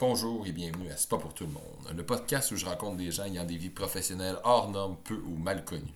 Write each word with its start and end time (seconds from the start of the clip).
Bonjour 0.00 0.46
et 0.46 0.52
bienvenue 0.52 0.90
à 0.90 0.96
C'est 0.96 1.10
pas 1.10 1.18
pour 1.18 1.34
tout 1.34 1.44
le 1.44 1.52
monde, 1.52 1.94
le 1.94 2.06
podcast 2.06 2.50
où 2.52 2.56
je 2.56 2.64
rencontre 2.64 2.96
des 2.96 3.10
gens 3.10 3.26
ayant 3.26 3.44
des 3.44 3.58
vies 3.58 3.68
professionnelles 3.68 4.38
hors 4.44 4.70
normes, 4.70 4.96
peu 5.04 5.22
ou 5.26 5.36
mal 5.36 5.62
connues. 5.62 5.92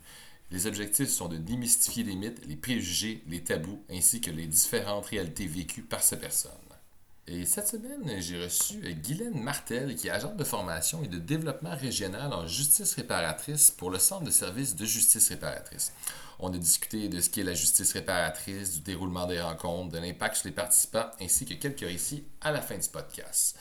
Les 0.51 0.67
objectifs 0.67 1.09
sont 1.09 1.29
de 1.29 1.39
démystifier 1.39 2.05
les 2.05 2.15
mythes, 2.15 2.45
les 2.47 2.57
préjugés, 2.57 3.25
les 3.29 3.43
tabous, 3.43 3.83
ainsi 3.91 4.21
que 4.21 4.31
les 4.31 4.47
différentes 4.47 5.07
réalités 5.07 5.47
vécues 5.47 5.81
par 5.81 6.03
ces 6.03 6.19
personnes. 6.19 6.53
Et 7.27 7.47
cette 7.47 7.69
semaine, 7.69 8.21
j'ai 8.21 8.45
reçu 8.45 8.75
Guylaine 9.03 9.43
Martel, 9.43 9.97
qui 9.97 10.09
est 10.09 10.11
agente 10.11 10.37
de 10.37 10.45
formation 10.45 11.03
et 11.03 11.09
de 11.09 11.17
développement 11.17 11.75
régional 11.75 12.35
en 12.35 12.47
justice 12.47 12.93
réparatrice 12.97 13.71
pour 13.71 13.89
le 13.89 13.99
Centre 13.99 14.25
de 14.25 14.31
services 14.31 14.77
de 14.77 14.85
justice 14.85 15.31
réparatrice. 15.31 15.95
On 16.39 16.53
a 16.53 16.59
discuté 16.59 17.09
de 17.09 17.23
ce 17.23 17.31
qu'est 17.31 17.43
la 17.43 17.55
justice 17.55 17.95
réparatrice, 17.95 18.75
du 18.75 18.81
déroulement 18.81 19.27
des 19.27 19.41
rencontres, 19.41 19.93
de 19.93 19.99
l'impact 19.99 20.37
sur 20.37 20.49
les 20.49 20.55
participants, 20.55 21.11
ainsi 21.23 21.47
que 21.47 21.55
quelques 21.55 21.81
récits 21.81 22.25
à 22.43 22.53
la 22.53 22.61
fin 22.61 22.77
du 22.77 22.89
podcast. 22.89 23.57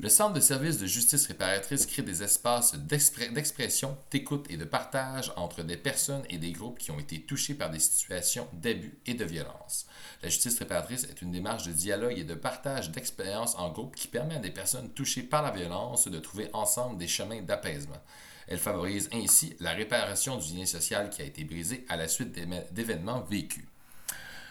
Le 0.00 0.08
Centre 0.08 0.34
de 0.34 0.40
services 0.40 0.78
de 0.78 0.86
justice 0.86 1.26
réparatrice 1.26 1.84
crée 1.84 2.02
des 2.02 2.22
espaces 2.22 2.76
d'expression, 2.76 3.98
d'écoute 4.12 4.46
et 4.48 4.56
de 4.56 4.64
partage 4.64 5.32
entre 5.34 5.64
des 5.64 5.76
personnes 5.76 6.22
et 6.28 6.38
des 6.38 6.52
groupes 6.52 6.78
qui 6.78 6.92
ont 6.92 7.00
été 7.00 7.22
touchés 7.22 7.54
par 7.54 7.68
des 7.68 7.80
situations 7.80 8.46
d'abus 8.52 8.96
et 9.06 9.14
de 9.14 9.24
violence. 9.24 9.86
La 10.22 10.28
justice 10.28 10.56
réparatrice 10.60 11.02
est 11.02 11.20
une 11.20 11.32
démarche 11.32 11.66
de 11.66 11.72
dialogue 11.72 12.16
et 12.16 12.22
de 12.22 12.34
partage 12.34 12.92
d'expériences 12.92 13.56
en 13.56 13.72
groupe 13.72 13.96
qui 13.96 14.06
permet 14.06 14.36
à 14.36 14.38
des 14.38 14.52
personnes 14.52 14.90
touchées 14.90 15.24
par 15.24 15.42
la 15.42 15.50
violence 15.50 16.06
de 16.06 16.18
trouver 16.20 16.48
ensemble 16.52 16.96
des 16.96 17.08
chemins 17.08 17.42
d'apaisement. 17.42 18.00
Elle 18.46 18.58
favorise 18.58 19.10
ainsi 19.12 19.56
la 19.58 19.72
réparation 19.72 20.36
du 20.36 20.54
lien 20.54 20.64
social 20.64 21.10
qui 21.10 21.22
a 21.22 21.24
été 21.24 21.42
brisé 21.42 21.84
à 21.88 21.96
la 21.96 22.06
suite 22.06 22.38
d'événements 22.70 23.22
vécus. 23.22 23.64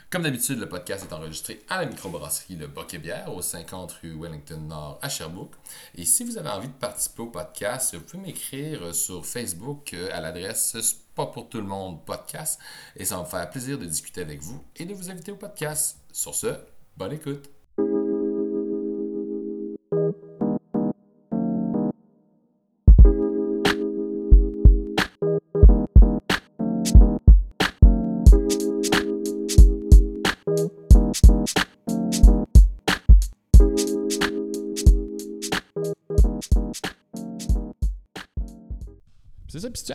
Comme 0.10 0.24
d'habitude, 0.24 0.60
le 0.60 0.70
podcast 0.70 1.04
est 1.04 1.14
enregistré 1.14 1.66
à 1.68 1.82
la 1.82 1.86
microbrasserie 1.86 2.56
Le 2.56 2.68
Boquet-Bière 2.68 3.34
au 3.36 3.42
50 3.42 3.92
rue 4.02 4.18
Wellington 4.18 4.62
Nord 4.62 5.00
à 5.02 5.10
Sherbrooke. 5.10 5.56
Et 5.96 6.06
si 6.06 6.24
vous 6.24 6.38
avez 6.38 6.50
envie 6.50 6.70
de 6.70 6.74
participer 6.74 7.24
au 7.24 7.28
podcast, 7.28 7.94
vous 7.94 8.02
pouvez 8.02 8.24
m'écrire 8.24 8.96
sur 8.96 9.26
Facebook 9.26 9.94
euh, 9.94 10.08
à 10.14 10.22
l'adresse 10.22 10.78
pas 11.14 11.26
pour 11.26 11.50
tout 11.50 11.58
le 11.58 11.68
monde 11.68 12.06
podcast 12.06 12.58
et 12.96 13.04
ça 13.04 13.18
va 13.18 13.24
me 13.24 13.28
faire 13.28 13.50
plaisir 13.50 13.78
de 13.78 13.86
discuter 13.86 14.22
avec 14.22 14.42
vous 14.42 14.64
et 14.78 14.86
de 14.86 14.94
vous 14.94 15.10
inviter 15.10 15.34
au 15.34 15.36
podcast. 15.36 15.98
Sur 16.14 16.34
ce, 16.34 16.56
bonne 16.96 17.12
écoute. 17.12 17.57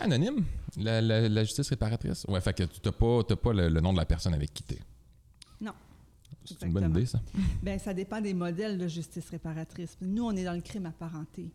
Anonyme, 0.03 0.45
la, 0.77 1.01
la, 1.01 1.43
justice 1.43 1.69
réparatrice? 1.69 2.25
Ouais, 2.27 2.41
fait 2.41 2.53
que 2.53 2.63
tu 2.63 2.79
n'as 2.83 2.91
pas, 2.91 3.23
pas 3.35 3.53
le, 3.53 3.69
nom 3.79 3.93
de 3.93 3.97
la 3.97 4.05
personne 4.05 4.33
avec 4.33 4.53
qui 4.53 4.63
tu 4.63 4.75
Non. 5.61 5.73
C'est 6.45 6.61
une 6.63 6.73
bonne 6.73 6.89
idée, 6.89 7.05
ça? 7.05 7.21
Bien, 7.61 7.77
ça 7.79 7.93
dépend 7.93 8.19
des 8.19 8.33
modèles 8.33 8.77
de 8.77 8.87
justice 8.87 9.29
réparatrice. 9.29 9.97
Nous, 10.01 10.23
on 10.23 10.31
est 10.35 10.43
dans 10.43 10.53
le 10.53 10.61
crime 10.61 10.85
apparenté. 10.85 11.51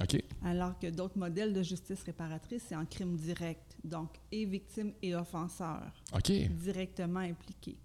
OK. 0.00 0.22
Alors 0.44 0.78
que 0.78 0.86
d'autres 0.88 1.18
modèles 1.18 1.52
de 1.52 1.62
justice 1.62 2.02
réparatrice, 2.04 2.62
c'est 2.68 2.76
en 2.76 2.86
crime 2.86 3.16
direct. 3.16 3.76
Donc, 3.84 4.10
et 4.30 4.44
victime 4.44 4.92
et 5.02 5.14
offenseur. 5.14 5.82
OK. 6.14 6.30
Directement 6.30 7.20
impliqués. 7.20 7.76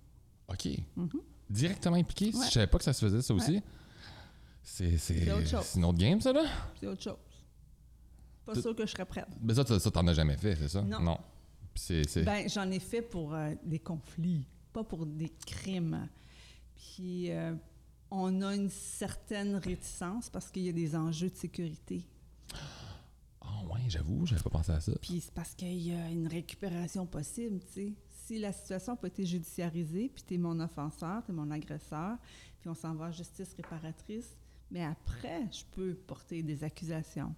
OK. 0.48 0.66
Mm-hmm. 0.66 1.22
Directement 1.50 1.95
impliqués? 1.95 2.32
Je 2.32 2.52
savais 2.52 2.67
pas 2.67 2.78
que 2.78 2.84
ça 2.84 2.94
se 2.94 3.06
faisait, 3.06 3.22
ça 3.22 3.34
aussi. 3.34 3.61
C'est, 4.64 4.98
c'est, 4.98 5.32
autre 5.32 5.48
chose. 5.48 5.64
C'est 5.64 5.80
une 5.80 5.86
autre 5.86 5.98
game, 5.98 6.20
ça, 6.20 6.34
là? 6.34 6.44
C'est 6.80 6.88
autre 6.88 7.02
chose. 7.02 7.16
Pas 8.53 8.62
sûr 8.62 8.76
que 8.76 8.86
je 8.86 8.92
serais 8.92 9.06
prête. 9.06 9.28
Mais 9.42 9.53
ça, 9.53 9.66
ça, 9.66 9.92
t'en 9.92 10.08
as 10.08 10.14
jamais 10.14 10.38
fait, 10.38 10.56
c'est 10.56 10.70
ça? 10.70 10.81
Non. 10.81 11.02
non. 11.02 11.17
Ben, 12.23 12.50
j'en 12.50 12.72
ai 12.72 12.80
fait 12.80 13.02
pour 13.02 13.33
euh, 13.33 13.54
des 13.64 13.80
conflits, 13.80 14.48
pas 14.73 14.83
pour 14.83 15.05
des 15.05 15.30
crimes. 15.45 16.08
Puis 16.76 17.32
euh, 17.32 17.54
on 18.10 18.42
a 18.42 18.55
une 18.55 18.70
certaine 18.70 19.55
réticence 19.55 20.30
parce 20.30 20.49
qu'il 20.49 20.64
y 20.64 20.70
a 20.70 20.73
des 20.73 20.95
enjeux 20.95 21.30
de 21.30 21.36
sécurité. 21.36 22.04
Ah 23.42 23.48
oh, 23.64 23.73
ouais, 23.73 23.82
j'avoue, 23.88 24.26
j'avais 24.26 24.42
pas 24.42 24.50
pensé 24.50 24.71
à 24.71 24.80
ça. 24.80 24.94
Puis 25.02 25.21
c'est 25.21 25.33
parce 25.33 25.54
qu'il 25.54 25.80
y 25.80 25.94
a 25.94 26.10
une 26.10 26.27
récupération 26.27 27.05
possible, 27.05 27.60
tu 27.60 27.73
sais. 27.73 27.94
Si 28.26 28.39
la 28.39 28.52
situation 28.52 28.98
pas 28.98 29.08
été 29.08 29.26
judiciarisée, 29.26 30.11
puis 30.14 30.23
tu 30.27 30.33
es 30.33 30.38
mon 30.38 30.60
offenseur, 30.60 31.23
tu 31.23 31.32
es 31.32 31.33
mon 31.33 31.50
agresseur, 31.50 32.17
puis 32.60 32.70
on 32.70 32.76
s'en 32.76 32.94
va 32.94 33.05
en 33.05 33.11
justice 33.11 33.54
réparatrice, 33.54 34.36
mais 34.70 34.83
après, 34.83 35.44
je 35.52 35.64
peux 35.71 35.94
porter 35.94 36.44
des 36.44 36.64
accusations. 36.64 37.33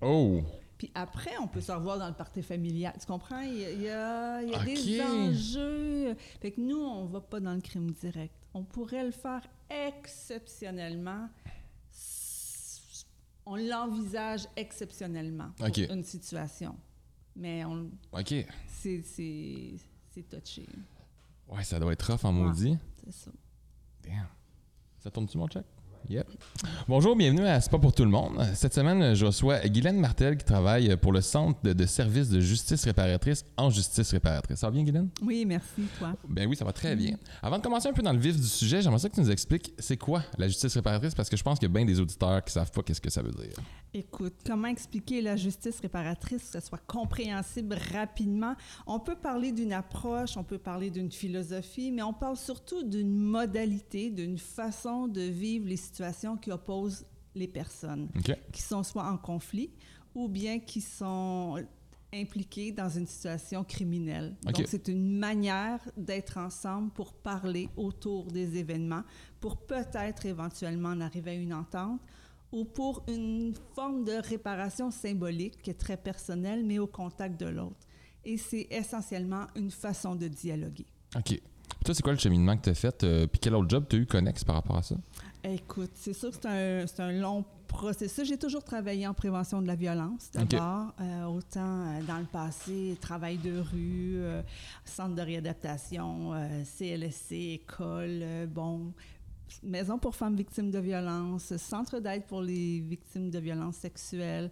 Oh! 0.00 0.42
Puis 0.78 0.90
après, 0.94 1.36
on 1.40 1.46
peut 1.46 1.60
se 1.60 1.72
revoir 1.72 1.98
dans 1.98 2.08
le 2.08 2.14
party 2.14 2.42
familial. 2.42 2.94
Tu 2.98 3.06
comprends? 3.06 3.40
Il 3.40 3.80
y 3.80 3.88
a, 3.88 4.42
des 4.64 5.00
enjeux. 5.00 6.14
Fait 6.40 6.50
que 6.50 6.60
nous, 6.60 6.78
on 6.78 7.06
va 7.06 7.20
pas 7.20 7.40
dans 7.40 7.54
le 7.54 7.60
crime 7.60 7.90
direct. 7.92 8.34
On 8.52 8.64
pourrait 8.64 9.04
le 9.04 9.12
faire 9.12 9.42
exceptionnellement. 9.70 11.28
On 13.46 13.56
l'envisage 13.56 14.48
exceptionnellement 14.56 15.50
pour 15.56 15.68
une 15.90 16.04
situation. 16.04 16.76
Mais 17.36 17.64
on. 17.64 17.90
OK. 18.12 18.34
C'est, 18.68 19.02
c'est, 19.02 20.22
touché. 20.28 20.66
Ouais, 21.48 21.62
ça 21.64 21.78
doit 21.78 21.92
être 21.92 22.10
rough 22.10 22.24
en 22.24 22.32
maudit. 22.32 22.78
c'est 23.04 23.12
ça. 23.12 23.30
Damn. 24.02 24.28
Ça 24.98 25.10
tourne-tu, 25.10 25.36
mon 25.36 25.48
check? 25.48 25.64
Yep. 26.10 26.26
Bonjour, 26.86 27.16
bienvenue 27.16 27.46
à 27.46 27.58
C'est 27.62 27.70
pas 27.70 27.78
pour 27.78 27.94
tout 27.94 28.04
le 28.04 28.10
monde. 28.10 28.38
Cette 28.54 28.74
semaine, 28.74 29.14
je 29.14 29.24
reçois 29.24 29.60
Guylaine 29.60 29.98
Martel 29.98 30.36
qui 30.36 30.44
travaille 30.44 30.94
pour 30.98 31.12
le 31.12 31.22
Centre 31.22 31.58
de, 31.62 31.86
services 31.86 32.28
de 32.28 32.40
justice 32.40 32.84
réparatrice 32.84 33.46
en 33.56 33.70
justice 33.70 34.10
réparatrice. 34.10 34.58
Ça 34.58 34.66
va 34.66 34.72
bien, 34.72 34.82
Guylaine? 34.82 35.08
Oui, 35.22 35.46
merci, 35.46 35.82
toi. 35.98 36.12
Ben 36.28 36.46
oui, 36.46 36.56
ça 36.56 36.64
va 36.66 36.72
très 36.72 36.94
bien. 36.94 37.16
Avant 37.42 37.56
de 37.56 37.62
commencer 37.62 37.88
un 37.88 37.94
peu 37.94 38.02
dans 38.02 38.12
le 38.12 38.18
vif 38.18 38.36
du 38.36 38.46
sujet, 38.46 38.82
j'aimerais 38.82 38.98
ça 38.98 39.08
que 39.08 39.14
tu 39.14 39.20
nous 39.22 39.30
expliques 39.30 39.72
c'est 39.78 39.96
quoi 39.96 40.22
la 40.36 40.46
justice 40.46 40.74
réparatrice 40.74 41.14
parce 41.14 41.30
que 41.30 41.38
je 41.38 41.42
pense 41.42 41.58
qu'il 41.58 41.68
y 41.68 41.72
a 41.72 41.74
bien 41.74 41.86
des 41.86 41.98
auditeurs 41.98 42.44
qui 42.44 42.52
savent 42.52 42.70
pas 42.70 42.82
qu'est-ce 42.82 43.00
que 43.00 43.10
ça 43.10 43.22
veut 43.22 43.32
dire. 43.32 43.54
Écoute, 43.94 44.34
comment 44.44 44.68
expliquer 44.68 45.22
la 45.22 45.36
justice 45.36 45.80
réparatrice, 45.80 46.50
que 46.50 46.60
ce 46.60 46.66
soit 46.66 46.82
compréhensible 46.86 47.78
rapidement? 47.92 48.56
On 48.86 48.98
peut 48.98 49.14
parler 49.14 49.52
d'une 49.52 49.72
approche, 49.72 50.36
on 50.36 50.44
peut 50.44 50.58
parler 50.58 50.90
d'une 50.90 51.12
philosophie, 51.12 51.92
mais 51.92 52.02
on 52.02 52.12
parle 52.12 52.36
surtout 52.36 52.82
d'une 52.82 53.16
modalité, 53.16 54.10
d'une 54.10 54.36
façon 54.36 55.06
de 55.08 55.22
vivre 55.22 55.66
les 55.66 55.76
situations 55.76 55.93
qui 56.40 56.50
opposent 56.50 57.04
les 57.34 57.48
personnes, 57.48 58.08
qui 58.52 58.62
sont 58.62 58.82
soit 58.82 59.04
en 59.04 59.16
conflit 59.16 59.70
ou 60.14 60.28
bien 60.28 60.60
qui 60.60 60.80
sont 60.80 61.62
impliquées 62.12 62.70
dans 62.70 62.88
une 62.88 63.06
situation 63.06 63.64
criminelle. 63.64 64.36
Donc, 64.42 64.64
c'est 64.68 64.88
une 64.88 65.18
manière 65.18 65.80
d'être 65.96 66.38
ensemble 66.38 66.90
pour 66.90 67.12
parler 67.12 67.68
autour 67.76 68.26
des 68.26 68.56
événements, 68.56 69.02
pour 69.40 69.56
peut-être 69.56 70.26
éventuellement 70.26 70.90
en 70.90 71.00
arriver 71.00 71.32
à 71.32 71.34
une 71.34 71.52
entente 71.52 72.00
ou 72.52 72.64
pour 72.64 73.02
une 73.08 73.52
forme 73.74 74.04
de 74.04 74.12
réparation 74.12 74.92
symbolique 74.92 75.60
qui 75.60 75.70
est 75.70 75.74
très 75.74 75.96
personnelle, 75.96 76.64
mais 76.64 76.78
au 76.78 76.86
contact 76.86 77.40
de 77.40 77.46
l'autre. 77.46 77.84
Et 78.24 78.36
c'est 78.36 78.68
essentiellement 78.70 79.46
une 79.56 79.72
façon 79.72 80.14
de 80.14 80.28
dialoguer. 80.28 80.86
OK. 81.16 81.40
Toi, 81.84 81.94
c'est 81.94 82.02
quoi 82.02 82.12
le 82.12 82.18
cheminement 82.18 82.56
que 82.56 82.62
tu 82.62 82.70
as 82.70 82.74
fait? 82.74 83.02
Euh, 83.02 83.26
puis 83.26 83.40
quel 83.40 83.54
autre 83.54 83.68
job 83.68 83.86
tu 83.90 83.96
as 83.96 83.98
eu 83.98 84.06
connexe 84.06 84.44
par 84.44 84.54
rapport 84.54 84.76
à 84.76 84.82
ça? 84.82 84.96
Écoute, 85.44 85.90
c'est 85.94 86.14
sûr 86.14 86.30
que 86.30 86.36
c'est 86.40 87.00
un, 87.00 87.08
un, 87.08 87.12
long 87.12 87.44
processus. 87.68 88.26
J'ai 88.26 88.38
toujours 88.38 88.64
travaillé 88.64 89.06
en 89.06 89.14
prévention 89.14 89.60
de 89.60 89.66
la 89.66 89.74
violence, 89.74 90.30
d'abord. 90.32 90.94
Euh, 91.00 91.24
autant 91.24 91.86
euh, 91.86 92.02
dans 92.06 92.18
le 92.18 92.24
passé, 92.24 92.96
travail 93.00 93.36
de 93.36 93.58
rue, 93.58 94.22
centre 94.84 95.14
de 95.14 95.22
réadaptation, 95.22 96.32
CLSC, 96.78 97.32
école, 97.32 98.46
bon, 98.48 98.92
Maison 99.62 99.98
pour 99.98 100.14
femmes 100.14 100.36
victimes 100.36 100.70
de 100.70 100.78
violences, 100.78 101.56
Centre 101.56 102.00
d'aide 102.00 102.24
pour 102.26 102.42
les 102.42 102.80
victimes 102.80 103.30
de 103.30 103.38
violences 103.38 103.76
sexuelles. 103.76 104.50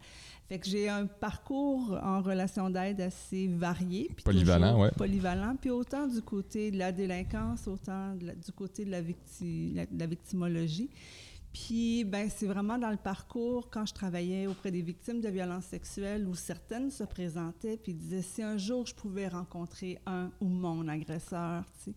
Fait 0.52 0.58
que 0.58 0.68
j'ai 0.68 0.86
un 0.86 1.06
parcours 1.06 1.98
en 2.02 2.20
relation 2.20 2.68
d'aide 2.68 3.00
assez 3.00 3.46
varié. 3.46 4.10
Polyvalent, 4.22 4.82
oui. 4.82 4.88
Polyvalent, 4.98 5.56
puis 5.58 5.70
autant 5.70 6.06
du 6.06 6.20
côté 6.20 6.70
de 6.70 6.76
la 6.76 6.92
délinquance, 6.92 7.66
autant 7.66 8.14
du 8.16 8.52
côté 8.54 8.84
de 8.84 8.90
la, 8.90 9.00
la, 9.90 10.06
victimologie. 10.06 10.90
Puis, 11.54 12.04
ben, 12.04 12.28
c'est 12.28 12.44
vraiment 12.44 12.76
dans 12.76 12.90
le 12.90 12.98
parcours, 12.98 13.70
quand 13.70 13.86
je 13.86 13.94
travaillais 13.94 14.46
auprès 14.46 14.70
des 14.70 14.82
victimes 14.82 15.22
de 15.22 15.30
violences 15.30 15.64
sexuelles, 15.64 16.28
où 16.28 16.34
certaines 16.34 16.90
se 16.90 17.04
présentaient 17.04 17.78
puis 17.78 17.94
disaient 17.94 18.20
si 18.20 18.42
un 18.42 18.58
jour 18.58 18.84
je 18.84 18.94
pouvais 18.94 19.28
rencontrer 19.28 20.00
un 20.04 20.30
ou 20.42 20.48
mon 20.48 20.86
agresseur, 20.86 21.64
tu 21.82 21.92
sais. 21.92 21.96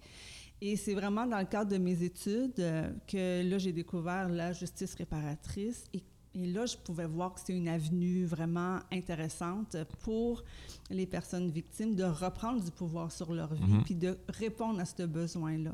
Et 0.62 0.78
c'est 0.78 0.94
vraiment 0.94 1.28
dans 1.28 1.40
le 1.40 1.46
cadre 1.46 1.72
de 1.72 1.78
mes 1.78 2.02
études 2.04 2.58
euh, 2.60 2.90
que 3.06 3.50
là, 3.50 3.58
j'ai 3.58 3.74
découvert 3.74 4.30
la 4.30 4.54
justice 4.54 4.96
réparatrice 4.96 5.84
et, 5.94 6.02
là, 6.36 6.66
je 6.66 6.78
pouvais 6.78 7.06
voir 7.06 7.34
que 7.34 7.42
c'est 7.44 7.54
une 7.54 7.68
avenue 7.68 8.26
vraiment 8.26 8.80
intéressante 8.92 9.78
pour 10.04 10.44
les 10.90 11.06
personnes 11.06 11.50
victimes 11.50 11.96
de 11.96 12.04
reprendre 12.04 12.64
du 12.64 12.72
pouvoir 12.72 13.12
sur 13.12 13.34
leur 13.34 13.54
vie 13.54 13.64
mm-hmm. 13.64 13.84
puis 13.84 13.96
de 13.96 14.18
répondre 14.30 14.80
à 14.80 14.86
ce 14.86 15.04
besoin-là. 15.04 15.74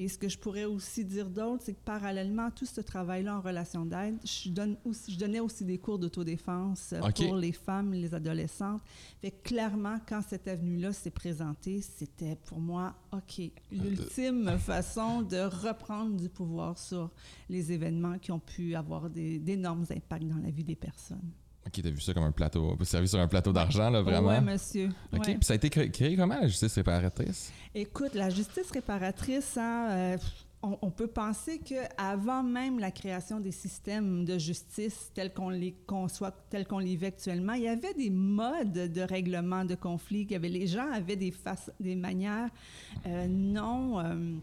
Et 0.00 0.06
ce 0.06 0.16
que 0.16 0.28
je 0.28 0.38
pourrais 0.38 0.64
aussi 0.64 1.04
dire 1.04 1.28
d'autre, 1.28 1.64
c'est 1.66 1.74
que 1.74 1.84
parallèlement 1.84 2.46
à 2.46 2.50
tout 2.52 2.66
ce 2.66 2.80
travail-là 2.80 3.36
en 3.36 3.40
relation 3.40 3.84
d'aide, 3.84 4.16
je, 4.24 4.48
donne 4.48 4.76
aussi, 4.84 5.12
je 5.12 5.18
donnais 5.18 5.40
aussi 5.40 5.64
des 5.64 5.78
cours 5.78 5.98
d'autodéfense 5.98 6.92
euh, 6.92 7.00
pour 7.00 7.34
les 7.34 7.50
femmes, 7.50 7.92
les 7.92 8.14
adolescentes. 8.14 8.80
Fait 9.20 9.32
que 9.32 9.42
clairement, 9.42 9.96
quand 10.08 10.22
cette 10.22 10.46
avenue-là 10.46 10.92
s'est 10.92 11.10
présentée, 11.10 11.80
c'était 11.80 12.36
pour 12.36 12.60
moi, 12.60 12.94
OK, 13.10 13.42
l'ultime 13.72 14.56
façon 14.60 15.22
de 15.22 15.38
reprendre 15.38 16.14
du 16.14 16.28
pouvoir 16.28 16.78
sur 16.78 17.10
les 17.48 17.72
événements 17.72 18.20
qui 18.20 18.30
ont 18.30 18.38
pu 18.38 18.76
avoir 18.76 19.10
d'énormes 19.10 19.84
impacts 19.90 20.28
dans 20.28 20.38
la 20.38 20.50
vie 20.50 20.62
des 20.62 20.76
personnes. 20.76 21.32
Ok, 21.66 21.80
t'as 21.82 21.90
vu 21.90 22.00
ça 22.00 22.14
comme 22.14 22.24
un 22.24 22.32
plateau, 22.32 22.76
servi 22.84 23.08
sur 23.08 23.18
un 23.20 23.28
plateau 23.28 23.52
d'argent, 23.52 23.90
là, 23.90 24.00
vraiment? 24.00 24.38
Oui, 24.38 24.44
monsieur. 24.44 24.88
Ok, 25.12 25.26
Ouais. 25.26 25.34
puis 25.34 25.44
ça 25.44 25.52
a 25.52 25.56
été 25.56 25.68
cré- 25.68 25.90
créé 25.90 26.16
comment, 26.16 26.38
la 26.40 26.46
justice 26.46 26.74
réparatrice? 26.74 27.52
Écoute, 27.74 28.14
la 28.14 28.30
justice 28.30 28.70
réparatrice, 28.70 29.58
hein, 29.58 29.88
euh, 29.90 30.18
on, 30.62 30.78
on 30.80 30.90
peut 30.90 31.06
penser 31.08 31.58
qu'avant 31.58 32.42
même 32.42 32.78
la 32.78 32.90
création 32.90 33.38
des 33.38 33.52
systèmes 33.52 34.24
de 34.24 34.38
justice 34.38 35.10
tels 35.14 35.34
qu'on 35.34 35.50
les 35.50 35.72
conçoit, 35.86 36.30
tels 36.48 36.66
qu'on 36.66 36.78
les 36.78 36.96
vit 36.96 37.06
actuellement, 37.06 37.52
il 37.52 37.62
y 37.64 37.68
avait 37.68 37.92
des 37.94 38.10
modes 38.10 38.72
de 38.72 39.00
règlement 39.02 39.64
de 39.66 39.74
conflits. 39.74 40.22
Il 40.22 40.32
y 40.32 40.36
avait, 40.36 40.48
les 40.48 40.66
gens 40.66 40.90
avaient 40.90 41.16
des, 41.16 41.34
des 41.80 41.96
manières 41.96 42.48
euh, 43.06 43.26
non 43.28 44.00
euh, 44.00 44.36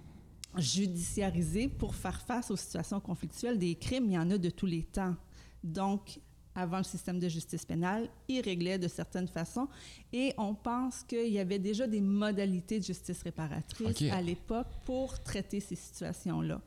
judiciarisées 0.58 1.68
pour 1.70 1.96
faire 1.96 2.22
face 2.22 2.52
aux 2.52 2.56
situations 2.56 3.00
conflictuelles. 3.00 3.58
Des 3.58 3.76
crimes, 3.76 4.06
il 4.06 4.14
y 4.14 4.18
en 4.18 4.30
a 4.32 4.38
de 4.38 4.50
tous 4.50 4.68
les 4.68 4.84
temps. 4.84 5.16
Donc, 5.64 6.20
avant 6.56 6.78
le 6.78 6.84
système 6.84 7.20
de 7.20 7.28
justice 7.28 7.66
pénale, 7.66 8.08
ils 8.30 8.42
réglaient 8.42 8.80
de 8.80 8.88
certaines 8.88 9.28
façons. 9.28 9.68
Et 10.14 10.34
on 10.38 10.54
pense 10.56 11.04
qu'il 11.04 11.28
y 11.32 11.40
avait 11.40 11.60
déjà 11.60 11.86
des 11.86 12.02
modalités 12.02 12.80
de 12.80 12.84
justice 12.86 13.22
réparatrice 13.24 14.02
à 14.12 14.22
l'époque 14.22 14.68
pour 14.86 15.22
traiter 15.22 15.60
ces 15.60 15.76
situations-là. 15.76 16.62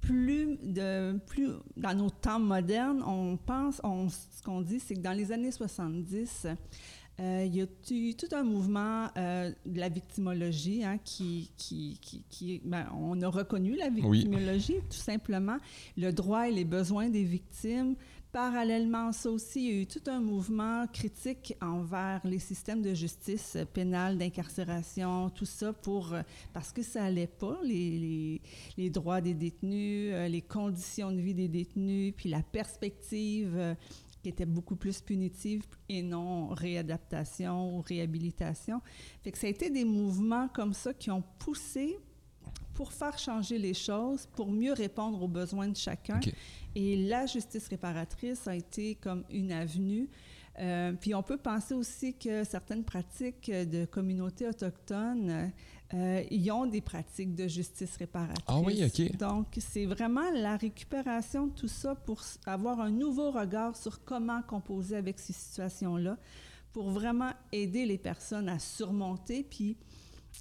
Plus, 0.00 0.56
de, 0.62 1.18
plus 1.26 1.48
dans 1.76 1.92
nos 1.94 2.08
temps 2.10 2.38
modernes, 2.38 3.02
on 3.04 3.36
pense, 3.36 3.80
on, 3.82 4.08
ce 4.08 4.42
qu'on 4.44 4.62
dit, 4.62 4.78
c'est 4.80 4.94
que 4.94 5.00
dans 5.00 5.12
les 5.12 5.32
années 5.32 5.50
70, 5.50 6.46
euh, 7.20 7.42
il 7.44 7.56
y 7.56 7.60
a 7.60 7.66
eu 7.90 8.14
tout 8.14 8.28
un 8.32 8.44
mouvement 8.44 9.08
euh, 9.16 9.50
de 9.66 9.80
la 9.80 9.88
victimologie 9.88 10.84
hein, 10.84 10.98
qui, 11.04 11.50
qui, 11.56 11.98
qui, 12.00 12.22
qui- 12.30 12.60
ben, 12.64 12.86
on 12.96 13.20
a 13.22 13.28
reconnu 13.28 13.74
la 13.74 13.88
Oui. 13.88 14.20
victimologie, 14.20 14.76
tout 14.88 14.96
simplement, 14.96 15.56
le 15.96 16.12
droit 16.12 16.48
et 16.48 16.52
les 16.52 16.64
besoins 16.64 17.08
des 17.08 17.24
victimes. 17.24 17.96
Parallèlement 18.32 19.08
à 19.08 19.12
ça 19.12 19.30
aussi, 19.30 19.64
il 19.64 19.74
y 19.74 19.78
a 19.78 19.82
eu 19.82 19.86
tout 19.86 20.02
un 20.06 20.20
mouvement 20.20 20.86
critique 20.92 21.54
envers 21.62 22.20
les 22.24 22.38
systèmes 22.38 22.82
de 22.82 22.92
justice 22.92 23.56
pénale, 23.72 24.18
d'incarcération, 24.18 25.30
tout 25.30 25.46
ça, 25.46 25.72
pour, 25.72 26.12
euh, 26.12 26.20
parce 26.52 26.70
que 26.70 26.82
ça 26.82 27.04
allait 27.04 27.26
pas, 27.26 27.58
les 27.64 28.40
droits 28.90 29.22
des 29.22 29.32
détenus, 29.32 30.10
euh, 30.12 30.28
les 30.28 30.42
conditions 30.42 31.10
de 31.10 31.20
vie 31.20 31.32
des 31.32 31.48
détenus, 31.48 32.12
puis 32.14 32.28
la 32.28 32.42
perspective 32.42 33.54
euh, 33.56 33.74
qui 34.22 34.28
était 34.28 34.44
beaucoup 34.44 34.76
plus 34.76 35.00
punitive 35.00 35.62
et 35.88 36.02
non 36.02 36.48
réadaptation 36.48 37.78
ou 37.78 37.80
réhabilitation. 37.80 38.82
Fait 39.22 39.32
que 39.32 39.38
ça 39.38 39.46
a 39.46 39.50
été 39.50 39.70
des 39.70 39.86
mouvements 39.86 40.48
comme 40.48 40.74
ça 40.74 40.92
qui 40.92 41.10
ont 41.10 41.24
poussé 41.38 41.98
pour 42.78 42.92
faire 42.92 43.18
changer 43.18 43.58
les 43.58 43.74
choses, 43.74 44.28
pour 44.36 44.52
mieux 44.52 44.72
répondre 44.72 45.20
aux 45.20 45.26
besoins 45.26 45.66
de 45.66 45.76
chacun. 45.76 46.20
Et 46.76 47.08
la 47.08 47.26
justice 47.26 47.66
réparatrice 47.66 48.46
a 48.46 48.54
été 48.54 48.94
comme 48.94 49.24
une 49.30 49.50
avenue. 49.50 50.08
Euh, 50.60 50.92
puis 50.92 51.12
on 51.12 51.24
peut 51.24 51.38
penser 51.38 51.74
aussi 51.74 52.14
que 52.14 52.44
certaines 52.44 52.84
pratiques 52.84 53.50
de 53.50 53.84
communautés 53.84 54.46
autochtones, 54.46 55.50
euh, 55.92 56.22
ils 56.30 56.48
ont 56.52 56.66
des 56.66 56.80
pratiques 56.80 57.34
de 57.34 57.48
justice 57.48 57.96
réparatrice. 57.96 58.44
Ah 58.46 58.60
oui, 58.60 58.84
OK. 58.84 59.16
Donc 59.16 59.46
c'est 59.58 59.86
vraiment 59.86 60.30
la 60.30 60.56
récupération 60.56 61.48
de 61.48 61.54
tout 61.54 61.66
ça 61.66 61.96
pour 61.96 62.22
avoir 62.46 62.80
un 62.80 62.92
nouveau 62.92 63.32
regard 63.32 63.74
sur 63.74 64.04
comment 64.04 64.40
composer 64.42 64.94
avec 64.94 65.18
ces 65.18 65.32
situations-là, 65.32 66.16
pour 66.72 66.92
vraiment 66.92 67.32
aider 67.50 67.86
les 67.86 67.98
personnes 67.98 68.48
à 68.48 68.60
surmonter, 68.60 69.42
puis 69.42 69.76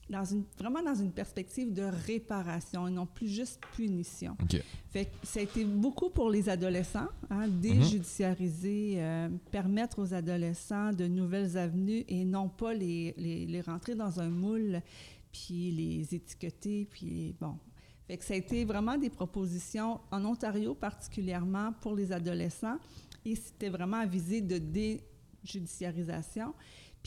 dans 0.09 0.23
une, 0.23 0.43
vraiment 0.57 0.81
dans 0.81 0.95
une 0.95 1.11
perspective 1.11 1.73
de 1.73 1.83
réparation 2.05 2.87
et 2.87 2.91
non 2.91 3.05
plus 3.05 3.27
juste 3.27 3.59
punition. 3.75 4.37
Ok. 4.41 4.61
Fait 4.89 5.05
que 5.05 5.11
ça 5.23 5.39
a 5.39 5.43
été 5.43 5.65
beaucoup 5.65 6.09
pour 6.09 6.29
les 6.29 6.47
adolescents, 6.47 7.07
hein, 7.29 7.47
déjudiciariser, 7.47 8.95
euh, 8.97 9.29
permettre 9.51 9.99
aux 10.01 10.13
adolescents 10.13 10.93
de 10.93 11.07
nouvelles 11.07 11.57
avenues 11.57 12.05
et 12.07 12.23
non 12.23 12.47
pas 12.47 12.73
les, 12.73 13.13
les, 13.17 13.45
les 13.45 13.61
rentrer 13.61 13.95
dans 13.95 14.19
un 14.19 14.29
moule, 14.29 14.81
puis 15.31 15.71
les 15.71 16.15
étiqueter, 16.15 16.85
puis 16.85 17.35
bon. 17.39 17.55
Fait 18.07 18.17
que 18.17 18.23
ça 18.23 18.35
a 18.35 18.37
été 18.37 18.63
vraiment 18.63 18.97
des 18.97 19.09
propositions, 19.09 19.99
en 20.11 20.23
Ontario 20.23 20.73
particulièrement, 20.73 21.73
pour 21.81 21.93
les 21.93 22.13
adolescents, 22.13 22.77
et 23.25 23.35
c'était 23.35 23.67
vraiment 23.69 23.97
à 23.97 24.05
viser 24.05 24.39
de 24.39 24.57
déjudiciarisation. 24.57 26.53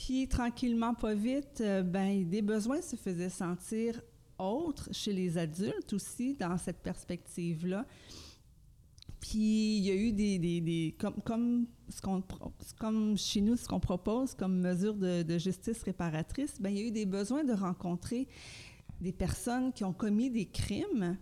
Puis 0.03 0.27
tranquillement, 0.27 0.95
pas 0.95 1.13
vite, 1.13 1.61
euh, 1.61 1.83
ben, 1.83 2.27
des 2.27 2.41
besoins 2.41 2.81
se 2.81 2.95
faisaient 2.95 3.29
sentir 3.29 4.01
autres 4.39 4.89
chez 4.91 5.13
les 5.13 5.37
adultes 5.37 5.93
aussi 5.93 6.33
dans 6.33 6.57
cette 6.57 6.79
perspective-là. 6.81 7.85
Puis 9.19 9.77
il 9.77 9.83
y 9.85 9.91
a 9.91 9.95
eu 9.95 10.11
des, 10.11 10.39
des, 10.39 10.59
des- 10.59 10.95
comme, 10.97 11.21
comme, 11.23 11.67
ce 11.89 12.01
qu'on, 12.01 12.23
comme 12.79 13.15
chez 13.15 13.41
nous, 13.41 13.55
ce 13.55 13.67
qu'on 13.67 13.79
propose 13.79 14.33
comme 14.33 14.59
mesure 14.59 14.95
de, 14.95 15.21
de 15.21 15.37
justice 15.37 15.83
réparatrice, 15.83 16.59
ben, 16.59 16.69
il 16.71 16.77
y 16.79 16.81
a 16.83 16.87
eu 16.87 16.91
des 16.91 17.05
besoins 17.05 17.43
de 17.43 17.53
rencontrer 17.53 18.27
des 19.01 19.11
personnes 19.11 19.71
qui 19.71 19.83
ont 19.83 19.93
commis 19.93 20.31
des 20.31 20.47
crimes, 20.47 21.15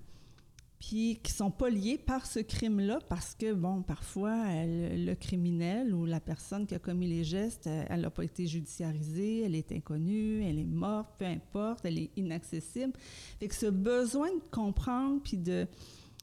puis 0.80 1.20
qui 1.22 1.32
sont 1.34 1.52
pas 1.52 1.70
liés 1.70 1.98
par 1.98 2.26
ce 2.26 2.40
crime-là, 2.40 3.00
parce 3.10 3.36
que, 3.36 3.54
bon, 3.54 3.82
parfois, 3.82 4.46
le 4.66 5.14
criminel 5.14 5.94
ou 5.94 6.06
la 6.06 6.22
personne 6.22 6.66
qui 6.66 6.74
a 6.74 6.80
commis 6.80 7.08
les 7.08 7.26
gestes, 7.26 7.68
euh, 7.68 7.84
elle 7.90 8.02
n'a 8.02 8.10
pas 8.10 8.24
été 8.24 8.48
judiciarisée, 8.48 9.42
elle 9.42 9.56
est 9.56 9.72
inconnue, 9.74 10.42
elle 10.44 10.58
est 10.58 10.64
morte, 10.64 11.10
peu 11.18 11.26
importe, 11.26 11.84
elle 11.84 12.00
est 12.00 12.12
inaccessible. 12.16 12.94
Fait 13.40 13.50
que 13.50 13.56
ce 13.56 13.66
besoin 13.66 14.30
de 14.30 14.42
comprendre 14.52 15.22
puis 15.22 15.38
de, 15.38 15.68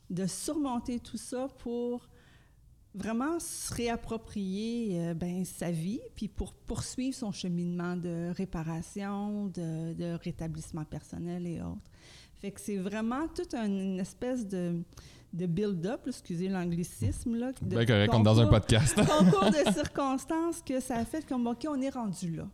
de 0.09 0.27
surmonter 0.27 1.01
tout 1.01 1.19
ça 1.19 1.49
pour 1.59 2.09
vraiment 2.95 3.39
se 3.39 3.75
réapproprier 3.75 4.99
euh, 4.99 5.15
ben, 5.15 5.45
sa 5.45 5.71
vie, 5.71 6.01
puis 6.15 6.29
pour 6.29 6.55
poursuivre 6.55 7.15
son 7.15 7.31
cheminement 7.31 7.95
de 7.95 8.33
réparation, 8.35 9.49
de, 9.49 9.93
de 9.93 10.15
rétablissement 10.15 10.87
personnel 10.87 11.47
et 11.47 11.61
autres. 11.61 11.91
Fait 12.41 12.51
que 12.51 12.61
c'est 12.61 12.77
vraiment 12.77 13.29
toute 13.29 13.55
un- 13.55 13.67
une 13.67 13.99
espèce 14.01 14.47
de, 14.47 14.83
de 15.33 15.47
build-up, 15.47 16.03
excusez 16.07 16.49
l'anglicisme. 16.49 17.35
Là, 17.37 17.53
de 17.53 17.75
Ben 17.77 17.87
correct, 17.87 18.13
est 18.15 18.23
dans 18.23 18.41
un 18.41 18.47
podcast. 18.47 18.95
concours 18.97 19.51
de 19.51 19.73
circonstances 19.73 20.63
que 20.63 20.81
ça 20.81 20.97
a 20.97 21.05
fait 21.05 21.27
comme, 21.27 21.47
OK, 21.47 21.67
on 21.69 21.81
est 21.81 21.91
rendu 21.91 22.37
là. 22.37 22.49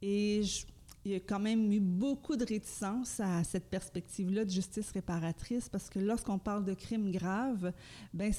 Et 0.00 0.42
je- 0.42 0.66
il 1.04 1.12
y 1.12 1.14
a 1.16 1.20
quand 1.20 1.40
même 1.40 1.72
eu 1.72 1.80
beaucoup 1.80 2.36
de 2.36 2.44
réticence 2.44 3.18
à 3.18 3.42
cette 3.42 3.68
perspective-là 3.68 4.44
de 4.44 4.50
justice 4.50 4.92
réparatrice 4.92 5.68
parce 5.68 5.90
que 5.90 5.98
lorsqu'on 5.98 6.38
parle 6.38 6.64
de 6.64 6.74
crimes 6.74 7.10
graves, 7.10 7.72
ben, 8.14 8.32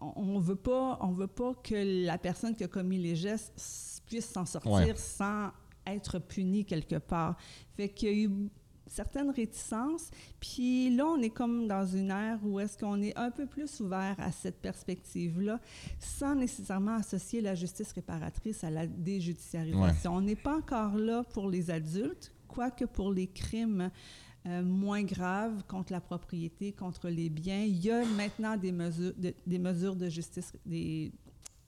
on 0.00 0.38
ne 0.38 0.40
veut 0.40 0.56
pas, 0.56 0.98
on 1.02 1.12
veut 1.12 1.26
pas 1.26 1.52
que 1.62 2.04
la 2.06 2.16
personne 2.16 2.54
qui 2.56 2.64
a 2.64 2.68
commis 2.68 2.96
les 2.98 3.14
gestes 3.14 4.02
puisse 4.06 4.26
s'en 4.26 4.46
sortir 4.46 4.72
Ouais. 4.72 4.94
sans 4.96 5.50
être 5.86 6.18
punie 6.18 6.64
quelque 6.64 6.96
part. 6.96 7.36
Fait 7.76 7.88
qu'il 7.90 8.08
y 8.08 8.10
a 8.10 8.14
eu 8.24 8.30
certaines 8.86 9.30
réticences. 9.30 10.10
Puis 10.40 10.94
là, 10.94 11.06
on 11.06 11.20
est 11.20 11.30
comme 11.30 11.66
dans 11.66 11.86
une 11.86 12.10
ère 12.10 12.38
où 12.44 12.60
est-ce 12.60 12.78
qu'on 12.78 13.00
est 13.02 13.16
un 13.16 13.30
peu 13.30 13.46
plus 13.46 13.80
ouvert 13.80 14.14
à 14.18 14.32
cette 14.32 14.60
perspective-là, 14.60 15.60
sans 15.98 16.34
nécessairement 16.34 16.96
associer 16.96 17.40
la 17.40 17.54
justice 17.54 17.92
réparatrice 17.92 18.64
à 18.64 18.70
la 18.70 18.86
déjudiciarisation. 18.86 20.14
On 20.14 20.20
n'est 20.20 20.36
pas 20.36 20.56
encore 20.56 20.96
là 20.96 21.22
pour 21.24 21.50
les 21.50 21.70
adultes, 21.70 22.32
quoique 22.48 22.84
pour 22.84 23.12
les 23.12 23.26
crimes 23.26 23.90
euh, 24.46 24.62
moins 24.62 25.02
graves 25.02 25.64
contre 25.66 25.92
la 25.92 26.00
propriété, 26.00 26.72
contre 26.72 27.08
les 27.08 27.28
biens, 27.28 27.64
il 27.64 27.84
y 27.84 27.90
a 27.90 28.04
maintenant 28.04 28.56
des 28.56 28.70
mesures 28.70 29.12
de, 29.16 29.34
des 29.44 29.58
mesures 29.58 29.96
de 29.96 30.08
justice, 30.08 30.52
des, 30.64 31.10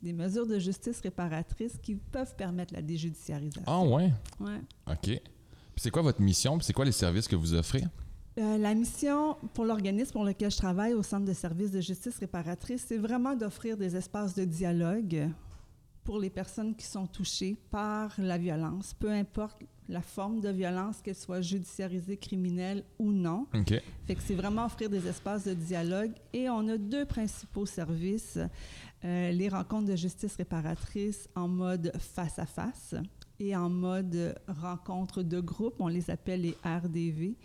des 0.01 0.13
mesures 0.13 0.47
de 0.47 0.59
justice 0.59 1.01
réparatrices 1.01 1.77
qui 1.83 1.97
peuvent 1.97 2.37
permettre 2.37 2.75
la 2.75 2.83
déjudiciarisation. 2.83 3.63
Ah 3.67 3.83
ouais? 3.83 4.13
Ouais. 4.39 4.61
OK. 4.87 5.21
C'est 5.79 5.91
quoi 5.91 6.03
votre 6.03 6.21
mission? 6.21 6.59
C'est 6.61 6.73
quoi 6.73 6.85
les 6.85 6.93
services 6.93 7.29
que 7.29 7.37
vous 7.37 7.55
offrez? 7.55 7.85
Euh, 8.39 8.59
la 8.59 8.75
mission 8.75 9.37
pour 9.55 9.65
l'organisme 9.65 10.13
pour 10.13 10.25
lequel 10.25 10.51
je 10.51 10.57
travaille 10.57 10.95
au 10.95 11.03
Centre 11.03 11.25
de 11.25 11.33
services 11.33 11.71
de 11.71 11.81
justice 11.81 12.19
réparatrice, 12.19 12.85
c'est 12.87 12.99
vraiment 12.99 13.35
d'offrir 13.35 13.77
des 13.77 13.97
espaces 13.97 14.35
de 14.35 14.45
dialogue 14.45 15.29
pour 16.05 16.19
les 16.19 16.31
personnes 16.31 16.75
qui 16.75 16.87
sont 16.87 17.07
touchées 17.07 17.57
par 17.71 18.15
la 18.19 18.39
violence, 18.39 18.95
peu 18.99 19.11
importe 19.11 19.59
la 19.89 20.03
forme 20.03 20.41
de 20.41 20.51
violence, 20.51 21.01
qu'elle 21.03 21.15
soit 21.15 21.41
judiciarisée, 21.41 22.17
criminelle 22.17 22.85
ou 22.99 23.11
non. 23.11 23.47
OK. 23.55 23.75
Fait 24.07 24.15
que 24.15 24.23
c'est 24.23 24.35
vraiment 24.35 24.67
offrir 24.67 24.91
des 24.91 25.07
espaces 25.07 25.45
de 25.45 25.55
dialogue. 25.55 26.13
Et 26.33 26.49
on 26.51 26.69
a 26.69 26.77
deux 26.77 27.07
principaux 27.07 27.67
services. 27.67 28.39
Euh, 29.05 29.31
les 29.31 29.49
rencontres 29.49 29.87
de 29.87 29.97
justice 29.97 30.37
réparatrice 30.37 31.29
en 31.35 31.49
mode 31.49 31.93
face 31.99 32.39
à 32.39 32.47
face 32.47 32.95
et 33.41 33.55
en 33.57 33.71
mode 33.71 34.35
rencontre 34.47 35.23
de 35.23 35.41
groupe. 35.41 35.75
On 35.79 35.89
les 35.89 36.11
appelle 36.11 36.43
les 36.43 36.57
RDV. 36.65 37.37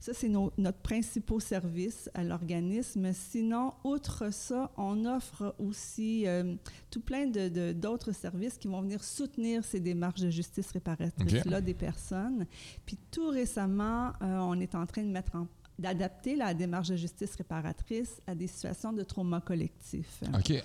Ça, 0.00 0.12
c'est 0.14 0.28
notre 0.28 0.78
principal 0.78 1.40
service 1.40 2.10
à 2.14 2.24
l'organisme. 2.24 3.12
Sinon, 3.12 3.72
outre 3.84 4.32
ça, 4.32 4.70
on 4.76 5.04
offre 5.04 5.54
aussi 5.58 6.26
euh, 6.26 6.54
tout 6.90 7.00
plein 7.00 7.26
d'autres 7.26 8.12
services 8.12 8.58
qui 8.58 8.68
vont 8.68 8.82
venir 8.82 9.04
soutenir 9.04 9.64
ces 9.64 9.80
démarches 9.80 10.20
de 10.20 10.30
justice 10.30 10.70
réparatrice-là 10.72 11.60
des 11.60 11.74
personnes. 11.74 12.46
Puis 12.86 12.98
tout 13.10 13.28
récemment, 13.28 14.08
euh, 14.22 14.38
on 14.40 14.58
est 14.60 14.74
en 14.74 14.86
train 14.86 15.02
de 15.02 15.10
mettre 15.10 15.36
en 15.36 15.46
d'adapter 15.78 16.36
la 16.36 16.54
démarche 16.54 16.88
de 16.88 16.96
justice 16.96 17.34
réparatrice 17.34 18.20
à 18.26 18.34
des 18.34 18.46
situations 18.46 18.92
de 18.92 19.02
trauma 19.02 19.40
collectif. 19.40 20.22
OK. 20.34 20.62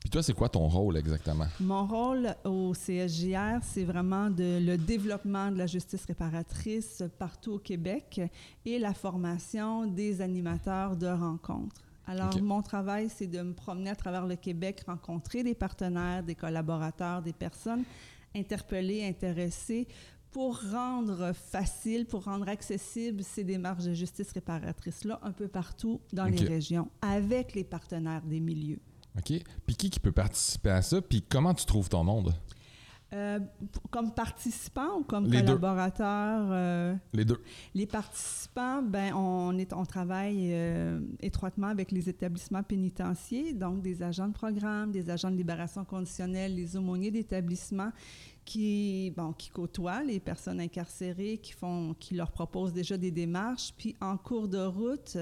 Puis 0.00 0.08
toi, 0.08 0.22
c'est 0.22 0.32
quoi 0.32 0.48
ton 0.48 0.66
rôle 0.66 0.96
exactement? 0.96 1.46
Mon 1.60 1.86
rôle 1.86 2.34
au 2.44 2.72
CSJR, 2.72 3.60
c'est 3.62 3.84
vraiment 3.84 4.30
de, 4.30 4.58
le 4.64 4.78
développement 4.78 5.50
de 5.50 5.58
la 5.58 5.66
justice 5.66 6.04
réparatrice 6.06 7.02
partout 7.18 7.52
au 7.52 7.58
Québec 7.58 8.20
et 8.64 8.78
la 8.78 8.94
formation 8.94 9.86
des 9.86 10.22
animateurs 10.22 10.96
de 10.96 11.06
rencontres. 11.06 11.82
Alors, 12.06 12.42
mon 12.42 12.62
travail, 12.62 13.08
c'est 13.14 13.28
de 13.28 13.40
me 13.40 13.52
promener 13.52 13.90
à 13.90 13.94
travers 13.94 14.26
le 14.26 14.34
Québec, 14.34 14.82
rencontrer 14.86 15.44
des 15.44 15.54
partenaires, 15.54 16.24
des 16.24 16.34
collaborateurs, 16.34 17.22
des 17.22 17.32
personnes 17.32 17.84
interpellées, 18.34 19.04
intéressées 19.06 19.86
pour 20.30 20.60
rendre 20.70 21.32
facile, 21.32 22.06
pour 22.06 22.24
rendre 22.24 22.48
accessible 22.48 23.22
ces 23.22 23.44
démarches 23.44 23.84
de 23.84 23.94
justice 23.94 24.32
réparatrice-là 24.32 25.20
un 25.22 25.32
peu 25.32 25.46
partout 25.46 26.00
dans 26.12 26.24
les 26.24 26.44
régions, 26.44 26.88
avec 27.02 27.54
les 27.54 27.64
partenaires 27.64 28.22
des 28.22 28.40
milieux. 28.40 28.80
OK? 29.16 29.32
Puis 29.66 29.76
qui, 29.76 29.90
qui 29.90 30.00
peut 30.00 30.12
participer 30.12 30.70
à 30.70 30.82
ça? 30.82 31.00
Puis 31.02 31.22
comment 31.22 31.54
tu 31.54 31.66
trouves 31.66 31.88
ton 31.88 32.04
monde? 32.04 32.34
Euh, 33.12 33.40
comme 33.90 34.14
participant 34.14 34.98
ou 35.00 35.02
comme 35.02 35.28
collaborateur? 35.28 36.48
Euh, 36.52 36.94
les 37.12 37.24
deux. 37.24 37.42
Les 37.74 37.86
participants, 37.86 38.82
ben, 38.82 39.12
on, 39.14 39.58
est, 39.58 39.72
on 39.72 39.84
travaille 39.84 40.50
euh, 40.52 41.00
étroitement 41.18 41.66
avec 41.66 41.90
les 41.90 42.08
établissements 42.08 42.62
pénitentiaires, 42.62 43.52
donc 43.54 43.82
des 43.82 44.04
agents 44.04 44.28
de 44.28 44.32
programme, 44.32 44.92
des 44.92 45.10
agents 45.10 45.30
de 45.30 45.36
libération 45.36 45.84
conditionnelle, 45.84 46.54
les 46.54 46.76
aumôniers 46.76 47.10
d'établissement 47.10 47.90
qui, 48.44 49.12
bon, 49.16 49.32
qui 49.32 49.50
côtoient 49.50 50.02
les 50.02 50.20
personnes 50.20 50.60
incarcérées, 50.60 51.38
qui, 51.38 51.52
font, 51.52 51.94
qui 51.98 52.14
leur 52.14 52.30
proposent 52.30 52.72
déjà 52.72 52.96
des 52.96 53.10
démarches. 53.10 53.72
Puis 53.76 53.96
en 54.00 54.16
cours 54.16 54.48
de 54.48 54.58
route, 54.58 55.18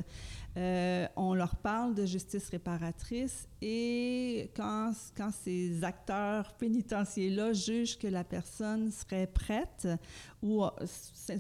euh, 0.59 1.07
on 1.15 1.35
leur 1.35 1.55
parle 1.55 1.95
de 1.95 2.05
justice 2.05 2.49
réparatrice 2.49 3.47
et 3.63 4.51
quand, 4.57 4.93
quand 5.17 5.31
ces 5.31 5.85
acteurs 5.85 6.53
pénitentiaires-là 6.55 7.53
jugent 7.53 7.97
que 7.97 8.09
la 8.09 8.25
personne 8.25 8.91
serait 8.91 9.29
prête 9.29 9.87
ou 10.43 10.65
euh, 10.65 10.71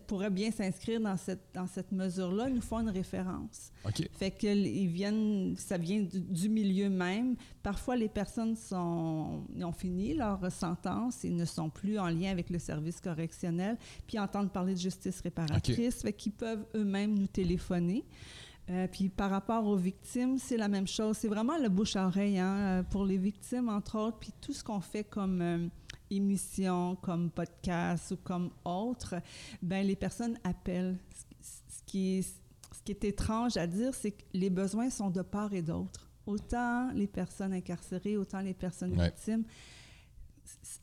pourrait 0.06 0.30
bien 0.30 0.52
s'inscrire 0.52 1.00
dans 1.00 1.16
cette, 1.16 1.42
dans 1.52 1.66
cette 1.66 1.90
mesure-là, 1.90 2.48
ils 2.48 2.54
nous 2.54 2.60
font 2.60 2.78
une 2.78 2.90
référence. 2.90 3.72
Fait 4.12 4.30
que 4.30 4.46
ils 4.46 4.86
viennent, 4.86 5.56
ça 5.56 5.78
vient 5.78 6.00
du, 6.00 6.48
milieu 6.48 6.88
même. 6.88 7.34
Parfois, 7.64 7.96
les 7.96 8.08
personnes 8.08 8.54
sont, 8.54 9.42
ont 9.60 9.72
fini 9.72 10.14
leur 10.14 10.52
sentence 10.52 11.24
et 11.24 11.30
ne 11.30 11.44
sont 11.44 11.70
plus 11.70 11.98
en 11.98 12.08
lien 12.08 12.30
avec 12.30 12.50
le 12.50 12.60
service 12.60 13.00
correctionnel, 13.00 13.78
puis 14.06 14.16
entendent 14.20 14.52
parler 14.52 14.74
de 14.74 14.80
justice 14.80 15.20
réparatrice, 15.22 16.02
fait 16.02 16.12
qu'ils 16.12 16.32
peuvent 16.32 16.66
eux-mêmes 16.76 17.18
nous 17.18 17.26
téléphoner. 17.26 18.04
Euh, 18.70 18.86
puis 18.86 19.08
par 19.08 19.30
rapport 19.30 19.66
aux 19.66 19.76
victimes, 19.76 20.38
c'est 20.38 20.56
la 20.56 20.68
même 20.68 20.86
chose. 20.86 21.16
C'est 21.16 21.28
vraiment 21.28 21.56
le 21.58 21.68
bouche 21.68 21.96
à 21.96 22.06
oreille 22.06 22.38
hein, 22.38 22.56
euh, 22.56 22.82
pour 22.82 23.04
les 23.04 23.16
victimes, 23.16 23.68
entre 23.68 23.98
autres, 23.98 24.18
puis 24.18 24.32
tout 24.40 24.52
ce 24.52 24.62
qu'on 24.62 24.80
fait 24.80 25.04
comme 25.04 25.40
euh, 25.40 25.68
émission, 26.10 26.96
comme 26.96 27.30
podcast 27.30 28.10
ou 28.10 28.16
comme 28.16 28.50
autre, 28.64 29.16
ben 29.62 29.86
les 29.86 29.96
personnes 29.96 30.38
appellent. 30.44 30.98
Ce 31.40 31.82
qui 31.86 32.18
est, 32.18 32.22
ce 32.22 32.82
qui 32.84 32.92
est 32.92 33.04
étrange 33.04 33.56
à 33.56 33.66
dire, 33.66 33.94
c'est 33.94 34.10
que 34.10 34.24
les 34.34 34.50
besoins 34.50 34.90
sont 34.90 35.10
de 35.10 35.22
part 35.22 35.54
et 35.54 35.62
d'autre. 35.62 36.10
Autant 36.26 36.90
les 36.92 37.06
personnes 37.06 37.54
incarcérées, 37.54 38.18
autant 38.18 38.40
les 38.40 38.52
personnes 38.52 38.92
victimes, 39.00 39.44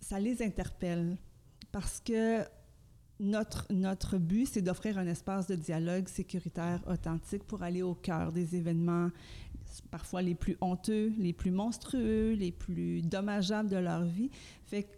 ça 0.01 0.19
les 0.19 0.41
interpelle 0.41 1.17
parce 1.71 1.99
que 1.99 2.43
notre, 3.19 3.65
notre 3.71 4.17
but, 4.17 4.47
c'est 4.47 4.61
d'offrir 4.61 4.97
un 4.97 5.07
espace 5.07 5.47
de 5.47 5.55
dialogue 5.55 6.07
sécuritaire 6.07 6.81
authentique 6.87 7.43
pour 7.43 7.63
aller 7.63 7.81
au 7.81 7.95
cœur 7.95 8.31
des 8.31 8.55
événements, 8.55 9.09
parfois 9.91 10.21
les 10.21 10.35
plus 10.35 10.57
honteux, 10.61 11.13
les 11.17 11.33
plus 11.33 11.51
monstrueux, 11.51 12.33
les 12.33 12.51
plus 12.51 13.01
dommageables 13.01 13.69
de 13.69 13.77
leur 13.77 14.03
vie. 14.03 14.29
Fait 14.65 14.83
que 14.83 14.95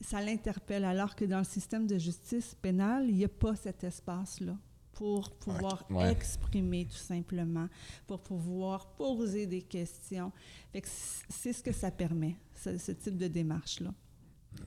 ça 0.00 0.22
l'interpelle, 0.22 0.84
alors 0.84 1.14
que 1.14 1.24
dans 1.24 1.38
le 1.38 1.44
système 1.44 1.86
de 1.86 1.98
justice 1.98 2.54
pénale, 2.54 3.06
il 3.08 3.16
n'y 3.16 3.24
a 3.24 3.28
pas 3.28 3.56
cet 3.56 3.84
espace-là 3.84 4.56
pour 4.92 5.30
pouvoir 5.30 5.84
exprimer 6.08 6.86
tout 6.86 6.96
simplement, 6.96 7.68
pour 8.06 8.20
pouvoir 8.20 8.94
poser 8.96 9.46
des 9.46 9.62
questions. 9.62 10.32
Fait 10.72 10.80
que 10.80 10.88
c'est 11.28 11.52
ce 11.52 11.62
que 11.62 11.70
ça 11.70 11.90
permet, 11.90 12.36
ce, 12.54 12.76
ce 12.78 12.92
type 12.92 13.16
de 13.16 13.28
démarche-là 13.28 13.92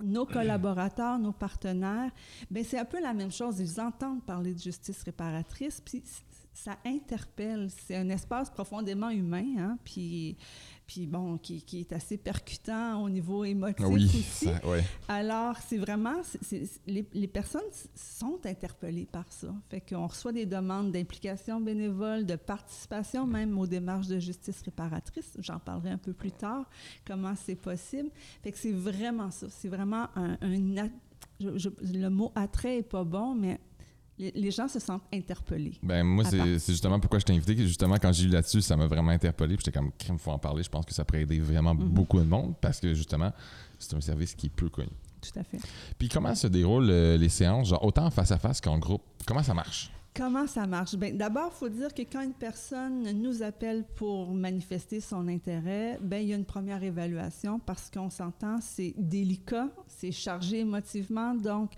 nos 0.02 0.26
collaborateurs, 0.26 1.20
nos 1.20 1.32
partenaires, 1.32 2.12
ben 2.50 2.64
c'est 2.64 2.80
un 2.80 2.86
peu 2.86 3.02
la 3.02 3.14
même 3.14 3.32
chose. 3.32 3.60
Ils 3.60 3.82
entendent 3.82 4.24
parler 4.24 4.54
de 4.54 4.60
justice 4.60 5.04
réparatrice, 5.04 5.82
puis 5.82 6.04
ça 6.54 6.78
interpelle. 6.86 7.70
C'est 7.70 7.96
un 7.96 8.10
espace 8.10 8.50
profondément 8.50 9.10
humain, 9.10 9.46
hein, 9.58 9.78
puis 9.84 10.38
puis 10.92 11.08
bon, 11.08 11.38
qui, 11.38 11.64
est 11.72 11.94
assez 11.94 12.18
percutant 12.18 13.02
au 13.02 13.10
niveau 13.10 13.46
émotif 13.46 13.86
aussi. 13.86 14.50
Alors, 15.08 15.56
c'est 15.66 15.78
vraiment, 15.78 16.18
les, 16.86 17.28
personnes 17.28 17.62
sont 17.96 18.42
interpellées 18.44 19.08
par 19.10 19.32
ça. 19.32 19.56
Fait 19.70 19.80
qu'on 19.80 20.06
reçoit 20.06 20.34
des 20.34 20.46
demandes 20.46 20.92
d'implication 20.92 21.62
bénévole, 21.62 22.26
de 22.26 22.36
participation 22.36 23.26
même 23.26 23.58
aux 23.58 23.68
démarches 23.68 24.08
de 24.08 24.20
justice 24.20 24.62
réparatrice. 24.64 25.38
J'en 25.40 25.60
parlerai 25.60 25.92
un 25.92 25.98
peu 25.98 26.12
plus 26.12 26.34
tard, 26.34 26.70
comment 27.08 27.36
c'est 27.36 27.56
possible. 27.56 28.10
Fait 28.44 28.52
que 28.52 28.58
c'est 28.58 28.74
vraiment 28.74 29.32
ça. 29.32 29.48
C'est 29.50 29.70
vraiment 29.70 30.10
un... 30.18 30.38
le 31.40 32.10
mot 32.10 32.34
attrait 32.36 32.80
est 32.80 32.84
pas 32.84 33.06
bon, 33.06 33.34
mais 33.34 33.62
les 34.36 34.52
gens 34.52 34.68
se 34.68 34.80
sentent 34.80 35.04
interpellés. 35.14 35.74
Ben 35.82 36.04
moi, 36.04 36.24
c'est 36.26 36.60
justement 36.68 37.00
pourquoi 37.00 37.20
je 37.20 37.26
t'ai 37.26 37.34
invité. 37.34 37.56
Justement, 37.58 37.96
quand 37.96 38.12
j'ai 38.12 38.26
lu 38.26 38.30
là-dessus, 38.32 38.62
ça 38.62 38.76
m'a 38.76 38.88
vraiment 38.88 39.12
interpellé. 39.12 39.56
J'étais 39.58 39.72
comme, 39.72 39.92
il 40.08 40.18
faut 40.18 40.32
en 40.32 40.40
parler. 40.40 40.64
Je 40.64 40.70
pense 40.70 40.86
que 40.86 40.94
ça 40.94 41.04
pourrait 41.06 41.22
aider 41.22 41.40
vraiment 41.40 41.74
mhm. 41.74 41.90
beaucoup 41.90 42.20
de 42.20 42.26
monde 42.26 42.54
parce 42.62 42.80
que 42.80 42.94
justement, 42.94 43.32
c'est 43.80 43.96
un 43.96 44.02
service 44.02 44.36
qui 44.36 44.48
est 44.48 44.52
peu 44.52 44.70
connu. 44.70 44.92
Tout 45.22 45.40
à 45.40 45.44
fait. 45.44 45.60
Puis 45.98 46.10
comment 46.10 46.34
se 46.34 46.48
déroulent 46.48 46.90
euh, 46.90 47.18
les 47.18 47.30
séances, 47.30 47.70
genre 47.70 47.84
autant 47.84 48.10
face 48.10 48.32
à 48.32 48.40
face 48.40 48.60
qu'en 48.60 48.80
groupe? 48.80 49.04
Comment 49.26 49.44
ça 49.44 49.54
marche? 49.54 49.92
Comment 50.14 50.46
ça 50.46 50.68
marche? 50.68 50.96
Bien, 50.96 51.14
d'abord, 51.14 51.52
il 51.56 51.58
faut 51.58 51.70
dire 51.70 51.94
que 51.94 52.02
quand 52.02 52.22
une 52.22 52.34
personne 52.34 53.10
nous 53.14 53.44
appelle 53.44 53.86
pour 53.96 54.34
manifester 54.34 55.00
son 55.00 55.26
intérêt, 55.30 55.98
bien, 56.02 56.20
il 56.20 56.28
y 56.28 56.34
a 56.34 56.36
une 56.36 56.44
première 56.44 56.84
évaluation 56.84 57.60
parce 57.60 57.90
qu'on 57.90 58.10
s'entend, 58.10 58.60
c'est 58.60 58.94
délicat, 58.98 59.70
c'est 59.88 60.12
chargé 60.12 60.60
émotivement. 60.60 61.34
Donc, 61.34 61.72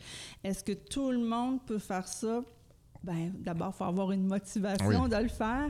est-ce 0.44 0.64
que 0.64 0.72
tout 0.72 1.12
le 1.12 1.20
monde 1.20 1.60
peut 1.64 1.78
faire 1.78 2.08
ça? 2.08 2.42
Bien, 3.04 3.32
d'abord, 3.36 3.72
il 3.76 3.78
faut 3.78 3.84
avoir 3.84 4.12
une 4.12 4.26
motivation 4.26 5.08
de 5.08 5.18
le 5.18 5.28
faire. 5.28 5.70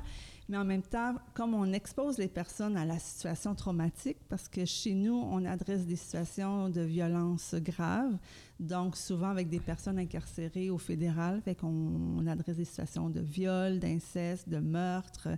Mais 0.50 0.58
en 0.58 0.66
même 0.66 0.82
temps, 0.82 1.16
comme 1.34 1.54
on 1.54 1.72
expose 1.72 2.18
les 2.18 2.28
personnes 2.28 2.76
à 2.76 2.86
la 2.86 3.00
situation 3.00 3.56
traumatique, 3.56 4.18
parce 4.28 4.50
que 4.50 4.66
chez 4.66 4.94
nous, 4.94 5.16
on 5.16 5.46
adresse 5.46 5.86
des 5.86 5.96
situations 5.96 6.70
de 6.70 6.82
violence 6.82 7.56
graves, 7.56 8.18
donc 8.60 8.98
souvent 8.98 9.30
avec 9.30 9.50
des 9.50 9.60
personnes 9.60 10.00
incarcérées 10.00 10.70
au 10.70 10.78
fédéral, 10.78 11.42
fait 11.42 11.56
qu'on 11.56 12.26
adresse 12.28 12.58
des 12.58 12.66
situations 12.66 13.10
de 13.10 13.22
viol, 13.22 13.80
d'inceste, 13.80 14.50
de 14.50 14.60
meurtre, 14.60 15.30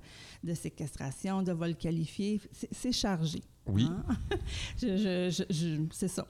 de 0.44 0.54
séquestration, 0.54 1.44
de 1.44 1.52
vol 1.52 1.76
qualifié. 1.76 2.42
C'est 2.72 2.92
chargé. 2.92 3.44
Oui. 3.68 3.88
Hein? 3.90 4.06
c'est 5.92 6.08
ça. 6.08 6.28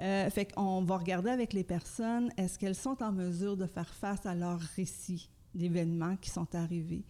Euh, 0.00 0.30
fait 0.30 0.52
qu'on 0.52 0.82
va 0.82 0.98
regarder 0.98 1.30
avec 1.30 1.52
les 1.52 1.64
personnes, 1.64 2.30
est-ce 2.36 2.58
qu'elles 2.58 2.76
sont 2.76 3.02
en 3.02 3.12
mesure 3.12 3.56
de 3.56 3.66
faire 3.66 3.92
face 3.92 4.24
à 4.26 4.34
leur 4.34 4.60
récit? 4.60 5.28
D'événements 5.56 6.16
qui 6.16 6.30
sont 6.30 6.54
arrivés. 6.54 7.04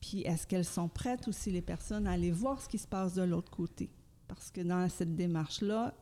Puis 0.00 0.22
est-ce 0.22 0.46
qu'elles 0.46 0.64
sont 0.64 0.88
prêtes 0.88 1.28
aussi, 1.28 1.50
les 1.50 1.62
personnes, 1.62 2.06
à 2.06 2.12
aller 2.12 2.30
voir 2.30 2.60
ce 2.60 2.68
qui 2.68 2.78
se 2.78 2.88
passe 2.88 3.14
de 3.14 3.22
l'autre 3.22 3.50
côté? 3.50 3.90
Parce 4.28 4.50
que 4.50 4.60
dans 4.60 4.88
cette 4.88 5.14
démarche-là, 5.14 5.94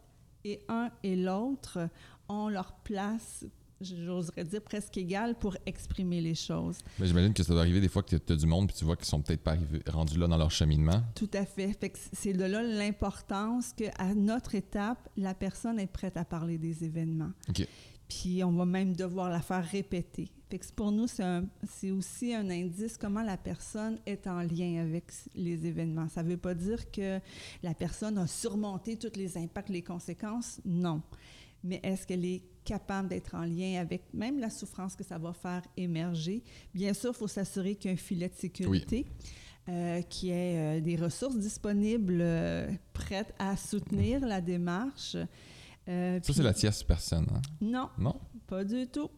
et 0.45 0.61
un 0.69 0.91
et 1.03 1.17
l'autre 1.17 1.89
ont 2.29 2.49
leur 2.49 2.73
place 2.73 3.45
j'oserais 3.81 4.45
dire 4.45 4.63
presque 4.63 4.97
égale 4.97 5.35
pour 5.37 5.57
exprimer 5.67 6.21
les 6.21 6.35
choses. 6.35 6.79
Mais 6.99 7.07
j'imagine 7.07 7.33
que 7.33 7.43
ça 7.43 7.53
doit 7.53 7.63
arriver 7.63 7.81
des 7.81 7.89
fois 7.89 8.03
que 8.03 8.17
tu 8.17 8.33
as 8.33 8.37
du 8.37 8.47
monde 8.47 8.69
puis 8.69 8.77
tu 8.77 8.85
vois 8.85 8.97
qu'ils 8.97 9.07
sont 9.07 9.21
peut-être 9.21 9.43
pas 9.43 9.57
rendus 9.87 10.19
là 10.19 10.27
dans 10.27 10.37
leur 10.37 10.51
cheminement. 10.51 11.03
Tout 11.15 11.31
à 11.33 11.45
fait. 11.45 11.79
fait 11.79 11.93
c'est 12.13 12.33
de 12.33 12.45
là 12.45 12.63
l'importance 12.63 13.73
qu'à 13.73 14.15
notre 14.15 14.55
étape, 14.55 15.09
la 15.17 15.35
personne 15.35 15.79
est 15.79 15.87
prête 15.87 16.17
à 16.17 16.25
parler 16.25 16.59
des 16.59 16.85
événements. 16.85 17.31
OK. 17.49 17.67
Puis 18.09 18.43
on 18.43 18.53
va 18.53 18.65
même 18.65 18.97
devoir 18.97 19.29
la 19.29 19.41
faire 19.41 19.65
répéter. 19.65 20.31
Fait 20.51 20.59
que 20.59 20.73
pour 20.73 20.91
nous, 20.91 21.07
c'est 21.07 21.91
aussi 21.91 22.35
un 22.35 22.49
indice 22.49 22.97
comment 22.97 23.23
la 23.23 23.37
personne 23.37 23.99
est 24.07 24.27
en 24.27 24.41
lien 24.41 24.81
avec 24.81 25.13
les 25.35 25.67
événements. 25.67 26.09
Ça 26.09 26.23
ne 26.23 26.31
veut 26.31 26.39
pas 26.39 26.55
dire 26.55 26.91
que 26.91 27.21
la 27.63 27.75
personne 27.75 28.17
a 28.17 28.27
surmonté 28.27 28.97
tous 28.97 29.17
les 29.17 29.37
impacts, 29.37 29.69
les 29.69 29.83
conséquences. 29.83 30.61
Non. 30.65 31.03
mais 31.63 31.81
est-ce 31.83 32.07
qu'elle 32.07 32.25
est 32.25 32.43
capable 32.65 33.09
d'être 33.09 33.35
en 33.35 33.45
lien 33.45 33.81
avec 33.81 34.03
même 34.15 34.39
la 34.39 34.49
souffrance 34.49 34.97
que 34.97 35.05
ça 35.05 35.19
va 35.19 35.35
faire 35.35 35.63
émerger? 35.77 36.43
Bien 36.73 36.95
sûr, 36.95 37.11
il 37.15 37.19
faut 37.19 37.29
s'assurer 37.29 37.75
qu'il 37.75 37.91
y 37.91 37.93
a 37.93 37.95
un 37.95 37.99
filet 37.99 38.29
de 38.29 38.35
sécurité. 38.35 39.05
Euh, 39.69 40.01
qui 40.01 40.31
ait 40.31 40.79
euh, 40.79 40.81
des 40.81 40.97
ressources 40.97 41.37
disponibles 41.37 42.21
euh, 42.23 42.71
prêtes 42.95 43.35
à 43.39 43.55
soutenir 43.55 44.21
la 44.21 44.41
démarche. 44.41 45.15
Ça, 46.23 46.33
c'est 46.33 46.43
la 46.43 46.55
tierce 46.55 46.83
personne. 46.83 47.27
Hein? 47.35 47.41
Non. 47.61 47.89
Non? 47.99 48.17
Pas 48.47 48.65
du 48.65 48.87
tout. 48.87 49.11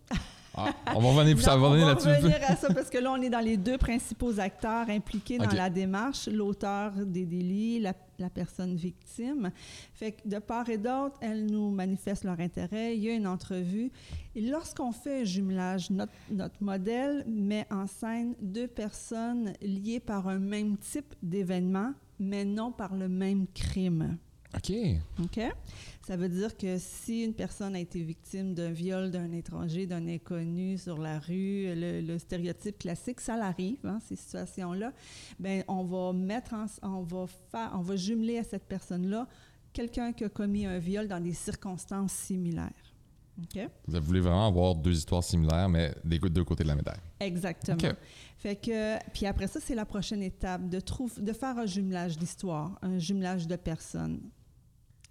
Ah, 0.55 0.75
on 0.97 1.00
va 1.00 1.09
revenir, 1.11 1.41
ça, 1.43 1.57
on 1.57 1.61
va 1.61 1.77
là-dessus. 1.77 2.09
revenir 2.09 2.39
à 2.49 2.57
ça 2.57 2.73
parce 2.73 2.91
que 2.91 2.99
là, 2.99 3.12
on 3.12 3.23
est 3.23 3.31
dans 3.31 3.45
les 3.45 3.57
deux 3.57 3.79
principaux 3.79 4.39
acteurs 4.41 4.89
impliqués 4.89 5.39
dans 5.39 5.50
la 5.50 5.71
démarche, 5.71 6.29
l'auteur 6.29 6.93
des 6.95 7.25
délits, 7.25 7.81
la, 7.81 7.95
personne 8.35 8.77
victime. 8.77 9.50
Fait 9.95 10.12
que 10.12 10.29
de 10.29 10.39
part 10.39 10.69
et 10.69 10.77
d'autre, 10.77 11.17
elles 11.21 11.47
nous 11.47 11.71
manifestent 11.71 12.25
leur 12.25 12.39
intérêt. 12.39 12.97
Il 12.97 13.03
y 13.03 13.09
a 13.09 13.15
une 13.15 13.27
entrevue. 13.27 13.91
Et 14.35 14.43
lorsqu'on 14.43 14.93
fait 14.93 15.23
un 15.23 15.25
jumelage, 15.25 15.91
notre, 15.91 16.12
notre 16.31 16.62
modèle 16.62 17.25
met 17.27 17.67
en 17.71 17.87
scène 17.87 18.35
deux 18.43 18.69
personnes 18.69 19.55
liées 19.62 20.00
par 20.00 20.29
un 20.29 20.39
même 20.39 20.77
type 20.77 21.15
d'événement, 21.23 21.93
mais 22.19 22.45
non 22.45 22.73
par 22.73 22.95
le 22.95 23.09
même 23.09 23.47
crime. 23.55 24.19
OK. 24.55 24.73
OK? 25.23 25.41
Ça 26.11 26.17
veut 26.17 26.29
dire 26.29 26.57
que 26.57 26.76
si 26.76 27.23
une 27.23 27.35
personne 27.35 27.76
a 27.76 27.79
été 27.79 28.02
victime 28.02 28.52
d'un 28.52 28.73
viol 28.73 29.12
d'un 29.12 29.31
étranger, 29.31 29.87
d'un 29.87 30.09
inconnu 30.09 30.76
sur 30.76 30.99
la 30.99 31.21
rue, 31.21 31.73
le, 31.73 32.19
stéréotype 32.19 32.81
classique, 32.81 33.21
ça 33.21 33.37
l'arrive, 33.37 33.79
hein, 33.87 34.00
ces 34.09 34.17
situations-là, 34.17 34.93
ben 35.38 35.62
on 35.69 35.85
va 35.85 36.12
mettre 36.12 36.52
on 36.83 37.02
va 37.02 37.26
faire, 37.52 37.71
on 37.75 37.83
va 37.83 37.95
jumeler 37.95 38.38
à 38.38 38.43
cette 38.43 38.64
personne-là 38.64 39.29
quelqu'un 39.73 40.12
qui 40.12 40.25
a 40.25 40.29
commis 40.29 40.67
un 40.67 40.81
viol 40.81 41.07
dans 41.07 41.21
des 41.21 41.33
circonstances 41.33 42.11
similaires. 42.11 42.73
OK? 43.45 43.71
Vous 43.87 44.00
voulez 44.00 44.19
vraiment 44.19 44.49
avoir 44.49 44.75
deux 44.75 44.97
histoires 44.97 45.23
similaires, 45.23 45.69
mais 45.69 45.95
des 46.05 46.19
deux 46.19 46.43
côtés 46.43 46.64
de 46.64 46.69
la 46.71 46.75
médaille. 46.75 46.99
Exactement. 47.21 47.93
Fait 48.37 48.57
que, 48.57 48.99
puis 49.12 49.26
après 49.26 49.47
ça, 49.47 49.61
c'est 49.61 49.76
la 49.76 49.87
prochaine 49.87 50.25
étape, 50.25 50.69
de, 50.69 50.81
trouver, 50.81 51.23
de 51.23 51.33
faire 51.33 51.57
un 51.57 51.67
jumelage 51.67 52.19
d'histoire, 52.19 52.76
un 52.83 52.99
jumelage 52.99 53.47
de 53.47 53.55
personnes. 53.55 54.21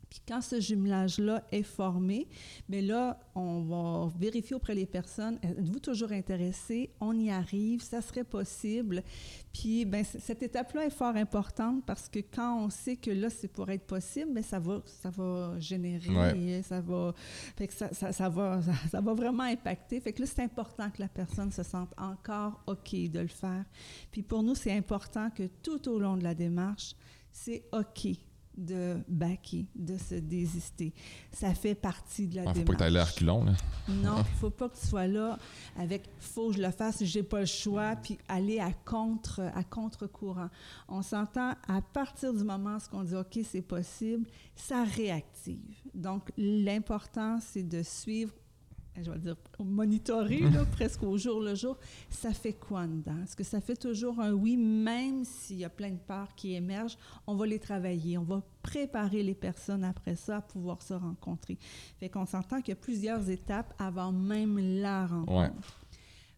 Puis 0.10 0.22
quand 0.28 0.42
ce 0.42 0.60
jumelage-là 0.60 1.44
est 1.52 1.64
formé, 1.64 2.28
bien 2.68 2.82
là, 2.82 3.20
on 3.36 3.62
va 3.62 4.12
vérifier 4.18 4.56
auprès 4.56 4.74
des 4.74 4.88
personnes, 4.88 5.38
êtes-vous 5.44 5.80
toujours 5.80 6.12
intéressé? 6.12 6.90
On 7.00 7.18
y 7.18 7.30
arrive, 7.30 7.82
ça 7.82 8.02
serait 8.02 8.24
possible. 8.24 9.04
Puis 9.54 9.86
bien, 9.86 10.04
cette 10.04 10.42
étape-là 10.42 10.86
est 10.86 10.90
fort 10.90 11.16
importante 11.16 11.86
parce 11.86 12.10
que 12.10 12.20
quand 12.20 12.66
on 12.66 12.70
sait 12.70 12.96
que 12.96 13.12
là, 13.12 13.30
c'est 13.30 13.48
pour 13.48 13.70
être 13.70 13.86
possible, 13.86 14.34
bien, 14.34 14.42
ça 14.42 14.60
va, 14.60 14.82
ça 14.86 15.12
va 15.12 15.60
générer, 15.60 16.64
ça 16.64 16.82
va, 16.82 17.14
fait 17.56 17.68
que 17.68 17.74
ça, 17.74 17.94
ça, 17.94 18.30
va, 18.30 18.62
ça, 18.90 19.02
va 19.02 19.14
vraiment 19.14 19.44
impacter. 19.44 20.00
Fait 20.00 20.14
que 20.14 20.22
là, 20.22 20.28
c'est 20.28 20.44
important 20.44 20.90
que 20.90 21.02
la 21.02 21.08
personne 21.08 21.52
se 21.52 21.62
sente 21.64 21.94
encore 21.98 22.64
OK 22.66 22.94
de 22.94 23.20
le 23.20 23.28
faire. 23.28 23.66
Puis 24.12 24.24
pour 24.24 24.42
nous, 24.42 24.56
c'est 24.56 24.76
important 24.76 25.30
que 25.30 25.44
tout 25.62 25.88
au 25.88 26.00
long 26.00 26.18
de 26.18 26.24
la 26.24 26.34
démarche, 26.34 26.96
c'est 27.32 27.64
OK 27.74 28.29
de 28.60 28.98
baquer, 29.08 29.66
de 29.76 29.98
se 29.98 30.16
désister. 30.16 30.94
Ça 31.32 31.54
fait 31.54 31.76
partie 31.76 32.28
de 32.28 32.36
la 32.36 32.42
démarche. 32.42 32.60
Faut 32.60 32.66
pas 32.66 32.74
que 32.74 32.78
tu 32.78 32.84
ailles 32.84 33.00
reculons, 33.00 33.44
là. 33.44 33.54
Non, 33.88 34.18
il 34.20 34.38
faut 34.38 34.50
pas 34.50 34.70
que 34.70 34.78
tu 34.78 34.86
sois 34.86 35.08
là 35.08 35.40
avec 35.78 36.04
«faut 36.20 36.50
que 36.50 36.58
je 36.58 36.62
le 36.62 36.72
fasse, 36.72 37.04
j'ai 37.04 37.24
pas 37.24 37.40
le 37.40 37.46
choix», 37.46 37.96
puis 38.04 38.18
aller 38.28 38.60
à 38.60 38.72
contre 38.74 39.42
à 39.56 39.64
contre-courant. 39.64 40.50
On 40.88 41.02
s'entend 41.02 41.54
à 41.68 41.82
partir 41.82 42.34
du 42.34 42.44
moment 42.44 42.78
où 42.78 42.98
on 42.98 43.04
dit 43.04 43.16
«OK, 43.16 43.40
c'est 43.44 43.62
possible», 43.62 44.28
ça 44.56 44.84
réactive. 44.84 45.82
Donc, 45.94 46.32
l'important, 46.38 47.40
c'est 47.40 47.64
de 47.64 47.82
suivre 47.82 48.34
je 49.04 49.12
vais 49.12 49.20
dire, 49.20 49.36
monitorer 49.60 50.40
là, 50.40 50.66
presque 50.72 51.04
au 51.04 51.18
jour 51.18 51.40
le 51.40 51.56
jour, 51.56 51.78
ça 52.10 52.32
fait 52.32 52.54
quoi 52.54 52.88
dedans? 52.88 53.18
Est-ce 53.24 53.36
que 53.36 53.44
ça 53.44 53.62
fait 53.62 53.76
toujours 53.76 54.20
un 54.20 54.32
oui, 54.32 54.58
même 54.58 55.24
s'il 55.26 55.58
y 55.58 55.66
a 55.66 55.70
plein 55.70 55.92
de 55.92 56.00
parts 56.00 56.36
qui 56.36 56.54
émergent? 56.54 56.98
On 57.28 57.36
va 57.36 57.46
les 57.46 57.60
travailler, 57.60 58.18
on 58.18 58.24
va 58.24 58.42
préparer 58.62 59.24
les 59.24 59.36
personnes 59.36 59.84
après 59.84 60.16
ça 60.16 60.38
à 60.38 60.42
pouvoir 60.42 60.82
se 60.82 60.94
rencontrer. 60.94 61.58
Fait 62.00 62.10
qu'on 62.10 62.26
s'entend 62.26 62.62
qu'il 62.62 62.70
y 62.70 62.78
a 62.78 62.82
plusieurs 62.82 63.30
étapes 63.30 63.74
avant 63.80 64.12
même 64.12 64.58
la 64.82 65.08
rencontre. 65.08 65.86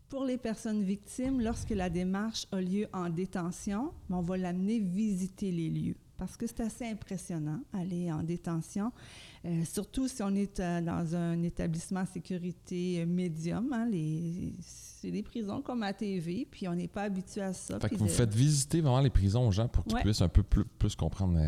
Pour 0.10 0.26
les 0.26 0.38
personnes 0.38 0.84
victimes, 0.84 1.40
lorsque 1.40 1.70
la 1.70 1.90
démarche 1.90 2.46
a 2.52 2.60
lieu 2.60 2.88
en 2.92 3.10
détention, 3.10 3.94
on 4.10 4.22
va 4.22 4.36
l'amener 4.36 4.80
visiter 4.80 5.52
les 5.52 5.70
lieux 5.70 5.96
parce 6.22 6.38
que 6.38 6.46
c'est 6.46 6.60
assez 6.60 6.86
impressionnant 6.86 7.62
aller 7.74 8.12
en 8.12 8.22
détention. 8.22 8.92
Euh, 9.44 9.66
surtout 9.66 10.08
si 10.08 10.22
on 10.22 10.36
est 10.36 10.60
euh, 10.60 10.80
dans 10.80 11.16
un 11.16 11.42
établissement 11.42 12.06
sécurité 12.06 13.02
euh, 13.02 13.08
médium. 13.08 13.74
Hein, 13.74 13.90
c'est 14.62 15.10
des 15.10 15.24
prisons 15.24 15.64
comme 15.64 15.82
à 15.82 15.94
TV, 15.94 16.48
puis 16.52 16.68
on 16.68 16.76
n'est 16.76 16.88
pas 16.88 17.02
habitué 17.02 17.42
à 17.42 17.54
ça. 17.54 17.80
Fait 17.80 17.90
que 17.90 17.96
vous 17.96 18.08
faites 18.08 18.36
visiter 18.36 18.82
vraiment 18.82 19.00
les 19.00 19.10
prisons 19.10 19.48
aux 19.48 19.52
gens 19.52 19.68
pour 19.68 19.84
qu'ils 19.84 19.98
puissent 19.98 20.22
un 20.22 20.30
peu 20.30 20.44
plus, 20.44 20.96
comprendre. 20.96 21.40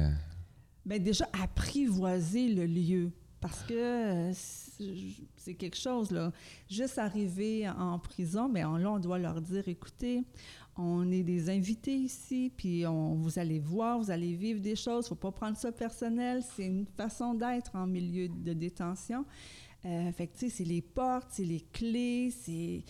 Bien, 0.84 0.98
déjà, 0.98 1.30
apprivoiser 1.40 2.48
le 2.56 2.66
lieu. 2.66 3.12
Parce 3.42 3.62
que 3.64 4.32
c'est 5.36 5.54
quelque 5.54 5.78
chose, 5.78 6.10
là. 6.12 6.32
Juste 6.68 6.98
arriver 6.98 7.70
en 7.70 8.00
prison, 8.00 8.50
mais 8.50 8.62
là, 8.62 8.90
on 8.90 9.00
doit 9.00 9.20
leur 9.20 9.40
dire, 9.42 9.68
écoutez, 9.68 10.24
on 10.76 11.12
est 11.12 11.24
des 11.24 11.50
invités 11.50 11.96
ici, 11.96 12.52
puis 12.56 12.86
on, 12.88 13.16
vous 13.16 13.38
allez 13.38 13.60
voir, 13.60 14.00
vous 14.00 14.10
allez 14.10 14.34
vivre 14.34 14.60
des 14.60 14.76
choses. 14.76 15.08
Faut 15.08 15.16
pas 15.16 15.32
prendre 15.32 15.58
ça 15.58 15.72
personnel. 15.72 16.44
C'est 16.56 16.66
une 16.66 16.88
façon 16.98 17.36
d'être 17.36 17.76
en 17.76 17.86
milieu 17.86 18.28
de 18.28 18.54
détention. 18.54 19.26
Euh, 19.86 20.12
c'est 20.36 20.64
les 20.64 20.82
portes, 20.82 21.28
c'est 21.32 21.46
les 21.46 21.62
clés, 21.62 22.32
c'est... 22.32 22.84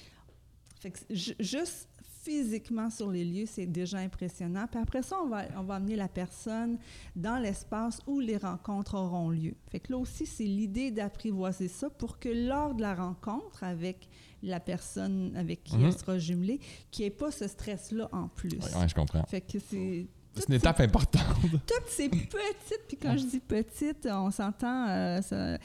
Juste 1.09 1.87
physiquement 2.23 2.89
sur 2.89 3.11
les 3.11 3.25
lieux, 3.25 3.45
c'est 3.45 3.65
déjà 3.65 3.97
impressionnant. 3.97 4.65
Puis 4.71 4.79
après 4.79 5.01
ça, 5.01 5.17
on 5.23 5.27
va, 5.27 5.43
on 5.57 5.63
va 5.63 5.75
amener 5.75 5.95
la 5.95 6.07
personne 6.07 6.77
dans 7.15 7.37
l'espace 7.37 7.99
où 8.07 8.19
les 8.19 8.37
rencontres 8.37 8.95
auront 8.95 9.29
lieu. 9.29 9.53
Fait 9.69 9.79
que 9.79 9.91
là 9.91 9.97
aussi, 9.99 10.25
c'est 10.25 10.45
l'idée 10.45 10.91
d'apprivoiser 10.91 11.67
ça 11.67 11.89
pour 11.89 12.19
que 12.19 12.29
lors 12.29 12.75
de 12.75 12.81
la 12.81 12.95
rencontre 12.95 13.63
avec 13.63 14.07
la 14.41 14.59
personne 14.59 15.35
avec 15.35 15.63
qui 15.63 15.75
elle 15.75 15.81
mhm. 15.83 15.91
sera 15.91 16.17
jumelée, 16.17 16.59
qu'il 16.91 17.03
n'y 17.03 17.07
ait 17.07 17.11
pas 17.11 17.31
ce 17.31 17.47
stress-là 17.47 18.09
en 18.11 18.27
plus. 18.27 18.51
Oui, 18.51 18.87
je 18.87 18.95
comprends. 18.95 19.23
Fait 19.23 19.41
que 19.41 19.59
c'est... 19.59 20.07
C'est 20.35 20.47
une 20.49 20.55
étape 20.55 20.79
importante. 20.79 21.21
Toutes 21.51 21.89
ces 21.89 22.09
petites, 22.09 22.87
puis 22.87 22.97
quand 22.97 23.15
je 23.15 23.25
dis 23.25 23.39
petites, 23.39 24.07
on 24.11 24.31
s'entend, 24.31 24.89
euh, 24.89 25.57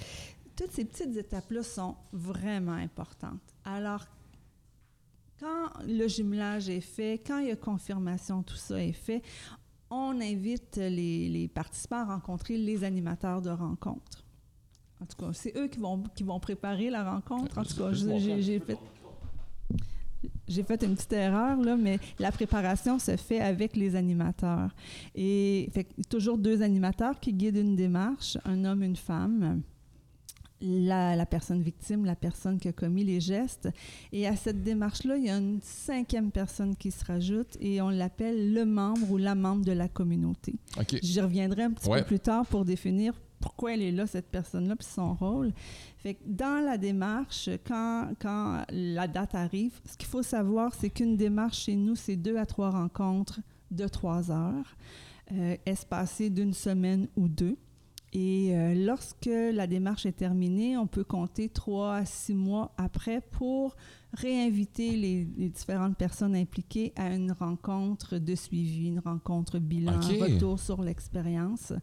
toutes 0.55 0.73
ces 0.73 0.85
petites 0.85 1.17
étapes-là 1.17 1.63
sont 1.63 1.97
vraiment 2.13 2.75
importantes. 2.75 3.41
Alors, 3.65 4.07
quand 5.41 5.71
le 5.87 6.09
jumelage 6.09 6.69
est 6.69 6.81
fait, 6.81 7.23
quand 7.25 7.39
il 7.39 7.49
y 7.49 7.51
a 7.51 7.57
confirmation, 7.57 8.43
tout 8.43 8.57
ça 8.57 8.83
est 8.83 8.93
fait, 8.93 9.23
on 9.91 10.21
invite 10.21 10.77
les, 10.77 11.29
les 11.29 11.49
participants 11.49 12.01
à 12.01 12.05
rencontrer 12.05 12.59
les 12.59 12.85
animateurs 12.85 13.41
de 13.41 13.51
rencontre. 13.51 14.25
En 15.01 15.07
tout 15.07 15.17
cas, 15.17 15.33
c'est 15.33 15.57
eux 15.57 15.69
qui 15.69 15.79
vont, 15.79 16.03
qui 16.15 16.25
vont 16.25 16.41
préparer 16.41 16.91
la 16.91 17.09
rencontre. 17.11 17.57
En 17.59 17.63
tout 17.63 17.77
cas, 17.77 17.93
j'ai 17.93 18.61
fait. 18.61 18.79
J'ai 20.49 20.65
fait 20.65 20.83
une 20.83 20.95
petite 20.95 21.13
erreur, 21.13 21.61
là, 21.61 21.77
mais 21.77 21.99
la 22.19 22.33
préparation 22.33 22.99
se 22.99 23.17
fait 23.17 23.39
avec 23.39 23.77
les 23.77 23.95
animateurs. 23.95 24.75
Et 25.15 25.71
fait, 25.73 25.87
toujours 26.09 26.39
deux 26.39 26.63
animateurs 26.63 27.21
qui 27.21 27.33
guident 27.33 27.59
une 27.59 27.77
démarche, 27.77 28.39
un 28.45 28.65
homme, 28.65 28.83
une 28.83 28.97
femme. 28.97 29.63
La, 30.61 31.15
la, 31.15 31.27
personne 31.27 31.63
victime, 31.63 32.05
la 32.05 32.17
personne 32.17 32.59
qui 32.59 32.69
a 32.69 32.73
commis 32.73 33.05
les 33.05 33.21
gestes. 33.21 33.69
Et 34.13 34.27
à 34.27 34.35
cette 34.35 34.63
démarche-là, 34.63 35.17
il 35.17 35.27
y 35.27 35.31
a 35.31 35.37
une 35.37 35.61
cinquième 35.63 36.33
personne 36.33 36.75
qui 36.75 36.91
se 36.91 37.05
rajoute 37.05 37.57
et 37.61 37.81
on 37.81 37.91
l'appelle 37.91 38.53
le 38.53 38.65
membre 38.65 39.11
ou 39.11 39.19
la 39.19 39.35
membre 39.35 39.65
de 39.65 39.73
la 39.73 39.89
communauté. 39.89 40.57
J'y 41.03 41.21
reviendrai 41.21 41.63
un 41.63 41.71
petit 41.71 41.89
peu 41.89 42.03
plus 42.03 42.21
tard 42.21 42.45
pour 42.47 42.65
définir 42.65 43.15
pourquoi 43.41 43.75
elle 43.75 43.83
est 43.83 43.93
là, 43.93 44.07
cette 44.07 44.29
personne-là, 44.31 44.77
puis 44.77 44.87
son 44.87 45.15
rôle. 45.15 45.53
Fait 45.99 46.15
que 46.15 46.23
dans 46.27 46.65
la 46.65 46.79
démarche, 46.79 47.49
quand, 47.67 48.11
quand 48.21 48.65
la 48.71 49.09
date 49.09 49.35
arrive, 49.35 49.81
ce 49.85 49.97
qu'il 49.97 50.09
faut 50.09 50.23
savoir, 50.23 50.75
c'est 50.75 50.91
qu'une 50.91 51.17
démarche 51.17 51.65
chez 51.65 51.77
nous, 51.77 51.95
c'est 51.95 52.17
deux 52.17 52.37
à 52.37 52.47
trois 52.47 52.71
rencontres 52.71 53.41
de 53.71 53.87
trois 53.87 54.31
heures, 54.31 54.77
euh, 55.33 55.57
espacées 55.67 56.31
d'une 56.31 56.55
semaine 56.55 57.09
ou 57.17 57.29
deux. 57.29 57.57
Et 58.13 58.57
euh, 58.57 58.75
lorsque 58.75 59.29
la 59.29 59.67
démarche 59.67 60.07
est 60.07 60.13
terminée, 60.13 60.77
on 60.79 60.87
peut 60.87 61.05
compter 61.05 61.49
trois 61.49 61.97
à 61.97 62.05
six 62.07 62.35
mois 62.35 62.73
après 62.79 63.21
pour 63.21 63.77
réinviter 64.15 64.97
les, 64.97 65.25
différentes 65.25 65.97
personnes 65.97 66.35
impliquées 66.35 66.93
à 66.97 67.15
une 67.15 67.33
rencontre 67.33 68.17
de 68.17 68.35
suivi, 68.35 68.89
une 68.89 69.01
rencontre 69.01 69.59
bilan, 69.59 69.93
un 69.93 70.25
retour 70.25 70.59
sur 70.59 70.83
l'expérience. 70.83 71.75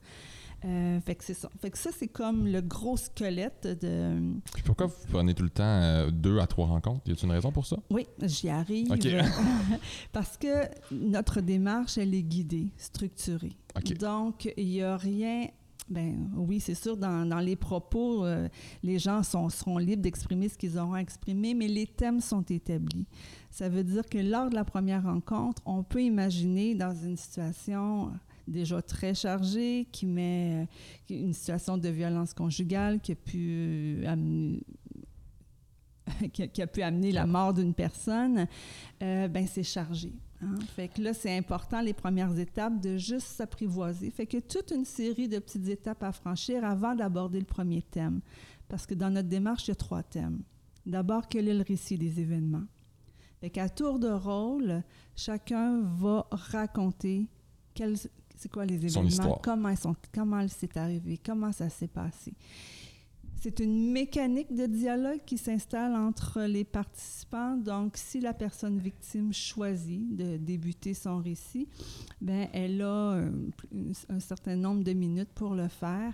Euh, 0.63 0.99
fait 1.01 1.13
que 1.13 1.23
c'est 1.23 1.35
ça. 1.35 1.49
Fait 1.59 1.69
que 1.69 1.77
ça, 1.77 1.91
c'est 1.95 2.07
comme 2.07 2.47
le 2.47 2.61
gros 2.61 2.97
squelette 2.97 3.67
de. 3.81 4.19
Puis 4.51 4.63
pourquoi 4.63 4.87
vous 4.87 4.95
prenez 5.11 5.35
tout 5.35 5.43
le 5.43 5.49
temps 5.49 5.63
euh, 5.63 6.09
deux 6.09 6.39
à 6.39 6.47
trois 6.47 6.65
rencontres? 6.65 7.01
Y 7.05 7.11
a 7.11 7.15
une 7.23 7.31
raison 7.31 7.51
pour 7.51 7.67
ça? 7.67 7.77
Oui, 7.91 8.07
j'y 8.23 8.49
arrive. 8.49 8.87
Parce 10.11 10.37
que 10.37 10.63
notre 10.91 11.41
démarche, 11.41 11.99
elle 11.99 12.15
est 12.15 12.23
guidée, 12.23 12.69
structurée. 12.77 13.55
Donc, 13.99 14.51
il 14.57 14.65
n'y 14.65 14.81
a 14.81 14.97
rien 14.97 15.49
Ben 15.87 16.31
oui, 16.35 16.59
c'est 16.59 16.73
sûr, 16.73 16.97
dans, 16.97 17.27
dans, 17.27 17.39
les 17.39 17.55
propos, 17.55 18.25
euh, 18.25 18.49
les 18.81 18.97
gens 18.97 19.21
sont, 19.21 19.49
seront 19.49 19.77
libres 19.77 20.01
d'exprimer 20.01 20.49
ce 20.49 20.57
qu'ils 20.57 20.79
auront 20.79 20.93
à 20.93 20.99
exprimer, 20.99 21.53
mais 21.53 21.67
les 21.67 21.85
thèmes 21.85 22.21
sont 22.21 22.41
établis. 22.41 23.05
Ça 23.51 23.69
veut 23.69 23.83
dire 23.83 24.03
que 24.09 24.17
lors 24.17 24.49
de 24.49 24.55
la 24.55 24.65
première 24.65 25.03
rencontre, 25.03 25.61
on 25.65 25.83
peut 25.83 26.01
imaginer 26.01 26.73
dans 26.73 26.95
une 26.95 27.17
situation 27.17 28.11
déjà 28.47 28.81
très 28.81 29.13
chargée, 29.13 29.87
qui 29.91 30.05
met 30.05 30.67
euh, 31.11 31.15
une 31.15 31.33
situation 31.33 31.77
de 31.77 31.89
violence 31.89 32.33
conjugale 32.33 32.99
qui 32.99 33.11
a 33.11 33.15
pu 33.15 34.03
amener, 34.07 34.63
qui, 36.33 36.61
a, 36.61 36.67
pu 36.67 36.81
amener 36.81 37.11
la 37.11 37.25
mort 37.25 37.53
d'une 37.53 37.73
personne, 37.73 38.47
euh, 39.01 39.27
ben 39.27 39.47
c'est 39.47 39.63
chargé. 39.63 40.13
Hein? 40.41 40.55
Fait 40.75 40.87
que 40.87 41.01
là, 41.01 41.13
c'est 41.13 41.35
important, 41.35 41.81
les 41.81 41.93
premières 41.93 42.37
étapes, 42.37 42.79
de 42.81 42.97
juste 42.97 43.27
s'apprivoiser. 43.27 44.09
Fait 44.11 44.25
que 44.25 44.37
toute 44.37 44.71
une 44.71 44.85
série 44.85 45.27
de 45.27 45.39
petites 45.39 45.67
étapes 45.67 46.03
à 46.03 46.11
franchir 46.11 46.63
avant 46.63 46.95
d'aborder 46.95 47.39
le 47.39 47.45
premier 47.45 47.81
thème. 47.81 48.21
Parce 48.67 48.85
que 48.85 48.93
dans 48.93 49.09
notre 49.09 49.29
démarche, 49.29 49.67
il 49.67 49.69
y 49.69 49.71
a 49.71 49.75
trois 49.75 50.03
thèmes. 50.03 50.41
D'abord, 50.85 51.27
quel 51.27 51.47
est 51.47 51.53
le 51.53 51.63
récit 51.63 51.97
des 51.97 52.19
événements? 52.19 52.65
Fait 53.39 53.49
qu'à 53.49 53.69
tour 53.69 53.99
de 53.99 54.09
rôle, 54.09 54.83
chacun 55.15 55.81
va 55.81 56.27
raconter 56.31 57.27
c'est 58.37 58.51
quoi 58.51 58.65
les 58.65 58.75
événements, 58.75 59.39
comment, 59.41 59.69
ils 59.69 59.77
sont, 59.77 59.95
comment 60.13 60.45
c'est 60.47 60.75
arrivé, 60.77 61.19
comment 61.23 61.51
ça 61.51 61.69
s'est 61.69 61.87
passé. 61.87 62.33
C'est 63.45 63.59
une 63.59 63.91
mécanique 63.91 64.55
de 64.55 64.65
dialogue 64.65 65.19
qui 65.23 65.37
s'installe 65.37 65.93
entre 65.93 66.41
les 66.45 66.63
participants. 66.63 67.55
Donc, 67.55 67.95
si 67.95 68.19
la 68.19 68.33
personne 68.33 68.79
victime 68.79 69.31
choisit 69.31 70.15
de 70.15 70.37
débuter 70.37 70.95
son 70.95 71.19
récit, 71.19 71.67
ben, 72.19 72.47
elle 72.53 72.81
a 72.81 73.21
un, 74.09 74.19
certain 74.19 74.55
nombre 74.55 74.83
de 74.83 74.93
minutes 74.93 75.29
pour 75.35 75.53
le 75.53 75.67
faire. 75.67 76.11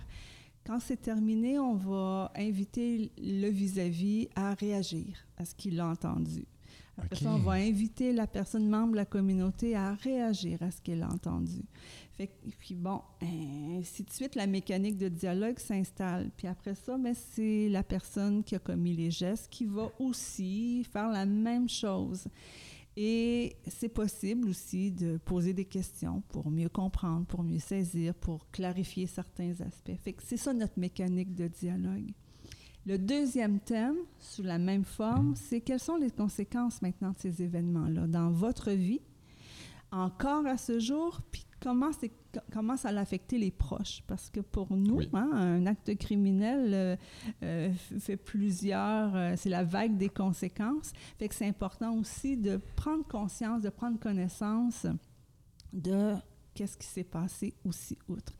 Quand 0.66 0.78
c'est 0.78 1.00
terminé, 1.00 1.58
on 1.58 1.74
va 1.74 2.30
inviter 2.36 3.10
le 3.16 3.48
vis-à-vis 3.48 4.28
à 4.36 4.52
réagir 4.52 5.16
à 5.38 5.46
ce 5.46 5.54
qu'il 5.54 5.80
a 5.80 5.86
entendu. 5.86 6.44
Après 6.98 7.16
ça, 7.16 7.30
on 7.30 7.38
va 7.38 7.52
inviter 7.52 8.12
la 8.12 8.26
personne 8.26 8.68
membre 8.68 8.92
de 8.92 8.96
la 8.96 9.06
communauté 9.06 9.74
à 9.74 9.94
réagir 9.94 10.62
à 10.62 10.70
ce 10.70 10.80
qu'elle 10.80 11.02
a 11.02 11.08
entendu. 11.08 11.62
Fait, 12.12 12.30
puis 12.58 12.74
bon, 12.74 13.00
ainsi 13.22 14.02
de 14.02 14.10
suite, 14.10 14.34
la 14.34 14.46
mécanique 14.46 14.98
de 14.98 15.08
dialogue 15.08 15.58
s'installe. 15.58 16.30
Puis 16.36 16.46
après 16.46 16.74
ça, 16.74 16.98
mais 16.98 17.12
ben, 17.12 17.18
c'est 17.34 17.68
la 17.70 17.82
personne 17.82 18.44
qui 18.44 18.54
a 18.54 18.58
commis 18.58 18.94
les 18.94 19.10
gestes 19.10 19.48
qui 19.50 19.64
va 19.64 19.90
aussi 19.98 20.84
faire 20.92 21.08
la 21.08 21.24
même 21.24 21.68
chose. 21.68 22.26
Et 22.94 23.56
c'est 23.66 23.88
possible 23.88 24.50
aussi 24.50 24.92
de 24.92 25.16
poser 25.16 25.54
des 25.54 25.64
questions 25.64 26.22
pour 26.28 26.50
mieux 26.50 26.68
comprendre, 26.68 27.24
pour 27.24 27.42
mieux 27.42 27.58
saisir, 27.58 28.14
pour 28.14 28.50
clarifier 28.50 29.06
certains 29.06 29.52
aspects. 29.62 29.96
Fait 30.04 30.12
que 30.12 30.22
c'est 30.22 30.36
ça 30.36 30.52
notre 30.52 30.78
mécanique 30.78 31.34
de 31.34 31.48
dialogue. 31.48 32.12
Le 32.84 32.98
deuxième 32.98 33.60
thème, 33.60 33.96
sous 34.18 34.42
la 34.42 34.58
même 34.58 34.84
forme, 34.84 35.36
c'est 35.36 35.60
quelles 35.60 35.80
sont 35.80 35.96
les 35.96 36.10
conséquences 36.10 36.82
maintenant 36.82 37.10
de 37.10 37.18
ces 37.18 37.42
événements-là 37.42 38.08
dans 38.08 38.30
votre 38.32 38.72
vie, 38.72 39.00
encore 39.92 40.46
à 40.46 40.56
ce 40.56 40.80
jour, 40.80 41.20
puis 41.30 41.46
comment, 41.60 41.90
comment 42.52 42.76
ça 42.76 42.88
a 42.88 42.96
affecté 42.98 43.38
les 43.38 43.52
proches? 43.52 44.02
Parce 44.08 44.30
que 44.30 44.40
pour 44.40 44.74
nous, 44.76 45.00
hein, 45.12 45.30
un 45.32 45.66
acte 45.66 45.96
criminel 45.96 46.74
euh, 46.74 46.96
euh, 47.44 47.72
fait 48.00 48.16
plusieurs, 48.16 49.14
euh, 49.14 49.34
c'est 49.36 49.50
la 49.50 49.62
vague 49.62 49.96
des 49.96 50.08
conséquences. 50.08 50.92
Fait 51.18 51.28
que 51.28 51.36
c'est 51.36 51.46
important 51.46 51.94
aussi 51.96 52.36
de 52.36 52.60
prendre 52.74 53.06
conscience, 53.06 53.62
de 53.62 53.70
prendre 53.70 54.00
connaissance 54.00 54.86
de 55.72 56.14
qu'est-ce 56.54 56.76
qui 56.76 56.86
s'est 56.86 57.04
passé 57.04 57.54
aussi 57.64 57.96
outre. 58.08 58.32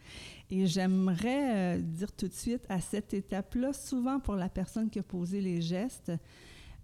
Et 0.54 0.66
j'aimerais 0.66 1.78
dire 1.78 2.12
tout 2.12 2.28
de 2.28 2.34
suite 2.34 2.66
à 2.68 2.78
cette 2.78 3.14
étape-là, 3.14 3.72
souvent 3.72 4.20
pour 4.20 4.34
la 4.34 4.50
personne 4.50 4.90
qui 4.90 4.98
a 4.98 5.02
posé 5.02 5.40
les 5.40 5.62
gestes, 5.62 6.12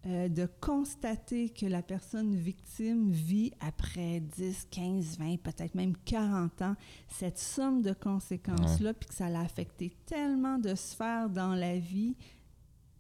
euh, 0.07 0.29
de 0.29 0.49
constater 0.61 1.51
que 1.51 1.67
la 1.67 1.83
personne 1.83 2.35
victime 2.35 3.11
vit 3.11 3.53
après 3.61 4.21
10, 4.21 4.69
15, 4.71 5.19
20, 5.19 5.37
peut-être 5.43 5.75
même 5.75 5.97
40 6.05 6.63
ans, 6.63 6.77
cette 7.09 7.37
somme 7.37 7.83
de 7.83 7.93
conséquences-là, 7.93 8.95
puis 8.95 9.09
que 9.09 9.15
ça 9.15 9.29
l'a 9.29 9.41
affecté 9.41 9.93
tellement 10.07 10.59
de 10.59 10.75
sphères 10.77 11.29
dans 11.29 11.55
la 11.55 11.79
vie, 11.79 12.15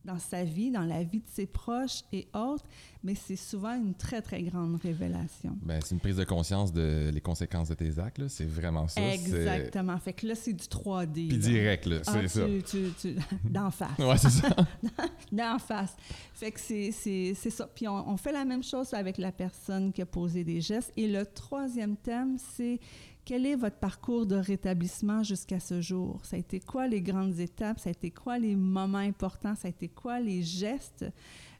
dans 0.08 0.18
sa 0.18 0.42
vie, 0.42 0.70
dans 0.70 0.86
la 0.86 1.04
vie 1.04 1.20
de 1.20 1.28
ses 1.28 1.46
proches 1.46 2.02
et 2.12 2.28
autres, 2.34 2.64
mais 3.04 3.14
c'est 3.14 3.36
souvent 3.36 3.74
une 3.74 3.94
très, 3.94 4.22
très 4.22 4.42
grande 4.42 4.80
révélation. 4.80 5.56
Ben, 5.62 5.80
c'est 5.84 5.94
une 5.94 6.00
prise 6.00 6.16
de 6.16 6.24
conscience 6.24 6.72
de 6.72 7.10
les 7.12 7.20
conséquences 7.20 7.68
de 7.68 7.74
tes 7.74 7.98
actes, 7.98 8.26
c'est 8.28 8.48
vraiment 8.48 8.88
ça. 8.88 9.02
Exactement. 9.02 9.98
Fait 9.98 10.14
que 10.14 10.26
là, 10.26 10.34
c'est 10.34 10.54
du 10.54 10.64
3D. 10.64 11.28
Puis 11.28 11.38
direct, 11.38 11.84
là, 11.84 11.98
c'est 12.02 12.24
ah, 12.24 12.28
ça. 12.28 12.46
d'en 13.44 13.70
face. 13.70 13.98
ouais, 13.98 14.16
c'est 14.16 14.30
ça. 14.30 14.48
d'en 15.32 15.58
face. 15.58 15.94
Fait 16.32 16.52
que 16.52 16.60
c'est 16.60 17.34
ça. 17.34 17.68
Puis 17.74 17.86
on, 17.86 18.08
on 18.08 18.16
fait 18.16 18.32
la 18.32 18.46
même 18.46 18.62
chose 18.62 18.94
avec 18.94 19.18
la 19.18 19.30
personne 19.30 19.92
qui 19.92 20.00
a 20.00 20.06
posé 20.06 20.42
des 20.42 20.62
gestes. 20.62 20.90
Et 20.96 21.06
le 21.06 21.26
troisième 21.26 21.96
thème, 21.96 22.38
c'est 22.56 22.80
quel 23.28 23.44
est 23.44 23.56
votre 23.56 23.76
parcours 23.76 24.24
de 24.24 24.36
rétablissement 24.36 25.22
jusqu'à 25.22 25.60
ce 25.60 25.82
jour? 25.82 26.18
Ça 26.24 26.36
a 26.36 26.38
été 26.38 26.60
quoi 26.60 26.88
les 26.88 27.02
grandes 27.02 27.38
étapes? 27.38 27.78
Ça 27.78 27.90
a 27.90 27.92
été 27.92 28.10
quoi 28.10 28.38
les 28.38 28.56
moments 28.56 28.96
importants? 28.96 29.54
Ça 29.54 29.68
a 29.68 29.70
été 29.70 29.86
quoi 29.86 30.18
les 30.18 30.42
gestes 30.42 31.04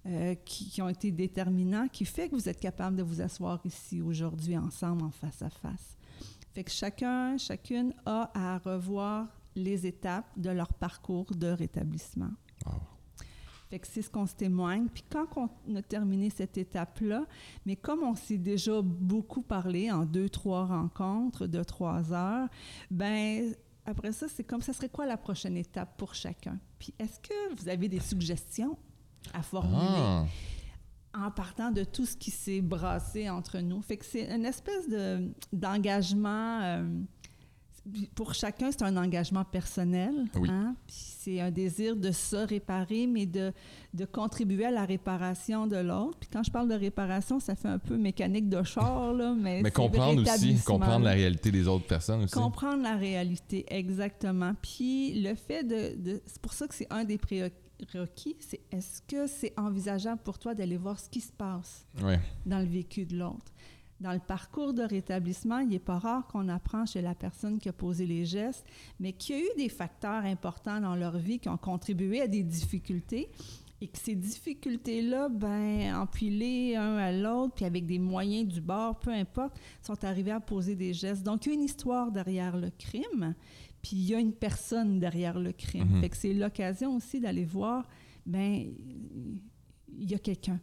euh, 0.06 0.34
qui, 0.46 0.80
ont 0.80 0.88
été 0.88 1.12
déterminants, 1.12 1.86
qui 1.88 2.06
fait 2.06 2.30
que 2.30 2.36
vous 2.36 2.48
êtes 2.48 2.58
capable 2.58 2.96
de 2.96 3.02
vous 3.02 3.20
asseoir 3.20 3.60
ici 3.66 4.00
aujourd'hui 4.00 4.56
ensemble 4.56 5.04
en 5.04 5.10
face 5.10 5.42
à 5.42 5.50
face? 5.50 5.98
Fait 6.54 6.64
que 6.64 6.70
chacun, 6.70 7.36
chacune 7.36 7.92
a 8.06 8.30
à 8.32 8.56
revoir 8.56 9.26
les 9.54 9.86
étapes 9.86 10.30
de 10.38 10.48
leur 10.48 10.72
parcours 10.72 11.26
de 11.36 11.48
rétablissement. 11.48 12.30
Fait 13.70 13.78
que 13.78 13.86
c'est 13.86 14.02
ce 14.02 14.10
qu'on 14.10 14.26
se 14.26 14.34
témoigne. 14.34 14.86
Puis 14.88 15.04
quand 15.10 15.26
on 15.36 15.76
a 15.76 15.82
terminé 15.82 16.30
cette 16.30 16.56
étape-là, 16.56 17.26
mais 17.66 17.76
comme 17.76 18.02
on 18.02 18.14
s'est 18.14 18.38
déjà 18.38 18.80
beaucoup 18.82 19.42
parlé 19.42 19.90
en 19.90 20.04
deux, 20.04 20.28
trois 20.28 20.64
rencontres 20.66 21.46
de 21.46 21.62
trois 21.62 22.12
heures, 22.12 22.48
ben 22.90 23.54
après 23.84 24.12
ça, 24.12 24.26
c'est 24.28 24.44
comme 24.44 24.60
ça 24.62 24.72
serait 24.72 24.88
quoi 24.88 25.06
la 25.06 25.16
prochaine 25.16 25.56
étape 25.56 25.96
pour 25.96 26.14
chacun? 26.14 26.58
Puis 26.78 26.94
est-ce 26.98 27.20
que 27.20 27.54
vous 27.60 27.68
avez 27.68 27.88
des 27.88 28.00
suggestions 28.00 28.76
à 29.32 29.42
formuler? 29.42 29.78
Ah. 29.80 30.26
en 31.14 31.30
partant 31.30 31.70
de 31.70 31.84
tout 31.84 32.04
ce 32.04 32.16
qui 32.16 32.30
s'est 32.30 32.60
brassé 32.60 33.30
entre 33.30 33.58
nous? 33.58 33.80
Fait 33.82 33.96
que 33.96 34.04
c'est 34.04 34.30
une 34.30 34.44
espèce 34.44 34.88
de, 34.88 35.32
d'engagement 35.52 36.60
euh, 36.62 36.86
pour 38.14 38.34
chacun, 38.34 38.70
c'est 38.70 38.82
un 38.82 38.96
engagement 38.96 39.44
personnel. 39.44 40.26
Hein? 40.48 40.74
c'est 40.86 41.40
un 41.40 41.50
désir 41.50 41.96
de 41.96 42.10
se 42.10 42.36
réparer, 42.36 43.06
mais 43.06 43.26
de, 43.26 43.52
de 43.94 44.04
contribuer 44.04 44.66
à 44.66 44.70
la 44.70 44.84
réparation 44.84 45.66
de 45.66 45.76
l'autre. 45.76 46.18
Puis 46.18 46.28
quand 46.32 46.42
je 46.42 46.50
parle 46.50 46.68
de 46.68 46.74
réparation, 46.74 47.40
ça 47.40 47.54
fait 47.54 47.68
un 47.68 47.78
peu 47.78 47.96
mécanique 47.96 48.48
de 48.48 48.62
char, 48.62 49.12
là, 49.12 49.34
mais, 49.38 49.62
mais 49.62 49.70
comprendre 49.70 50.22
aussi, 50.22 50.56
comprendre 50.64 51.04
la 51.04 51.12
réalité 51.12 51.50
des 51.50 51.68
autres 51.68 51.86
personnes 51.86 52.22
aussi. 52.22 52.34
Comprendre 52.34 52.82
la 52.82 52.96
réalité, 52.96 53.64
exactement. 53.68 54.52
Puis 54.62 55.20
le 55.20 55.34
fait 55.34 55.64
de... 55.64 56.20
c'est 56.26 56.40
pour 56.40 56.52
ça 56.52 56.66
que 56.66 56.74
c'est 56.74 56.90
un 56.90 57.04
des 57.04 57.18
prérequis, 57.18 58.36
c'est 58.40 58.60
est-ce 58.70 59.02
que 59.02 59.26
c'est 59.26 59.52
envisageable 59.58 60.20
pour 60.24 60.38
toi 60.38 60.54
d'aller 60.54 60.76
voir 60.76 60.98
ce 60.98 61.08
qui 61.08 61.20
se 61.20 61.32
passe 61.32 61.86
dans 62.46 62.58
le 62.60 62.66
vécu 62.66 63.04
de 63.04 63.16
l'autre? 63.16 63.52
Dans 64.00 64.12
le 64.12 64.20
parcours 64.20 64.74
de 64.74 64.82
rétablissement, 64.82 65.58
il 65.58 65.68
n'est 65.68 65.80
pas 65.80 65.98
rare 65.98 66.26
qu'on 66.28 66.48
apprend 66.48 66.86
chez 66.86 67.02
la 67.02 67.14
personne 67.14 67.58
qui 67.58 67.68
a 67.68 67.72
posé 67.72 68.06
les 68.06 68.24
gestes, 68.24 68.64
mais 69.00 69.12
qui 69.12 69.34
a 69.34 69.38
eu 69.38 69.48
des 69.56 69.68
facteurs 69.68 70.24
importants 70.24 70.80
dans 70.80 70.94
leur 70.94 71.18
vie 71.18 71.40
qui 71.40 71.48
ont 71.48 71.56
contribué 71.56 72.20
à 72.20 72.28
des 72.28 72.44
difficultés 72.44 73.28
et 73.80 73.86
que 73.86 73.98
ces 73.98 74.16
difficultés-là, 74.16 75.28
ben, 75.28 75.94
empilées 75.94 76.74
un 76.74 76.96
à 76.96 77.12
l'autre, 77.12 77.54
puis 77.54 77.64
avec 77.64 77.86
des 77.86 77.98
moyens 77.98 78.52
du 78.52 78.60
bord, 78.60 78.98
peu 78.98 79.12
importe, 79.12 79.56
sont 79.82 80.04
arrivés 80.04 80.32
à 80.32 80.40
poser 80.40 80.74
des 80.74 80.92
gestes. 80.92 81.22
Donc, 81.22 81.46
il 81.46 81.50
y 81.50 81.52
a 81.52 81.54
une 81.54 81.64
histoire 81.64 82.10
derrière 82.10 82.56
le 82.56 82.70
crime, 82.70 83.34
puis 83.80 83.96
il 83.96 84.08
y 84.08 84.14
a 84.14 84.18
une 84.18 84.32
personne 84.32 84.98
derrière 84.98 85.38
le 85.38 85.52
crime. 85.52 85.84
Mm-hmm. 85.84 86.00
Fait 86.00 86.08
que 86.08 86.16
c'est 86.16 86.34
l'occasion 86.34 86.96
aussi 86.96 87.20
d'aller 87.20 87.44
voir, 87.44 87.88
ben, 88.26 88.66
il 89.96 90.10
y 90.10 90.14
a 90.14 90.18
quelqu'un. 90.18 90.58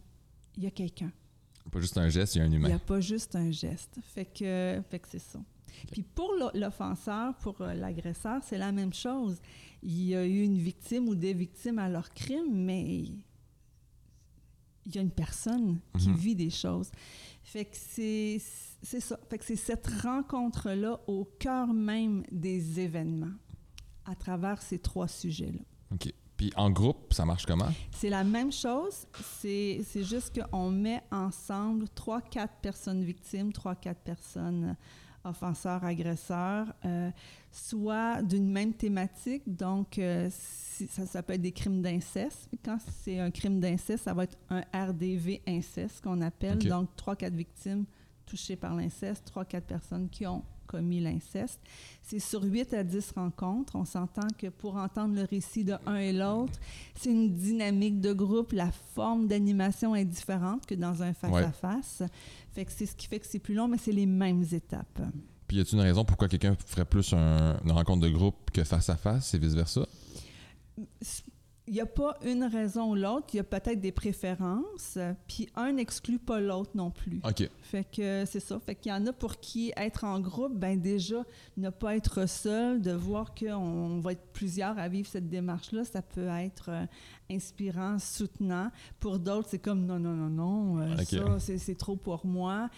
Il 0.58 0.64
y 0.64 0.68
a 0.68 0.72
quelqu'un. 0.72 1.12
Pas 1.72 1.82
juste 1.82 1.98
un 1.98 2.10
geste, 2.10 2.36
il 2.36 2.40
y 2.40 2.42
a 2.42 2.46
un 2.46 2.52
humain. 2.52 2.68
Il 2.68 2.72
n'y 2.72 2.76
a 2.76 2.80
pas 2.80 3.02
juste 3.02 3.36
un 3.36 3.52
geste. 3.52 4.00
Fait 4.14 4.26
que, 4.26 4.82
fait 4.90 5.00
que 5.00 5.08
c'est 5.10 5.20
ça. 5.20 5.40
Puis 5.92 6.04
pour 6.04 6.32
l'offenseur, 6.54 7.36
pour 7.38 7.62
euh, 7.62 7.74
l'agresseur, 7.74 8.42
c'est 8.44 8.58
la 8.58 8.72
même 8.72 8.94
chose. 8.94 9.42
Il 9.84 10.04
y 10.04 10.16
a 10.16 10.26
eu 10.26 10.42
une 10.42 10.58
victime 10.58 11.10
ou 11.10 11.16
des 11.16 11.34
victimes 11.34 11.80
à 11.80 11.90
leur 11.90 12.14
crime, 12.14 12.54
mais 12.54 12.84
il 14.86 14.96
y 14.96 14.98
a 14.98 15.02
une 15.02 15.12
personne 15.12 15.80
qui 15.98 16.10
mhm. 16.10 16.16
vit 16.16 16.36
des 16.36 16.50
choses. 16.50 16.92
Fait 17.44 17.66
que 17.66 17.76
c'est 17.76 18.40
ça. 18.40 19.20
Fait 19.30 19.38
que 19.38 19.46
c'est 19.46 19.56
cette 19.56 19.88
rencontre-là 19.88 21.00
au 21.08 21.26
cœur 21.40 21.74
même 21.74 22.24
des 22.32 22.80
événements 22.80 23.34
à 24.06 24.16
travers 24.16 24.62
ces 24.62 24.80
trois 24.80 25.08
sujets-là. 25.08 25.62
OK. 25.92 26.14
Puis 26.38 26.52
en 26.58 26.70
groupe, 26.70 27.14
ça 27.14 27.24
marche 27.26 27.46
comment? 27.46 27.70
C'est 27.92 28.10
la 28.10 28.24
même 28.24 28.52
chose. 28.52 29.08
C'est 29.42 29.84
juste 30.04 30.38
qu'on 30.42 30.70
met 30.70 31.02
ensemble 31.12 31.88
trois, 31.90 32.22
quatre 32.22 32.56
personnes 32.62 33.04
victimes, 33.04 33.54
trois, 33.54 33.76
quatre 33.76 34.02
personnes 34.02 34.76
offenseur-agresseur, 35.24 36.68
euh, 36.86 37.10
soit 37.52 38.22
d'une 38.22 38.48
même 38.52 38.74
thématique. 38.74 39.42
Donc, 39.48 39.98
euh, 39.98 40.30
si- 40.32 40.88
ça, 40.88 41.06
ça 41.06 41.24
peut 41.24 41.34
être 41.34 41.42
des 41.42 41.52
crimes 41.52 41.82
d'inceste. 41.82 42.50
Quand 42.64 42.78
c'est 43.04 43.20
un 43.20 43.32
crime 43.32 43.60
d'inceste, 43.60 44.04
ça 44.04 44.14
va 44.14 44.26
être 44.26 44.38
un 44.50 44.62
RDV 44.74 45.42
inceste 45.48 46.02
qu'on 46.04 46.22
appelle. 46.22 46.60
Donc, 46.70 46.90
3-4 46.96 47.34
victimes 47.34 47.86
touchées 48.26 48.56
par 48.56 48.76
l'inceste, 48.76 49.26
3-4 49.26 49.66
personnes 49.66 50.10
qui 50.10 50.28
ont 50.28 50.44
commis 50.76 51.00
l'inceste. 51.00 51.60
C'est 52.02 52.20
sur 52.20 52.44
8 52.44 52.74
à 52.74 52.84
10 52.84 53.12
rencontres. 53.16 53.76
On 53.76 53.86
s'entend 53.86 54.28
que 54.38 54.48
pour 54.48 54.76
entendre 54.76 55.16
le 55.16 55.24
récit 55.24 55.64
de 55.64 55.76
un 55.86 55.96
et 55.96 56.12
l'autre, 56.14 56.60
c'est 56.96 57.10
une 57.12 57.34
dynamique 57.34 58.02
de 58.02 58.12
groupe. 58.14 58.52
La 58.52 58.72
forme 58.94 59.28
d'animation 59.28 59.96
est 59.96 60.06
différente 60.06 60.66
que 60.66 60.76
dans 60.76 61.02
un 61.02 61.14
face-à-face. 61.14 62.04
Fait 62.54 62.66
que 62.66 62.72
c'est 62.72 62.86
ce 62.86 62.96
qui 62.96 63.08
fait 63.08 63.20
que 63.20 63.28
c'est 63.28 63.40
plus 63.40 63.54
long, 63.56 63.68
mais 63.68 63.78
c'est 63.78 63.92
les 63.94 64.06
mêmes 64.06 64.44
étapes. 64.52 65.02
Puis 65.48 65.58
y 65.58 65.60
a-t-il 65.62 65.76
une 65.78 65.82
raison 65.84 66.04
pourquoi 66.04 66.28
quelqu'un 66.28 66.56
ferait 66.66 66.86
plus 66.86 67.14
un- 67.14 67.58
une 67.64 67.72
rencontre 67.72 68.02
de 68.02 68.10
groupe 68.10 68.52
que 68.52 68.64
face 68.64 68.90
à 68.90 68.98
face 68.98 69.34
et 69.34 69.38
vice-versa? 69.38 69.86
Il 71.68 71.74
n'y 71.74 71.82
a 71.82 71.86
pas 71.86 72.18
une 72.24 72.44
raison 72.44 72.92
ou 72.92 72.96
l'autre, 72.96 73.28
il 73.34 73.38
y 73.38 73.40
a 73.40 73.44
peut-être 73.44 73.82
des 73.82 73.92
préférences, 73.92 75.00
puis 75.28 75.50
un 75.56 75.74
n'exclut 75.74 76.20
pas 76.20 76.40
l'autre 76.40 76.72
non 76.76 76.92
plus. 76.92 77.20
OK. 77.24 77.50
Fait 77.62 77.84
que 77.84 78.24
c'est 78.26 78.40
ça. 78.40 78.60
Fait 78.60 78.76
qu'il 78.76 78.92
y 78.92 78.96
en 78.96 79.06
a 79.08 79.14
pour 79.14 79.40
qui 79.40 79.74
être 79.76 80.04
en 80.04 80.20
groupe, 80.20 80.54
ben 80.54 80.80
déjà, 80.80 81.24
ne 81.58 81.72
pas 81.72 81.96
être 81.96 82.28
seul, 82.30 82.82
de 82.82 82.92
voir 82.92 83.34
qu'on 83.34 84.00
va 84.00 84.12
être 84.12 84.28
plusieurs 84.32 84.78
à 84.78 84.88
vivre 84.88 85.08
cette 85.08 85.28
démarche-là, 85.28 85.86
ça 85.86 86.04
peut 86.04 86.28
être 86.28 86.70
euh, 86.70 86.86
inspirant, 87.32 87.98
soutenant. 87.98 88.70
Pour 89.00 89.18
d'autres, 89.18 89.48
c'est 89.50 89.60
comme 89.60 89.86
non, 89.86 90.00
non, 90.00 90.14
non, 90.14 90.30
non, 90.30 90.82
euh, 90.82 90.98
ça, 91.40 91.40
c'est 91.40 91.78
trop 91.78 91.96
pour 91.96 92.26
moi. 92.26 92.70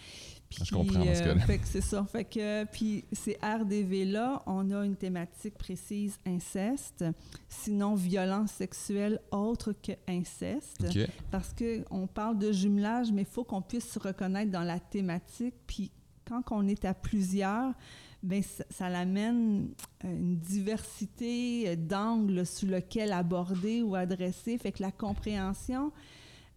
Puis, 0.48 0.64
Je 0.64 0.74
comprends 0.74 1.02
ce 1.02 1.20
cas-là. 1.22 1.40
fait 1.40 1.58
que 1.58 1.66
c'est 1.66 1.82
ça. 1.82 2.04
Fait 2.04 2.24
que, 2.24 2.64
puis 2.64 3.04
ces 3.12 3.36
RDV-là, 3.42 4.42
on 4.46 4.70
a 4.70 4.84
une 4.84 4.96
thématique 4.96 5.58
précise 5.58 6.18
inceste, 6.26 7.04
sinon 7.48 7.94
violence 7.94 8.52
sexuelle 8.52 9.20
autre 9.30 9.72
que 9.72 9.92
inceste 10.08 10.86
OK. 10.88 11.06
parce 11.30 11.54
qu'on 11.54 12.06
parle 12.06 12.38
de 12.38 12.52
jumelage, 12.52 13.12
mais 13.12 13.22
il 13.22 13.28
faut 13.28 13.44
qu'on 13.44 13.62
puisse 13.62 13.90
se 13.90 13.98
reconnaître 13.98 14.50
dans 14.50 14.64
la 14.64 14.80
thématique. 14.80 15.54
Puis 15.66 15.90
quand 16.26 16.42
on 16.50 16.66
est 16.66 16.84
à 16.84 16.94
plusieurs, 16.94 17.74
ben 18.22 18.42
ça, 18.42 18.64
ça 18.70 18.88
l'amène 18.88 19.70
euh, 20.04 20.08
une 20.12 20.38
diversité 20.38 21.68
euh, 21.68 21.76
d'angles 21.76 22.44
sous 22.44 22.66
lequel 22.66 23.12
aborder 23.12 23.82
ou 23.82 23.94
adresser. 23.94 24.58
Fait 24.58 24.72
que 24.72 24.82
la 24.82 24.90
compréhension, 24.90 25.92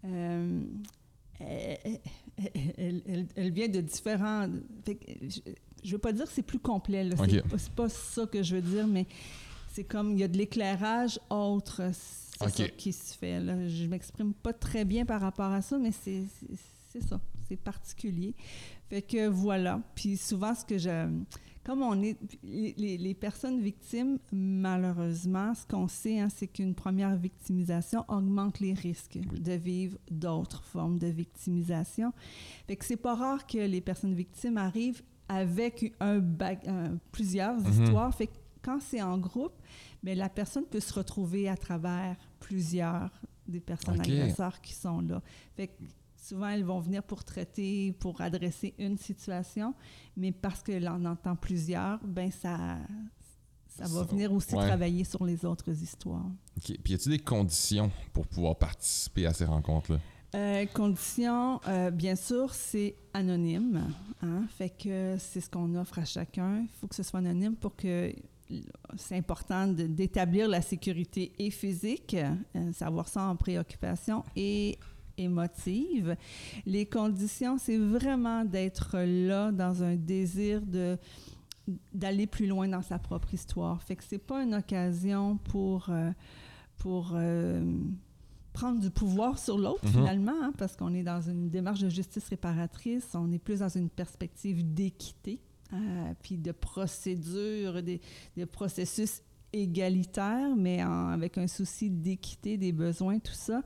euh, 0.05 0.63
elle, 2.37 2.73
elle- 2.77 3.01
elle- 3.07 3.27
elle 3.35 3.51
vient 3.51 3.67
de 3.67 3.81
différents... 3.81 4.47
Fait 4.85 4.95
que 4.95 5.05
je 5.83 5.87
ne 5.87 5.91
veux 5.93 5.97
pas 5.97 6.13
dire 6.13 6.25
que 6.25 6.31
c'est 6.31 6.41
plus 6.43 6.59
complet. 6.59 7.03
là. 7.03 7.15
C'est 7.17 7.41
Ok. 7.41 7.49
pas- 7.49 7.57
c'est 7.57 7.71
pas 7.73 7.89
ça 7.89 8.25
que 8.27 8.43
je 8.43 8.55
veux 8.55 8.61
dire, 8.61 8.87
mais 8.87 9.05
c'est 9.73 9.83
comme 9.83 10.11
il 10.13 10.19
y 10.19 10.23
a 10.23 10.27
de 10.27 10.37
l'éclairage 10.37 11.19
autre. 11.29 11.81
C'est 11.93 12.45
Ok. 12.45 12.51
ça 12.53 12.67
qui 12.69 12.93
se 12.93 13.15
fait. 13.17 13.39
Là. 13.39 13.67
Je 13.67 13.85
m'exprime 13.85 14.33
pas 14.33 14.53
très 14.53 14.85
bien 14.85 15.05
par 15.05 15.21
rapport 15.21 15.51
à 15.51 15.61
ça, 15.61 15.77
mais 15.77 15.91
c'est 15.91 16.23
ça. 17.07 17.19
C'est 17.47 17.57
particulier. 17.57 18.33
Fait 18.89 19.01
que 19.01 19.27
voilà. 19.27 19.81
Puis 19.95 20.17
souvent, 20.17 20.53
ce 20.55 20.63
que 20.65 20.77
je. 20.77 21.07
Comme 21.63 21.81
on 21.83 22.01
est. 22.01 22.17
Les, 22.43 23.13
personnes 23.13 23.61
victimes, 23.61 24.17
malheureusement, 24.31 25.53
ce 25.53 25.65
qu'on 25.65 25.87
sait, 25.87 26.19
hein, 26.19 26.29
c'est 26.29 26.47
qu'une 26.47 26.73
première 26.73 27.15
victimisation 27.15 28.03
augmente 28.07 28.59
les 28.59 28.73
risques 28.73 29.19
de 29.19 29.53
vivre 29.53 29.97
d'autres 30.09 30.63
formes 30.63 30.97
de 30.97 31.07
victimisation. 31.07 32.13
Fait 32.67 32.75
que 32.75 32.85
c'est 32.85 32.97
pas 32.97 33.15
rare 33.15 33.45
que 33.45 33.59
les 33.59 33.81
personnes 33.81 34.13
victimes 34.15 34.57
arrivent 34.57 35.03
avec 35.29 35.93
un 35.99 36.21
plusieurs 37.11 37.59
Mhm. 37.59 37.83
histoires. 37.83 38.13
Fait 38.15 38.27
que 38.27 38.37
quand 38.63 38.79
c'est 38.81 39.01
en 39.01 39.17
groupe, 39.17 39.53
mais 40.03 40.15
la 40.15 40.29
personne 40.29 40.65
peut 40.65 40.79
se 40.79 40.93
retrouver 40.93 41.47
à 41.47 41.57
travers 41.57 42.15
plusieurs 42.39 43.09
des 43.47 43.59
personnes 43.59 43.99
agresseurs 44.01 44.61
qui 44.61 44.73
sont 44.73 45.01
là. 45.01 45.21
Fait 45.55 45.67
que 45.67 45.73
souvent, 46.21 46.47
elles 46.47 46.63
vont 46.63 46.79
venir 46.79 47.03
pour 47.03 47.23
traiter, 47.23 47.93
pour 47.99 48.21
adresser 48.21 48.73
une 48.77 48.97
situation, 48.97 49.73
mais 50.15 50.31
parce 50.31 50.61
que 50.61 50.71
l'on 50.71 51.03
entend 51.05 51.35
plusieurs, 51.35 51.99
ben 52.05 52.31
ça, 52.31 52.77
ça 53.67 53.87
va 53.87 54.03
venir 54.03 54.31
aussi 54.31 54.55
ouais. 54.55 54.67
travailler 54.67 55.03
sur 55.03 55.25
les 55.25 55.43
autres 55.45 55.71
histoires. 55.71 56.25
OK. 56.57 56.77
Puis 56.83 56.93
y 56.93 56.95
a-t-il 56.95 57.11
des 57.11 57.19
conditions 57.19 57.91
pour 58.13 58.27
pouvoir 58.27 58.57
participer 58.57 59.25
à 59.25 59.33
ces 59.33 59.45
rencontres-là? 59.45 59.99
Euh, 60.33 60.65
condition, 60.67 61.59
euh, 61.67 61.91
bien 61.91 62.15
sûr, 62.15 62.53
c'est 62.53 62.95
anonyme. 63.13 63.93
Hein? 64.21 64.45
Fait 64.57 64.69
que 64.69 65.17
c'est 65.19 65.41
ce 65.41 65.49
qu'on 65.49 65.75
offre 65.75 65.99
à 65.99 66.05
chacun. 66.05 66.61
Il 66.61 66.69
faut 66.79 66.87
que 66.87 66.95
ce 66.95 67.03
soit 67.03 67.19
anonyme 67.19 67.55
pour 67.55 67.75
que 67.75 68.13
c'est 68.97 69.15
important 69.15 69.67
d'établir 69.67 70.47
la 70.47 70.61
sécurité 70.61 71.31
et 71.39 71.51
physique, 71.51 72.15
euh, 72.15 72.71
savoir 72.73 73.07
ça 73.07 73.23
en 73.23 73.35
préoccupation 73.35 74.23
et 74.35 74.77
émotive. 75.17 76.15
Les 76.65 76.85
conditions, 76.85 77.57
c'est 77.57 77.77
vraiment 77.77 78.45
d'être 78.45 78.97
là 78.99 79.51
dans 79.51 79.83
un 79.83 79.95
désir 79.95 80.61
de 80.65 80.97
d'aller 81.93 82.25
plus 82.27 82.47
loin 82.47 82.67
dans 82.67 82.81
sa 82.81 82.97
propre 82.99 83.33
histoire. 83.33 83.81
Fait 83.83 83.95
que 83.95 84.03
c'est 84.03 84.17
pas 84.17 84.43
une 84.43 84.55
occasion 84.55 85.37
pour 85.37 85.87
euh, 85.89 86.11
pour 86.77 87.11
euh, 87.13 87.63
prendre 88.53 88.79
du 88.81 88.89
pouvoir 88.89 89.37
sur 89.39 89.57
l'autre 89.57 89.85
Mhm. 89.85 89.91
finalement, 89.91 90.33
hein, 90.41 90.53
parce 90.57 90.75
qu'on 90.75 90.93
est 90.93 91.03
dans 91.03 91.21
une 91.21 91.49
démarche 91.49 91.79
de 91.81 91.89
justice 91.89 92.27
réparatrice, 92.27 93.07
on 93.13 93.31
est 93.31 93.39
plus 93.39 93.59
dans 93.59 93.69
une 93.69 93.89
perspective 93.89 94.73
d'équité, 94.73 95.39
euh, 95.71 96.13
puis 96.21 96.37
de 96.37 96.51
procédure, 96.51 97.81
des, 97.83 98.01
des 98.35 98.45
processus 98.45 99.21
égalitaires, 99.53 100.55
mais 100.55 100.83
en- 100.83 101.07
avec 101.09 101.37
un 101.37 101.47
souci 101.47 101.89
d'équité 101.89 102.57
des 102.57 102.71
besoins, 102.71 103.19
tout 103.19 103.33
ça. 103.33 103.61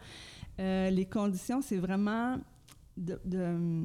Euh, 0.59 0.89
les 0.89 1.05
conditions, 1.05 1.61
c'est 1.61 1.77
vraiment 1.77 2.37
de, 2.97 3.19
de- 3.25 3.83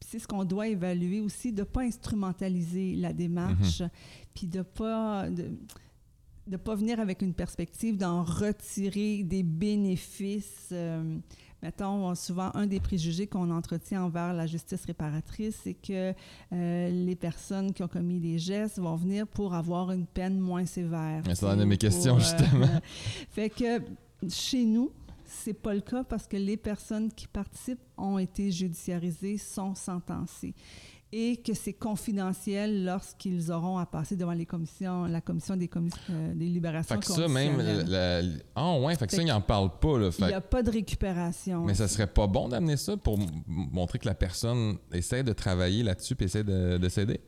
c'est 0.00 0.18
ce 0.18 0.28
qu'on 0.28 0.44
doit 0.44 0.68
évaluer 0.68 1.20
aussi, 1.20 1.52
de 1.52 1.60
ne 1.60 1.64
pas 1.64 1.82
instrumentaliser 1.82 2.94
la 2.96 3.12
démarche, 3.12 3.82
puis 4.34 4.46
de 4.46 4.62
pas 4.62 5.28
de, 5.30 5.50
de 6.46 6.56
pas 6.58 6.74
venir 6.74 7.00
avec 7.00 7.22
une 7.22 7.32
perspective 7.32 7.96
d'en 7.96 8.22
retirer 8.22 9.22
des 9.24 9.42
bénéfices. 9.42 10.68
euh, 10.72 11.16
mettons, 11.64 12.08
on- 12.10 12.14
souvent, 12.14 12.50
un 12.54 12.66
des 12.66 12.78
préjugés 12.78 13.26
qu'on 13.26 13.50
entretient 13.50 14.02
envers 14.04 14.34
la 14.34 14.46
justice 14.46 14.84
réparatrice, 14.84 15.60
c'est 15.64 15.72
que 15.72 16.12
euh, 16.52 16.90
les 16.90 17.16
personnes 17.16 17.72
qui 17.72 17.82
ont 17.82 17.88
commis 17.88 18.20
des 18.20 18.38
gestes 18.38 18.78
vont 18.78 18.96
venir 18.96 19.26
pour 19.26 19.54
avoir 19.54 19.90
une 19.90 20.04
peine 20.06 20.38
moins 20.38 20.66
sévère. 20.66 21.22
C'est 21.24 21.42
une 21.46 21.56
de 21.60 21.64
mes 21.64 21.78
questions, 21.78 22.16
pour, 22.16 22.20
justement. 22.20 22.68
fait 23.30 23.48
que 23.48 23.80
chez 24.28 24.66
nous, 24.66 24.92
c'est 25.24 25.54
pas 25.54 25.72
le 25.72 25.80
cas 25.80 26.04
parce 26.04 26.26
que 26.26 26.36
les 26.36 26.58
personnes 26.58 27.10
qui 27.10 27.26
participent 27.26 27.80
ont 27.96 28.18
été 28.18 28.52
judiciarisées, 28.52 29.38
sont 29.38 29.74
sentencées 29.74 30.54
et 31.16 31.36
que 31.36 31.54
c'est 31.54 31.74
confidentiel 31.74 32.84
lorsqu'ils 32.84 33.52
auront 33.52 33.78
à 33.78 33.86
passer 33.86 34.16
devant 34.16 34.32
les 34.32 34.46
commissions, 34.46 35.04
la 35.04 35.20
commission 35.20 35.56
des, 35.56 35.68
commis- 35.68 35.90
euh, 36.10 36.34
des 36.34 36.46
libérations 36.46 36.96
Fait 36.96 37.00
que 37.00 37.06
ça, 37.06 37.28
même. 37.28 37.52
conditionnelles. 37.54 37.86
la- 37.88 38.22
la- 38.22 38.28
Ah, 38.56 38.78
ouais, 38.80 38.96
fait 38.96 39.06
que 39.06 39.14
ça, 39.14 39.22
ils 39.22 39.28
n'en 39.28 39.40
parlent 39.40 39.78
pas, 39.78 39.96
là. 39.98 40.10
Il 40.18 40.26
n'y 40.26 40.32
a 40.32 40.40
pas 40.40 40.62
de 40.64 40.70
récupération. 40.72 41.64
Mais 41.64 41.74
ça 41.74 41.86
serait 41.86 42.08
pas 42.08 42.26
bon 42.26 42.48
d'amener 42.48 42.76
ça 42.76 42.96
pour 42.96 43.18
montrer 43.46 43.98
que 44.00 44.06
la 44.06 44.14
personne 44.14 44.76
essaie 44.92 45.22
de 45.22 45.32
travailler 45.32 45.82
là-dessus 45.84 46.16
et 46.18 46.24
essaie 46.24 46.42
de, 46.44 46.78
de 46.78 46.88
s'aider? 46.88 47.20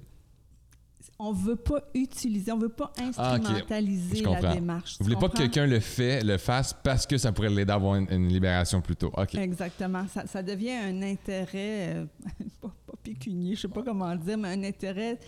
On 1.18 1.32
veut 1.32 1.56
pas 1.56 1.80
utiliser, 1.94 2.52
on 2.52 2.58
veut 2.58 2.68
pas 2.68 2.92
Ah, 2.98 3.02
instrumentaliser 3.04 4.16
Je 4.16 4.22
la 4.24 4.28
comprends. 4.36 4.54
démarche. 4.54 4.96
Vous 4.98 5.04
voulez 5.04 5.14
pas 5.16 5.22
que 5.22 5.26
comprends? 5.32 5.42
quelqu'un 5.44 5.66
le 5.66 5.80
fait, 5.80 6.22
le 6.22 6.36
fasse 6.38 6.74
parce 6.82 7.06
que 7.06 7.16
ça 7.18 7.32
pourrait 7.32 7.48
l'aider 7.50 7.72
à 7.72 7.76
avoir 7.76 7.96
une, 7.96 8.06
une 8.10 8.28
libération 8.28 8.80
plus 8.80 8.96
tôt. 8.96 9.10
Exactement. 9.34 10.06
Ça, 10.12 10.26
ça 10.26 10.42
devient 10.42 10.72
un 10.72 11.02
intérêt, 11.02 11.94
euh, 11.96 12.04
pas, 12.60 12.68
pas 12.86 12.94
pécunier, 13.02 13.54
je 13.54 13.62
sais 13.62 13.68
pas 13.68 13.82
comment 13.82 14.14
dire, 14.16 14.36
mais 14.36 14.48
un 14.48 14.62
intérêt 14.64 15.18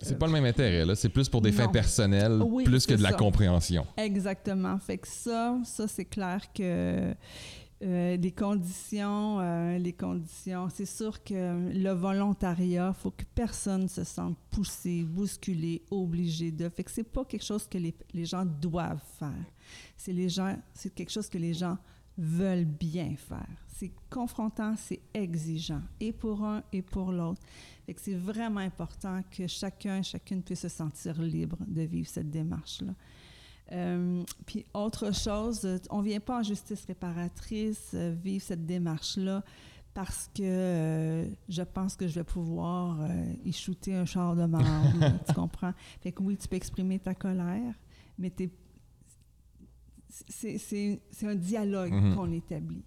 C'est 0.00 0.18
pas 0.18 0.26
le 0.26 0.32
même 0.32 0.44
intérêt, 0.44 0.84
là. 0.84 0.94
C'est 0.94 1.08
plus 1.08 1.28
pour 1.28 1.40
des 1.40 1.52
fins 1.52 1.68
personnelles, 1.68 2.40
Oui, 2.44 2.64
plus 2.64 2.86
que 2.86 2.94
de 2.94 3.02
la 3.02 3.12
compréhension. 3.12 3.86
Exactement. 3.96 4.78
Fait 4.78 4.98
que 4.98 5.08
ça, 5.08 5.56
ça 5.64 5.88
c'est 5.88 6.04
clair 6.04 6.40
que 6.54 7.14
euh, 7.82 8.16
les 8.16 8.30
conditions, 8.30 9.40
euh, 9.40 9.78
les 9.78 9.92
conditions, 9.92 10.68
c'est 10.72 10.86
sûr 10.86 11.22
que 11.22 11.72
le 11.72 11.90
volontariat, 11.90 12.92
faut 12.92 13.10
que 13.10 13.24
personne 13.34 13.88
se 13.88 14.04
sente 14.04 14.38
poussé, 14.50 15.02
bousculé, 15.02 15.82
obligé 15.90 16.52
de. 16.52 16.68
Fait 16.68 16.84
c'est 16.88 17.02
pas 17.02 17.24
quelque 17.24 17.44
chose 17.44 17.66
que 17.66 17.78
les, 17.78 18.24
gens 18.24 18.44
doivent 18.44 19.02
faire. 19.18 19.44
C'est 19.96 20.12
les 20.12 20.28
gens, 20.28 20.56
c'est 20.72 20.94
quelque 20.94 21.10
chose 21.10 21.28
que 21.28 21.38
les 21.38 21.52
gens 21.52 21.76
veulent 22.16 22.64
bien 22.64 23.16
faire. 23.16 23.66
C'est 23.66 23.90
confrontant, 24.08 24.76
c'est 24.76 25.00
exigeant, 25.12 25.82
et 25.98 26.12
pour 26.12 26.44
un 26.44 26.62
et 26.72 26.80
pour 26.80 27.10
l'autre. 27.10 27.42
C'est 27.96 28.14
vraiment 28.14 28.60
important 28.60 29.20
que 29.30 29.46
chacun, 29.48 30.00
chacune 30.02 30.42
puisse 30.42 30.60
se 30.60 30.68
sentir 30.68 31.20
libre 31.20 31.58
de 31.66 31.82
vivre 31.82 32.08
cette 32.08 32.30
démarche-là. 32.30 32.94
Euh, 33.72 34.22
puis 34.46 34.64
autre 34.74 35.12
chose, 35.14 35.66
on 35.90 36.02
vient 36.02 36.20
pas 36.20 36.40
en 36.40 36.42
justice 36.42 36.84
réparatrice 36.84 37.92
euh, 37.94 38.14
vivre 38.22 38.44
cette 38.44 38.66
démarche-là 38.66 39.42
parce 39.94 40.28
que 40.34 40.42
euh, 40.42 41.26
je 41.48 41.62
pense 41.62 41.96
que 41.96 42.06
je 42.08 42.14
vais 42.16 42.24
pouvoir 42.24 43.00
euh, 43.02 43.32
y 43.44 43.52
shooter 43.52 43.94
un 43.94 44.04
char 44.04 44.34
de 44.36 44.40
là, 44.42 45.12
tu 45.26 45.32
comprends? 45.32 45.72
Fait 46.02 46.12
que 46.12 46.22
oui, 46.22 46.36
tu 46.36 46.46
peux 46.48 46.56
exprimer 46.56 46.98
ta 46.98 47.14
colère, 47.14 47.74
mais 48.18 48.30
c'est 50.08 50.98
un 51.22 51.34
dialogue 51.34 51.92
Mhm. 51.92 52.14
qu'on 52.14 52.32
établit. 52.32 52.84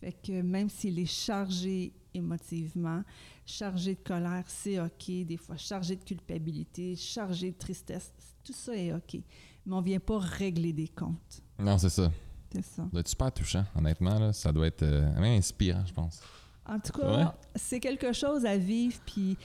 Fait 0.00 0.12
que 0.12 0.42
même 0.42 0.68
s'il 0.68 0.98
est 0.98 1.06
chargé 1.06 1.92
émotivement, 2.12 3.02
chargé 3.46 3.94
de 3.94 4.00
colère, 4.00 4.44
c'est 4.48 4.78
OK. 4.80 5.10
Des 5.26 5.36
fois, 5.36 5.56
chargé 5.56 5.96
de 5.96 6.04
culpabilité, 6.04 6.94
chargé 6.96 7.50
de 7.52 7.56
tristesse, 7.56 8.12
tout 8.44 8.52
ça 8.52 8.76
est 8.76 8.92
OK. 8.92 9.18
Mais 9.66 9.74
on 9.74 9.80
vient 9.80 10.00
pas 10.00 10.18
régler 10.18 10.72
des 10.72 10.88
comptes. 10.88 11.42
Non, 11.58 11.78
c'est 11.78 11.88
ça. 11.90 12.10
C'est 12.52 12.62
ça. 12.62 12.82
Ça 12.82 12.88
doit 12.90 13.00
être 13.00 13.08
super 13.08 13.32
touchant, 13.32 13.64
honnêtement. 13.76 14.18
Là. 14.18 14.32
Ça 14.32 14.52
doit 14.52 14.66
être 14.66 14.82
euh, 14.82 15.12
même 15.14 15.38
inspirant, 15.38 15.84
je 15.86 15.92
pense. 15.92 16.20
En 16.66 16.78
tout 16.78 16.92
cas, 16.92 17.16
Ouais. 17.16 17.24
c'est 17.56 17.80
quelque 17.80 18.12
chose 18.12 18.46
à 18.46 18.56
vivre, 18.56 18.98
puis 19.04 19.36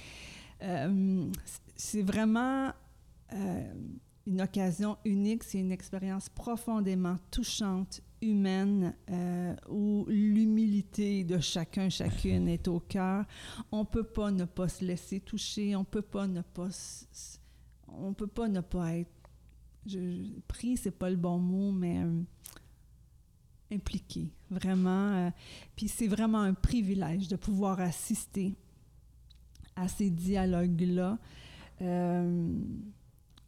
euh, 0.61 1.25
c'est 1.75 2.01
vraiment 2.01 2.71
euh, 3.33 3.73
une 4.25 4.41
occasion 4.41 4.97
unique, 5.05 5.43
c'est 5.43 5.59
une 5.59 5.71
expérience 5.71 6.29
profondément 6.29 7.15
touchante, 7.31 8.01
humaine, 8.21 8.93
euh, 9.09 9.55
où 9.69 10.05
l'humilité 10.07 11.23
de 11.23 11.39
chacun, 11.39 11.89
chacune 11.89 12.47
est 12.47 12.67
au 12.67 12.79
cœur. 12.79 13.25
On 13.71 13.85
peut 13.85 14.03
pas 14.03 14.31
ne 14.31 14.45
pas 14.45 14.67
se 14.69 14.83
laisser 14.85 15.19
toucher, 15.19 15.75
on 15.75 15.83
peut 15.83 16.01
pas 16.01 16.27
ne 16.27 16.41
pas, 16.41 16.69
on 17.87 18.13
peut 18.13 18.27
pas 18.27 18.47
ne 18.47 18.61
pas 18.61 18.93
être, 18.95 19.09
je, 19.85 19.99
je- 19.99 20.39
pris, 20.47 20.77
c'est 20.77 20.91
pas 20.91 21.09
le 21.09 21.15
bon 21.15 21.37
mot, 21.39 21.71
mais 21.71 21.99
euh, 22.03 22.21
impliqué, 23.71 24.29
vraiment. 24.49 25.13
euh, 25.13 25.29
puis 25.75 25.87
c'est 25.87 26.07
vraiment 26.07 26.39
un 26.41 26.53
privilège 26.53 27.27
de 27.27 27.35
pouvoir 27.35 27.79
assister 27.79 28.55
à 29.75 29.87
ces 29.87 30.09
dialogues-là. 30.09 31.17
Euh, 31.81 32.51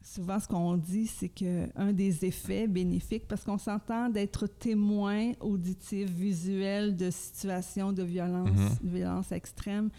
souvent, 0.04 0.40
ce 0.40 0.48
qu'on 0.48 0.78
dit, 0.78 1.08
c'est 1.08 1.30
que 1.30 1.68
un 1.76 1.92
des 1.92 2.24
effets 2.26 2.68
bénéfiques, 2.68 3.28
parce 3.28 3.44
qu'on 3.44 3.58
s'entend 3.58 4.10
d'être 4.10 4.48
témoin 4.48 5.32
auditif, 5.40 6.10
visuel 6.10 6.96
de 6.96 7.10
situations 7.10 7.92
de 7.92 8.04
violence, 8.04 8.80
de 8.82 8.90
violence 8.90 9.32
extrême, 9.32 9.90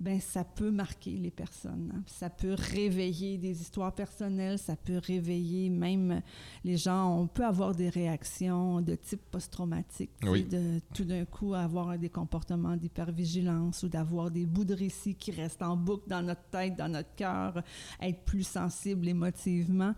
ben 0.00 0.20
ça 0.20 0.44
peut 0.44 0.70
marquer 0.70 1.16
les 1.16 1.32
personnes. 1.32 1.92
hein. 1.92 2.02
Ça 2.06 2.30
peut 2.30 2.54
réveiller 2.56 3.36
des 3.36 3.60
histoires 3.60 3.92
personnelles, 3.92 4.58
ça 4.58 4.76
peut 4.76 4.98
réveiller 4.98 5.70
même 5.70 6.22
les 6.62 6.76
gens. 6.76 7.18
On 7.20 7.26
peut 7.26 7.44
avoir 7.44 7.74
des 7.74 7.88
réactions 7.88 8.80
de 8.80 8.94
type 8.94 9.22
post-traumatique, 9.30 10.12
Oui. 10.22 10.44
de 10.44 10.80
tout 10.94 11.04
d'un 11.04 11.24
coup 11.24 11.52
avoir 11.52 11.98
des 11.98 12.10
comportements 12.10 12.76
d'hypervigilance 12.76 13.82
ou 13.82 13.88
d'avoir 13.88 14.30
des 14.30 14.46
bouts 14.46 14.64
de 14.64 14.74
récit 14.74 15.16
qui 15.16 15.32
restent 15.32 15.62
en 15.62 15.76
boucle 15.76 16.08
dans 16.08 16.22
notre 16.22 16.44
tête, 16.50 16.76
dans 16.76 16.88
notre 16.88 17.14
cœur, 17.16 17.62
être 18.00 18.24
plus 18.24 18.46
sensible 18.46 19.08
émotivement. 19.08 19.94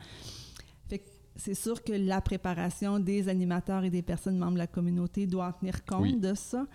Fait 0.89 0.99
que 1.01 1.11
c'est 1.37 1.55
sûr 1.55 1.85
que 1.85 1.93
la 1.93 2.23
préparation 2.23 2.99
des 3.01 3.29
animateurs 3.29 3.85
et 3.85 3.91
des 3.91 4.03
personnes 4.03 4.39
membres 4.39 4.55
de 4.55 4.59
la 4.59 4.67
communauté 4.67 5.27
doit 5.27 5.49
en 5.49 5.53
tenir 5.53 5.85
compte 5.85 6.03
Oui. 6.03 6.17
de 6.19 6.33
ça. 6.35 6.67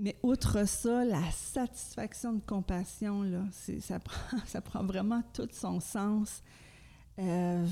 Mais 0.00 0.16
outre 0.22 0.66
ça, 0.66 1.04
la 1.04 1.30
satisfaction 1.30 2.32
de 2.32 2.40
compassion, 2.40 3.22
là, 3.22 3.44
ça, 3.80 3.98
prend, 4.00 4.38
ça 4.46 4.60
prend 4.60 4.82
vraiment 4.84 5.22
tout 5.34 5.48
son 5.52 5.78
sens. 5.80 6.42
Euh, 7.18 7.66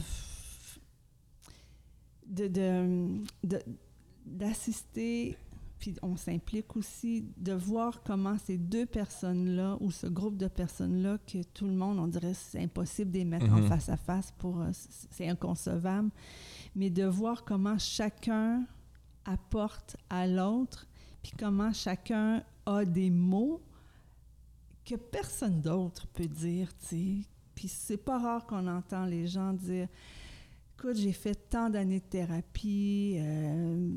de, 2.26 2.46
de- 2.48 3.22
de- 3.44 3.62
d'assister, 4.26 5.38
puis 5.78 5.94
on 6.02 6.16
s'implique 6.16 6.76
aussi, 6.76 7.24
de 7.38 7.52
voir 7.54 8.02
comment 8.04 8.36
ces 8.36 8.58
deux 8.58 8.84
personnes-là, 8.84 9.78
ou 9.80 9.90
ce 9.90 10.06
groupe 10.06 10.36
de 10.36 10.48
personnes-là, 10.48 11.18
que 11.26 11.42
tout 11.54 11.64
le 11.66 11.72
monde, 11.72 11.98
on 11.98 12.08
dirait 12.08 12.34
c'est 12.34 12.62
impossible 12.62 13.10
de 13.12 13.18
les 13.18 13.24
mettre 13.24 13.50
en 13.50 13.60
Mhm. 13.60 13.68
face 13.68 13.88
à 13.88 13.96
face 13.96 14.32
pour... 14.38 14.60
euh, 14.60 14.70
c'est 15.10 15.28
inconcevable. 15.28 16.10
Mais 16.74 16.90
de 16.90 17.04
voir 17.04 17.44
comment 17.44 17.78
chacun 17.78 18.66
apporte 19.24 19.96
à 20.10 20.26
l'autre, 20.26 20.86
puis 21.22 21.32
comment 21.38 21.72
chacun 21.72 22.42
a 22.66 22.84
des 22.84 23.10
mots 23.10 23.62
que 24.84 24.94
personne 24.94 25.60
d'autre 25.60 26.06
peut 26.08 26.26
dire, 26.26 26.68
tu 26.78 26.86
sais. 26.86 27.28
Puis 27.54 27.68
c'est 27.68 27.96
pas 27.96 28.18
rare 28.18 28.46
qu'on 28.46 28.66
entend 28.68 29.04
les 29.04 29.26
gens 29.26 29.52
dire 29.52 29.88
Écoute, 30.80 30.96
j'ai 30.96 31.12
fait 31.12 31.34
tant 31.50 31.70
d'années 31.70 31.98
de 31.98 32.04
thérapie, 32.04 33.16
euh, 33.18 33.88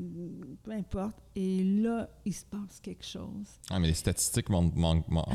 peu 0.64 0.72
importe, 0.72 1.14
et 1.36 1.62
là, 1.62 2.10
il 2.24 2.34
se 2.34 2.44
passe 2.44 2.80
quelque 2.82 3.04
chose. 3.04 3.46
Ah, 3.70 3.78
mais 3.78 3.86
les 3.86 3.94
statistiques 3.94 4.50
ne 4.50 4.68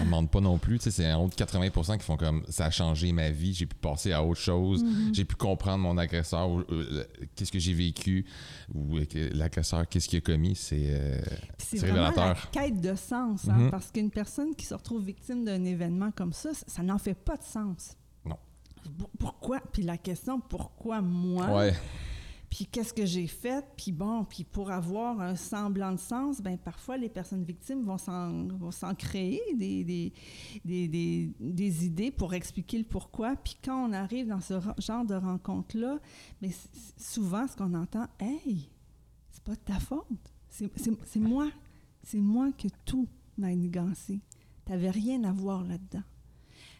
mentent, 0.06 0.30
pas 0.30 0.42
non 0.42 0.58
plus. 0.58 0.78
Tu 0.78 0.84
sais, 0.86 0.92
c'est 0.92 1.14
en 1.14 1.24
haut 1.24 1.30
de 1.30 1.36
80 1.36 1.70
qui 2.00 2.04
font 2.04 2.18
comme 2.18 2.44
ça 2.50 2.66
a 2.66 2.70
changé 2.70 3.14
ma 3.14 3.30
vie, 3.30 3.54
j'ai 3.54 3.66
pu 3.66 3.78
passer 3.78 4.12
à 4.12 4.22
autre 4.26 4.42
chose, 4.42 4.84
Mm-hmm. 4.84 5.14
j'ai 5.16 5.24
pu 5.24 5.36
comprendre 5.36 5.84
mon 5.84 5.98
agresseur, 5.98 6.50
euh, 6.70 7.06
qu'est-ce 7.36 7.52
que 7.54 7.60
j'ai 7.60 7.74
vécu, 7.74 8.26
ou 8.76 8.98
euh, 8.98 9.06
l'agresseur, 9.34 9.88
qu'est-ce 9.88 10.10
qu'il 10.10 10.18
a 10.18 10.22
commis. 10.22 10.54
C'est. 10.56 10.88
euh, 10.90 11.22
c'est 11.60 11.78
C'est 11.78 11.86
vraiment 11.88 12.02
la 12.02 12.10
révélateur. 12.10 12.52
quête 12.52 12.82
de 12.82 12.96
sens, 12.96 13.48
hein, 13.48 13.58
Mhm. 13.58 13.72
parce 13.72 13.90
qu'une 13.92 14.12
personne 14.12 14.54
qui 14.54 14.66
se 14.66 14.74
retrouve 14.74 15.02
victime 15.02 15.46
d'un 15.46 15.64
événement 15.64 16.12
comme 16.12 16.34
ça, 16.34 16.50
ça 16.54 16.84
n'en 16.84 16.98
fait 16.98 17.16
pas 17.16 17.38
de 17.38 17.44
sens. 17.44 17.96
Pourquoi? 19.20 19.60
Puis 19.72 19.84
la 19.84 19.98
question, 19.98 20.40
pourquoi 20.40 21.02
moi? 21.02 21.48
ouais. 21.58 21.74
Puis 22.50 22.66
qu'est-ce 22.66 22.94
que 22.94 23.06
j'ai 23.06 23.28
fait? 23.28 23.64
Puis 23.76 23.92
bon, 23.92 24.24
puis 24.24 24.46
pour 24.46 24.72
avoir 24.72 25.20
un 25.20 25.36
semblant 25.36 25.92
de 25.92 25.98
sens, 26.00 26.40
ben 26.42 26.58
parfois 26.58 26.96
les 26.96 27.10
personnes 27.10 27.44
victimes 27.44 27.82
vont 27.84 27.98
s'en, 27.98 28.48
vont 28.48 28.72
s'en 28.72 28.96
créer 28.96 29.42
des, 29.56 29.84
des, 29.84 30.14
des, 30.64 30.88
des- 30.88 31.34
des 31.42 31.86
idées 31.86 32.10
pour 32.10 32.34
expliquer 32.34 32.78
le 32.78 32.86
pourquoi. 32.86 33.36
Puis 33.36 33.58
quand 33.62 33.90
on 33.90 33.92
arrive 33.92 34.28
dans 34.30 34.40
ce 34.40 34.54
re- 34.54 34.82
genre 34.82 35.06
de 35.06 35.16
rencontre-là, 35.16 36.00
mais 36.42 36.52
c- 36.52 36.70
souvent 36.96 37.46
ce 37.48 37.56
qu'on 37.58 37.74
entend, 37.74 38.08
«Hey, 38.22 38.70
c'est 39.30 39.44
pas 39.44 39.56
de 39.56 39.60
ta 39.66 39.80
faute. 39.82 40.08
C'est, 40.50 40.72
c'est- 40.80 40.98
c'est 41.06 41.20
moi. 41.20 41.50
C'est 42.02 42.18
moi 42.22 42.54
que 42.54 42.70
tout 42.86 43.10
m'a 43.38 43.48
manigancé. 43.48 44.22
T'avais 44.64 44.90
rien 44.90 45.22
à 45.26 45.34
voir 45.34 45.64
là-dedans.» 45.66 46.04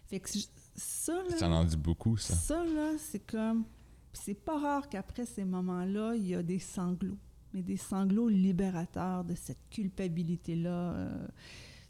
Fait 0.08 0.22
que 0.22 0.30
ça, 0.78 1.14
là... 1.30 1.38
Ça 1.38 1.50
en 1.50 1.66
dit 1.66 1.76
beaucoup, 1.78 2.16
ça. 2.18 2.36
Ça, 2.36 2.64
là, 2.64 2.92
c'est 2.98 3.26
comme. 3.26 3.66
C'est 4.14 4.34
pas 4.34 4.60
rare 4.60 4.90
qu'après 4.90 5.26
ces 5.26 5.44
moments-là, 5.46 6.16
il 6.16 6.28
y 6.28 6.36
a 6.36 6.42
des 6.44 6.60
sanglots. 6.60 7.18
Mais 7.54 7.62
des 7.62 7.78
sanglots 7.78 8.30
libérateurs 8.30 9.24
de 9.24 9.36
cette 9.36 9.70
culpabilité-là 9.70 10.94
euh, 10.94 11.28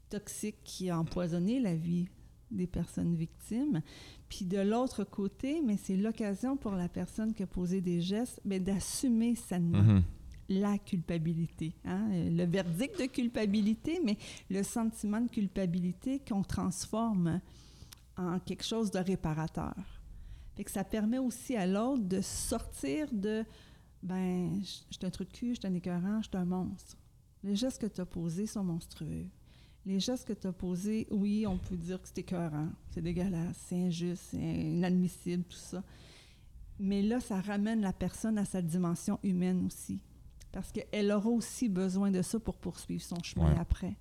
toxique 0.09 0.57
qui 0.63 0.89
a 0.89 0.99
empoisonné 0.99 1.59
la 1.59 1.75
vie 1.75 2.07
des 2.51 2.67
personnes 2.67 3.15
victimes. 3.15 3.81
Puis 4.29 4.45
de 4.45 4.59
l'autre 4.59 5.03
côté, 5.03 5.61
mais 5.65 5.77
c'est 5.77 5.97
l'occasion 5.97 6.55
pour 6.57 6.73
la 6.73 6.87
personne 6.89 7.33
qui 7.33 7.43
a 7.43 7.47
posé 7.47 7.81
des 7.81 8.01
gestes 8.01 8.39
mais 8.45 8.59
d'assumer 8.59 9.35
sainement 9.35 9.81
Mhm. 9.83 10.03
la 10.49 10.77
culpabilité. 10.77 11.73
hein, 11.85 12.07
Le 12.11 12.45
verdict 12.45 12.99
de 13.01 13.05
culpabilité, 13.07 13.99
mais 14.03 14.17
le 14.49 14.63
sentiment 14.63 15.19
de 15.21 15.29
culpabilité 15.29 16.19
qu'on 16.19 16.43
transforme 16.43 17.41
en 18.17 18.39
quelque 18.39 18.63
chose 18.63 18.91
de 18.91 18.99
réparateur. 18.99 19.75
Fait 20.55 20.63
que 20.63 20.71
ça 20.71 20.83
permet 20.83 21.19
aussi 21.19 21.55
à 21.55 21.67
l'autre 21.67 22.03
de 22.03 22.19
sortir 22.21 23.07
de 23.11 23.45
ben, 24.03 24.59
je 24.61 24.65
suis 24.65 25.05
un 25.05 25.09
trou 25.09 25.23
de 25.23 25.29
cul, 25.31 25.55
je 25.55 25.59
suis 25.59 25.67
un 25.67 25.73
écœurant, 25.73 26.21
je 26.21 26.27
suis 26.29 26.37
un 26.37 26.45
monstre. 26.45 26.97
Les 27.43 27.55
gestes 27.55 27.79
que 27.81 27.87
tu 27.87 28.01
as 28.01 28.05
posés 28.05 28.47
sont 28.47 28.63
monstrueux. 28.63 29.27
Les 29.85 29.99
gestes 29.99 30.27
que 30.27 30.33
tu 30.33 30.47
as 30.47 30.51
posés, 30.53 31.07
oui, 31.11 31.45
on 31.47 31.57
peut 31.57 31.77
dire 31.77 32.01
que 32.01 32.07
c'est 32.07 32.17
écœurant, 32.19 32.69
c'est 32.89 33.01
dégueulasse, 33.01 33.57
c'est 33.67 33.75
injuste, 33.85 34.23
c'est 34.31 34.37
inadmissible, 34.37 35.43
tout 35.43 35.57
ça. 35.57 35.83
Mais 36.79 37.01
là, 37.01 37.19
ça 37.19 37.39
ramène 37.41 37.81
la 37.81 37.93
personne 37.93 38.37
à 38.37 38.45
sa 38.45 38.61
dimension 38.61 39.19
humaine 39.23 39.65
aussi. 39.65 39.99
Parce 40.51 40.71
qu'elle 40.71 41.11
aura 41.11 41.29
aussi 41.29 41.69
besoin 41.69 42.11
de 42.11 42.21
ça 42.21 42.39
pour 42.39 42.57
poursuivre 42.57 43.03
son 43.03 43.21
chemin 43.23 43.53
Ouais. 43.53 43.59
après. 43.59 43.95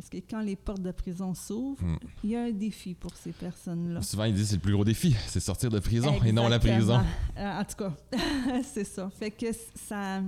Parce 0.00 0.08
que 0.08 0.16
quand 0.30 0.40
les 0.40 0.56
portes 0.56 0.80
de 0.80 0.92
prison 0.92 1.34
s'ouvrent, 1.34 1.82
Mm. 1.84 1.96
il 2.24 2.30
y 2.30 2.36
a 2.36 2.44
un 2.44 2.50
défi 2.52 2.94
pour 2.94 3.14
ces 3.14 3.32
personnes-là. 3.32 4.00
Souvent, 4.00 4.24
ils 4.24 4.32
disent 4.32 4.44
que 4.44 4.48
c'est 4.50 4.54
le 4.56 4.62
plus 4.62 4.72
gros 4.72 4.84
défi, 4.84 5.14
c'est 5.26 5.40
sortir 5.40 5.68
de 5.68 5.78
prison 5.78 6.18
et 6.24 6.32
non 6.32 6.48
la 6.48 6.58
prison. 6.58 7.02
Euh, 7.36 7.60
en 7.60 7.64
tout 7.64 7.76
cas, 7.76 7.92
c'est 8.64 8.84
ça. 8.84 9.10
Fait 9.10 9.30
que 9.30 9.48
ça. 9.74 10.22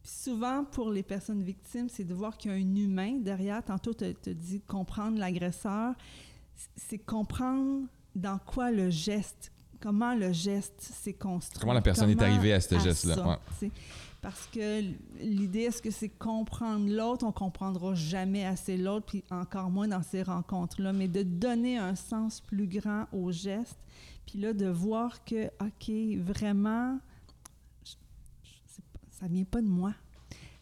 puis 0.00 0.12
souvent, 0.12 0.62
pour 0.62 0.92
les 0.92 1.02
personnes 1.02 1.42
victimes, 1.42 1.88
c'est 1.88 2.04
de 2.04 2.14
voir 2.14 2.36
qu'il 2.36 2.52
y 2.52 2.54
a 2.54 2.56
un 2.56 2.76
humain 2.76 3.18
derrière. 3.20 3.64
Tantôt, 3.64 3.92
tu 3.94 4.04
as 4.04 4.12
dit 4.32 4.60
comprendre 4.60 5.18
l'agresseur. 5.18 5.94
C'est 6.76 6.98
comprendre 6.98 7.88
dans 8.14 8.38
quoi 8.38 8.70
le 8.70 8.90
geste, 8.90 9.50
comment 9.80 10.14
le 10.14 10.32
geste 10.32 10.80
s'est 10.80 11.14
construit. 11.14 11.58
Comment 11.60 11.72
la 11.72 11.82
personne 11.82 12.10
est 12.10 12.22
arrivée 12.22 12.52
à 12.52 12.60
ce 12.60 12.78
geste-là, 12.78 13.38
ouais. 13.60 13.70
Parce 14.24 14.46
que 14.46 14.80
l'idée, 15.20 15.64
est-ce 15.64 15.82
que 15.82 15.90
c'est 15.90 16.08
comprendre 16.08 16.88
l'autre? 16.90 17.26
On 17.26 17.30
comprendra 17.32 17.94
jamais 17.94 18.46
assez 18.46 18.78
l'autre, 18.78 19.04
puis 19.04 19.22
encore 19.30 19.68
moins 19.68 19.86
dans 19.86 20.02
ces 20.02 20.22
rencontres-là, 20.22 20.94
mais 20.94 21.08
de 21.08 21.22
donner 21.22 21.76
un 21.76 21.94
sens 21.94 22.40
plus 22.40 22.66
grand 22.66 23.04
au 23.12 23.30
geste, 23.30 23.76
puis 24.24 24.38
là, 24.38 24.54
de 24.54 24.64
voir 24.64 25.22
que, 25.26 25.48
OK, 25.60 25.90
vraiment, 26.24 26.98
je- 27.84 27.90
je- 28.44 28.80
pas- 28.94 29.00
ça 29.10 29.26
vient 29.28 29.44
pas 29.44 29.60
de 29.60 29.68
moi. 29.68 29.92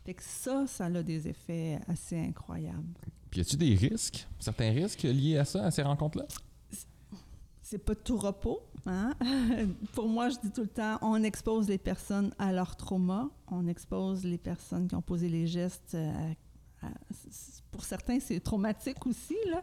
Fait 0.05 0.15
que 0.15 0.25
ça, 0.25 0.67
ça 0.67 0.87
a 0.87 1.03
des 1.05 1.29
effets 1.29 1.79
assez 1.87 2.19
incroyables. 2.19 2.83
Puis 3.31 3.39
y 3.39 3.43
a-tu 3.43 3.57
des 3.57 3.77
risques, 3.77 4.27
certains 4.41 4.73
risques 4.73 5.05
liés 5.05 5.39
à 5.39 5.45
ça, 5.45 5.65
à 5.65 5.71
ces 5.71 5.83
rencontres-là? 5.83 6.25
c'est 7.63 7.79
pas 7.79 7.95
tout 7.95 8.19
repos. 8.19 8.61
Hein? 8.87 9.15
Pour 9.95 10.09
moi, 10.09 10.29
je 10.29 10.37
dis 10.43 10.51
tout 10.51 10.63
le 10.63 10.69
temps, 10.69 10.99
on 11.03 11.23
expose 11.23 11.69
les 11.69 11.79
personnes 11.79 12.33
à 12.39 12.53
leur 12.53 12.77
trauma, 12.77 13.29
on 13.49 13.67
expose 13.69 14.25
les 14.25 14.39
personnes 14.39 14.89
qui 14.89 14.95
ont 14.95 15.03
posé 15.03 15.29
les 15.29 15.47
gestes. 15.47 15.95
euh, 15.95 16.35
pour 17.71 17.85
certains, 17.85 18.19
c'est 18.21 18.41
traumatique 18.41 19.07
aussi. 19.07 19.37
Là. 19.51 19.63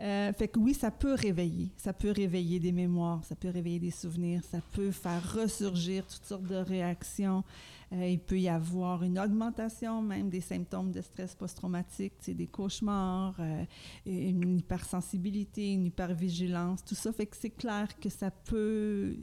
Euh, 0.00 0.32
fait 0.32 0.48
que 0.48 0.58
oui, 0.58 0.74
ça 0.74 0.90
peut 0.90 1.14
réveiller. 1.14 1.70
Ça 1.76 1.92
peut 1.92 2.10
réveiller 2.10 2.58
des 2.58 2.72
mémoires, 2.72 3.24
ça 3.24 3.36
peut 3.36 3.48
réveiller 3.48 3.78
des 3.78 3.90
souvenirs, 3.90 4.42
ça 4.50 4.58
peut 4.72 4.90
faire 4.90 5.34
ressurgir 5.34 6.06
toutes 6.06 6.24
sortes 6.24 6.46
de 6.46 6.56
réactions. 6.56 7.44
Euh, 7.92 8.08
il 8.08 8.18
peut 8.18 8.40
y 8.40 8.48
avoir 8.48 9.04
une 9.04 9.18
augmentation 9.18 10.02
même 10.02 10.30
des 10.30 10.40
symptômes 10.40 10.90
de 10.90 11.00
stress 11.00 11.34
post-traumatique, 11.34 12.14
des 12.26 12.46
cauchemars, 12.46 13.36
euh, 13.38 13.64
une 14.06 14.58
hypersensibilité, 14.58 15.72
une 15.72 15.86
hypervigilance, 15.86 16.84
tout 16.84 16.96
ça. 16.96 17.12
Fait 17.12 17.26
que 17.26 17.36
c'est 17.36 17.50
clair 17.50 17.88
que 18.00 18.08
ça 18.08 18.30
peut... 18.30 19.16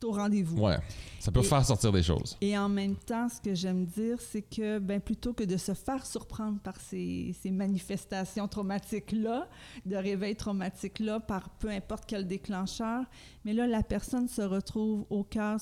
C'est 0.00 0.06
au 0.06 0.12
rendez-vous. 0.12 0.60
Ouais. 0.62 0.76
Ça 1.18 1.32
peut 1.32 1.40
Et- 1.40 1.44
faire 1.44 1.64
sortir 1.64 1.90
des 1.90 2.02
choses. 2.04 2.36
Et 2.40 2.56
en 2.56 2.68
même 2.68 2.94
temps, 2.94 3.28
ce 3.28 3.40
que 3.40 3.52
j'aime 3.54 3.84
dire, 3.84 4.20
c'est 4.20 4.42
que 4.42 4.78
ben, 4.78 5.00
plutôt 5.00 5.32
que 5.32 5.42
de 5.42 5.56
se 5.56 5.74
faire 5.74 6.06
surprendre 6.06 6.60
par 6.60 6.78
ces, 6.80 7.34
ces 7.42 7.50
manifestations 7.50 8.46
traumatiques-là, 8.46 9.48
de 9.86 9.96
réveil 9.96 10.36
traumatique-là, 10.36 11.18
par 11.20 11.50
peu 11.50 11.68
importe 11.70 12.04
quel 12.06 12.28
déclencheur, 12.28 13.04
mais 13.44 13.52
là, 13.52 13.66
la 13.66 13.82
personne 13.82 14.28
se 14.28 14.42
retrouve 14.42 15.04
au 15.10 15.24
cœur. 15.24 15.58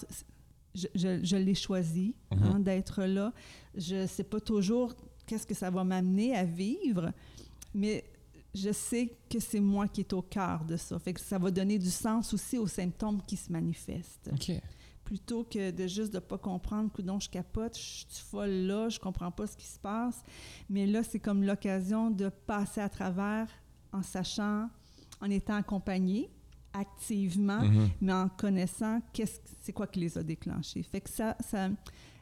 Je, 0.74 0.87
je- 0.95 1.24
je 1.24 1.37
l'ai 1.37 1.55
choisi 1.55 2.14
Mhm. 2.34 2.43
hein, 2.43 2.59
d'être 2.61 3.05
là. 3.05 3.32
Je 3.74 4.03
ne 4.03 4.07
sais 4.07 4.24
pas 4.24 4.41
toujours 4.41 4.93
qu'est-ce 5.26 5.47
que 5.47 5.55
ça 5.55 5.70
va 5.70 5.82
m'amener 5.82 6.37
à 6.37 6.45
vivre, 6.45 7.11
mais 7.74 8.05
je 8.57 8.72
sais 8.72 9.16
que 9.30 9.38
c'est 9.38 9.61
moi 9.61 9.86
qui 9.88 10.00
est 10.00 10.12
au 10.12 10.22
cœur 10.22 10.64
de 10.64 10.76
ça. 10.76 10.98
Fait 10.98 11.12
que 11.12 11.20
ça 11.20 11.38
va 11.38 11.50
donner 11.50 11.78
du 11.78 11.90
sens 11.90 12.32
aussi 12.34 12.59
aux 12.59 12.66
symptômes 12.66 13.20
qui 13.26 13.36
se 13.36 13.52
manifestent 13.52 14.30
OK. 14.32 14.52
plutôt 15.04 15.44
que 15.44 15.70
de 15.70 15.86
juste 15.86 16.12
de 16.12 16.18
pas 16.18 16.38
comprendre 16.38 16.90
coudon 16.90 17.20
je 17.20 17.28
capote, 17.30 17.76
je 17.76 17.82
suis 17.82 18.07
folle 18.28 18.50
là, 18.66 18.88
je 18.88 18.98
comprends 18.98 19.30
pas 19.30 19.46
ce 19.46 19.57
qui 19.57 19.66
se 19.66 19.78
passe. 19.78 20.22
Mais 20.68 20.86
là, 20.86 21.02
c'est 21.02 21.20
comme 21.20 21.44
l'occasion 21.44 22.11
de 22.11 22.28
passer 22.28 22.80
à 22.80 22.88
travers 22.88 23.46
en 23.92 24.02
sachant, 24.02 24.68
en 25.20 25.30
étant 25.30 25.54
accompagné 25.54 26.30
activement, 26.72 27.61
Mhm. 27.62 27.88
mais 28.00 28.12
en 28.12 28.28
connaissant 28.28 29.00
qu'est-ce 29.12 29.40
c'est 29.61 29.72
quoi 29.72 29.86
qui 29.86 30.00
les 30.00 30.18
a 30.18 30.22
déclenchés. 30.22 30.82
Fait 30.82 31.00
que 31.00 31.09
ça, 31.11 31.36
ça 31.40 31.68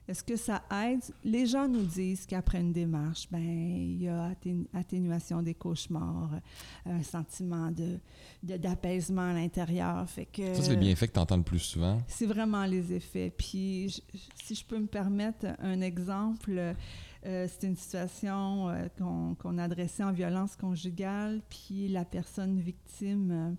est-ce 0.07 0.23
que 0.23 0.37
ça 0.37 0.63
aide? 0.85 1.01
Les 1.25 1.47
gens 1.47 1.67
nous 1.67 1.85
disent 1.85 2.27
qu'après 2.27 2.61
une 2.61 2.73
démarche, 2.73 3.27
ben 3.31 3.41
il 3.43 4.03
y 4.03 4.09
a 4.09 4.31
atténu- 4.33 4.67
atténuation 4.75 5.43
des 5.43 5.55
cauchemars, 5.55 6.31
un 6.85 7.03
sentiment 7.03 7.71
de, 7.71 7.99
d'apaisement 8.59 9.23
à 9.31 9.33
l'intérieur. 9.33 10.09
Fait 10.09 10.27
que 10.27 10.55
Ça, 10.55 10.63
c'est 10.63 10.71
les 10.73 10.77
bienfaits 10.77 11.07
que 11.07 11.13
tu 11.13 11.19
entends 11.21 11.37
le 11.39 11.43
plus 11.43 11.59
souvent. 11.61 11.99
c'est 12.07 12.27
vraiment 12.27 12.65
les 12.67 12.93
effets. 12.93 13.33
Puis, 13.37 13.89
je- 13.89 14.19
si 14.45 14.55
je 14.55 14.65
peux 14.65 14.79
me 14.79 14.87
permettre 14.87 15.47
un 15.59 15.81
exemple, 15.81 16.53
euh, 17.27 17.47
c'est 17.49 17.67
une 17.67 17.77
situation 17.77 18.69
euh, 18.69 18.89
qu'on 18.99 19.35
qu'on 19.37 19.57
adressait 19.57 20.05
en 20.05 20.13
violence 20.13 20.57
conjugale, 20.57 21.41
puis 21.49 21.89
la 21.89 22.05
personne 22.05 22.61
victime, 22.61 23.31
euh, 23.31 23.51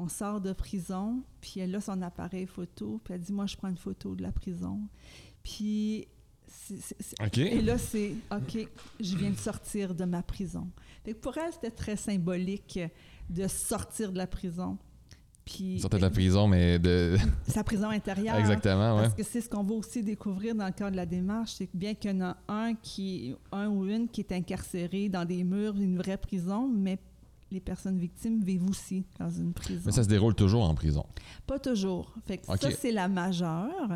on 0.00 0.06
sort 0.08 0.40
de 0.40 0.52
prison, 0.52 1.24
puis 1.40 1.58
elle 1.58 1.74
a 1.74 1.80
son 1.80 2.00
appareil 2.02 2.46
photo, 2.46 3.00
puis 3.02 3.14
elle 3.14 3.20
dit, 3.20 3.32
moi, 3.32 3.46
je 3.46 3.56
prends 3.56 3.66
une 3.68 3.76
photo 3.76 4.14
de 4.14 4.22
la 4.22 4.30
prison. 4.30 4.78
Puis, 5.48 6.06
et 7.36 7.62
là, 7.62 7.78
c'est 7.78 8.12
OK, 8.30 8.68
je 9.00 9.16
viens 9.16 9.30
de 9.30 9.36
sortir 9.36 9.94
de 9.94 10.04
ma 10.04 10.22
prison. 10.22 10.68
Fait 11.04 11.14
que 11.14 11.18
pour 11.18 11.36
elle, 11.38 11.52
c'était 11.52 11.70
très 11.70 11.96
symbolique 11.96 12.78
de 13.30 13.48
sortir 13.48 14.12
de 14.12 14.18
la 14.18 14.26
prison. 14.26 14.76
Puis, 15.46 15.80
Sortez 15.80 15.96
de 15.96 16.02
la 16.02 16.10
prison, 16.10 16.46
mais 16.46 16.78
de. 16.78 17.16
sa 17.48 17.64
prison 17.64 17.88
intérieure. 17.88 18.36
Exactement, 18.36 18.96
ouais. 18.96 19.02
Parce 19.02 19.14
que 19.14 19.22
c'est 19.22 19.40
ce 19.40 19.48
qu'on 19.48 19.62
va 19.62 19.74
aussi 19.74 20.02
découvrir 20.02 20.54
dans 20.54 20.66
le 20.66 20.72
cadre 20.72 20.90
de 20.90 20.96
la 20.96 21.06
démarche, 21.06 21.54
c'est 21.54 21.66
que 21.66 21.76
bien 21.76 21.94
qu'il 21.94 22.10
y 22.10 22.14
en 22.14 22.20
a 22.20 22.36
un 22.48 22.74
qui, 22.74 23.34
un 23.50 23.68
ou 23.68 23.86
une 23.86 24.08
qui 24.08 24.20
est 24.20 24.32
incarcéré 24.32 25.08
dans 25.08 25.24
des 25.24 25.44
murs, 25.44 25.76
une 25.76 25.96
vraie 25.96 26.18
prison, 26.18 26.68
mais 26.68 26.98
les 27.50 27.60
personnes 27.60 27.98
victimes 27.98 28.42
vivent 28.42 28.68
aussi 28.68 29.04
dans 29.18 29.30
une 29.30 29.52
prison. 29.54 29.82
Mais 29.86 29.92
ça 29.92 30.02
se 30.02 30.08
déroule 30.08 30.34
toujours 30.34 30.68
en 30.68 30.74
prison. 30.74 31.06
Pas 31.46 31.58
toujours. 31.58 32.12
Fait 32.26 32.38
que 32.38 32.46
ça, 32.46 32.70
c'est 32.70 32.92
la 32.92 33.08
majeure. 33.08 33.94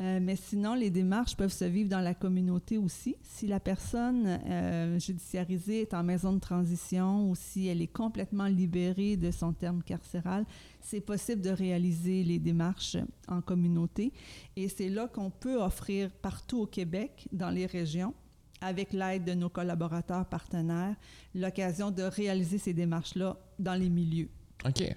Euh, 0.00 0.20
mais 0.22 0.36
sinon, 0.36 0.74
les 0.74 0.90
démarches 0.90 1.36
peuvent 1.36 1.52
se 1.52 1.64
vivre 1.64 1.88
dans 1.88 2.00
la 2.00 2.14
communauté 2.14 2.78
aussi. 2.78 3.16
Si 3.22 3.46
la 3.48 3.58
personne 3.58 4.26
euh, 4.26 4.98
judiciarisée 4.98 5.82
est 5.82 5.94
en 5.94 6.04
maison 6.04 6.32
de 6.32 6.38
transition 6.38 7.28
ou 7.28 7.34
si 7.34 7.66
elle 7.66 7.82
est 7.82 7.92
complètement 7.92 8.46
libérée 8.46 9.16
de 9.16 9.32
son 9.32 9.52
terme 9.52 9.82
carcéral, 9.82 10.44
c'est 10.80 11.00
possible 11.00 11.42
de 11.42 11.50
réaliser 11.50 12.22
les 12.22 12.38
démarches 12.38 12.96
en 13.26 13.40
communauté. 13.40 14.12
Et 14.56 14.68
c'est 14.68 14.88
là 14.88 15.08
qu'on 15.08 15.30
peut 15.30 15.60
offrir 15.60 16.10
partout 16.10 16.60
au 16.60 16.66
Québec, 16.66 17.28
dans 17.32 17.50
les 17.50 17.66
régions, 17.66 18.14
avec 18.60 18.92
l'aide 18.92 19.24
de 19.24 19.34
nos 19.34 19.48
collaborateurs 19.48 20.26
partenaires, 20.26 20.94
l'occasion 21.34 21.90
de 21.90 22.02
réaliser 22.02 22.58
ces 22.58 22.72
démarches-là 22.72 23.36
dans 23.58 23.74
les 23.74 23.88
milieux 23.88 24.30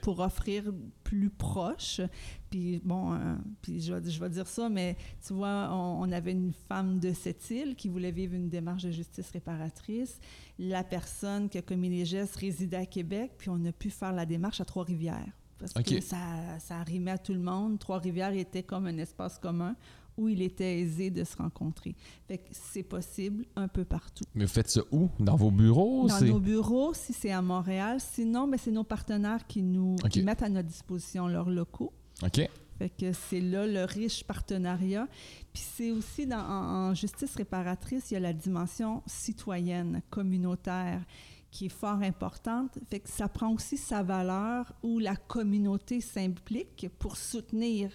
pour 0.01 0.19
offrir 0.19 0.71
plus 1.03 1.29
proche. 1.29 2.01
Puis 2.51 2.79
bon, 2.83 3.13
euh, 3.13 3.35
puis 3.61 3.81
je, 3.81 3.93
vais- 3.93 4.09
je 4.11 4.19
vais 4.19 4.29
dire 4.29 4.45
ça, 4.45 4.69
mais 4.69 4.95
tu 5.25 5.33
vois, 5.33 5.69
on, 5.71 6.01
on 6.03 6.11
avait 6.11 6.33
une 6.33 6.51
femme 6.67 6.99
de 6.99 7.13
cette 7.13 7.49
île 7.49 7.75
qui 7.75 7.87
voulait 7.89 8.11
vivre 8.11 8.35
une 8.35 8.49
démarche 8.49 8.83
de 8.83 8.91
justice 8.91 9.31
réparatrice. 9.31 10.19
La 10.59 10.83
personne 10.83 11.49
qui 11.49 11.57
a 11.57 11.61
commis 11.63 11.89
les 11.89 12.05
gestes 12.05 12.35
résidait 12.35 12.77
à 12.77 12.85
Québec, 12.85 13.31
puis 13.37 13.49
on 13.49 13.63
a 13.65 13.71
pu 13.71 13.89
faire 13.89 14.11
la 14.13 14.25
démarche 14.25 14.61
à 14.61 14.65
Trois-Rivières. 14.65 15.31
Parce 15.57 15.73
que 15.73 16.01
ça, 16.01 16.59
ça 16.59 16.77
arrimait 16.79 17.11
à 17.11 17.17
tout 17.17 17.33
le 17.33 17.39
monde. 17.39 17.79
Trois-Rivières 17.79 18.33
était 18.33 18.63
comme 18.63 18.85
un 18.87 18.97
espace 18.97 19.37
commun 19.39 19.75
où 20.17 20.27
il 20.27 20.41
était 20.41 20.79
aisé 20.79 21.09
de 21.09 21.23
se 21.23 21.37
rencontrer. 21.37 21.95
Fait 22.27 22.39
que 22.39 22.49
c'est 22.51 22.83
possible 22.83 23.45
un 23.55 23.69
peu 23.69 23.85
partout. 23.85 24.25
Mais 24.35 24.43
vous 24.45 24.51
faites 24.51 24.69
ça 24.69 24.81
où? 24.91 25.07
Dans 25.19 25.37
vos 25.37 25.51
bureaux? 25.51 26.07
Dans 26.07 26.15
nos 26.27 26.39
bureaux, 26.39 26.93
si 26.93 27.13
c'est 27.13 27.31
à 27.31 27.41
Montréal. 27.41 27.99
Sinon, 28.01 28.47
ben, 28.47 28.57
c'est 28.57 28.71
nos 28.71 28.83
partenaires 28.83 29.47
qui 29.47 29.61
nous 29.63 29.95
qui 30.09 30.19
mettent 30.25 30.43
à 30.43 30.49
notre 30.49 30.67
disposition 30.67 31.27
leurs 31.27 31.49
locaux. 31.49 31.93
OK. 32.23 32.49
Fait 32.77 32.89
que 32.89 33.13
c'est 33.13 33.41
là 33.41 33.67
le 33.67 33.83
riche 33.83 34.23
partenariat. 34.23 35.07
Puis 35.53 35.63
c'est 35.75 35.91
aussi 35.91 36.25
dans, 36.25 36.39
en, 36.39 36.89
en 36.89 36.93
justice 36.95 37.35
réparatrice, 37.35 38.09
il 38.09 38.15
y 38.15 38.17
a 38.17 38.19
la 38.19 38.33
dimension 38.33 39.03
citoyenne, 39.05 40.01
communautaire, 40.09 41.01
qui 41.51 41.65
est 41.65 41.69
fort 41.69 42.01
importante. 42.01 42.79
Fait 42.89 42.99
que 42.99 43.09
ça 43.09 43.27
prend 43.27 43.51
aussi 43.53 43.77
sa 43.77 44.01
valeur 44.01 44.73
où 44.81 44.97
la 44.97 45.15
communauté 45.15 46.01
s'implique 46.01 46.87
pour 46.97 47.17
soutenir 47.17 47.91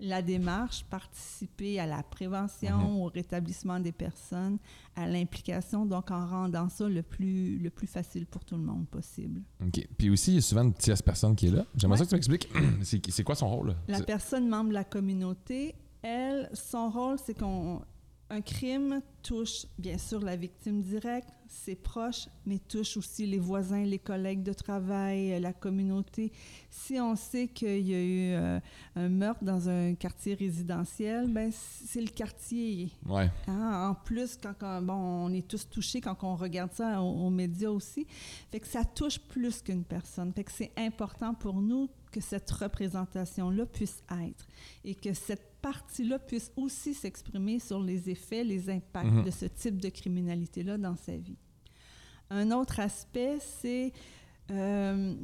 la 0.00 0.20
démarche, 0.22 0.84
participer 0.84 1.78
à 1.78 1.86
la 1.86 2.02
prévention, 2.02 2.76
Mhm. 2.78 2.96
au 3.02 3.04
rétablissement 3.06 3.78
des 3.78 3.92
personnes, 3.92 4.58
à 4.96 5.06
l'implication, 5.06 5.86
donc 5.86 6.10
en 6.10 6.26
rendant 6.26 6.68
ça 6.68 6.88
le 6.88 7.02
plus, 7.02 7.58
le 7.58 7.70
plus 7.70 7.86
facile 7.86 8.26
pour 8.26 8.44
tout 8.44 8.56
le 8.56 8.62
monde 8.62 8.86
possible. 8.88 9.42
OK. 9.64 9.86
Puis 9.96 10.10
aussi, 10.10 10.32
il 10.32 10.34
y 10.34 10.38
a 10.38 10.40
souvent 10.40 10.64
une 10.64 10.74
tierce 10.74 11.02
personne 11.02 11.36
qui 11.36 11.46
est 11.46 11.50
là. 11.50 11.64
J'aimerais 11.76 12.00
Ouais. 12.00 12.06
ça 12.06 12.16
que 12.18 12.22
tu 12.22 12.30
m'expliques. 12.30 12.48
c'est, 12.82 13.22
quoi 13.24 13.34
son 13.36 13.48
rôle? 13.48 13.76
La 13.88 14.00
personne 14.02 14.48
membre 14.48 14.70
de 14.70 14.74
la 14.74 14.84
communauté, 14.84 15.74
elle, 16.02 16.50
son 16.52 16.90
rôle, 16.90 17.16
c'est 17.24 17.38
qu'on 17.38 17.80
un 18.32 18.40
crime 18.40 19.02
touche 19.22 19.66
bien 19.78 19.98
sûr 19.98 20.20
la 20.20 20.36
victime 20.36 20.80
directe, 20.80 21.28
ses 21.46 21.74
proches, 21.74 22.28
mais 22.46 22.58
touche 22.58 22.96
aussi 22.96 23.26
les 23.26 23.38
voisins, 23.38 23.84
les 23.84 23.98
collègues 23.98 24.42
de 24.42 24.54
travail, 24.54 25.34
euh, 25.34 25.38
la 25.38 25.52
communauté. 25.52 26.32
Si 26.70 26.98
on 26.98 27.14
sait 27.14 27.48
qu'il 27.48 27.86
y 27.86 27.94
a 27.94 28.00
eu 28.02 28.32
euh, 28.32 28.58
un 28.96 29.08
meurtre 29.10 29.44
dans 29.44 29.68
un 29.68 29.94
quartier 29.94 30.32
résidentiel, 30.32 31.28
ben 31.28 31.50
c'est 31.52 32.00
le 32.00 32.08
quartier. 32.08 32.90
Ouais. 33.06 33.30
hein. 33.48 33.90
En 33.90 33.94
plus, 33.94 34.38
quand, 34.42 34.54
quand- 34.58 34.80
bon, 34.80 34.94
on 34.94 35.32
est 35.34 35.46
tous 35.46 35.68
touchés 35.68 36.00
quand 36.00 36.16
on 36.22 36.34
regarde 36.34 36.72
ça 36.72 37.02
aux, 37.02 37.26
aux 37.26 37.30
médias 37.30 37.68
aussi. 37.70 38.06
Fait 38.50 38.60
que 38.60 38.66
ça 38.66 38.82
touche 38.84 39.18
plus 39.18 39.60
qu'une 39.60 39.84
personne. 39.84 40.32
Fait 40.32 40.44
que 40.44 40.52
c'est 40.52 40.72
important 40.78 41.34
pour 41.34 41.60
nous 41.60 41.90
que 42.12 42.20
cette 42.20 42.50
représentation-là 42.50 43.66
puisse 43.66 44.02
être 44.24 44.46
et 44.84 44.94
que 44.94 45.12
cette 45.14 45.60
partie-là 45.62 46.18
puisse 46.18 46.52
aussi 46.56 46.94
s'exprimer 46.94 47.58
sur 47.58 47.80
les 47.82 48.08
effets, 48.10 48.44
les 48.44 48.68
impacts 48.70 49.06
Mhm. 49.10 49.24
de 49.24 49.30
ce 49.30 49.46
type 49.46 49.80
de 49.80 49.88
criminalité-là 49.88 50.78
dans 50.78 50.96
sa 50.96 51.16
vie. 51.16 51.36
Un 52.30 52.50
autre 52.52 52.78
aspect, 52.80 53.38
c'est, 53.40 53.92
euh, 54.50 55.14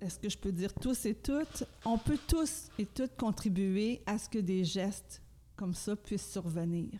est-ce 0.00 0.18
que 0.18 0.28
je 0.28 0.36
peux 0.38 0.52
dire 0.52 0.72
tous 0.74 1.06
et 1.06 1.14
toutes, 1.14 1.64
on 1.84 1.98
peut 1.98 2.18
tous 2.28 2.68
et 2.78 2.86
toutes 2.86 3.16
contribuer 3.16 4.02
à 4.06 4.18
ce 4.18 4.28
que 4.28 4.38
des 4.38 4.64
gestes 4.64 5.22
comme 5.56 5.74
ça 5.74 5.94
puissent 5.96 6.30
survenir. 6.32 6.90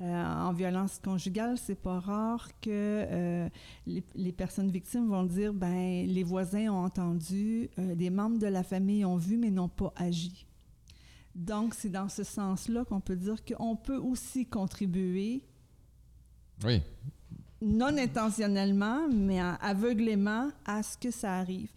Euh, 0.00 0.24
en 0.24 0.52
violence 0.52 1.00
conjugale, 1.02 1.58
c'est 1.58 1.74
pas 1.74 1.98
rare 1.98 2.48
que 2.60 2.70
euh, 2.70 3.48
les, 3.84 4.04
les 4.14 4.30
personnes 4.30 4.70
victimes 4.70 5.08
vont 5.08 5.24
dire 5.24 5.52
ben 5.52 6.06
les 6.06 6.22
voisins 6.22 6.68
ont 6.68 6.84
entendu, 6.84 7.68
euh, 7.80 7.96
des 7.96 8.08
membres 8.08 8.38
de 8.38 8.46
la 8.46 8.62
famille 8.62 9.04
ont 9.04 9.16
vu 9.16 9.36
mais 9.36 9.50
n'ont 9.50 9.68
pas 9.68 9.92
agi. 9.96 10.46
Donc 11.34 11.74
c'est 11.74 11.88
dans 11.88 12.08
ce 12.08 12.22
sens-là 12.22 12.84
qu'on 12.84 13.00
peut 13.00 13.16
dire 13.16 13.44
qu'on 13.44 13.74
peut 13.74 13.96
aussi 13.96 14.46
contribuer 14.46 15.42
Oui. 16.64 16.80
non 17.60 17.96
intentionnellement, 17.98 19.08
mais 19.08 19.40
aveuglément 19.40 20.50
à 20.64 20.84
ce 20.84 20.96
que 20.96 21.10
ça 21.10 21.34
arrive. 21.38 21.70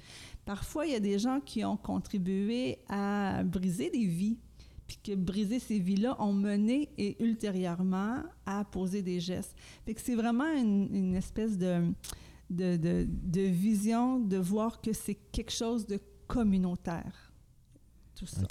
Parfois, 0.46 0.86
il 0.86 0.92
y 0.92 0.96
a 0.96 1.00
des 1.00 1.18
gens 1.20 1.40
qui 1.40 1.64
ont 1.64 1.78
contribué 1.78 2.80
à 2.90 3.44
briser 3.44 3.90
des 3.90 4.06
vies, 4.06 4.38
puis 4.92 5.00
que 5.02 5.18
briser 5.18 5.60
ces 5.60 5.80
vies-là 5.80 6.18
ont 6.22 6.34
mené 6.34 6.90
et 6.98 7.24
ultérieurement 7.24 8.24
à 8.46 8.66
poser 8.66 9.02
des 9.02 9.22
gestes. 9.22 9.56
Fait 9.86 9.94
que 9.94 10.02
c'est 10.02 10.16
vraiment 10.16 10.52
une, 10.52 11.16
espèce 11.16 11.58
de, 11.58 11.94
de, 12.50 12.76
de, 12.76 13.08
de, 13.08 13.42
vision 13.42 14.20
de 14.20 14.36
voir 14.36 14.82
que 14.82 14.92
c'est 14.92 15.16
quelque 15.16 15.54
chose 15.54 15.88
de 15.88 15.98
communautaire. 16.28 17.32
Tout 18.16 18.26
ça. 18.26 18.42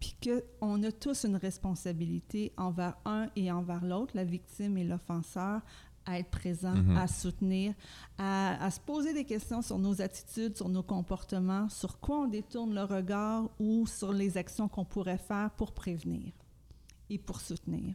Puis 0.00 0.16
qu'on 0.22 0.82
a 0.82 0.92
tous 0.92 1.26
une 1.26 1.36
responsabilité 1.36 2.54
envers 2.56 2.96
un 3.04 3.28
et 3.36 3.52
envers 3.52 3.84
l'autre, 3.84 4.16
la 4.16 4.24
victime 4.24 4.78
et 4.78 4.84
l'offenseur, 4.84 5.60
à 6.06 6.18
être 6.18 6.30
présent, 6.30 6.74
mhm. 6.74 6.96
à 6.96 7.06
soutenir, 7.06 7.74
à, 8.18 8.70
se 8.70 8.80
poser 8.80 9.14
des 9.14 9.24
questions 9.24 9.62
sur 9.62 9.78
nos 9.78 10.00
attitudes, 10.00 10.56
sur 10.56 10.68
nos 10.68 10.82
comportements, 10.82 11.68
sur 11.68 12.00
quoi 12.00 12.20
on 12.22 12.26
détourne 12.26 12.74
le 12.74 12.84
regard 12.84 13.48
ou 13.58 13.86
sur 13.86 14.12
les 14.12 14.36
actions 14.36 14.68
qu'on 14.68 14.84
pourrait 14.84 15.18
faire 15.18 15.50
pour 15.50 15.72
prévenir 15.72 16.32
et 17.10 17.18
pour 17.18 17.40
soutenir. 17.40 17.94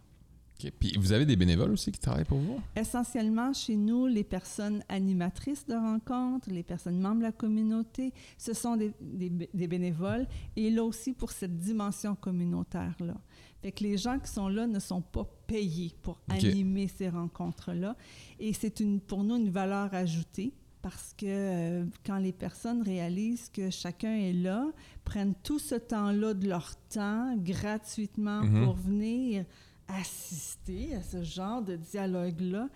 Puis 0.79 0.95
vous 0.97 1.11
avez 1.11 1.25
des 1.25 1.35
bénévoles 1.35 1.71
aussi 1.71 1.91
qui 1.91 1.99
travaillent 1.99 2.25
pour 2.25 2.39
vous? 2.39 2.59
Essentiellement, 2.75 3.53
chez 3.53 3.75
nous, 3.75 4.07
les 4.07 4.23
personnes 4.23 4.83
animatrices 4.89 5.65
de 5.67 5.75
rencontres, 5.75 6.49
les 6.49 6.63
personnes 6.63 6.99
membres 6.99 7.19
de 7.19 7.23
la 7.23 7.31
communauté, 7.31 8.11
ce 8.37 8.53
sont 8.53 8.75
des, 8.75 8.91
des, 8.99 9.67
bénévoles. 9.67 10.27
Et 10.55 10.71
là 10.71 10.83
aussi, 10.83 11.13
pour 11.13 11.31
cette 11.31 11.59
dimension 11.59 12.15
communautaire-là. 12.15 13.15
Fait 13.61 13.71
que 13.71 13.83
les 13.83 13.97
gens 13.97 14.19
qui 14.19 14.29
sont 14.31 14.49
là 14.49 14.67
ne 14.67 14.79
sont 14.79 15.01
pas 15.01 15.25
payés 15.47 15.93
pour 16.03 16.19
animer 16.29 16.87
ces 16.87 17.09
rencontres-là. 17.09 17.95
Et 18.39 18.53
c'est 18.53 18.79
une, 18.79 18.99
pour 18.99 19.23
nous 19.23 19.35
une 19.35 19.49
valeur 19.49 19.93
ajoutée 19.93 20.53
parce 20.81 21.13
que 21.17 21.25
euh, 21.27 21.85
quand 22.05 22.17
les 22.17 22.31
personnes 22.31 22.81
réalisent 22.81 23.49
que 23.49 23.69
chacun 23.69 24.15
est 24.15 24.33
là, 24.33 24.67
prennent 25.03 25.35
tout 25.43 25.59
ce 25.59 25.75
temps-là 25.75 26.33
de 26.33 26.47
leur 26.47 26.75
temps 26.89 27.35
gratuitement 27.37 28.43
mm-hmm. 28.43 28.63
pour 28.63 28.75
venir 28.75 29.45
assister 29.87 30.95
à 30.95 31.01
ce 31.01 31.23
genre 31.23 31.61
de 31.61 31.75
dialogue-là, 31.75 32.69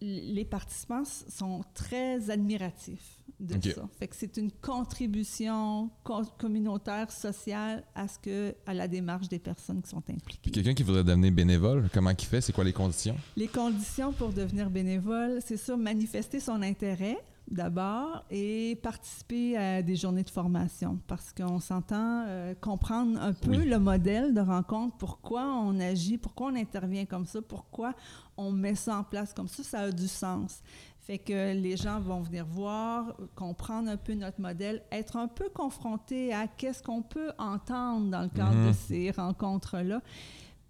les 0.00 0.44
participants 0.44 1.04
sont 1.04 1.62
très 1.74 2.30
admiratifs 2.30 3.18
de 3.38 3.70
ça. 3.70 3.88
Fait 3.98 4.08
que 4.08 4.16
c'est 4.16 4.36
une 4.36 4.50
contribution 4.50 5.90
communautaire, 6.38 7.10
sociale 7.10 7.84
à 7.94 8.08
ce 8.08 8.18
que 8.18 8.54
à 8.66 8.74
la 8.74 8.88
démarche 8.88 9.28
des 9.28 9.38
personnes 9.38 9.80
qui 9.82 9.88
sont 9.88 10.02
impliquées. 10.10 10.50
Quelqu'un 10.50 10.74
qui 10.74 10.82
voudrait 10.82 11.04
devenir 11.04 11.32
bénévole, 11.32 11.88
comment 11.92 12.10
il 12.10 12.24
fait? 12.24 12.40
C'est 12.40 12.52
quoi 12.52 12.64
les 12.64 12.72
conditions? 12.72 13.16
Les 13.36 13.48
conditions 13.48 14.12
pour 14.12 14.32
devenir 14.32 14.70
bénévole, 14.70 15.40
c'est 15.44 15.56
ça, 15.56 15.76
manifester 15.76 16.40
son 16.40 16.60
intérêt 16.62 17.18
d'abord 17.50 18.24
et 18.30 18.78
participer 18.82 19.56
à 19.56 19.82
des 19.82 19.96
journées 19.96 20.22
de 20.22 20.30
formation 20.30 20.98
parce 21.06 21.32
qu'on 21.32 21.58
s'entend 21.58 22.24
euh, 22.26 22.54
comprendre 22.60 23.20
un 23.20 23.32
peu 23.32 23.64
le 23.64 23.78
modèle 23.78 24.32
de 24.34 24.40
rencontre, 24.40 24.96
pourquoi 24.96 25.44
on 25.46 25.78
agit, 25.80 26.16
pourquoi 26.16 26.48
on 26.48 26.56
intervient 26.56 27.04
comme 27.04 27.26
ça, 27.26 27.42
pourquoi 27.42 27.94
on 28.36 28.52
met 28.52 28.74
ça 28.74 28.98
en 28.98 29.04
place 29.04 29.34
comme 29.34 29.48
ça, 29.48 29.62
ça 29.62 29.80
a 29.80 29.90
du 29.90 30.08
sens. 30.08 30.62
Fait 31.00 31.18
que 31.18 31.54
les 31.54 31.76
gens 31.76 31.98
vont 31.98 32.20
venir 32.20 32.46
voir, 32.46 33.16
comprendre 33.34 33.88
un 33.88 33.96
peu 33.96 34.14
notre 34.14 34.40
modèle, 34.40 34.82
être 34.92 35.16
un 35.16 35.26
peu 35.26 35.48
confrontés 35.48 36.32
à 36.32 36.46
qu'est-ce 36.46 36.82
qu'on 36.82 37.02
peut 37.02 37.32
entendre 37.38 38.10
dans 38.10 38.22
le 38.22 38.28
cadre 38.28 38.52
de 38.52 38.68
mhm. 38.68 38.74
ces 38.74 39.10
rencontres-là 39.10 40.02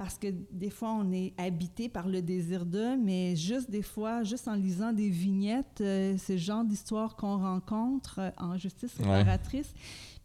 parce 0.01 0.17
que 0.17 0.29
des 0.51 0.71
fois, 0.71 0.93
on 0.93 1.13
est 1.13 1.35
habité 1.37 1.91
par 1.91 2.09
le 2.09 2.23
désir 2.23 2.65
d'eux, 2.65 2.97
mais 2.97 3.37
juste 3.37 3.71
des 3.71 3.83
fois, 3.83 4.23
juste 4.23 4.49
en 4.49 4.55
lisant 4.55 4.95
des 4.95 5.11
vignettes, 5.11 5.83
euh, 5.83 6.15
c'est 6.17 6.33
le 6.33 6.39
genre 6.39 6.65
d'histoire 6.65 7.17
qu'on 7.17 7.37
rencontre 7.37 8.19
euh, 8.19 8.31
en 8.39 8.57
justice 8.57 8.97
réparatrice. 8.97 9.75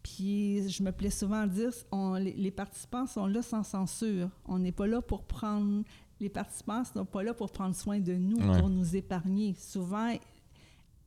Puis 0.02 0.66
je 0.70 0.82
me 0.82 0.92
plais 0.92 1.10
souvent 1.10 1.42
à 1.42 1.46
dire, 1.46 1.72
on, 1.92 2.14
les, 2.14 2.50
participants 2.50 3.06
sont 3.06 3.26
là 3.26 3.42
sans 3.42 3.62
censure. 3.62 4.30
On 4.46 4.58
n'est 4.58 4.72
pas 4.72 4.86
là 4.86 5.02
pour 5.02 5.24
prendre... 5.24 5.82
Les 6.20 6.30
participants 6.30 6.80
ne 6.80 6.84
sont 6.86 7.04
pas 7.04 7.22
là 7.22 7.34
pour 7.34 7.50
prendre 7.50 7.74
soin 7.74 8.00
de 8.00 8.14
nous, 8.14 8.38
pour 8.38 8.70
nous 8.70 8.96
épargner. 8.96 9.54
Souvent, 9.58 10.10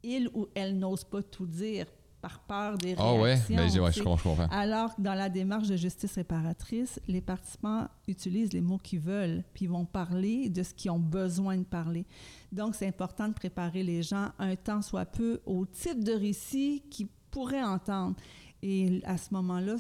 ils 0.03 0.29
ou 0.35 0.45
elles 0.53 0.77
n'osent 0.77 1.05
pas 1.05 1.23
tout 1.23 1.47
dire 1.47 1.87
par 2.21 2.39
peur 2.39 2.77
des 2.77 2.93
réactions. 2.93 3.57
Ah 3.57 3.81
ouais, 3.81 3.91
je 3.91 4.03
comprends. 4.03 4.35
Alors 4.51 4.91
dans 4.97 5.13
la 5.13 5.29
démarche 5.29 5.67
de 5.67 5.75
justice 5.75 6.15
réparatrice, 6.15 6.99
les 7.07 7.21
participants 7.21 7.87
utilisent 8.07 8.53
les 8.53 8.61
mots 8.61 8.77
qu'ils 8.77 8.99
veulent, 8.99 9.43
puis 9.53 9.65
ils 9.65 9.71
vont 9.71 9.85
parler 9.85 10.49
de 10.49 10.63
ce 10.63 10.73
qu'ils 10.73 10.91
ont 10.91 10.99
besoin 10.99 11.57
de 11.57 11.63
parler. 11.63 12.05
Donc 12.51 12.75
c'est 12.75 12.87
important 12.87 13.27
de 13.27 13.33
préparer 13.33 13.83
les 13.83 14.03
gens 14.03 14.29
un 14.39 14.55
temps 14.55 14.81
soit 14.81 15.05
peu 15.05 15.41
au 15.45 15.65
type 15.65 16.03
de 16.03 16.13
récit 16.13 16.83
qu'ils 16.89 17.07
pourraient 17.31 17.63
entendre. 17.63 18.15
Et 18.61 19.01
à 19.05 19.17
ce 19.17 19.33
moment-là, 19.33 19.77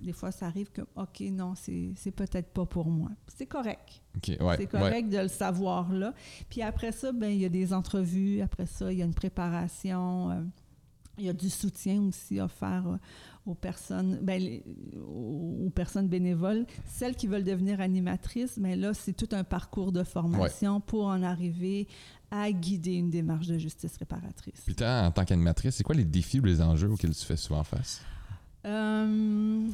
des 0.00 0.12
fois, 0.12 0.32
ça 0.32 0.46
arrive 0.46 0.70
que, 0.70 0.82
OK, 0.96 1.20
non, 1.30 1.54
c'est 1.54 2.10
peut-être 2.10 2.52
pas 2.52 2.66
pour 2.66 2.88
moi. 2.88 3.10
C'est 3.28 3.46
correct. 3.46 4.02
c'est 4.24 4.66
correct 4.66 5.08
de 5.08 5.18
le 5.18 5.28
savoir 5.28 5.92
là. 5.92 6.14
Puis 6.48 6.62
après 6.62 6.92
ça, 6.92 7.12
ben 7.12 7.30
il 7.30 7.40
y 7.40 7.44
a 7.44 7.48
des 7.48 7.72
entrevues. 7.72 8.40
Après 8.40 8.66
ça, 8.66 8.92
il 8.92 8.98
y 8.98 9.02
a 9.02 9.04
une 9.04 9.14
préparation. 9.14 10.30
Euh, 10.30 10.42
il 11.22 11.26
y 11.26 11.28
a 11.28 11.32
du 11.32 11.48
soutien 11.48 12.02
aussi 12.02 12.40
offert 12.40 12.84
euh, 12.88 12.96
aux 13.46 13.54
personnes, 13.54 14.18
ben, 14.22 14.60
aux 15.00 15.70
personnes 15.72 16.08
bénévoles. 16.08 16.66
Celles 16.84 17.14
qui 17.14 17.28
veulent 17.28 17.44
devenir 17.44 17.80
animatrices, 17.80 18.56
mais 18.56 18.74
là, 18.74 18.92
c'est 18.92 19.12
tout 19.12 19.28
un 19.32 19.44
parcours 19.44 19.92
de 19.92 20.02
formation 20.02 20.80
pour 20.80 21.06
en 21.06 21.22
arriver 21.22 21.86
à 22.32 22.50
guider 22.50 22.94
une 22.94 23.10
démarche 23.10 23.46
de 23.46 23.56
justice 23.56 23.96
réparatrice. 23.98 24.62
Puis 24.64 24.74
toi, 24.74 25.02
en 25.04 25.10
tant 25.12 25.24
qu'animatrice, 25.24 25.76
c'est 25.76 25.84
quoi 25.84 25.94
les 25.94 26.04
défis 26.04 26.40
ou 26.40 26.44
les 26.44 26.60
enjeux 26.60 26.90
auxquels 26.90 27.14
tu 27.14 27.24
fais 27.24 27.36
souvent 27.36 27.62
face? 27.62 28.02
Euh, 28.64 29.68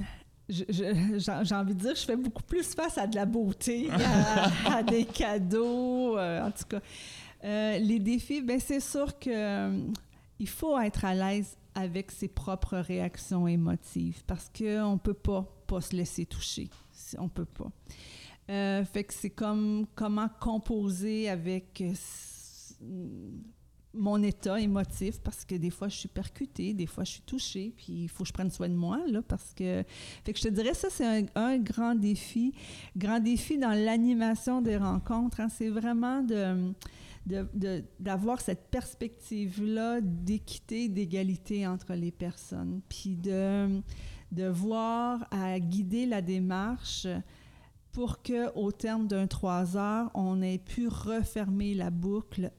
j'ai 0.48 1.54
envie 1.54 1.74
de 1.74 1.80
dire, 1.80 1.94
je 1.94 2.04
fais 2.04 2.16
beaucoup 2.16 2.42
plus 2.42 2.74
face 2.74 2.98
à 2.98 3.06
de 3.06 3.16
la 3.16 3.24
beauté, 3.24 3.88
à, 4.66 4.82
des 4.82 5.06
cadeaux, 5.06 6.18
euh, 6.18 6.46
en 6.46 6.50
tout 6.50 6.64
cas. 6.68 6.80
les 7.78 7.98
défis, 8.00 8.42
ben 8.42 8.60
c'est 8.60 8.80
sûr 8.80 9.18
que 9.18 9.70
il 10.38 10.48
faut 10.48 10.78
être 10.78 11.04
à 11.04 11.14
l'aise 11.14 11.56
avec 11.74 12.10
ses 12.10 12.28
propres 12.28 12.78
réactions 12.78 13.46
émotives 13.46 14.22
parce 14.26 14.50
qu'on 14.56 14.92
ne 14.92 14.98
peut 14.98 15.14
pas, 15.14 15.42
pas 15.66 15.80
se 15.80 15.94
laisser 15.94 16.26
toucher. 16.26 16.68
On 17.18 17.28
peut 17.28 17.44
pas. 17.44 17.70
Euh, 18.50 18.84
fait 18.84 19.04
que 19.04 19.14
c'est 19.14 19.30
comme 19.30 19.86
comment 19.94 20.28
composer 20.40 21.28
avec 21.28 21.82
euh, 21.82 21.92
mon 23.92 24.22
état 24.22 24.58
émotif 24.58 25.20
parce 25.20 25.44
que 25.44 25.54
des 25.54 25.70
fois 25.70 25.88
je 25.88 25.98
suis 25.98 26.08
percutée, 26.08 26.72
des 26.72 26.86
fois 26.86 27.04
je 27.04 27.12
suis 27.12 27.22
touchée, 27.22 27.74
puis 27.76 28.04
il 28.04 28.08
faut 28.08 28.24
que 28.24 28.28
je 28.28 28.32
prenne 28.32 28.50
soin 28.50 28.68
de 28.68 28.74
moi 28.74 29.00
là 29.06 29.20
parce 29.20 29.52
que 29.54 29.84
fait 30.24 30.32
que 30.32 30.38
je 30.38 30.44
te 30.44 30.48
dirais 30.48 30.74
ça 30.74 30.88
c'est 30.90 31.26
un, 31.34 31.58
grand 31.58 31.94
défi, 31.94 32.54
grand 32.96 33.20
défi 33.20 33.58
dans 33.58 33.72
l'animation 33.72 34.62
des 34.62 34.78
rencontres. 34.78 35.40
Hein. 35.40 35.48
c'est 35.50 35.68
vraiment 35.68 36.22
de 36.22 36.72
d'avoir 37.98 38.40
cette 38.40 38.70
perspective-là 38.70 40.00
d'équité, 40.00 40.88
d'égalité 40.88 41.66
entre 41.66 41.94
les 41.94 42.10
personnes, 42.10 42.80
puis 42.88 43.16
de, 43.16 43.80
de 44.32 44.46
voir 44.46 45.26
à 45.30 45.58
guider 45.60 46.06
la 46.06 46.22
démarche 46.22 47.06
pour 47.92 48.22
que 48.22 48.54
au 48.54 48.70
terme 48.70 49.08
d'un 49.08 49.26
trois 49.26 49.76
heures, 49.76 50.10
on 50.14 50.40
ait 50.42 50.58
pu 50.58 50.88
refermer 50.88 51.74
la 51.74 51.90
boucle, 51.90 52.52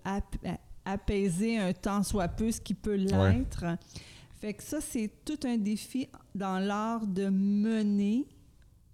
apaiser 0.86 1.58
un 1.58 1.74
temps 1.74 2.04
soit 2.04 2.28
peu 2.28 2.52
ce 2.52 2.62
qui 2.62 2.74
peut 2.74 2.96
l'être. 2.96 3.66
Fait 4.36 4.54
que 4.54 4.64
ça, 4.64 4.80
c'est 4.82 5.12
tout 5.26 5.40
un 5.44 5.58
défi 5.58 6.08
dans 6.34 6.60
l'art 6.60 7.06
de 7.06 7.30
mener 7.30 8.28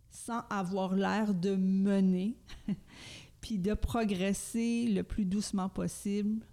sans 0.10 0.42
avoir 0.50 0.96
l'air 0.96 1.34
de 1.34 1.56
mener. 1.56 2.36
puis 3.46 3.60
de 3.60 3.76
progresser 3.76 4.88
le 4.88 5.04
plus 5.04 5.24
doucement 5.24 5.70
possible 5.70 6.44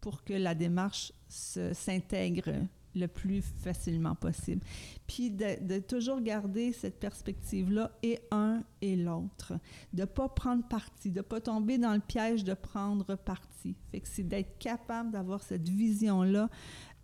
pour 0.00 0.24
que 0.24 0.32
la 0.32 0.54
démarche 0.54 1.12
s'intègre 1.28 2.54
le 2.94 3.06
plus 3.08 3.42
facilement 3.42 4.14
possible. 4.14 4.62
Puis 5.06 5.30
de, 5.30 5.80
toujours 5.80 6.22
garder 6.22 6.72
cette 6.72 6.98
perspective-là 6.98 7.90
et 8.02 8.20
un 8.30 8.62
et 8.80 8.96
l'autre. 8.96 9.52
De 9.92 10.00
ne 10.00 10.06
pas 10.06 10.30
prendre 10.30 10.66
parti, 10.66 11.10
de 11.10 11.18
ne 11.18 11.22
pas 11.22 11.42
tomber 11.42 11.76
dans 11.76 11.92
le 11.92 12.00
piège 12.00 12.42
de 12.42 12.54
prendre 12.54 13.16
parti. 13.16 13.76
Fait 13.90 14.00
que 14.00 14.08
c'est 14.08 14.26
d'être 14.26 14.56
capable 14.56 15.10
d'avoir 15.10 15.42
cette 15.42 15.68
vision-là, 15.68 16.48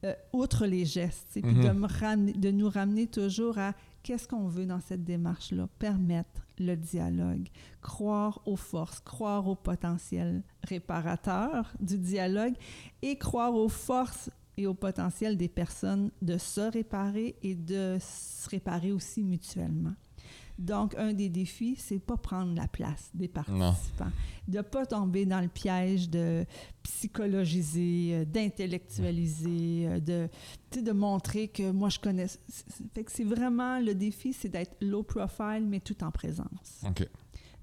euh, 0.05 0.15
outre 0.33 0.65
les 0.65 0.87
gestes, 0.87 1.29
puis 1.33 1.43
de, 1.43 1.49
mm-hmm. 1.49 2.17
me 2.17 2.33
de 2.33 2.51
nous 2.51 2.71
ramener 2.71 3.07
toujours 3.07 3.59
à 3.59 3.75
qu'est-ce 4.03 4.27
qu'on 4.27 4.49
veut 4.49 4.65
dans 4.65 4.81
cette 4.81 5.05
démarche-là? 5.05 5.69
Permettre 5.79 6.46
le 6.59 6.77
dialogue, 6.77 7.49
croire 7.81 8.41
aux 8.47 8.57
forces, 8.57 9.01
croire 9.01 9.47
au 9.49 9.55
potentiel 9.55 10.43
réparateur 10.63 11.73
du 11.81 11.99
dialogue 11.99 12.55
et 13.03 13.17
croire 13.17 13.55
aux 13.55 13.69
forces 13.69 14.31
et 14.57 14.67
au 14.67 14.75
potentiel 14.75 15.37
des 15.37 15.49
personnes 15.49 16.11
de 16.23 16.39
se 16.39 16.61
réparer 16.61 17.37
et 17.43 17.55
de 17.55 17.99
se 18.01 18.49
réparer 18.49 18.93
aussi 18.93 19.23
mutuellement. 19.23 19.95
Donc, 20.59 20.95
un 20.97 21.13
des 21.13 21.29
défis, 21.29 21.77
c'est 21.79 21.99
pas 21.99 22.17
prendre 22.17 22.55
la 22.55 22.67
place 22.67 23.11
des 23.13 23.29
participants, 23.29 24.11
de 24.49 24.61
pas 24.63 24.87
tomber 24.87 25.27
dans 25.27 25.41
le 25.41 25.49
piège 25.49 26.09
de 26.09 26.47
psychologiser, 26.83 28.11
euh, 28.15 28.25
d'intellectualiser, 28.25 29.87
euh, 29.87 30.01
de, 30.01 30.29
de 30.81 30.93
montrer 30.93 31.49
que 31.49 31.71
moi 31.71 31.89
je 31.89 31.99
connais. 31.99 32.27
Fait 32.95 33.05
que 33.05 33.13
c'est 33.13 33.25
vraiment 33.25 33.81
le 33.81 33.95
défi, 33.95 34.33
c'est 34.33 34.49
d'être 34.49 34.77
low 34.81 35.03
profile, 35.03 35.65
mais 35.67 35.81
tout 35.81 36.03
en 36.03 36.11
présence. 36.11 36.83
OK. 36.87 37.07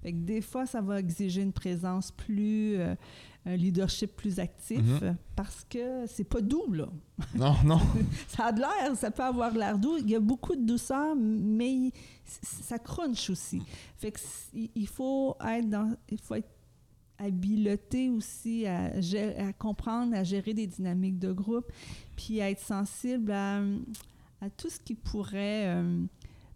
Fait 0.04 0.12
que 0.12 0.18
des 0.18 0.42
fois, 0.42 0.66
ça 0.68 0.82
va 0.82 1.00
exiger 1.00 1.42
une 1.42 1.54
présence 1.54 2.12
plus, 2.12 2.76
euh, 2.76 2.94
un 3.46 3.56
leadership 3.56 4.16
plus 4.16 4.38
actif 4.40 4.80
Mhm. 5.02 5.16
parce 5.36 5.66
que 5.70 6.06
c'est 6.08 6.24
pas 6.26 6.42
doux, 6.42 6.72
là. 6.74 6.88
Non, 7.36 7.56
non. 7.66 7.80
Ça 8.28 8.46
a 8.48 8.52
de 8.52 8.60
l'air, 8.60 8.96
ça 8.96 9.10
peut 9.12 9.24
avoir 9.24 9.52
l'air 9.54 9.78
doux. 9.80 9.98
Il 9.98 10.10
y 10.10 10.16
a 10.16 10.20
beaucoup 10.20 10.56
de 10.56 10.66
douceur, 10.66 11.16
mais 11.16 11.92
ça 12.26 12.78
crunch 12.80 13.30
aussi. 13.30 13.62
Fait 13.98 14.12
que 14.12 14.20
il- 14.54 14.70
il 14.76 14.88
faut 14.88 15.36
être 15.46 15.70
dans, 15.70 15.90
il 16.10 16.20
faut 16.20 16.36
être 16.36 16.50
habileté 17.18 18.10
aussi 18.10 18.66
à, 18.68 19.00
gérer- 19.00 19.38
à 19.38 19.54
comprendre, 19.54 20.16
à 20.16 20.24
gérer 20.24 20.54
des 20.54 20.68
dynamiques 20.68 21.20
de 21.20 21.32
groupe, 21.32 21.72
puis 22.16 22.42
à 22.42 22.50
être 22.50 22.60
sensible 22.62 23.32
à, 23.32 23.60
à 24.42 24.50
tout 24.58 24.70
ce 24.70 24.80
qui 24.80 24.96
pourrait 24.96 25.68
euh, 25.68 26.04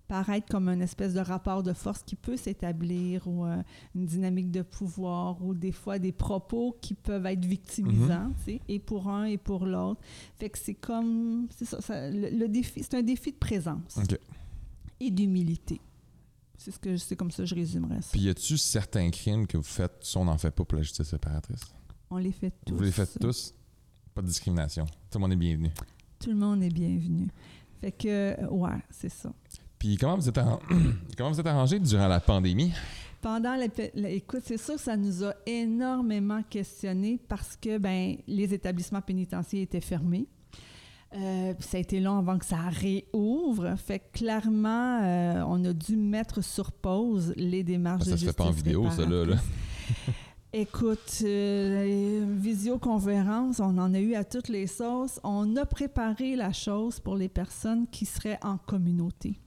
paraître 0.08 0.48
comme 0.50 0.70
une 0.70 0.82
espèce 0.82 1.14
de 1.14 1.20
rapport 1.20 1.64
de 1.64 1.74
force 1.74 2.02
qui 2.04 2.16
peut 2.16 2.38
s'établir 2.38 3.28
ou 3.28 3.46
euh, 3.46 3.62
une 3.96 4.06
dynamique 4.06 4.52
de 4.52 4.62
pouvoir 4.62 5.44
ou 5.44 5.54
des 5.54 5.72
fois 5.72 6.00
des 6.00 6.12
propos 6.12 6.78
qui 6.82 6.94
peuvent 6.94 7.26
être 7.26 7.44
victimisants, 7.46 8.32
tu 8.46 8.54
sais, 8.54 8.62
et 8.68 8.80
pour 8.80 9.10
un 9.10 9.26
et 9.26 9.38
pour 9.38 9.66
l'autre. 9.66 10.00
Fait 10.38 10.50
que 10.50 10.58
c'est 10.58 10.76
comme, 10.76 11.48
c'est 11.56 11.66
ça, 11.66 11.82
ça- 11.82 12.10
le, 12.10 12.30
le 12.30 12.48
défi, 12.48 12.84
c'est 12.84 12.96
un 12.96 13.04
défi 13.04 13.32
de 13.32 13.38
présence 13.38 13.98
OK. 13.98 14.18
et 15.00 15.12
d'humilité. 15.12 15.82
C'est 16.58 16.72
ce 16.72 16.80
que 16.80 16.98
c'est 16.98 17.16
comme 17.16 17.30
ça 17.32 17.44
que 17.44 17.50
je 17.50 17.56
résumerais 17.56 18.02
ça. 18.02 18.10
Puis 18.12 18.22
y 18.22 18.30
a-tu 18.30 18.58
certains 18.58 19.10
crimes 19.12 19.46
que 19.46 19.58
vous 19.58 19.64
faites 19.64 20.04
si 20.04 20.18
on 20.18 20.26
n'en 20.26 20.38
fait 20.38 20.52
pas 20.52 20.66
pour 20.66 20.76
la 20.78 20.82
justice 20.84 21.12
réparatrice? 21.12 21.62
On 22.10 22.18
les 22.18 22.32
fait 22.32 22.54
tous. 22.66 22.76
Vous 22.76 22.84
les 22.84 22.92
faites 22.92 23.20
tous? 23.20 23.54
Pas 24.14 24.22
de 24.22 24.28
discrimination. 24.28 24.86
Tout 25.12 25.20
le 25.20 25.22
monde 25.22 25.34
est 25.34 25.36
bienvenu. 25.36 25.70
Tout 26.20 26.30
le 26.32 26.36
monde 26.36 26.64
est 26.64 26.70
bienvenu. 26.74 27.28
Fait 27.80 27.92
que, 27.92 28.44
ouais, 28.50 28.82
c'est 28.90 29.10
ça. 29.10 29.32
Puis 29.80 29.98
comment 29.98 30.16
vous 30.18 30.28
êtes, 30.30 30.38
arran- 30.38 30.60
comment 31.18 31.32
vous 31.32 31.40
êtes 31.40 31.48
arrangé 31.48 31.80
durant 31.80 32.08
la 32.08 32.20
pandémie? 32.20 32.72
Pendant 33.22 33.56
la, 33.56 33.68
pa- 33.70 33.84
la- 33.96 34.10
écoute, 34.10 34.42
c'est 34.46 34.58
sûr 34.58 34.76
que 34.76 34.82
ça 34.82 34.96
nous 34.98 35.24
a 35.24 35.34
énormément 35.46 36.42
questionné 36.50 37.20
parce 37.28 37.58
que 37.58 37.78
ben 37.78 38.16
les 38.28 38.54
établissements 38.54 39.02
pénitentiaires 39.02 39.64
étaient 39.64 39.82
fermés. 39.82 40.28
Euh, 41.16 41.54
puis 41.54 41.68
ça 41.68 41.78
a 41.78 41.80
été 41.80 42.00
long 42.00 42.18
avant 42.18 42.38
que 42.38 42.46
ça 42.46 42.58
réouvre. 42.58 43.76
Fait 43.78 44.00
que 44.00 44.20
clairement, 44.20 45.00
euh, 45.04 45.42
on 45.48 45.64
a 45.66 45.74
dû 45.74 45.96
mettre 45.96 46.44
sur 46.44 46.72
pause 46.72 47.34
les 47.38 47.64
démarches 47.64 48.04
Ça 48.04 48.12
de 48.12 48.18
se 48.18 48.26
fait 48.26 48.34
pas 48.34 48.44
en 48.44 48.48
justice 48.48 48.64
vidéo, 48.66 48.90
ça, 48.92 49.06
là, 49.06 49.26
là. 49.26 49.36
Écoute, 50.54 51.22
euh, 51.24 51.84
les 51.86 52.26
visioconférences, 52.36 53.60
on 53.60 53.78
en 53.78 53.94
a 53.94 54.00
eu 54.00 54.16
à 54.16 54.24
toutes 54.24 54.48
les 54.50 54.66
sauces. 54.68 55.20
On 55.24 55.56
a 55.56 55.66
préparé 55.66 56.36
la 56.36 56.52
chose 56.52 57.00
pour 57.00 57.16
les 57.16 57.30
personnes 57.30 57.88
qui 57.88 58.06
seraient 58.06 58.40
en 58.44 58.58
communauté. 58.58 59.40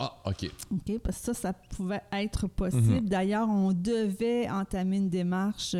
Ah, 0.00 0.16
OK. 0.24 0.50
OK? 0.72 0.98
Parce 1.02 1.18
que 1.18 1.24
ça, 1.26 1.34
ça 1.34 1.52
pouvait 1.52 2.02
être 2.12 2.48
possible. 2.48 3.02
Mhm. 3.02 3.08
D'ailleurs, 3.08 3.48
on 3.48 3.72
devait 3.72 4.48
entamer 4.48 4.96
une 4.96 5.10
démarche 5.10 5.76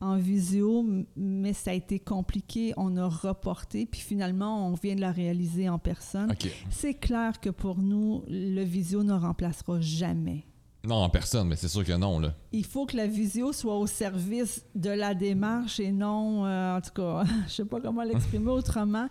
en 0.00 0.16
visio, 0.16 0.86
mais 1.16 1.52
ça 1.52 1.72
a 1.72 1.74
été 1.74 1.98
compliqué. 1.98 2.72
On 2.76 2.96
a 2.96 3.08
reporté, 3.08 3.84
puis 3.84 4.00
finalement, 4.00 4.68
on 4.68 4.74
vient 4.74 4.94
de 4.94 5.00
la 5.00 5.10
réaliser 5.10 5.68
en 5.68 5.78
personne. 5.78 6.30
OK. 6.30 6.48
C'est 6.70 6.94
clair 6.94 7.40
que 7.40 7.50
pour 7.50 7.78
nous, 7.78 8.22
le 8.28 8.62
visio 8.62 9.02
ne 9.02 9.14
remplacera 9.14 9.80
jamais. 9.80 10.44
Non, 10.84 10.96
en 10.96 11.10
personne, 11.10 11.48
mais 11.48 11.56
c'est 11.56 11.68
sûr 11.68 11.84
que 11.84 11.92
non, 11.92 12.20
là. 12.20 12.34
Il 12.52 12.64
faut 12.64 12.86
que 12.86 12.96
la 12.96 13.06
visio 13.06 13.52
soit 13.52 13.76
au 13.76 13.86
service 13.86 14.64
de 14.76 14.90
la 14.90 15.12
démarche 15.14 15.80
et 15.80 15.90
non, 15.90 16.46
euh, 16.46 16.76
en 16.76 16.80
tout 16.80 16.92
cas, 16.94 17.24
je 17.48 17.52
sais 17.52 17.64
pas 17.64 17.80
comment 17.80 18.04
l'exprimer 18.04 18.50
autrement, 18.50 19.08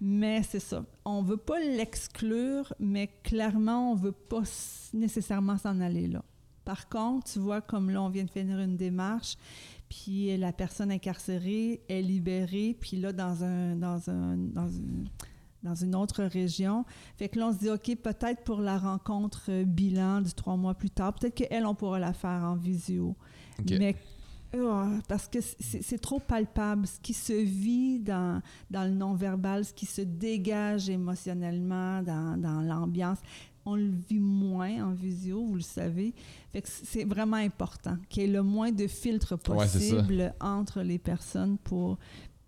mais 0.00 0.42
c'est 0.42 0.60
ça. 0.60 0.84
On 1.04 1.22
veut 1.22 1.36
pas 1.36 1.58
l'exclure, 1.60 2.72
mais 2.78 3.08
clairement, 3.22 3.92
on 3.92 3.94
veut 3.94 4.12
pas 4.12 4.42
nécessairement 4.92 5.58
s'en 5.58 5.80
aller 5.80 6.06
là. 6.06 6.24
Par 6.64 6.88
contre, 6.88 7.30
tu 7.32 7.38
vois, 7.38 7.60
comme 7.60 7.90
là, 7.90 8.02
on 8.02 8.08
vient 8.08 8.24
de 8.24 8.30
finir 8.30 8.58
une 8.58 8.76
démarche, 8.76 9.36
puis 9.88 10.36
la 10.36 10.52
personne 10.52 10.90
incarcérée 10.90 11.82
est 11.88 12.02
libérée, 12.02 12.76
puis 12.80 12.96
là, 12.96 13.12
dans 13.12 13.44
un, 13.44 13.76
dans 13.76 14.08
un, 14.08 14.36
dans 14.36 14.68
une, 14.68 15.08
dans 15.62 15.74
une 15.74 15.94
autre 15.94 16.22
région. 16.24 16.84
Fait 17.16 17.28
que 17.28 17.38
là, 17.38 17.48
on 17.48 17.52
se 17.52 17.58
dit, 17.58 17.70
OK, 17.70 17.96
peut-être 17.96 18.44
pour 18.44 18.60
la 18.60 18.78
rencontre 18.78 19.46
euh, 19.48 19.64
bilan 19.64 20.20
du 20.20 20.32
trois 20.32 20.56
mois 20.56 20.74
plus 20.74 20.90
tard, 20.90 21.14
peut-être 21.14 21.34
qu'elle, 21.34 21.66
on 21.66 21.74
pourra 21.74 21.98
la 21.98 22.12
faire 22.12 22.44
en 22.44 22.54
visio. 22.54 23.16
OK. 23.58 23.74
Mais 23.78 23.96
oh, 24.56 24.84
parce 25.08 25.28
que 25.28 25.38
c'est 25.40 26.00
trop 26.00 26.20
palpable. 26.20 26.86
Ce 26.86 27.00
qui 27.00 27.14
se 27.14 27.32
vit 27.32 27.98
dans, 27.98 28.40
dans 28.70 28.84
le 28.84 28.90
non-verbal, 28.90 29.64
ce 29.64 29.72
qui 29.72 29.86
se 29.86 30.02
dégage 30.02 30.88
émotionnellement 30.88 32.02
dans, 32.02 32.40
dans 32.40 32.60
l'ambiance, 32.60 33.18
on 33.66 33.76
le 33.76 33.90
vit 34.08 34.20
moins 34.20 34.84
en 34.84 34.92
visio, 34.92 35.44
vous 35.44 35.56
le 35.56 35.60
savez. 35.62 36.14
Fait 36.52 36.62
que 36.62 36.68
c'est 36.68 37.04
vraiment 37.04 37.36
important 37.36 37.96
qu'il 38.08 38.22
y 38.22 38.26
ait 38.26 38.32
le 38.32 38.42
moins 38.42 38.72
de 38.72 38.86
filtres 38.86 39.34
Ouais, 39.48 39.66
possible 39.66 40.34
entre 40.40 40.82
les 40.82 40.98
personnes 40.98 41.58
pour... 41.58 41.98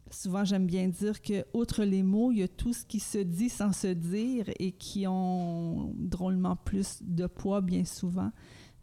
Souvent, 0.09 0.45
j'aime 0.45 0.67
bien 0.67 0.87
dire 0.87 1.21
que, 1.21 1.45
outre 1.53 1.83
les 1.83 2.05
mots, 2.05 2.31
il 2.31 2.39
y 2.39 2.43
a 2.43 2.49
tout 2.49 2.73
ce 2.73 2.85
qui 2.85 3.01
se 3.01 3.19
dit 3.19 3.49
sans 3.49 3.73
se 3.73 3.89
dire 3.89 4.45
et 4.61 4.71
qui 4.71 5.05
ont 5.09 5.93
drôlement 5.97 6.55
plus 6.55 6.99
de 7.03 7.27
poids 7.27 7.61
bien 7.61 7.85
souvent. 7.85 8.31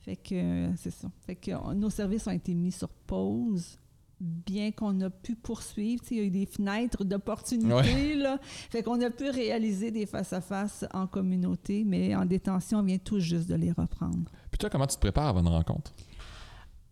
Fait 0.04 0.16
que 0.18 0.70
c'est 0.76 0.92
ça. 0.92 1.10
Fait 1.26 1.36
que 1.36 1.74
nos 1.74 1.90
services 1.90 2.28
ont 2.28 2.32
été 2.32 2.54
mis 2.54 2.72
sur 2.74 2.90
pause, 2.90 3.80
bien 4.20 4.72
qu'on 4.72 5.00
a 5.02 5.10
pu 5.10 5.36
poursuivre. 5.36 6.04
Il 6.12 6.18
y 6.18 6.20
a 6.20 6.24
eu 6.24 6.30
des 6.30 6.46
fenêtres 6.46 7.04
d'opportunité. 7.06 7.74
Ouais. 7.74 8.16
là. 8.16 8.38
Fait 8.42 8.84
qu'on 8.84 9.02
a 9.02 9.10
pu 9.10 9.30
réaliser 9.30 9.92
des 9.92 10.06
face-à-face 10.06 10.86
en 10.94 11.08
communauté, 11.08 11.84
mais 11.86 12.14
en 12.16 12.26
détention, 12.26 12.80
on 12.80 12.84
vient 12.84 12.98
tout 12.98 13.20
juste 13.20 13.48
de 13.50 13.56
les 13.56 13.72
reprendre. 13.72 14.30
Puis 14.52 14.58
toi, 14.60 14.70
comment 14.70 14.88
tu 14.88 14.96
te 14.96 15.02
prépares 15.02 15.28
avant 15.28 15.40
une 15.42 15.48
rencontre? 15.48 15.94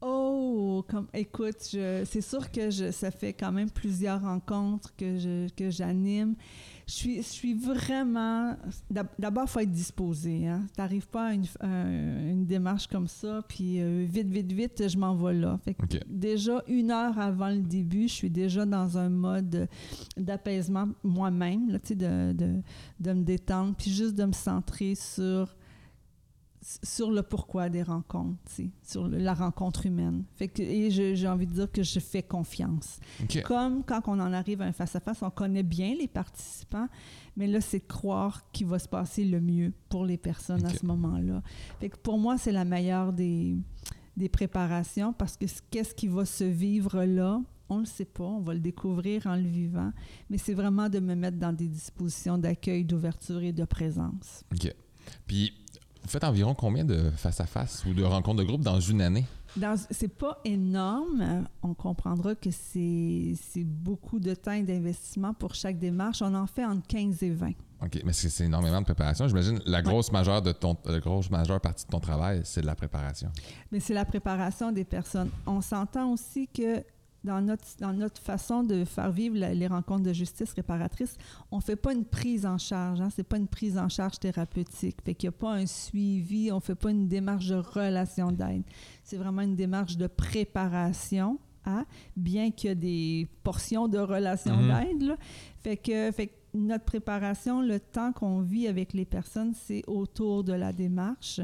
Oh, 0.04 0.84
comme, 0.90 1.08
écoute, 1.14 1.58
c'est 1.62 2.22
sûr 2.22 2.52
que 2.52 2.72
je, 2.72 2.92
ça 2.92 3.12
fait 3.12 3.34
quand 3.34 3.52
même 3.52 3.70
plusieurs 3.70 4.22
rencontres 4.22 4.96
que 4.96 5.20
je- 5.20 5.48
que 5.54 5.70
j'anime. 5.70 6.36
Je 6.92 6.98
suis, 6.98 7.16
je 7.18 7.22
suis 7.22 7.54
vraiment. 7.54 8.54
d'ab- 8.90 9.08
D'abord, 9.18 9.46
il 9.48 9.50
faut 9.50 9.60
être 9.62 9.72
disposé. 9.72 10.46
Hein. 10.46 10.66
Tu 10.76 10.82
n'arrives 10.82 11.08
pas 11.08 11.28
à 11.28 11.34
une, 11.34 11.46
à 11.62 11.86
une 11.88 12.46
démarche 12.46 12.86
comme 12.88 13.08
ça, 13.08 13.42
puis 13.48 13.80
euh, 13.80 14.06
vite, 14.10 14.28
vite, 14.28 14.52
vite, 14.52 14.90
je 14.90 14.98
m'en 14.98 15.16
vais 15.16 15.36
là. 15.36 15.58
Fait 15.64 15.74
que 15.74 15.86
déjà 16.10 16.62
une 16.68 16.92
heure 16.92 17.18
avant 17.18 17.48
le 17.48 17.62
début, 17.62 18.10
je 18.10 18.14
suis 18.14 18.30
déjà 18.30 18.66
dans 18.66 18.98
un 18.98 19.08
mode 19.08 19.70
d'apaisement 20.18 20.90
moi-même, 21.02 21.70
là, 21.72 21.80
tu 21.80 21.88
sais, 21.90 21.96
de, 21.96 22.34
de, 22.34 22.56
de 23.00 23.14
me 23.14 23.24
détendre, 23.24 23.74
puis 23.78 23.90
juste 23.90 24.16
de 24.16 24.26
me 24.26 24.34
centrer 24.34 24.96
sur 24.96 25.56
sur 26.62 27.10
le 27.12 27.24
pourquoi 27.24 27.70
des 27.70 27.82
rencontres, 27.82 28.40
sur 28.84 29.08
le- 29.08 29.18
la 29.18 29.34
rencontre 29.34 29.88
humaine. 29.88 30.24
Fait 30.36 30.48
que, 30.48 30.62
et 30.62 30.92
j'ai 30.92 31.28
envie 31.28 31.48
de 31.48 31.54
dire 31.54 31.72
que 31.72 31.82
je 31.82 32.00
fais 32.00 32.22
confiance. 32.22 33.00
Comme 33.42 33.84
quand 33.84 34.02
on 34.08 34.20
en 34.20 34.32
arrive 34.32 34.62
à 34.62 34.66
un 34.66 34.72
face-à-face, 34.72 35.24
on 35.24 35.32
connaît 35.32 35.64
bien 35.64 35.96
les 35.96 36.08
participants, 36.08 36.88
mais 37.36 37.48
là, 37.48 37.62
c'est 37.62 37.80
de 37.80 37.88
croire 37.88 38.52
qu'il 38.52 38.68
va 38.68 38.78
se 38.78 38.88
passer 38.88 39.26
le 39.26 39.42
mieux 39.42 39.74
pour 39.90 40.06
les 40.06 40.18
personnes 40.18 40.64
à 40.66 40.70
ce 40.70 40.86
moment-là. 40.86 41.42
Fait 41.80 41.90
que 41.90 41.98
pour 41.98 42.20
moi, 42.20 42.38
c'est 42.38 42.52
la 42.52 42.66
meilleure 42.66 43.12
des, 43.12 43.56
des 44.16 44.30
préparations 44.30 45.14
parce 45.14 45.38
que 45.38 45.46
qu'est-ce 45.72 45.96
qui 45.96 46.08
va 46.08 46.26
se 46.26 46.44
vivre 46.44 47.04
là? 47.06 47.42
On 47.70 47.80
le 47.80 47.86
sait 47.86 48.04
pas, 48.06 48.26
on 48.26 48.42
va 48.42 48.54
le 48.54 48.60
découvrir 48.60 49.26
en 49.28 49.36
le 49.38 49.48
vivant, 49.48 49.94
mais 50.30 50.38
c'est 50.38 50.54
vraiment 50.54 50.90
de 50.90 51.00
me 51.00 51.16
mettre 51.16 51.38
dans 51.38 51.54
des 51.54 51.70
dispositions 51.70 52.38
d'accueil, 52.38 52.84
d'ouverture 52.84 53.42
et 53.42 53.54
de 53.54 53.64
présence. 53.64 54.44
OK. 54.54 54.76
Puis, 55.26 55.54
vous 56.04 56.10
faites 56.10 56.24
environ 56.24 56.56
combien 56.56 56.84
de 56.84 57.12
face-à-face 57.16 57.86
ou 57.86 57.94
de 57.94 58.04
rencontres 58.04 58.40
de 58.40 58.44
groupe 58.44 58.62
dans 58.62 58.80
une 58.80 59.02
année? 59.02 59.26
C'est 59.92 60.08
pas 60.08 60.40
énorme. 60.46 61.46
On 61.62 61.74
comprendra 61.74 62.36
que 62.36 62.50
c'est 62.52 63.36
beaucoup 63.64 64.20
de 64.20 64.34
temps 64.34 64.54
et 64.54 64.64
d'investissement 64.64 65.34
pour 65.34 65.56
chaque 65.56 65.78
démarche. 65.78 66.22
On 66.22 66.34
en 66.34 66.48
fait 66.48 66.66
entre 66.66 66.88
15 66.88 67.24
et 67.24 67.30
20. 67.32 67.52
OK, 67.84 68.00
mais 68.06 68.14
c'est 68.14 68.30
c'est 68.30 68.46
énormément 68.46 68.80
de 68.80 68.86
préparation. 68.86 69.28
J'imagine 69.28 69.60
la 69.66 69.82
grosse 69.82 70.12
majeure 70.12 70.42
de 70.42 70.52
ton 70.52 70.78
la 70.86 71.00
grosse 71.00 71.32
majeure 71.32 71.60
partie 71.60 71.86
de 71.86 71.90
ton 71.90 72.00
travail, 72.00 72.42
c'est 72.44 72.62
de 72.62 72.68
la 72.68 72.76
préparation. 72.76 73.30
Mais 73.72 73.80
c'est 73.80 73.96
la 73.96 74.06
préparation 74.06 74.72
des 74.72 74.86
personnes. 74.86 75.32
On 75.48 75.62
s'entend 75.62 76.12
aussi 76.12 76.48
que 76.48 76.84
dans 77.24 77.40
notre, 77.42 77.64
dans 77.80 77.94
notre 77.94 78.20
façon 78.22 78.64
de 78.64 78.84
faire 78.84 79.12
vivre 79.12 79.38
la- 79.38 79.54
les 79.54 79.68
rencontres 79.68 80.04
de 80.04 80.14
justice 80.14 80.54
réparatrice, 80.54 81.16
on 81.52 81.58
ne 81.58 81.62
fait 81.62 81.76
pas 81.76 81.94
une 81.94 82.06
prise 82.06 82.46
en 82.46 82.58
charge. 82.58 83.00
Hein? 83.00 83.10
Ce 83.10 83.20
n'est 83.22 83.26
pas 83.26 83.38
une 83.38 83.48
prise 83.48 83.78
en 83.78 83.90
charge 83.90 84.18
thérapeutique. 84.20 84.98
Fait 85.06 85.14
qu'il 85.14 85.30
n'y 85.30 85.36
a 85.36 85.38
pas 85.38 85.54
un 85.54 85.66
suivi, 85.68 86.52
on 86.52 86.56
ne 86.56 86.62
fait 86.62 86.76
pas 86.76 86.90
une 86.92 87.08
démarche 87.08 87.48
de 87.48 87.56
relation 87.56 88.32
d'aide. 88.32 88.64
C'est 89.04 89.18
vraiment 89.18 89.42
une 89.44 89.56
démarche 89.56 89.98
de 89.98 90.08
préparation, 90.08 91.38
à, 91.64 91.86
bien 92.18 92.50
qu'il 92.50 92.70
y 92.70 92.72
a 92.72 92.76
des 92.76 93.28
portions 93.44 93.88
de 93.88 94.00
relation 94.00 94.56
Mhm. 94.58 94.68
d'aide. 94.68 95.02
là. 95.10 95.18
Fait 95.60 95.78
que, 95.78 96.12
fait 96.12 96.28
que 96.28 96.34
notre 96.56 96.86
préparation, 96.86 97.62
le 97.62 97.80
temps 97.80 98.12
qu'on 98.14 98.42
vit 98.42 98.68
avec 98.68 98.94
les 98.94 99.06
personnes, 99.06 99.54
c'est 99.54 99.84
autour 99.88 100.44
de 100.44 100.54
la 100.54 100.74
démarche. 100.74 101.40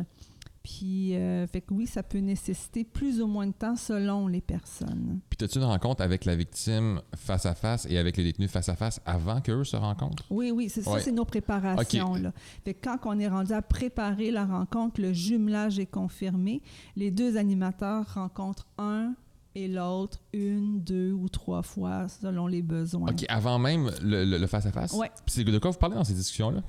Puis, 0.67 1.15
euh, 1.15 1.47
fait 1.47 1.61
que 1.61 1.73
oui, 1.73 1.87
ça 1.87 2.03
peut 2.03 2.17
nécessiter 2.17 2.83
plus 2.83 3.21
ou 3.21 3.27
moins 3.27 3.47
de 3.47 3.53
temps 3.53 3.77
selon 3.77 4.27
les 4.27 4.41
personnes. 4.41 5.21
Puis, 5.29 5.37
as-tu 5.45 5.59
une 5.59 5.63
rencontre 5.63 6.03
avec 6.03 6.25
la 6.25 6.35
victime 6.35 7.01
face 7.15 7.45
à 7.45 7.55
face 7.55 7.87
et 7.89 7.97
avec 7.97 8.17
les 8.17 8.25
détenus 8.25 8.51
face 8.51 8.67
à 8.67 8.75
face 8.75 8.99
avant 9.05 9.39
qu'eux 9.39 9.63
se 9.63 9.77
rencontrent? 9.77 10.25
Oui, 10.29 10.51
oui, 10.51 10.67
c'est 10.67 10.81
ça, 10.81 10.99
c'est 10.99 11.13
nos 11.13 11.23
préparations. 11.23 12.15
Là. 12.15 12.33
Fait 12.65 12.73
que 12.73 12.83
quand 12.83 12.97
on 13.05 13.17
est 13.17 13.29
rendu 13.29 13.53
à 13.53 13.61
préparer 13.61 14.29
la 14.29 14.45
rencontre, 14.45 14.99
le 14.99 15.13
jumelage 15.13 15.79
est 15.79 15.85
confirmé. 15.85 16.61
Les 16.97 17.11
deux 17.11 17.37
animateurs 17.37 18.15
rencontrent 18.15 18.67
un 18.77 19.13
et 19.55 19.69
l'autre 19.69 20.19
une, 20.33 20.81
deux 20.81 21.13
ou 21.13 21.29
trois 21.29 21.61
fois 21.61 22.09
selon 22.09 22.45
les 22.45 22.61
besoins. 22.61 23.09
OK, 23.09 23.25
avant 23.29 23.57
même 23.57 23.89
le 24.03 24.47
face-à-face? 24.47 24.91
Oui. 24.99 25.07
Puis 25.25 25.33
c'est 25.33 25.43
de 25.45 25.59
quoi 25.59 25.71
vous 25.71 25.77
parlez 25.77 25.95
dans 25.95 26.03
ces 26.03 26.13
discussions-là? 26.13 26.61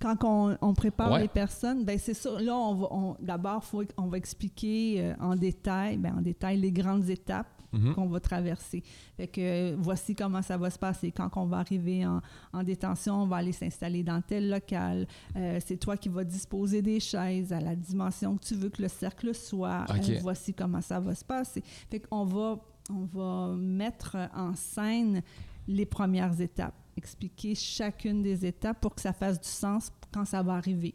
Quand 0.00 0.56
on, 0.60 0.74
prépare 0.74 1.18
les 1.18 1.28
personnes, 1.28 1.84
ben 1.84 1.98
c'est 1.98 2.14
ça. 2.14 2.40
Là, 2.40 2.56
on 2.56 3.16
d'abord, 3.20 3.64
on 3.96 4.06
va 4.06 4.16
expliquer 4.16 4.96
euh, 4.98 5.14
en 5.20 5.36
détail, 5.36 5.98
ben, 5.98 6.14
en 6.16 6.22
détail 6.22 6.58
les 6.58 6.72
grandes 6.72 7.08
étapes 7.10 7.48
mhm. 7.72 7.94
qu'on 7.94 8.06
va 8.06 8.18
traverser. 8.18 8.82
Fait 9.16 9.26
que 9.26 9.40
euh, 9.40 9.76
voici 9.78 10.14
comment 10.14 10.40
ça 10.40 10.56
va 10.56 10.70
se 10.70 10.78
passer. 10.78 11.12
Quand 11.12 11.30
on 11.36 11.44
va 11.44 11.58
arriver 11.58 12.06
en, 12.06 12.62
détention, 12.62 13.22
on 13.22 13.26
va 13.26 13.36
aller 13.36 13.52
s'installer 13.52 14.02
dans 14.02 14.22
tel 14.22 14.48
local. 14.48 15.06
Euh, 15.36 15.60
c'est 15.64 15.76
toi 15.76 15.96
qui 15.96 16.08
vas 16.08 16.24
disposer 16.24 16.80
des 16.80 16.98
chaises 16.98 17.52
à 17.52 17.60
la 17.60 17.76
dimension 17.76 18.36
que 18.36 18.44
tu 18.44 18.54
veux 18.54 18.70
que 18.70 18.82
le 18.82 18.88
cercle 18.88 19.34
soit. 19.34 19.84
voici 20.22 20.54
comment 20.54 20.80
ça 20.80 20.98
va 20.98 21.14
se 21.14 21.24
passer. 21.24 21.62
Fait 21.90 22.00
qu'on 22.00 22.24
va, 22.24 22.58
on 22.90 23.04
va 23.04 23.54
mettre 23.54 24.16
en 24.34 24.54
scène 24.54 25.22
les 25.68 25.84
premières 25.84 26.40
étapes 26.40 26.74
expliquer 27.00 27.54
chacune 27.54 28.22
des 28.22 28.44
étapes 28.44 28.80
pour 28.80 28.94
que 28.94 29.00
ça 29.00 29.12
fasse 29.12 29.40
du 29.40 29.48
sens 29.48 29.90
quand 30.12 30.24
ça 30.24 30.42
va 30.42 30.54
arriver. 30.54 30.94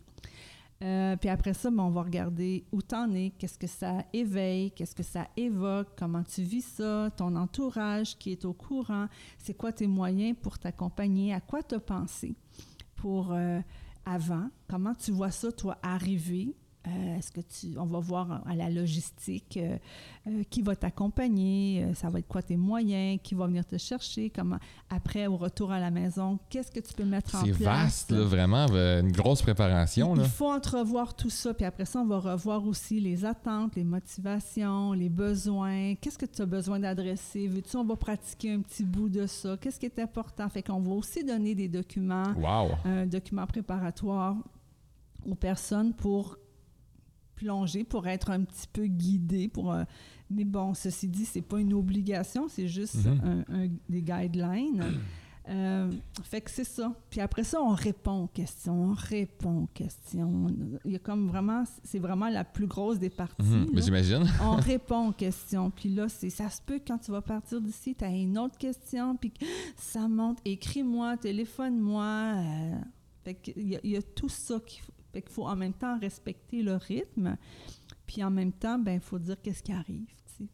Euh, 0.84 1.16
puis 1.16 1.30
après 1.30 1.54
ça, 1.54 1.72
ben, 1.72 1.84
on 1.84 1.90
va 1.90 2.04
regarder 2.04 2.66
où 2.72 2.82
t'en 2.82 3.12
es, 3.14 3.32
qu'est-ce 3.40 3.58
que 3.58 3.68
ça 3.68 4.06
éveille, 4.14 4.72
qu'est-ce 4.72 4.94
que 4.94 5.04
ça 5.04 5.28
évoque, 5.38 5.88
comment 5.98 6.24
tu 6.24 6.42
vis 6.42 6.66
ça, 6.66 7.10
ton 7.16 7.36
entourage 7.36 8.18
qui 8.18 8.34
est 8.34 8.46
au 8.46 8.54
courant, 8.54 9.08
c'est 9.38 9.56
quoi 9.56 9.72
tes 9.72 9.88
moyens 9.88 10.36
pour 10.42 10.60
t'accompagner, 10.60 11.34
à 11.34 11.40
quoi 11.40 11.62
as 11.72 11.80
pensé 11.80 12.36
pour 12.96 13.32
euh, 13.32 13.62
avant, 14.06 14.50
comment 14.70 14.94
tu 14.94 15.12
vois 15.12 15.32
ça, 15.32 15.52
toi, 15.52 15.78
arriver, 15.82 16.54
euh, 16.88 17.18
est-ce 17.18 17.32
que 17.32 17.42
tu, 17.42 17.78
on 17.78 17.86
va 17.86 18.00
voir 18.00 18.44
à 18.46 18.56
la 18.56 18.70
logistique 18.70 19.58
euh, 19.58 19.78
euh, 20.28 20.44
qui 20.50 20.62
va 20.62 20.76
t'accompagner, 20.76 21.88
ça 21.96 22.10
va 22.10 22.20
être 22.20 22.28
quoi 22.28 22.42
tes 22.42 22.58
moyens, 22.58 23.20
qui 23.24 23.34
va 23.34 23.48
venir 23.48 23.66
te 23.66 23.78
chercher, 23.78 24.30
comment 24.30 24.58
après 24.90 25.28
au 25.28 25.38
retour 25.38 25.72
à 25.72 25.80
la 25.80 25.90
maison, 25.90 26.40
qu'est-ce 26.50 26.72
que 26.72 26.80
tu 26.80 26.94
peux 26.94 27.06
mettre 27.06 27.36
en 27.36 27.44
place. 27.44 27.58
C'est 27.58 27.64
vaste, 27.64 28.14
vraiment, 28.14 28.68
une 28.68 29.12
grosse 29.12 29.42
préparation. 29.42 30.16
Il 30.16 30.26
faut 30.26 30.52
entrevoir 30.52 31.16
tout 31.16 31.30
ça, 31.30 31.54
puis 31.54 31.66
après 31.66 31.86
ça, 31.86 32.00
on 32.00 32.06
va 32.06 32.20
revoir 32.20 32.66
aussi 32.66 33.00
les 33.00 33.26
attentes, 33.26 33.76
les 33.76 33.84
motivations, 33.84 34.94
les 34.94 35.10
besoins. 35.10 35.96
Qu'est-ce 35.96 36.18
que 36.18 36.26
tu 36.26 36.42
as 36.42 36.46
besoin 36.46 36.80
d'adresser? 36.80 37.48
Veux-tu, 37.48 37.78
on 37.78 37.86
va 37.86 37.96
pratiquer 37.96 38.54
un 38.54 38.62
petit 38.62 38.84
bout 38.84 39.10
de 39.10 39.26
ça? 39.26 39.58
Qu'est-ce 39.58 39.80
qui 39.80 39.88
est 39.88 40.00
important? 40.00 40.48
Fait 40.50 40.62
qu'on 40.62 40.80
va 40.80 40.92
aussi 40.92 41.24
donner 41.24 41.56
des 41.56 41.68
documents, 41.68 42.34
wow. 42.38 43.06
documents 43.06 43.48
préparatoires 43.48 44.36
aux 45.26 45.36
personnes 45.36 45.94
pour 45.94 46.38
plonger 47.36 47.84
pour 47.84 48.08
être 48.08 48.32
un 48.32 48.44
petit 48.44 48.68
peu 48.72 48.86
guidé. 48.86 49.48
Pour, 49.48 49.72
euh, 49.72 49.84
mais 50.30 50.46
bon, 50.46 50.74
ceci 50.74 51.08
dit, 51.08 51.26
c'est 51.26 51.42
pas 51.42 51.60
une 51.60 51.74
obligation, 51.74 52.48
c'est 52.48 52.68
juste 52.68 53.06
mhm. 53.06 53.46
un, 53.50 53.68
des 53.90 54.02
guidelines. 54.02 54.84
Euh, 55.48 55.92
fait 56.24 56.42
que 56.42 56.50
c'est 56.50 56.64
ça. 56.64 56.92
Puis 57.10 57.22
après 57.22 57.44
ça, 57.44 57.62
on 57.62 57.74
répond 57.74 58.24
aux 58.24 58.28
questions, 58.28 58.90
on 58.90 58.94
répond 58.94 59.64
aux 59.64 59.70
questions. 59.74 60.48
Il 60.86 60.94
y 60.94 60.96
a 60.96 61.00
comme 61.00 61.28
vraiment, 61.28 61.64
c'est 61.84 62.00
vraiment 62.00 62.30
la 62.30 62.44
plus 62.44 62.66
grosse 62.66 62.98
des 62.98 63.12
parties. 63.12 63.46
Mhm. 63.46 63.80
J'imagine. 63.80 64.24
on 64.42 64.56
répond 64.56 65.10
aux 65.10 65.12
questions. 65.12 65.70
Puis 65.70 65.90
là, 65.90 66.10
c'est, 66.10 66.32
ça 66.32 66.50
se 66.50 66.62
peut 66.62 66.80
quand 66.86 66.98
tu 66.98 67.12
vas 67.12 67.22
partir 67.22 67.62
d'ici, 67.62 67.94
tu 67.94 68.04
as 68.04 68.10
une 68.10 68.38
autre 68.40 68.58
question, 68.58 69.16
puis 69.18 69.32
ça 69.78 70.08
monte. 70.08 70.40
Écris-moi, 70.46 71.18
téléphone-moi. 71.18 72.04
Euh, 72.04 72.80
fait 73.24 73.36
qu'il 73.36 73.72
y, 73.72 73.90
y, 73.90 73.98
a 73.98 74.02
tout 74.02 74.30
ça 74.30 74.60
qu'il 74.66 74.82
faut 74.82 74.95
fait 75.16 75.22
qu'il 75.22 75.32
faut 75.32 75.48
en 75.48 75.56
même 75.56 75.74
temps 75.74 75.98
respecter 75.98 76.62
le 76.62 76.76
rythme, 76.76 77.38
puis 78.06 78.22
en 78.22 78.30
même 78.30 78.52
temps, 78.52 78.78
ben 78.78 78.96
il 78.96 79.00
faut 79.00 79.18
dire 79.18 79.38
qu'est-ce 79.42 79.64
qui 79.64 79.72
arrive. 79.72 80.06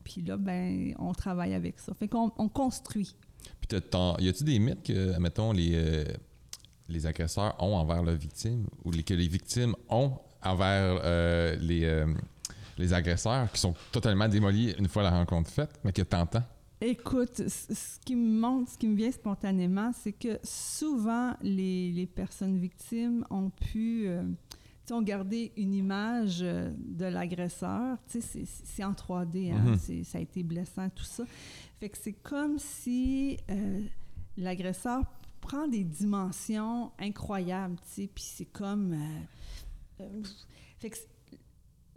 Puis 0.04 0.22
là, 0.22 0.38
ben 0.38 0.94
on 1.00 1.14
travaille 1.14 1.56
avec 1.56 1.80
ça. 1.80 1.96
Fait 1.96 2.08
qu'on 2.08 2.32
on 2.38 2.48
construit. 2.48 3.16
Puis 3.60 3.80
y 4.20 4.30
a-tu 4.30 4.44
des 4.44 4.60
mythes 4.60 4.84
que, 4.84 5.18
mettons, 5.18 5.52
les, 5.52 5.72
euh, 5.74 6.06
les 6.90 7.08
agresseurs 7.08 7.56
ont 7.60 7.76
envers 7.76 8.04
leurs 8.04 8.16
victimes 8.16 8.68
ou 8.86 8.92
que 8.92 9.14
les 9.16 9.28
victimes 9.28 9.76
ont 9.90 10.14
envers 10.44 11.02
euh, 11.04 11.56
les, 11.56 11.86
euh, 11.86 12.06
les 12.78 12.94
agresseurs 12.94 13.52
qui 13.52 13.60
sont 13.60 13.74
totalement 13.92 14.28
démolis 14.28 14.76
une 14.78 14.88
fois 14.88 15.02
la 15.02 15.10
rencontre 15.10 15.50
faite, 15.50 15.72
mais 15.84 15.92
que 15.92 16.04
t'entends? 16.04 16.44
Écoute, 16.84 17.48
ce 17.48 18.00
qui 18.04 18.16
me 18.16 18.40
montre, 18.40 18.72
ce 18.72 18.78
qui 18.80 18.88
me 18.88 18.96
vient 18.96 19.12
spontanément, 19.12 19.92
c'est 19.94 20.14
que 20.14 20.40
souvent 20.44 21.36
les, 21.44 21.92
les, 21.92 22.08
personnes 22.08 22.58
victimes 22.58 23.24
ont 23.30 23.52
pu, 23.52 24.08
euh, 24.08 24.24
ont 24.90 25.04
gardé 25.04 25.52
une 25.58 25.76
image 25.76 26.40
euh, 26.42 26.72
de 26.80 27.06
l'agresseur. 27.06 28.00
C'est 28.08 28.84
en 28.84 28.94
3D, 28.94 29.54
hein, 29.54 29.76
mm-hmm. 29.76 30.04
ça 30.04 30.18
a 30.18 30.22
été 30.22 30.42
blessant, 30.42 30.90
tout 30.90 31.04
ça. 31.04 31.24
Fait 31.80 31.90
que 31.90 31.98
c'est 32.00 32.14
comme 32.14 32.58
si 32.58 33.38
euh, 33.52 33.82
l'agresseur 34.38 35.04
prend 35.40 35.68
des 35.68 35.84
dimensions 35.84 36.92
incroyables, 36.98 37.76
puis 37.96 38.10
c'est 38.18 38.46
comme... 38.46 38.98
fait 40.80 40.90
que 40.90 40.98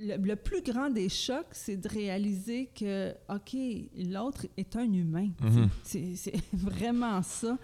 le, 0.05 0.35
plus 0.37 0.63
grand 0.63 0.91
des 0.91 1.09
chocs, 1.09 1.47
c'est 1.53 1.77
de 1.77 1.89
réaliser 1.89 2.71
que, 2.75 3.13
OK, 3.29 3.57
l'autre 3.97 4.47
est 4.57 4.77
un 4.77 4.93
humain. 4.93 5.31
Mhm. 5.41 5.69
C'est 5.83 6.35
vraiment 6.53 7.23
ça. 7.23 7.59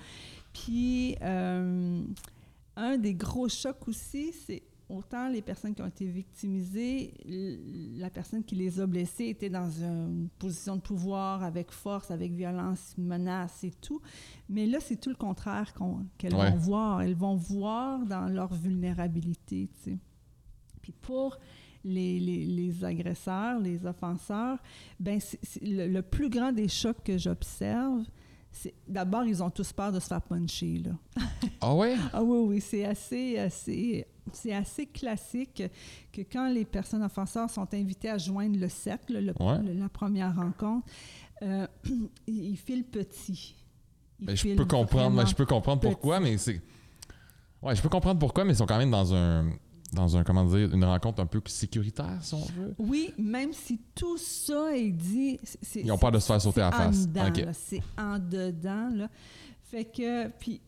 Puis, 0.52 1.16
euh, 1.22 2.02
un 2.76 2.98
des 2.98 3.14
gros 3.14 3.48
chocs 3.48 3.86
aussi, 3.88 4.32
c'est 4.32 4.62
autant 4.88 5.28
les 5.28 5.42
personnes 5.42 5.74
qui 5.74 5.82
ont 5.82 5.86
été 5.86 6.06
victimisées, 6.06 7.14
la 7.96 8.10
personne 8.10 8.42
qui 8.42 8.56
les 8.56 8.80
a 8.80 8.86
blessées 8.86 9.26
était 9.26 9.48
dans 9.48 9.70
une 9.70 10.28
position 10.38 10.76
de 10.76 10.80
pouvoir, 10.80 11.44
avec 11.44 11.70
force, 11.70 12.10
avec 12.10 12.32
violence, 12.32 12.94
menace 12.98 13.62
et 13.62 13.70
tout. 13.70 14.00
Mais 14.48 14.66
là, 14.66 14.78
c'est 14.80 14.96
tout 14.96 15.10
le 15.10 15.16
contraire 15.16 15.72
qu'elles 16.18 16.34
vont 16.34 16.56
voir. 16.56 17.02
Elles 17.02 17.14
vont 17.14 17.36
voir 17.36 18.04
dans 18.04 18.26
leur 18.26 18.52
vulnérabilité, 18.52 19.68
tu 19.74 19.90
sais. 19.90 19.98
Puis 20.82 20.92
pour 20.92 21.38
les, 21.84 22.84
agresseurs, 22.84 23.60
les 23.60 23.86
offenseurs, 23.86 24.58
ben 24.98 25.20
le, 25.62 26.00
plus 26.00 26.30
grand 26.30 26.52
des 26.52 26.68
chocs 26.68 27.02
que 27.04 27.16
j'observe, 27.18 28.04
c'est 28.52 28.74
d'abord, 28.86 29.24
ils 29.24 29.42
ont 29.42 29.50
tous 29.50 29.72
peur 29.72 29.92
de 29.92 30.00
se 30.00 30.08
faire 30.08 30.22
puncher. 30.22 30.82
Là. 30.84 30.90
Ah 31.60 31.74
ouais? 31.74 31.96
ah 32.12 32.22
oui, 32.22 32.38
oui, 32.46 32.60
c'est 32.60 32.84
assez, 32.84 33.38
assez, 33.38 34.06
c'est 34.32 34.52
assez 34.52 34.86
classique 34.86 35.62
que 36.12 36.22
quand 36.22 36.50
les 36.50 36.64
personnes 36.64 37.02
offenseurs 37.02 37.48
sont 37.48 37.72
invitées 37.72 38.10
à 38.10 38.18
joindre 38.18 38.58
le 38.58 38.68
cercle, 38.68 39.18
la 39.18 39.88
première 39.88 40.34
rencontre, 40.34 40.86
euh, 41.42 41.66
ils 42.26 42.56
filent 42.56 42.84
petit. 42.84 43.54
Ben, 44.18 44.36
je 44.36 44.54
peux 44.54 44.66
comprendre, 44.66 45.26
je 45.26 45.34
peux 45.34 45.46
comprendre 45.46 45.80
pourquoi, 45.80 46.20
mais 46.20 46.36
c'est. 46.36 46.60
Ouais, 47.62 47.74
je 47.74 47.82
peux 47.82 47.88
comprendre 47.88 48.18
pourquoi, 48.18 48.44
mais 48.44 48.52
ils 48.52 48.56
sont 48.56 48.66
quand 48.66 48.78
même 48.78 48.90
dans 48.90 49.14
un 49.14 49.50
dans 49.92 50.16
un, 50.16 50.24
comment 50.24 50.44
dire, 50.44 50.72
une 50.72 50.84
rencontre 50.84 51.20
un 51.22 51.26
peu 51.26 51.40
sécuritaire, 51.46 52.18
si 52.22 52.34
on 52.34 52.44
veut. 52.44 52.74
Oui, 52.78 53.12
même 53.18 53.52
si 53.52 53.80
tout 53.94 54.18
ça 54.18 54.76
est 54.76 54.90
dit... 54.90 55.38
Ils 55.74 55.86
n'ont 55.86 55.98
peur 55.98 56.12
de 56.12 56.18
se 56.18 56.26
faire 56.26 56.40
sauter 56.40 56.60
à 56.60 56.70
la 56.70 56.76
face. 56.76 57.08
C'est 57.54 57.82
en 57.98 58.18
dedans, 58.18 58.90
là. 58.90 59.08
Fait 59.64 59.84
que, 59.84 60.28
puis, 60.28 60.60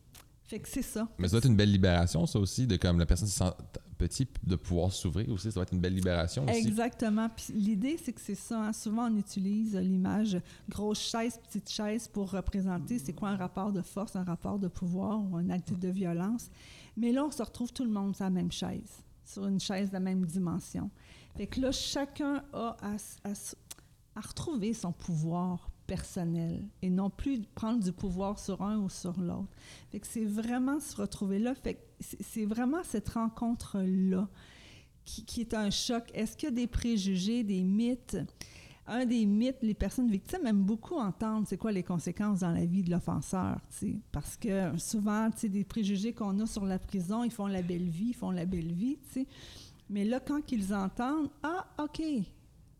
fait 0.45 0.59
que 0.59 0.67
c'est 0.67 0.81
ça. 0.81 1.07
Mais 1.17 1.27
ça 1.27 1.31
doit 1.31 1.39
être 1.39 1.47
une 1.47 1.55
belle 1.55 1.71
libération, 1.71 2.25
ça 2.25 2.39
aussi, 2.39 2.67
de 2.67 2.77
comme 2.77 2.99
la 2.99 3.05
personne 3.05 3.27
se 3.27 3.37
sent 3.37 3.51
petit, 3.97 4.27
de 4.43 4.55
pouvoir 4.55 4.91
s'ouvrir 4.91 5.29
aussi, 5.29 5.49
ça 5.49 5.55
doit 5.55 5.63
être 5.63 5.73
une 5.73 5.79
belle 5.79 5.95
libération 5.95 6.45
aussi. 6.45 6.67
Exactement. 6.67 7.29
Puis 7.29 7.53
l'idée, 7.53 7.97
c'est 8.03 8.11
que 8.11 8.21
c'est 8.21 8.35
ça. 8.35 8.67
Hein. 8.67 8.73
Souvent, 8.73 9.09
on 9.09 9.17
utilise 9.17 9.75
l'image 9.75 10.37
grosse 10.69 10.99
chaise, 10.99 11.39
petite 11.47 11.69
chaise 11.69 12.07
pour 12.07 12.31
représenter 12.31 12.99
c'est 12.99 13.13
quoi 13.13 13.29
un 13.29 13.37
rapport 13.37 13.71
de 13.71 13.81
force, 13.81 14.15
un 14.15 14.23
rapport 14.23 14.59
de 14.59 14.67
pouvoir 14.67 15.21
ou 15.23 15.37
un 15.37 15.49
acte 15.49 15.73
de 15.73 15.89
violence. 15.89 16.49
Mais 16.97 17.11
là, 17.11 17.25
on 17.25 17.31
se 17.31 17.41
retrouve 17.41 17.71
tout 17.71 17.83
le 17.83 17.91
monde 17.91 18.15
sur 18.15 18.25
la 18.25 18.29
même 18.29 18.51
chaise 18.51 19.02
sur 19.25 19.45
une 19.47 19.59
chaise 19.59 19.89
de 19.89 19.93
la 19.93 19.99
même 19.99 20.25
dimension. 20.25 20.89
Fait 21.35 21.47
que 21.47 21.59
là, 21.61 21.71
chacun 21.71 22.43
a 22.53 22.77
à, 22.83 24.19
retrouver 24.21 24.73
son 24.73 24.91
pouvoir 24.91 25.71
personnel 25.87 26.67
et 26.81 26.89
non 26.89 27.09
plus 27.09 27.41
prendre 27.55 27.83
du 27.83 27.91
pouvoir 27.91 28.39
sur 28.39 28.61
un 28.61 28.77
ou 28.79 28.89
sur 28.89 29.19
l'autre. 29.19 29.49
Fait 29.91 29.99
que 29.99 30.07
c'est 30.07 30.25
vraiment 30.25 30.79
se 30.79 30.95
retrouver 30.95 31.39
là. 31.39 31.55
Fait 31.55 31.75
que 31.75 31.79
c'est 31.99 32.45
vraiment 32.45 32.83
cette 32.83 33.09
rencontre-là 33.09 34.27
qui, 35.05 35.25
qui, 35.25 35.41
est 35.41 35.53
un 35.53 35.69
choc. 35.69 36.09
Est-ce 36.13 36.37
qu'il 36.37 36.49
y 36.49 36.51
a 36.51 36.55
des 36.55 36.67
préjugés, 36.67 37.43
des 37.43 37.63
mythes? 37.63 38.17
Un 38.87 39.05
des 39.05 39.25
mythes, 39.25 39.61
les 39.61 39.73
personnes 39.73 40.09
victimes 40.09 40.45
aiment 40.45 40.63
beaucoup 40.63 40.97
entendre 40.97 41.47
c'est 41.47 41.57
quoi 41.57 41.71
les 41.71 41.83
conséquences 41.83 42.41
dans 42.41 42.51
la 42.51 42.65
vie 42.65 42.83
de 42.83 42.91
l'offenseur, 42.91 43.57
tu 43.69 43.77
sais, 43.77 43.95
parce 44.11 44.35
que 44.35 44.77
souvent, 44.77 45.29
tu 45.31 45.39
sais, 45.39 45.49
des 45.49 45.63
préjugés 45.63 46.13
qu'on 46.13 46.37
a 46.39 46.45
sur 46.45 46.65
la 46.65 46.79
prison, 46.79 47.23
ils 47.23 47.31
font 47.31 47.47
la 47.47 47.61
belle 47.61 47.89
vie, 47.89 48.09
ils 48.09 48.15
font 48.15 48.31
la 48.31 48.45
belle 48.45 48.73
vie, 48.73 48.97
tu 49.07 49.21
sais. 49.21 49.27
Mais 49.89 50.05
là, 50.05 50.19
quand 50.19 50.51
ils 50.51 50.73
entendent, 50.73 51.29
ah, 51.43 51.65
OK, 51.81 52.01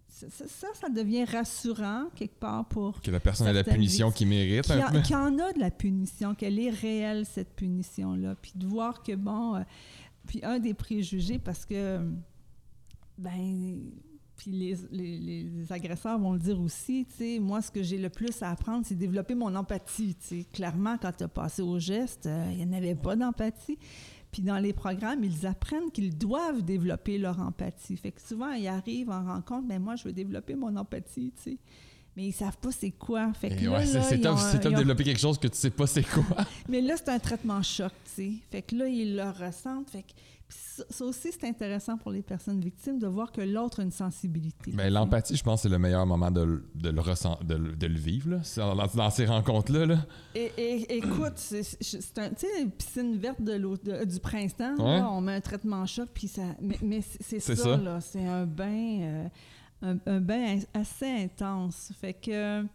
ça, 0.08 0.28
ça, 0.30 0.68
ça 0.74 0.90
devient 0.90 1.26
rassurant 1.26 2.06
quelque 2.16 2.40
part 2.40 2.66
pour 2.66 3.02
Que 3.02 3.12
la 3.12 3.20
personne 3.20 3.48
a 3.48 3.54
la 3.54 3.64
punition 3.64 4.12
qu'il 4.12 4.28
mérite 4.28 4.68
y, 4.68 5.02
qu'il 5.02 5.12
y 5.12 5.16
en 5.16 5.40
a 5.40 5.54
de 5.54 5.60
la 5.60 5.72
punition, 5.72 6.36
qu'elle 6.36 6.60
est 6.60 6.70
réelle, 6.70 7.26
cette 7.26 7.56
punition-là. 7.56 8.36
Puis 8.42 8.54
de 8.56 8.68
voir 8.68 9.02
que, 9.02 9.16
bon, 9.16 9.56
euh, 9.56 9.62
puis 10.28 10.40
un 10.44 10.60
des 10.60 10.74
préjugés, 10.74 11.40
parce 11.40 11.66
que, 11.66 12.00
ben, 13.18 13.80
puis 14.44 14.78
les, 14.92 15.72
agresseurs 15.72 16.20
vont 16.20 16.34
le 16.34 16.40
dire 16.40 16.60
aussi, 16.60 17.06
tu 17.10 17.16
sais, 17.16 17.40
moi, 17.40 17.62
ce 17.62 17.72
que 17.72 17.82
j'ai 17.82 17.98
le 17.98 18.10
plus 18.10 18.42
à 18.42 18.50
apprendre, 18.50 18.86
c'est 18.86 18.96
développer 18.96 19.36
mon 19.36 19.56
empathie, 19.56 20.16
tu 20.16 20.28
sais. 20.28 20.46
Clairement, 20.52 20.98
quand 21.02 21.14
tu 21.18 21.24
as 21.24 21.30
passé 21.30 21.62
au 21.62 21.80
geste, 21.80 22.26
euh, 22.26 22.50
il 22.52 22.58
n'y 22.58 22.76
en 22.76 22.78
avait 22.78 22.96
pas 22.96 23.16
d'empathie. 23.16 23.78
Puis 24.34 24.42
dans 24.42 24.58
les 24.58 24.74
programmes, 24.74 25.24
ils 25.24 25.46
apprennent 25.46 25.92
qu'ils 25.92 26.18
doivent 26.18 26.62
développer 26.62 27.18
leur 27.18 27.40
empathie. 27.40 27.96
Fait 27.96 28.12
que 28.12 28.22
souvent, 28.22 28.52
ils 28.52 28.68
arrivent 28.68 29.12
en 29.12 29.24
rencontre, 29.24 29.66
ben 29.66 29.82
moi, 29.82 29.96
je 29.96 30.04
veux 30.04 30.14
développer 30.14 30.56
mon 30.56 30.76
empathie, 30.76 31.32
tu 31.38 31.52
sais. 31.52 31.58
Mais 32.16 32.26
ils 32.28 32.32
savent 32.34 32.58
pas 32.58 32.72
c'est 32.72 32.92
quoi. 32.92 33.32
Fait 33.34 33.50
que 33.50 33.64
là, 33.66 33.72
ouais, 33.80 33.86
c'est 33.86 34.20
top, 34.22 34.38
top 34.62 34.72
ont- 34.74 34.78
développer 34.78 35.04
quelque 35.04 35.20
chose 35.20 35.38
que 35.40 35.48
tu 35.48 35.58
sais 35.58 35.72
pas 35.72 35.88
c'est 35.88 36.04
quoi. 36.04 36.24
mais 36.70 36.80
là, 36.82 36.96
c'est 36.98 37.10
un 37.10 37.20
traitement 37.20 37.62
choc, 37.64 37.92
tu 38.06 38.12
sais. 38.12 38.32
Fait 38.52 38.62
que 38.62 38.76
là, 38.76 38.88
ils 38.88 39.16
le 39.16 39.24
ressentent. 39.30 39.90
Fait 39.90 40.04
que 40.04 40.12
ça, 40.50 40.84
ça 40.90 41.06
aussi, 41.06 41.30
c'est 41.32 41.48
intéressant 41.48 41.98
pour 41.98 42.12
les 42.12 42.22
personnes 42.22 42.60
victimes 42.62 43.00
de 43.00 43.08
voir 43.08 43.32
que 43.32 43.42
l'autre 43.42 43.80
a 43.80 43.84
une 43.84 43.92
sensibilité. 43.92 44.72
Ben, 44.72 44.94
l'empathie, 44.94 45.36
je 45.36 45.44
pense, 45.44 45.64
c'est 45.64 45.70
le 45.70 45.80
meilleur 45.80 46.06
moment 46.06 46.30
de, 46.30 46.42
le- 46.42 46.66
de 46.76 46.90
le 46.90 47.02
ressent, 47.02 47.40
de, 47.44 47.56
le- 47.56 47.76
de 47.76 47.88
le 47.88 47.98
vivre. 47.98 48.30
Là. 48.30 48.42
Dans, 48.58 48.76
dans 48.76 49.10
ces 49.10 49.26
rencontres-là. 49.26 49.88
Là. 49.88 50.06
Et, 50.36 50.52
et- 50.58 50.98
écoute, 50.98 51.38
c'est 51.38 52.20
un, 52.20 52.30
une 52.62 52.70
piscine 52.70 53.18
verte 53.18 53.42
de 53.42 53.54
l'eau- 53.54 53.78
du 53.78 54.20
printemps, 54.20 54.76
Ouais. 54.78 55.00
là, 55.00 55.10
on 55.12 55.22
met 55.22 55.34
un 55.34 55.42
traitement 55.42 55.86
choc, 55.88 56.10
puis 56.14 56.28
ça. 56.28 56.44
Mais, 56.62 56.78
mais 56.84 57.02
c'est- 57.02 57.18
c'est 57.22 57.40
C'est 57.40 57.56
ça, 57.56 57.64
ça. 57.64 57.78
là. 57.78 58.00
C'est 58.02 58.26
un 58.28 58.46
bain, 58.46 59.00
euh, 59.02 59.28
un, 59.84 60.20
bain 60.20 60.60
assez 60.74 61.10
intense. 61.10 61.92
Fait 62.00 62.14
que. 62.14 62.66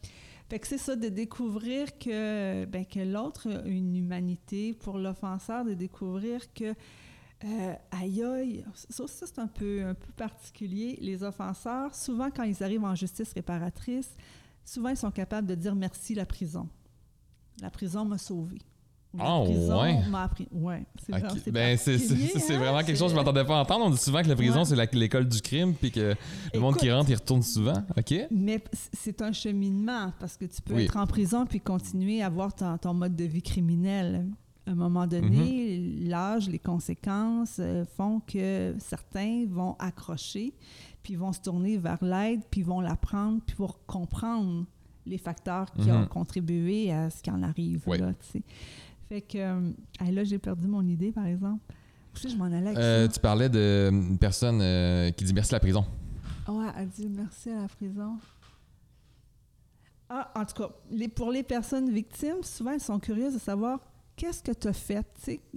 C'est 0.62 0.78
ça, 0.78 0.96
de 0.96 1.09
découvrir 1.09 1.98
que, 1.98 2.64
ben, 2.64 2.86
que 2.86 3.00
l'autre 3.00 3.50
a 3.50 3.66
une 3.66 3.94
humanité, 3.94 4.72
pour 4.72 4.98
l'offenseur, 4.98 5.62
de 5.64 5.74
découvrir 5.74 6.52
que, 6.54 6.74
euh, 7.44 7.74
aïe 7.90 8.22
aïe, 8.22 8.64
ça, 8.74 9.06
ça, 9.06 9.26
c'est 9.26 9.38
un 9.38 9.46
peu, 9.46 9.84
un 9.84 9.94
peu 9.94 10.11
particulier. 10.16 10.98
Les 11.02 11.22
offenseurs, 11.22 11.94
souvent 11.94 12.30
quand 12.30 12.44
ils 12.44 12.62
arrivent 12.62 12.84
en 12.84 12.94
justice 12.94 13.32
réparatrice, 13.34 14.16
souvent 14.64 14.88
ils 14.88 14.96
sont 14.96 15.11
capables 15.11 15.46
de 15.46 15.54
dire 15.54 15.74
merci 15.74 16.14
la 16.14 16.24
prison. 16.24 16.66
La 17.61 17.70
prison 17.70 18.06
m'a 18.06 18.18
sauvé. 18.18 18.59
Ah, 19.18 19.40
prison 19.44 19.80
ouais. 19.82 20.06
m'a 20.11 20.24
appris. 20.24 20.46
Ouais, 20.52 20.84
c'est 21.04 21.12
vrai, 21.12 21.22
Ben, 21.50 21.76
c'est 21.78 21.98
c'est- 21.98 22.09
particulier, 22.09 22.40
c'est 22.40 22.54
hein? 22.54 22.59
vraiment 22.59 22.78
quelque 22.80 22.90
chose 22.90 22.98
que 23.00 23.04
je 23.04 23.09
C'est- 23.09 23.14
m'attendais 23.16 23.44
pas 23.44 23.59
à 23.59 23.62
entendre. 23.62 23.86
On 23.86 23.90
dit 23.90 23.96
souvent 23.96 24.22
que 24.22 24.28
la 24.28 24.36
prison, 24.36 24.59
Ouais. 24.61 24.64
c'est 24.66 24.94
l'école 24.94 25.26
du 25.28 25.40
crime, 25.40 25.74
puis 25.74 25.90
que 25.90 26.14
le 26.52 26.61
monde 26.61 26.76
qui 26.76 26.90
rentre, 26.92 27.09
il 27.09 27.14
retourne 27.14 27.42
souvent. 27.42 27.82
OK? 27.96 28.14
Mais 28.30 28.62
c'est 28.92 29.22
un 29.22 29.32
cheminement 29.32 30.12
parce 30.20 30.36
que 30.36 30.44
tu 30.44 30.61
peux 30.61 30.74
Oui. 30.74 30.84
être 30.84 30.96
en 30.98 31.06
prison 31.06 31.46
puis 31.46 31.59
continuer 31.61 32.20
à 32.22 32.26
avoir 32.26 32.54
ton, 32.54 32.76
ton 32.76 32.92
mode 32.94 33.16
de 33.16 33.24
vie 33.24 33.42
criminel. 33.42 34.26
À 34.66 34.72
un 34.72 34.74
moment 34.74 35.06
donné, 35.06 35.78
Mhm. 35.78 36.09
l'âge, 36.11 36.48
les 36.50 36.59
conséquences 36.59 37.56
euh, 37.59 37.86
font 37.96 38.20
que 38.20 38.74
certains 38.78 39.46
vont 39.48 39.74
accrocher, 39.78 40.52
puis 41.02 41.16
vont 41.16 41.32
se 41.32 41.40
tourner 41.40 41.78
vers 41.78 42.04
l'aide, 42.04 42.42
puis 42.50 42.61
vont 42.62 42.82
l'apprendre, 42.82 43.40
puis 43.46 43.56
vont 43.59 43.70
comprendre 43.86 44.66
les 45.06 45.16
facteurs 45.16 45.72
qui 45.72 45.90
ont 45.90 46.00
Mhm. 46.00 46.09
contribué 46.09 46.92
à 46.92 47.09
ce 47.09 47.22
qui 47.22 47.30
en 47.30 47.42
arrive. 47.42 47.82
Oui. 47.86 47.96
Là. 47.96 48.12
Fait 49.09 49.22
que 49.22 49.38
euh, 49.38 49.70
là, 50.11 50.24
j'ai 50.24 50.38
perdu 50.38 50.66
mon 50.68 50.86
idée, 50.86 51.12
par 51.12 51.26
exemple. 51.26 51.61
Je 52.14 52.34
m'en 52.36 52.46
allais 52.46 52.66
avec 52.68 52.78
Euh, 52.78 53.06
ça. 53.06 53.12
tu 53.12 53.20
parlais 53.20 53.48
d'une 53.48 54.18
personne 54.18 54.61
euh, 54.61 55.11
qui 55.12 55.24
dit 55.24 55.32
merci 55.34 55.54
à 55.54 55.56
la 55.56 55.61
prison. 55.61 55.84
Ouais, 56.48 56.66
elle 56.76 56.88
dit 56.88 57.09
merci 57.09 57.50
à 57.50 57.62
la 57.62 57.68
prison. 57.68 58.16
Ah, 60.09 60.32
en 60.34 60.44
tout 60.46 60.54
cas, 60.62 60.70
les, 60.90 61.09
pour 61.09 61.30
les 61.30 61.42
personnes 61.42 61.90
victimes, 61.90 62.42
souvent, 62.42 62.72
elles 62.72 62.80
sont 62.80 62.98
curieuses 62.98 63.34
de 63.34 63.38
savoir 63.38 63.80
qu'est-ce 64.16 64.42
que 64.42 64.52
tu 64.52 64.66
as 64.68 64.72
fait, 64.72 65.06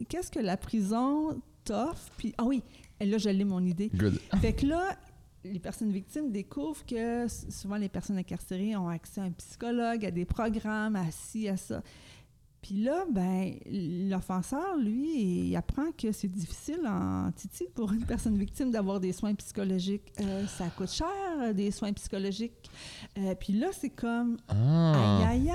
qu'est-ce 0.10 0.30
que 0.30 0.39
la 0.39 0.58
prison 0.58 1.41
t'offre? 1.64 2.12
Puis, 2.18 2.34
ah 2.38 2.43
oui, 2.43 2.62
là, 2.99 3.18
je 3.18 3.30
l'ai 3.30 3.45
mon 3.45 3.64
idée. 3.66 3.89
Good. 3.95 4.20
Fait 4.41 4.54
que 4.54 4.66
là, 4.66 4.97
les 5.45 5.60
personnes 5.60 5.91
victimes 5.91 6.32
découvrent 6.32 6.86
que 6.86 7.28
souvent 7.49 7.78
les 7.78 7.89
personnes 7.89 8.18
incarcérées 8.18 8.76
ont 8.76 8.89
accès 8.89 9.22
à 9.22 9.24
un 9.24 9.32
psychologue, 9.32 10.06
à 10.06 10.12
des 10.12 10.26
programmes, 10.26 10.97
à 10.97 11.10
ci, 11.12 11.47
à 11.47 11.56
ça. 11.58 11.82
Puis 12.62 12.76
là, 12.84 13.05
ben, 13.09 13.53
l'offenseur, 14.09 14.78
lui, 14.78 15.47
il 15.49 15.55
apprend 15.55 15.91
que 15.97 16.12
c'est 16.12 16.28
difficile 16.28 16.82
en 16.86 17.32
Titi 17.32 17.66
pour 17.74 17.91
une 17.91 18.05
personne 18.05 18.38
victime 18.38 18.70
d'avoir 18.70 18.99
des 18.99 19.14
soins 19.14 19.34
psychologiques. 19.34 20.14
Euh, 20.20 20.45
ça 20.45 20.68
coûte 20.70 20.91
cher, 20.91 21.53
des 21.55 21.72
soins 21.72 21.91
psychologiques. 21.93 22.70
Euh, 23.18 23.34
puis 23.34 23.53
là, 23.53 23.68
c'est 23.72 23.89
comme, 23.89 24.38
Ah. 24.47 25.28
aïe, 25.28 25.49
aïe, 25.49 25.51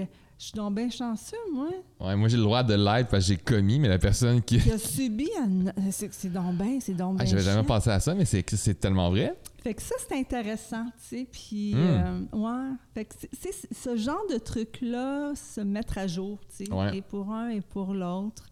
aïe, 0.00 0.08
je 0.40 0.44
suis 0.46 0.52
donc 0.54 0.74
bien 0.74 0.88
chanceux, 0.88 1.36
moi, 1.52 1.68
Ouais, 2.00 2.16
moi, 2.16 2.26
j'ai 2.28 2.38
le 2.38 2.42
droit 2.44 2.62
de 2.62 2.72
l'aide 2.72 3.08
parce 3.08 3.24
que 3.24 3.34
j'ai 3.34 3.36
commis, 3.36 3.78
mais 3.78 3.88
la 3.88 3.98
personne 3.98 4.40
qui. 4.40 4.58
qui 4.58 4.72
a 4.72 4.78
subi, 4.78 5.28
un- 5.38 5.90
c'est 5.90 6.32
donc 6.32 6.54
bien, 6.56 6.80
c'est 6.80 6.94
donc 6.94 7.16
Ah, 7.20 7.24
bien 7.24 7.30
J'avais 7.30 7.42
jamais 7.42 7.62
pensé 7.66 7.90
à 7.90 8.00
ça, 8.00 8.14
mais 8.14 8.24
c'est 8.24 8.42
tellement 8.80 9.10
vrai. 9.10 9.36
Fait 9.62 9.74
que 9.74 9.82
ça, 9.82 9.94
c'est 10.08 10.16
intéressant, 10.18 10.86
tu 10.98 11.16
sais, 11.18 11.28
puis, 11.30 11.74
Hmm. 11.74 11.78
euh, 11.78 12.20
ouais, 12.32 12.74
fait 12.94 13.04
que 13.04 13.14
c'est 13.38 13.52
c'est 13.52 13.74
ce 13.74 13.96
genre 13.96 14.22
de 14.32 14.38
truc-là, 14.38 15.34
se 15.34 15.60
mettre 15.60 15.98
à 15.98 16.06
jour, 16.06 16.38
tu 16.48 16.64
sais, 16.64 16.72
Ouais. 16.72 16.96
et 16.96 17.02
pour 17.02 17.30
un 17.30 17.50
et 17.50 17.60
pour 17.60 17.92
l'autre. 17.92 18.44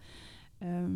Euh, 0.63 0.87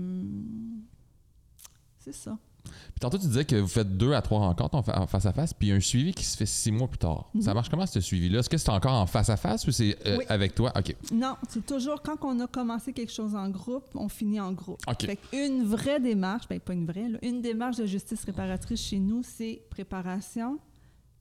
c'est 1.99 2.15
ça. 2.15 2.37
Puis 2.65 3.01
tantôt, 3.01 3.19
tu 3.19 3.27
disais 3.27 3.45
que 3.45 3.57
vous 3.57 3.67
faites 3.69 3.97
deux 3.97 4.13
à 4.13 4.23
trois 4.23 4.39
rencontres 4.41 4.75
en, 4.77 4.83
fa- 4.83 5.01
en 5.01 5.07
face 5.07 5.27
à 5.27 5.33
face, 5.33 5.53
puis 5.55 5.73
un 5.73 5.81
suivi 5.81 6.13
qui 6.15 6.25
se 6.25 6.37
fait 6.37 6.47
six 6.47 6.71
mois 6.71 6.89
plus 6.89 6.99
tard. 6.99 7.29
Mhm. 7.35 7.43
Ça 7.43 7.55
marche 7.55 7.69
comment 7.69 7.87
ce 7.87 8.01
suivi-là? 8.01 8.39
Est-ce 8.41 8.49
que 8.51 8.57
c'est 8.59 8.71
encore 8.71 8.93
en 8.95 9.07
face 9.07 9.29
à 9.31 9.37
face 9.37 9.67
ou 9.67 9.73
c'est 9.73 9.97
euh, 10.07 10.19
Oui. 10.19 10.25
avec 10.29 10.55
toi? 10.55 10.73
OK. 10.79 10.95
Non, 11.13 11.37
c'est 11.49 11.65
toujours 11.67 12.03
quand 12.03 12.17
on 12.23 12.39
a 12.41 12.47
commencé 12.47 12.93
quelque 12.93 13.13
chose 13.13 13.35
en 13.35 13.49
groupe, 13.49 13.85
on 13.95 14.09
finit 14.09 14.41
en 14.41 14.53
groupe. 14.53 14.81
OK. 14.89 15.05
Fait 15.07 15.19
une 15.33 15.65
vraie 15.65 16.01
démarche, 16.01 16.47
ben 16.49 16.61
pas 16.61 16.73
une 16.75 16.87
vraie, 16.87 17.09
là, 17.09 17.19
une 17.23 17.41
démarche 17.43 17.77
de 17.79 17.87
justice 17.87 18.25
réparatrice 18.25 18.81
chez 18.81 18.99
nous, 19.01 19.23
c'est 19.23 19.63
préparation, 19.71 20.59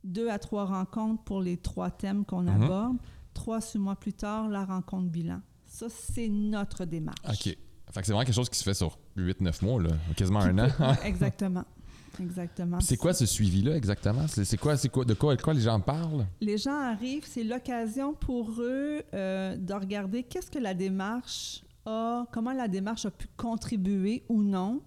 deux 0.04 0.30
à 0.30 0.40
trois 0.40 0.66
rencontres 0.66 1.24
pour 1.24 1.42
les 1.42 1.58
trois 1.58 1.90
thèmes 1.92 2.26
qu'on 2.26 2.42
Mhm. 2.44 2.64
aborde, 2.64 2.98
trois 3.34 3.62
six 3.62 3.80
mois 3.80 3.96
plus 3.96 4.14
tard, 4.14 4.50
la 4.50 4.66
rencontre 4.66 5.10
bilan. 5.10 5.42
Ça, 5.66 5.88
c'est 5.90 6.28
notre 6.28 6.86
démarche. 6.86 7.18
OK. 7.28 7.58
Fait 7.92 8.00
que 8.02 8.06
c'est 8.06 8.14
vraiment 8.14 8.26
quelque 8.26 8.36
chose 8.36 8.50
qui 8.50 8.58
se 8.58 8.64
fait 8.64 8.74
sur 8.74 8.98
8-9 9.18 9.66
mois, 9.66 9.82
là, 9.82 9.90
quasiment 10.16 10.40
un 10.40 10.58
an. 10.60 10.96
exactement. 11.04 11.66
Exactement. 12.20 12.80
C'est 12.80 12.98
quoi 12.98 13.14
ce 13.14 13.26
suivi-là 13.26 13.76
exactement? 13.76 14.26
C'est 14.28 14.58
quoi, 14.58 14.78
c'est 14.78 14.90
quoi, 14.90 15.06
de 15.06 15.14
quoi, 15.14 15.36
de 15.36 15.42
quoi 15.42 15.54
les 15.54 15.62
gens 15.62 15.80
parlent? 15.80 16.26
Les 16.42 16.58
gens 16.58 16.78
arrivent, 16.78 17.26
c'est 17.26 17.44
l'occasion 17.44 18.14
pour 18.14 18.52
eux 18.60 19.02
euh, 19.14 19.56
de 19.56 19.74
regarder 19.74 20.24
qu'est-ce 20.24 20.52
que 20.52 20.60
la 20.60 20.74
démarche 20.74 21.64
a, 21.86 22.26
comment 22.32 22.54
la 22.54 22.68
démarche 22.68 23.06
a 23.06 23.12
pu 23.12 23.28
contribuer 23.38 24.24
ou 24.30 24.44
non 24.44 24.82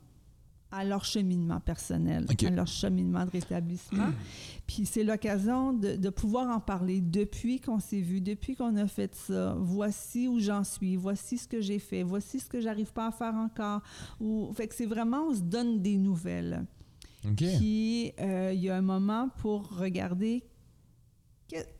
à 0.71 0.85
leur 0.85 1.05
cheminement 1.05 1.61
personnel, 1.61 2.27
à 2.29 2.51
leur 2.51 2.67
cheminement 2.67 3.25
de 3.25 3.31
rétablissement. 3.31 4.11
Puis 4.67 4.87
c'est 4.87 5.05
l'occasion 5.05 5.73
de, 5.73 5.97
de 5.97 6.11
pouvoir 6.11 6.49
en 6.49 6.61
parler 6.61 7.01
depuis 7.01 7.61
qu'on 7.61 7.79
s'est 7.79 8.01
vu, 8.01 8.21
depuis 8.21 8.57
qu'on 8.57 8.77
a 8.77 8.87
fait 8.89 9.15
ça. 9.15 9.55
Voici 9.59 10.27
où 10.27 10.41
j'en 10.41 10.65
suis, 10.65 10.97
voici 10.97 11.39
ce 11.39 11.47
que 11.47 11.61
j'ai 11.61 11.79
fait, 11.79 12.03
voici 12.03 12.41
ce 12.41 12.49
que 12.49 12.61
j'arrive 12.61 12.93
pas 12.93 13.09
à 13.09 13.13
faire 13.13 13.35
encore. 13.35 13.83
Ou, 14.21 14.53
fait 14.55 14.67
que 14.67 14.75
c'est 14.75 14.87
vraiment, 14.87 15.29
on 15.29 15.35
se 15.35 15.43
donne 15.43 15.81
des 15.81 15.97
nouvelles. 15.97 16.65
Puis, 17.37 18.13
euh, 18.21 18.53
il 18.55 18.61
y 18.61 18.69
a 18.69 18.77
un 18.77 18.83
moment 18.83 19.31
pour 19.39 19.79
regarder 19.79 20.45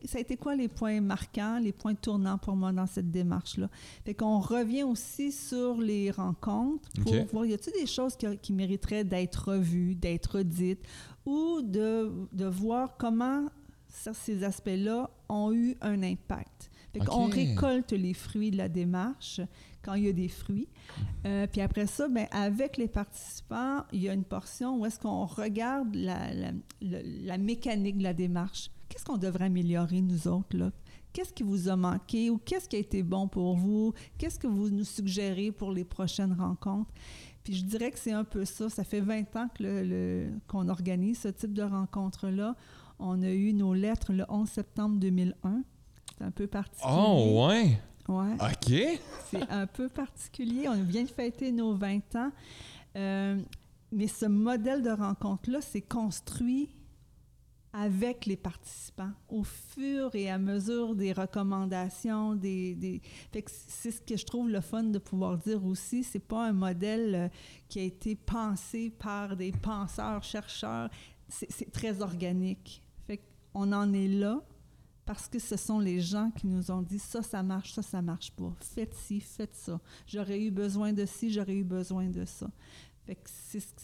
ça 0.05 0.19
a 0.19 0.21
été 0.21 0.37
quoi 0.37 0.55
les 0.55 0.69
points 0.69 1.01
marquants, 1.01 1.59
les 1.59 1.73
points 1.73 1.95
tournants 1.95 2.39
pour 2.39 2.57
moi 2.57 2.73
dans 2.73 2.87
cette 2.87 3.11
démarche-là? 3.11 3.69
Fait 4.05 4.15
qu'on 4.15 4.39
revient 4.41 4.83
aussi 4.83 5.33
sur 5.33 5.81
les 5.81 6.11
rencontres 6.11 6.89
pour 7.03 7.15
OK. 7.15 7.33
voir, 7.33 7.47
y 7.47 7.55
a-t-il 7.55 7.81
des 7.81 7.87
choses 7.87 8.17
qui, 8.17 8.27
qui 8.39 8.53
mériteraient 8.53 9.05
d'être 9.05 9.51
revues, 9.51 9.95
d'être 9.95 10.43
dites, 10.43 10.83
ou 11.27 11.63
de, 11.63 12.11
de 12.33 12.45
voir 12.45 12.97
comment 12.97 13.47
ces 13.93 14.45
aspects-là 14.45 15.11
ont 15.29 15.53
eu 15.53 15.77
un 15.81 16.03
impact? 16.03 16.71
Fait 16.93 17.01
qu'on 17.01 17.27
OK. 17.27 17.35
récolte 17.35 17.93
les 17.93 18.15
fruits 18.15 18.53
de 18.53 18.57
la 18.57 18.69
démarche 18.69 19.41
quand 19.83 19.95
il 19.95 20.05
y 20.05 20.09
a 20.09 20.13
des 20.13 20.29
fruits. 20.29 20.69
Euh, 21.27 21.47
puis 21.47 21.61
après 21.61 21.87
ça, 21.87 22.09
ben, 22.09 22.27
avec 22.31 22.77
les 22.77 22.89
participants, 22.89 23.85
il 23.93 24.03
y 24.03 24.09
a 24.09 24.15
une 24.15 24.25
portion 24.25 24.79
où 24.79 24.87
est-ce 24.87 25.01
qu'on 25.01 25.27
regarde 25.27 25.95
la, 25.95 26.31
la 26.81 27.39
mécanique 27.39 27.99
de 27.99 28.05
la 28.05 28.15
démarche. 28.15 28.71
Qu'est-ce 28.95 29.05
qu'on 29.05 29.17
devrait 29.17 29.47
améliorer, 29.47 30.01
nous 30.03 30.29
autres, 30.29 30.57
là? 30.57 30.71
Qu'est-ce 31.13 31.33
qui 31.33 31.43
vous 31.43 31.69
a 31.69 31.75
manqué 31.75 32.31
ou 32.31 32.39
qu'est-ce 32.39 32.69
qui 32.69 32.77
a 32.77 32.79
été 32.79 33.03
bon 33.03 33.27
pour 33.27 33.57
vous? 33.57 33.93
Qu'est-ce 34.19 34.39
que 34.39 34.47
vous 34.47 34.71
nous 34.71 34.85
suggérez 34.85 35.51
pour 35.51 35.73
les 35.73 35.83
prochaines 35.85 36.33
rencontres? 36.33 36.93
Puis 37.43 37.55
je 37.55 37.65
dirais 37.65 37.91
que 37.91 37.99
c'est 37.99 38.13
un 38.13 38.23
peu 38.23 38.45
ça. 38.45 38.69
Ça 38.71 38.85
fait 38.85 39.01
20 39.01 39.35
ans 39.35 39.49
que 39.53 39.65
le- 39.65 39.83
le- 39.85 40.31
qu'on 40.47 40.69
organise 40.69 41.19
ce 41.19 41.29
type 41.29 41.53
de 41.55 41.63
rencontre-là. 41.63 42.55
On 43.01 43.21
a 43.23 43.31
eu 43.31 43.53
nos 43.53 43.75
lettres 43.75 44.13
le 44.13 44.25
11 44.29 44.49
septembre 44.49 44.97
2001. 45.01 45.63
C'est 46.17 46.25
un 46.25 46.31
peu 46.31 46.47
particulier. 46.47 46.95
Oh, 46.97 47.47
ouais! 47.49 47.81
Ouais. 48.09 48.35
OK! 48.35 49.01
C'est 49.31 49.51
un 49.51 49.67
peu 49.67 49.89
particulier. 49.89 50.69
On 50.69 50.81
vient 50.85 51.03
de 51.03 51.09
fêter 51.11 51.51
nos 51.51 51.75
20 51.75 52.15
ans. 52.15 52.31
Euh, 52.97 53.41
mais 53.91 54.07
ce 54.07 54.27
modèle 54.27 54.83
de 54.83 54.91
rencontre-là 54.91 55.61
s'est 55.61 55.81
construit 55.83 56.71
avec 57.77 58.25
les 58.27 58.37
participants 58.37 59.11
au 59.29 59.43
fur 59.43 60.15
et 60.15 60.31
à 60.31 60.39
mesure 60.39 60.95
des 60.95 61.13
recommandations, 61.13 62.39
c'est 62.41 63.91
ce 63.91 64.01
que 64.01 64.17
je 64.17 64.25
trouve 64.25 64.49
le 64.49 64.61
fun 64.61 64.85
de 64.85 64.99
pouvoir 65.01 65.37
dire 65.39 65.65
aussi. 65.67 66.05
C'est 66.05 66.21
pas 66.21 66.47
un 66.47 66.53
modèle 66.53 67.15
euh, 67.15 67.29
qui 67.69 67.81
a 67.81 67.83
été 67.83 68.15
pensé 68.15 68.91
par 68.91 69.37
des 69.37 69.51
penseurs, 69.51 70.23
chercheurs. 70.23 70.89
C'est 71.29 71.51
c'est 71.51 71.73
très 71.73 72.01
organique. 72.01 72.81
Fait 73.09 73.21
qu'on 73.53 73.73
en 73.73 73.93
est 73.93 74.09
là 74.09 74.41
parce 75.05 75.29
que 75.29 75.41
ce 75.41 75.57
sont 75.57 75.81
les 75.81 76.01
gens 76.01 76.31
qui 76.31 76.47
nous 76.47 76.71
ont 76.71 76.81
dit 76.81 77.01
ça, 77.01 77.23
ça 77.23 77.43
marche, 77.43 77.73
ça, 77.73 77.83
ça 77.83 78.01
marche 78.01 78.31
pas. 78.31 78.53
Faites 78.61 78.95
ci, 78.95 79.21
faites 79.21 79.57
ça. 79.57 79.81
J'aurais 80.07 80.41
eu 80.41 80.53
besoin 80.53 80.93
de 80.93 81.05
ci, 81.05 81.31
j'aurais 81.31 81.57
eu 81.57 81.65
besoin 81.65 82.09
de 82.09 82.25
ça. 82.25 82.49
Fait 83.07 83.17
que 83.17 83.21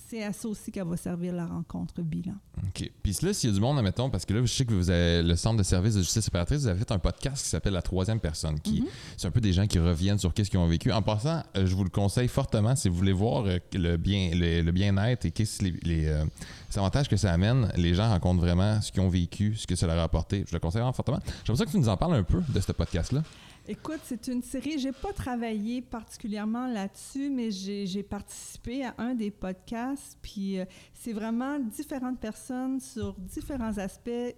c'est 0.09 0.25
à 0.25 0.33
ça 0.33 0.49
aussi 0.49 0.73
qu'elle 0.73 0.87
va 0.87 0.97
servir 0.97 1.35
la 1.35 1.45
rencontre 1.47 2.01
bilan. 2.01 2.33
OK. 2.67 2.91
Puis 3.03 3.17
là, 3.21 3.35
s'il 3.35 3.51
y 3.51 3.53
a 3.53 3.55
du 3.55 3.61
monde, 3.61 3.77
admettons, 3.79 4.09
parce 4.09 4.25
que 4.25 4.33
là, 4.33 4.41
je 4.41 4.47
sais 4.47 4.65
que 4.65 4.73
vous 4.73 4.89
avez 4.89 5.23
le 5.23 5.37
Centre 5.37 5.59
de 5.59 5.63
services 5.63 5.95
de 5.95 6.01
justice 6.01 6.25
réparatrice, 6.25 6.63
vous 6.63 6.69
avez 6.69 6.79
fait 6.79 6.91
un 6.91 6.99
podcast 6.99 7.43
qui 7.43 7.49
s'appelle 7.51 7.75
La 7.75 7.83
troisième 7.83 8.19
personne, 8.19 8.59
qui 8.61 8.81
Mhm. 8.81 8.87
c'est 9.19 9.27
un 9.29 9.31
peu 9.31 9.43
des 9.43 9.53
gens 9.53 9.67
qui 9.67 9.79
reviennent 9.79 10.19
sur 10.19 10.33
qu'est-ce 10.33 10.49
qu'ils 10.49 10.59
ont 10.59 10.67
vécu. 10.67 10.91
En 10.91 11.03
passant, 11.03 11.43
euh, 11.57 11.67
je 11.67 11.75
vous 11.77 11.85
le 11.85 11.91
conseille 11.91 12.29
fortement 12.29 12.75
si 12.77 12.89
vous 12.89 12.97
voulez 12.97 13.13
voir 13.13 13.45
euh, 13.45 13.59
le 13.75 13.97
bien 13.99 14.31
le, 14.33 14.63
le 14.63 14.73
bien-être 14.73 15.27
et 15.27 15.31
qu'est-ce 15.33 15.63
les, 15.63 15.73
les, 15.83 16.07
euh, 16.07 16.25
les 16.71 16.79
avantages 16.79 17.09
que 17.09 17.17
ça 17.19 17.31
amène. 17.31 17.71
Les 17.77 17.93
gens 17.95 18.09
rencontrent 18.09 18.41
vraiment 18.41 18.81
ce 18.81 18.91
qu'ils 18.91 19.03
ont 19.03 19.11
vécu, 19.11 19.55
ce 19.55 19.67
que 19.67 19.77
ça 19.77 19.87
leur 19.87 19.99
a 19.99 20.03
apporté. 20.03 20.45
Je 20.49 20.55
le 20.55 20.61
conseille 20.61 20.81
vraiment 20.81 20.95
fortement. 20.95 21.21
J'aimerais 21.45 21.59
ça 21.59 21.67
que 21.67 21.71
tu 21.73 21.79
nous 21.79 21.91
en 21.91 21.97
parles 21.99 22.15
un 22.15 22.23
peu 22.23 22.43
de 22.49 22.59
ce 22.61 22.73
podcast-là. 22.73 23.23
Écoute, 23.71 24.01
c'est 24.03 24.27
une 24.27 24.43
série, 24.43 24.81
j'ai 24.81 24.91
pas 24.91 25.13
travaillé 25.13 25.81
particulièrement 25.81 26.67
là-dessus, 26.67 27.31
mais 27.31 27.53
j'ai 27.53 28.03
participé 28.03 28.85
à 28.85 28.97
un 28.99 29.15
des 29.15 29.31
podcasts, 29.31 30.19
puis 30.21 30.59
euh, 30.59 30.65
c'est 30.93 31.13
vraiment 31.13 31.57
différentes 31.61 32.19
personnes 32.19 32.81
sur 32.81 33.15
différents 33.15 33.79
aspects 33.79 34.09
de 34.09 34.35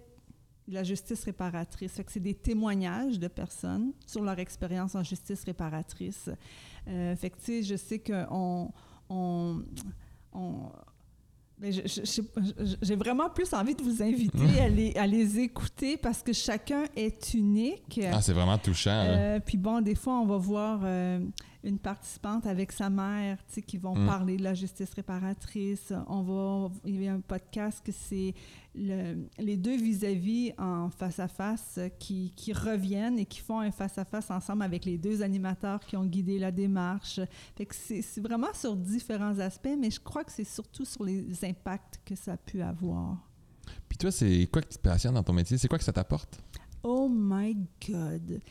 la 0.67 0.83
justice 0.83 1.23
réparatrice. 1.23 1.93
Fait 1.93 2.03
que 2.03 2.11
c'est 2.11 2.19
des 2.19 2.35
témoignages 2.35 3.17
de 3.17 3.27
personnes 3.27 3.93
sur 4.05 4.21
leur 4.21 4.37
expérience 4.37 4.93
en 4.93 5.01
justice 5.01 5.43
réparatrice. 5.45 6.29
Euh, 6.87 7.15
fait 7.15 7.31
que, 7.31 7.37
tu 7.37 7.45
sais, 7.45 7.63
je 7.63 7.75
sais 7.75 7.97
qu'on... 7.97 8.71
On, 9.09 9.63
on, 10.31 10.59
ben, 10.61 10.92
je- 11.71 12.75
J'ai 12.81 12.95
vraiment 12.95 13.29
plus 13.29 13.53
envie 13.53 13.75
de 13.75 13.81
vous 13.81 14.01
inviter 14.03 14.59
à 14.61 14.67
les, 14.69 14.95
à 14.95 15.07
les 15.07 15.39
écouter 15.39 15.97
parce 15.97 16.21
que 16.21 16.33
chacun 16.33 16.83
est 16.95 17.33
unique. 17.33 17.99
Ah, 18.11 18.21
c'est 18.21 18.33
vraiment 18.33 18.57
touchant. 18.57 18.91
Euh, 19.07 19.39
puis 19.39 19.57
bon, 19.57 19.81
des 19.81 19.95
fois, 19.95 20.19
on 20.19 20.25
va 20.25 20.37
voir 20.37 20.81
euh, 20.83 21.19
une 21.63 21.77
participante 21.79 22.45
avec 22.45 22.71
sa 22.71 22.89
mère, 22.89 23.37
tu 23.47 23.53
sais, 23.55 23.61
qui 23.61 23.77
vont 23.77 23.95
Mm. 23.95 24.05
parler 24.07 24.37
de 24.37 24.43
la 24.43 24.53
justice 24.53 24.93
réparatrice. 24.93 25.93
On 26.07 26.21
va, 26.21 26.69
il 26.85 27.01
y 27.03 27.07
a 27.07 27.13
un 27.13 27.19
podcast 27.21 27.81
que 27.85 27.91
c'est 27.91 28.33
le- 28.75 29.27
les 29.37 29.57
deux 29.57 29.77
vis-à-vis 29.77 30.53
en 30.57 30.89
face-à-face 30.89 31.79
qui, 31.99 32.31
qui 32.35 32.53
reviennent 32.53 33.19
et 33.19 33.25
qui 33.25 33.39
font 33.39 33.59
un 33.59 33.71
face-à-face 33.71 34.31
ensemble 34.31 34.63
avec 34.63 34.85
les 34.85 34.97
deux 34.97 35.21
animateurs 35.21 35.79
qui 35.81 35.95
ont 35.95 36.05
guidé 36.05 36.39
la 36.39 36.51
démarche. 36.51 37.19
Fait 37.55 37.65
que 37.65 37.75
c'est 37.75 38.21
vraiment 38.21 38.53
sur 38.53 38.75
différents 38.75 39.37
aspects, 39.39 39.75
mais 39.79 39.91
je 39.91 39.99
crois 39.99 40.23
que 40.23 40.31
c'est 40.31 40.43
surtout 40.43 40.85
sur 40.85 41.03
les 41.03 41.45
impacts 41.45 42.01
que 42.05 42.15
ça 42.15 42.33
a 42.33 42.37
pu 42.37 42.61
avoir. 42.61 43.17
Puis 43.87 43.97
toi, 43.97 44.11
c'est 44.11 44.47
quoi 44.51 44.61
qui 44.61 44.77
te 44.77 44.81
passionne 44.81 45.13
dans 45.13 45.23
ton 45.23 45.33
métier? 45.33 45.57
C'est 45.57 45.67
quoi 45.67 45.77
que 45.77 45.83
ça 45.83 45.93
t'apporte? 45.93 46.41
Oh 46.81 47.07
my 47.09 47.55
God! 47.87 48.41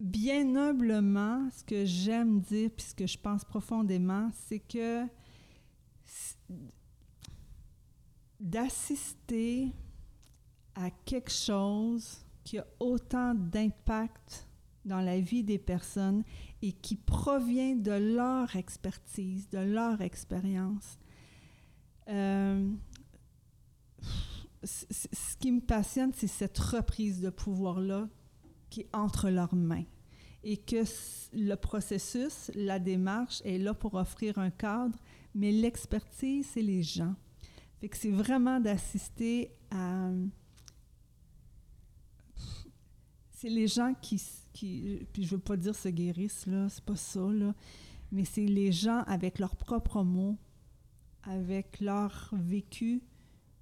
Bien 0.00 0.56
humblement, 0.56 1.48
ce 1.54 1.62
que 1.62 1.84
j'aime 1.84 2.40
dire, 2.40 2.70
puis 2.74 2.86
ce 2.86 2.94
que 2.94 3.06
je 3.06 3.18
pense 3.18 3.44
profondément, 3.44 4.30
c'est 4.48 4.58
que 4.58 5.04
d'assister 8.40 9.68
à 10.74 10.90
quelque 11.04 11.30
chose 11.30 12.24
qui 12.42 12.58
a 12.58 12.66
autant 12.80 13.34
d'impact 13.34 14.46
dans 14.84 15.00
la 15.00 15.20
vie 15.20 15.44
des 15.44 15.58
personnes 15.58 16.24
et 16.62 16.72
qui 16.72 16.96
provient 16.96 17.76
de 17.76 17.92
leur 17.92 18.56
expertise, 18.56 19.48
de 19.50 19.58
leur 19.58 20.00
expérience. 20.00 20.98
Euh, 22.08 22.70
ce 24.64 25.36
qui 25.38 25.52
me 25.52 25.60
passionne, 25.60 26.12
c'est 26.14 26.26
cette 26.26 26.58
reprise 26.58 27.20
de 27.20 27.30
pouvoir-là 27.30 28.08
qui 28.68 28.80
est 28.82 28.90
entre 28.92 29.30
leurs 29.30 29.54
mains. 29.54 29.84
Et 30.42 30.56
que 30.56 30.84
le 31.34 31.54
processus, 31.56 32.50
la 32.54 32.78
démarche 32.78 33.42
est 33.44 33.58
là 33.58 33.74
pour 33.74 33.94
offrir 33.94 34.38
un 34.38 34.50
cadre, 34.50 34.98
mais 35.34 35.52
l'expertise, 35.52 36.48
c'est 36.52 36.62
les 36.62 36.82
gens. 36.82 37.14
Fait 37.80 37.88
que 37.88 37.96
c'est 37.96 38.10
vraiment 38.10 38.60
d'assister 38.60 39.52
à... 39.70 40.10
C'est 43.30 43.48
les 43.48 43.66
gens 43.66 43.94
qui, 44.02 44.20
qui... 44.52 45.06
Puis 45.12 45.24
je 45.24 45.30
veux 45.30 45.40
pas 45.40 45.56
dire 45.56 45.74
se 45.74 45.88
guérissent, 45.88 46.46
là, 46.46 46.68
c'est 46.68 46.84
pas 46.84 46.96
ça, 46.96 47.20
là. 47.20 47.54
Mais 48.12 48.24
c'est 48.24 48.44
les 48.44 48.70
gens 48.70 49.02
avec 49.06 49.38
leurs 49.38 49.56
propres 49.56 50.02
mots, 50.02 50.36
avec 51.22 51.80
leur 51.80 52.30
vécu, 52.32 53.02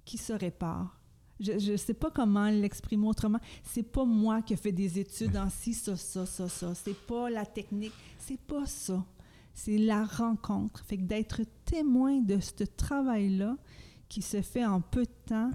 qui 0.03 0.17
se 0.17 0.33
réparent. 0.33 0.99
Je 1.39 1.71
ne 1.71 1.77
sais 1.77 1.93
pas 1.93 2.11
comment 2.11 2.49
l'exprimer 2.49 3.07
autrement. 3.07 3.39
C'est 3.63 3.83
pas 3.83 4.03
moi 4.03 4.41
qui 4.41 4.53
ai 4.53 4.57
fait 4.57 4.73
des 4.73 4.99
études 4.99 5.37
en 5.37 5.49
ci, 5.49 5.73
ça, 5.73 5.95
ça, 5.95 6.25
ça, 6.25 6.49
ça. 6.49 6.75
C'est 6.75 6.97
pas 7.05 7.29
la 7.29 7.45
technique. 7.45 7.93
C'est 8.17 8.39
pas 8.39 8.65
ça. 8.65 9.05
C'est 9.53 9.77
la 9.77 10.03
rencontre. 10.03 10.83
Fait 10.83 10.97
que 10.97 11.03
d'être 11.03 11.41
témoin 11.63 12.19
de 12.19 12.39
ce 12.39 12.63
travail-là 12.65 13.55
qui 14.09 14.21
se 14.21 14.41
fait 14.41 14.65
en 14.65 14.81
peu 14.81 15.03
de 15.03 15.11
temps, 15.27 15.51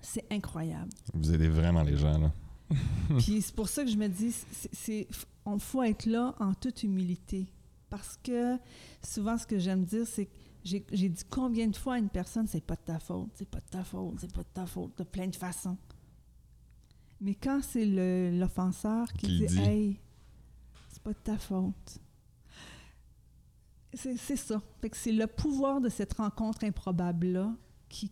c'est 0.00 0.24
incroyable. 0.32 0.90
Vous 1.14 1.32
aidez 1.32 1.48
vraiment 1.48 1.82
les 1.82 1.96
gens, 1.96 2.18
là. 2.18 2.32
Puis 3.18 3.42
c'est 3.42 3.54
pour 3.54 3.68
ça 3.68 3.84
que 3.84 3.90
je 3.90 3.96
me 3.96 4.08
dis, 4.08 4.34
c'est, 4.72 5.06
on 5.44 5.58
faut 5.58 5.82
être 5.82 6.06
là 6.06 6.34
en 6.40 6.54
toute 6.54 6.82
humilité. 6.82 7.46
Parce 7.90 8.18
que 8.22 8.56
souvent, 9.04 9.36
ce 9.36 9.46
que 9.46 9.58
j'aime 9.58 9.84
dire, 9.84 10.06
c'est 10.06 10.26
que 10.26 10.32
j'ai, 10.64 10.84
j'ai 10.92 11.08
dit 11.08 11.24
combien 11.28 11.68
de 11.68 11.76
fois 11.76 11.94
à 11.94 11.98
une 11.98 12.08
personne, 12.08 12.46
c'est 12.46 12.64
pas 12.64 12.76
de 12.76 12.80
ta 12.80 12.98
faute, 12.98 13.28
c'est 13.34 13.48
pas 13.48 13.60
de 13.60 13.68
ta 13.70 13.84
faute, 13.84 14.14
c'est 14.18 14.32
pas 14.32 14.42
de 14.42 14.48
ta 14.54 14.64
faute, 14.64 14.96
de 14.96 15.04
plein 15.04 15.26
de 15.26 15.36
façons. 15.36 15.76
Mais 17.20 17.34
quand 17.34 17.60
c'est 17.62 17.84
le, 17.84 18.36
l'offenseur 18.38 19.12
qui 19.12 19.26
dit, 19.26 19.46
dit. 19.46 19.58
hey, 19.60 20.00
c'est 20.88 21.02
pas 21.02 21.12
de 21.12 21.18
ta 21.22 21.36
faute. 21.36 22.00
C'est, 23.94 24.36
ça. 24.36 24.62
C'est 24.92 25.12
le 25.12 25.26
pouvoir 25.26 25.80
de 25.80 25.88
cette 25.88 26.14
rencontre 26.14 26.64
improbable-là 26.64 27.54
qui, 27.88 28.10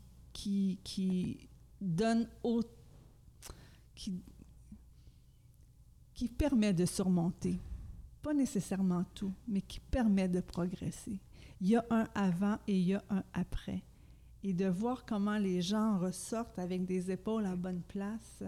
donne 1.81 2.29
qui 3.95 4.23
permet 6.29 6.75
de 6.75 6.85
surmonter. 6.85 7.59
Pas 8.23 8.35
nécessairement 8.35 9.05
tout, 9.15 9.33
mais 9.49 9.63
qui 9.63 9.81
permet 9.81 10.29
de 10.29 10.41
progresser. 10.41 11.19
Il 11.61 11.69
y 11.69 11.77
a 11.77 11.85
un 11.91 12.07
avant 12.15 12.59
et 12.67 12.79
il 12.79 12.89
y 12.89 12.95
a 12.95 13.03
un 13.09 13.23
après. 13.33 13.83
Et 14.43 14.53
de 14.53 14.67
voir 14.67 15.05
comment 15.05 15.39
les 15.39 15.63
gens 15.63 15.99
ressortent 15.99 16.59
avec 16.59 16.85
des 16.85 17.11
épaules 17.11 17.47
à 17.47 17.57
bonne 17.57 17.83
place, 17.83 18.43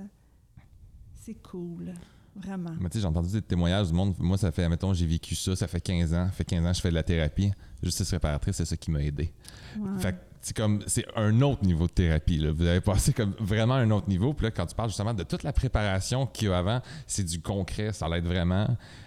c'est 1.15 1.41
cool. 1.43 1.95
Vraiment. 2.35 2.71
Mais 2.81 2.89
tu 2.89 2.95
sais, 2.95 3.03
j'ai 3.03 3.07
entendu 3.07 3.31
des 3.31 3.43
témoignages 3.43 3.89
du 3.89 3.93
monde. 3.93 4.15
Moi, 4.19 4.39
ça 4.39 4.51
fait, 4.51 4.69
mettons, 4.69 4.95
j'ai 4.95 5.07
vécu 5.07 5.35
ça, 5.35 5.55
ça 5.55 5.67
fait 5.67 5.81
15 5.81 6.15
ans. 6.15 6.27
Ça 6.27 6.33
fait 6.33 6.45
15 6.45 6.65
ans 6.65 6.71
que 6.71 6.77
je 6.77 6.81
fais 6.81 6.91
de 6.91 6.95
la 6.95 7.03
thérapie. 7.03 7.53
Justice 7.83 8.11
réparatrice, 8.11 8.57
c'est 8.57 8.65
ça 8.65 8.77
qui 8.77 8.91
m'a 8.91 9.03
aidé. 9.03 9.33
Ouais. 9.79 10.01
Fait 10.01 10.13
que 10.13 10.19
c'est 10.41 10.57
comme, 10.57 10.83
c'est 10.87 11.07
un 11.15 11.41
autre 11.43 11.65
niveau 11.65 11.87
de 11.87 11.93
thérapie. 11.93 12.39
Là. 12.39 12.53
Vous 12.53 12.67
avez 12.67 12.81
passé 12.81 13.13
comme 13.13 13.35
vraiment 13.39 13.75
un 13.75 13.91
autre 13.91 14.09
niveau. 14.09 14.33
Puis 14.35 14.47
là, 14.47 14.51
quand 14.51 14.67
tu 14.67 14.75
parles 14.75 14.89
justement 14.89 15.15
de 15.15 15.23
toute 15.23 15.43
la 15.43 15.53
préparation 15.53 16.27
qu'il 16.27 16.49
y 16.49 16.51
a 16.51 16.59
avant, 16.59 16.81
c'est 17.07 17.25
du 17.25 17.41
concret, 17.41 17.93
ça 17.93 18.09
l'aide 18.09 18.25
vraiment. 18.25 18.67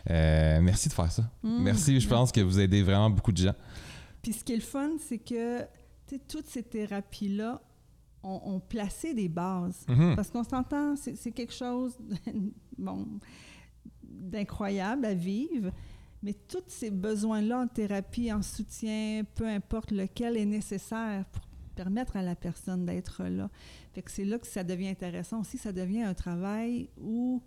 Euh, 0.10 0.62
merci 0.62 0.88
de 0.88 0.94
faire 0.94 1.12
ça. 1.12 1.24
Mm. 1.44 1.64
Merci, 1.64 2.00
je 2.00 2.08
pense 2.08 2.32
que 2.32 2.42
vous 2.42 2.60
aidez 2.60 2.84
vraiment 2.84 3.10
beaucoup 3.10 3.32
de 3.32 3.38
gens. 3.38 3.56
Puis 4.22 4.34
ce 4.34 4.44
qui 4.44 4.54
est 4.54 4.58
le 4.58 4.62
fun, 4.62 4.92
c'est 5.08 5.18
que 5.18 5.64
toutes 6.28 6.48
ces 6.48 6.64
thérapies-là 6.64 7.62
ont, 8.26 8.56
ont 8.56 8.60
placé 8.60 9.14
des 9.14 9.30
bases. 9.30 9.86
Mhm. 9.88 10.16
Parce 10.16 10.30
qu'on 10.30 10.44
s'entend, 10.44 10.96
c'est 10.96 11.32
quelque 11.32 11.54
chose 11.54 11.98
bon, 12.78 13.08
d'incroyable 14.04 15.06
à 15.06 15.14
vivre, 15.14 15.72
mais 16.24 16.34
tous 16.34 16.64
ces 16.68 16.90
besoins-là 16.90 17.62
en 17.62 17.68
thérapie, 17.68 18.32
en 18.34 18.42
soutien, 18.42 19.24
peu 19.36 19.48
importe 19.48 19.92
lequel, 19.92 20.38
est 20.38 20.46
nécessaire 20.46 21.26
pour 21.26 21.44
permettre 21.76 22.18
à 22.18 22.24
la 22.24 22.36
personne 22.36 22.86
d'être 22.86 23.24
là. 23.26 23.50
Fait 23.94 24.02
que 24.02 24.10
c'est 24.10 24.26
là 24.26 24.40
que 24.40 24.48
ça 24.48 24.64
devient 24.64 24.88
intéressant 24.88 25.42
aussi, 25.42 25.58
ça 25.58 25.72
devient 25.72 26.04
un 26.04 26.14
travail 26.14 26.90
où 26.98 27.44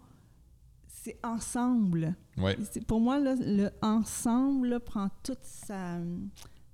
c'est 0.87 1.19
ensemble. 1.25 2.15
Ouais. 2.37 2.57
Pour 2.87 3.01
moi, 3.01 3.19
là, 3.19 3.35
le 3.39 3.71
ensemble 3.83 4.69
là, 4.69 4.81
prend 4.81 5.09
toute 5.23 5.43
sa 5.43 5.99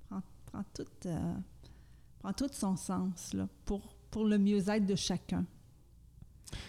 prend, 0.09 0.23
prend 0.47 0.65
toute, 0.75 1.07
euh, 1.07 1.35
prend 2.19 2.33
tout 2.33 2.49
son 2.53 2.77
sens 2.77 3.33
là, 3.33 3.49
pour, 3.65 3.94
pour 4.15 4.25
le 4.25 4.39
mieux-être 4.39 4.87
de 4.87 4.95
chacun. 4.95 5.45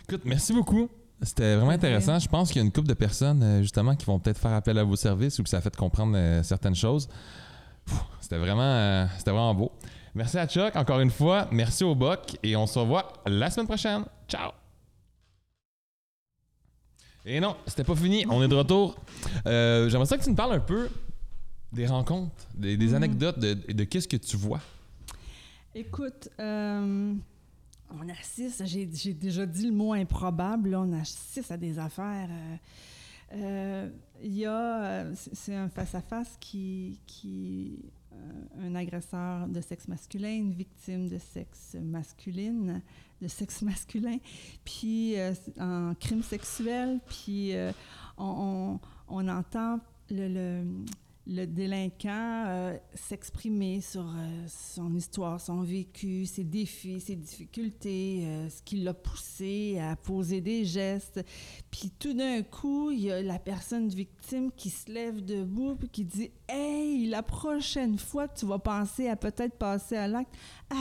Écoute, 0.09 0.23
merci 0.25 0.51
beaucoup. 0.51 0.89
C'était 1.21 1.55
vraiment 1.55 1.69
intéressant. 1.71 2.17
Je 2.17 2.27
pense 2.27 2.47
qu'il 2.51 2.57
y 2.57 2.63
a 2.63 2.65
une 2.65 2.71
couple 2.71 2.87
de 2.87 2.95
personnes, 2.95 3.43
euh, 3.43 3.61
justement, 3.61 3.95
qui 3.95 4.03
vont 4.07 4.17
peut-être 4.19 4.39
faire 4.39 4.53
appel 4.53 4.79
à 4.79 4.83
vos 4.83 4.95
services 4.95 5.37
ou 5.37 5.43
que 5.43 5.49
ça 5.49 5.57
a 5.57 5.61
fait 5.61 5.75
comprendre 5.75 6.17
euh, 6.17 6.41
certaines 6.41 6.73
choses. 6.75 7.07
C'était 8.19 8.39
vraiment, 8.39 8.63
euh, 8.63 9.05
c'était 9.19 9.29
vraiment 9.29 9.53
beau. 9.53 9.71
Merci 10.15 10.39
à 10.39 10.47
Chuck, 10.47 10.75
encore 10.75 10.99
une 11.01 11.11
fois. 11.11 11.47
Merci 11.51 11.83
au 11.83 11.93
Boc 11.93 12.35
et 12.41 12.55
on 12.55 12.65
se 12.65 12.79
revoit 12.79 13.13
la 13.27 13.51
semaine 13.51 13.67
prochaine. 13.67 14.05
Ciao! 14.27 14.51
Et 17.27 17.39
non, 17.39 17.55
c'était 17.67 17.83
pas 17.83 17.95
fini. 17.95 18.25
On 18.27 18.41
est 18.41 18.47
de 18.47 18.55
retour. 18.55 18.95
J'aimerais 19.45 20.05
ça 20.07 20.17
que 20.17 20.23
tu 20.23 20.29
nous 20.29 20.35
parles 20.35 20.53
un 20.53 20.59
peu 20.59 20.89
des 21.71 21.85
rencontres, 21.85 22.47
des, 22.55 22.75
des 22.75 22.87
Mhm. 22.89 22.95
anecdotes, 22.95 23.37
de, 23.37 23.53
de 23.53 23.83
qu'est-ce 23.83 24.07
que 24.07 24.17
tu 24.17 24.35
vois? 24.35 24.61
Écoute, 25.75 26.29
on 27.89 28.07
assiste, 28.09 28.65
j'ai 28.65 28.85
déjà 29.13 29.45
dit 29.45 29.67
le 29.67 29.73
mot 29.75 29.93
improbable, 29.93 30.69
là, 30.71 30.81
on 30.81 30.93
assiste 30.93 31.51
à 31.51 31.57
des 31.57 31.77
affaires. 31.79 32.29
euh, 32.31 32.55
euh, 33.33 33.89
Il 34.23 34.35
y 34.35 34.45
a, 34.45 34.83
euh, 34.83 35.13
c'est 35.33 35.55
un 35.55 35.69
face-à-face 35.69 36.37
qui, 36.39 36.99
qui 37.05 37.79
un 38.61 38.75
agresseur 38.75 39.47
de 39.49 39.59
sexe 39.59 39.87
masculin, 39.89 40.33
une 40.33 40.53
victime 40.53 41.09
de 41.09 41.17
sexe 41.17 41.75
masculine, 41.81 42.81
de 43.21 43.27
sexe 43.27 43.61
masculin, 43.61 44.17
puis 44.63 45.15
en 45.59 45.93
crime 45.99 46.23
sexuel, 46.23 46.99
puis 47.07 47.51
on, 48.17 48.79
on- 49.09 49.27
entend 49.27 49.79
le- 50.09 50.63
le 51.27 51.45
délinquant 51.47 52.43
euh, 52.47 52.77
s'exprimer 52.93 53.81
sur 53.81 54.01
euh, 54.07 54.45
son 54.47 54.93
histoire, 54.93 55.41
son 55.41 55.61
vécu, 55.63 56.27
ses 56.27 56.43
défis, 56.43 56.99
ses 56.99 57.15
difficultés, 57.15 58.21
euh, 58.25 58.49
ce 58.49 58.61
qui 58.61 58.77
l'a 58.77 58.93
poussé 58.93 59.79
à 59.79 59.95
poser 59.95 60.39
des 60.41 60.65
gestes. 60.65 61.25
Puis 61.71 61.89
tout 61.97 62.13
d'un 62.13 62.43
coup, 62.43 62.91
il 62.91 62.99
y 63.01 63.11
a 63.11 63.23
la 63.23 63.39
personne 63.39 63.87
victime 63.89 64.51
qui 64.55 64.69
se 64.69 64.91
lève 64.91 65.25
debout 65.25 65.75
puis 65.75 65.89
qui 65.89 66.05
dit 66.05 66.29
Hey, 66.47 67.07
la 67.07 67.23
prochaine 67.23 67.97
fois 67.97 68.27
que 68.27 68.37
tu 68.39 68.45
vas 68.45 68.59
penser 68.59 69.07
à 69.07 69.15
peut-être 69.15 69.57
passer 69.57 69.95
à 69.97 70.07
l'acte, 70.07 70.31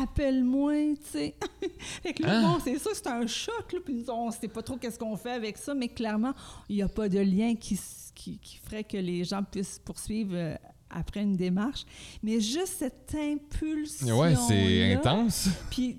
appelle-moi, 0.03 0.95
tu 0.97 1.11
sais. 1.11 1.35
fait 2.03 2.13
que 2.13 2.23
là, 2.23 2.39
Hein? 2.41 2.43
bon, 2.43 2.59
c'est 2.63 2.79
ça, 2.79 2.91
c'est 2.93 3.07
un 3.07 3.27
choc, 3.27 3.73
là, 3.73 3.79
puis 3.85 4.05
on 4.09 4.31
sait 4.31 4.49
pas 4.49 4.63
trop 4.63 4.77
qu'est-ce 4.77 4.99
qu'on 4.99 5.17
fait 5.17 5.31
avec 5.31 5.57
ça, 5.57 5.73
mais 5.75 5.89
clairement, 5.89 6.33
il 6.69 6.77
n'y 6.77 6.83
a 6.83 6.89
pas 6.89 7.09
de 7.09 7.19
lien 7.21 7.55
qui, 7.55 7.75
s- 7.75 8.04
qui, 8.15 8.39
qui 8.39 8.57
ferait 8.59 8.85
que 8.85 8.97
les 8.97 9.25
gens 9.25 9.43
puissent 9.43 9.81
poursuivre 9.85 10.35
euh, 10.35 10.55
après 10.91 11.23
une 11.23 11.37
démarche. 11.37 11.85
Mais 12.23 12.41
juste 12.41 12.75
cette 12.79 13.15
impulsion. 13.15 14.19
Ouais, 14.21 14.35
c'est 14.49 14.95
intense. 14.95 15.49
Puis 15.71 15.99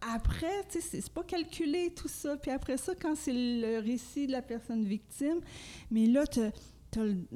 après, 0.00 0.64
tu 0.70 0.80
sais, 0.80 1.00
c'est- 1.00 1.10
pas 1.10 1.24
calculé 1.24 1.92
tout 1.94 2.08
ça. 2.08 2.36
Puis 2.36 2.50
après 2.50 2.76
ça, 2.76 2.94
quand 3.00 3.14
c'est 3.16 3.32
le 3.32 3.80
récit 3.80 4.26
de 4.26 4.32
la 4.32 4.42
personne 4.42 4.84
victime, 4.84 5.40
mais 5.90 6.06
là, 6.06 6.26
t'as 6.26 6.50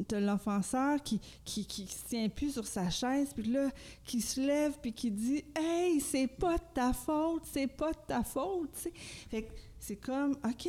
t'as 0.09 0.20
l'offenseur 0.20 1.03
qui, 1.03 1.20
qui, 1.45 1.66
qui 1.66 1.87
se 1.87 2.05
tient 2.07 2.31
plus 2.31 2.53
sur 2.53 2.66
sa 2.66 2.89
chaise, 2.89 3.28
puis 3.35 3.43
là, 3.51 3.68
qui 4.07 4.22
se 4.22 4.41
lève, 4.41 4.78
puis 4.81 4.95
qui 4.95 5.11
dit 5.11 5.45
«Hey, 5.55 6.01
c'est 6.01 6.28
pas 6.28 6.57
de 6.57 6.62
ta 6.72 6.95
faute, 6.95 7.43
c'est 7.53 7.66
pas 7.66 7.91
de 7.93 7.99
ta 8.09 8.22
faute.» 8.22 8.70
tu. 8.83 8.91
Fait 9.28 9.43
que 9.43 9.53
c'est 9.78 9.97
comme 9.97 10.33
«OK, 10.45 10.66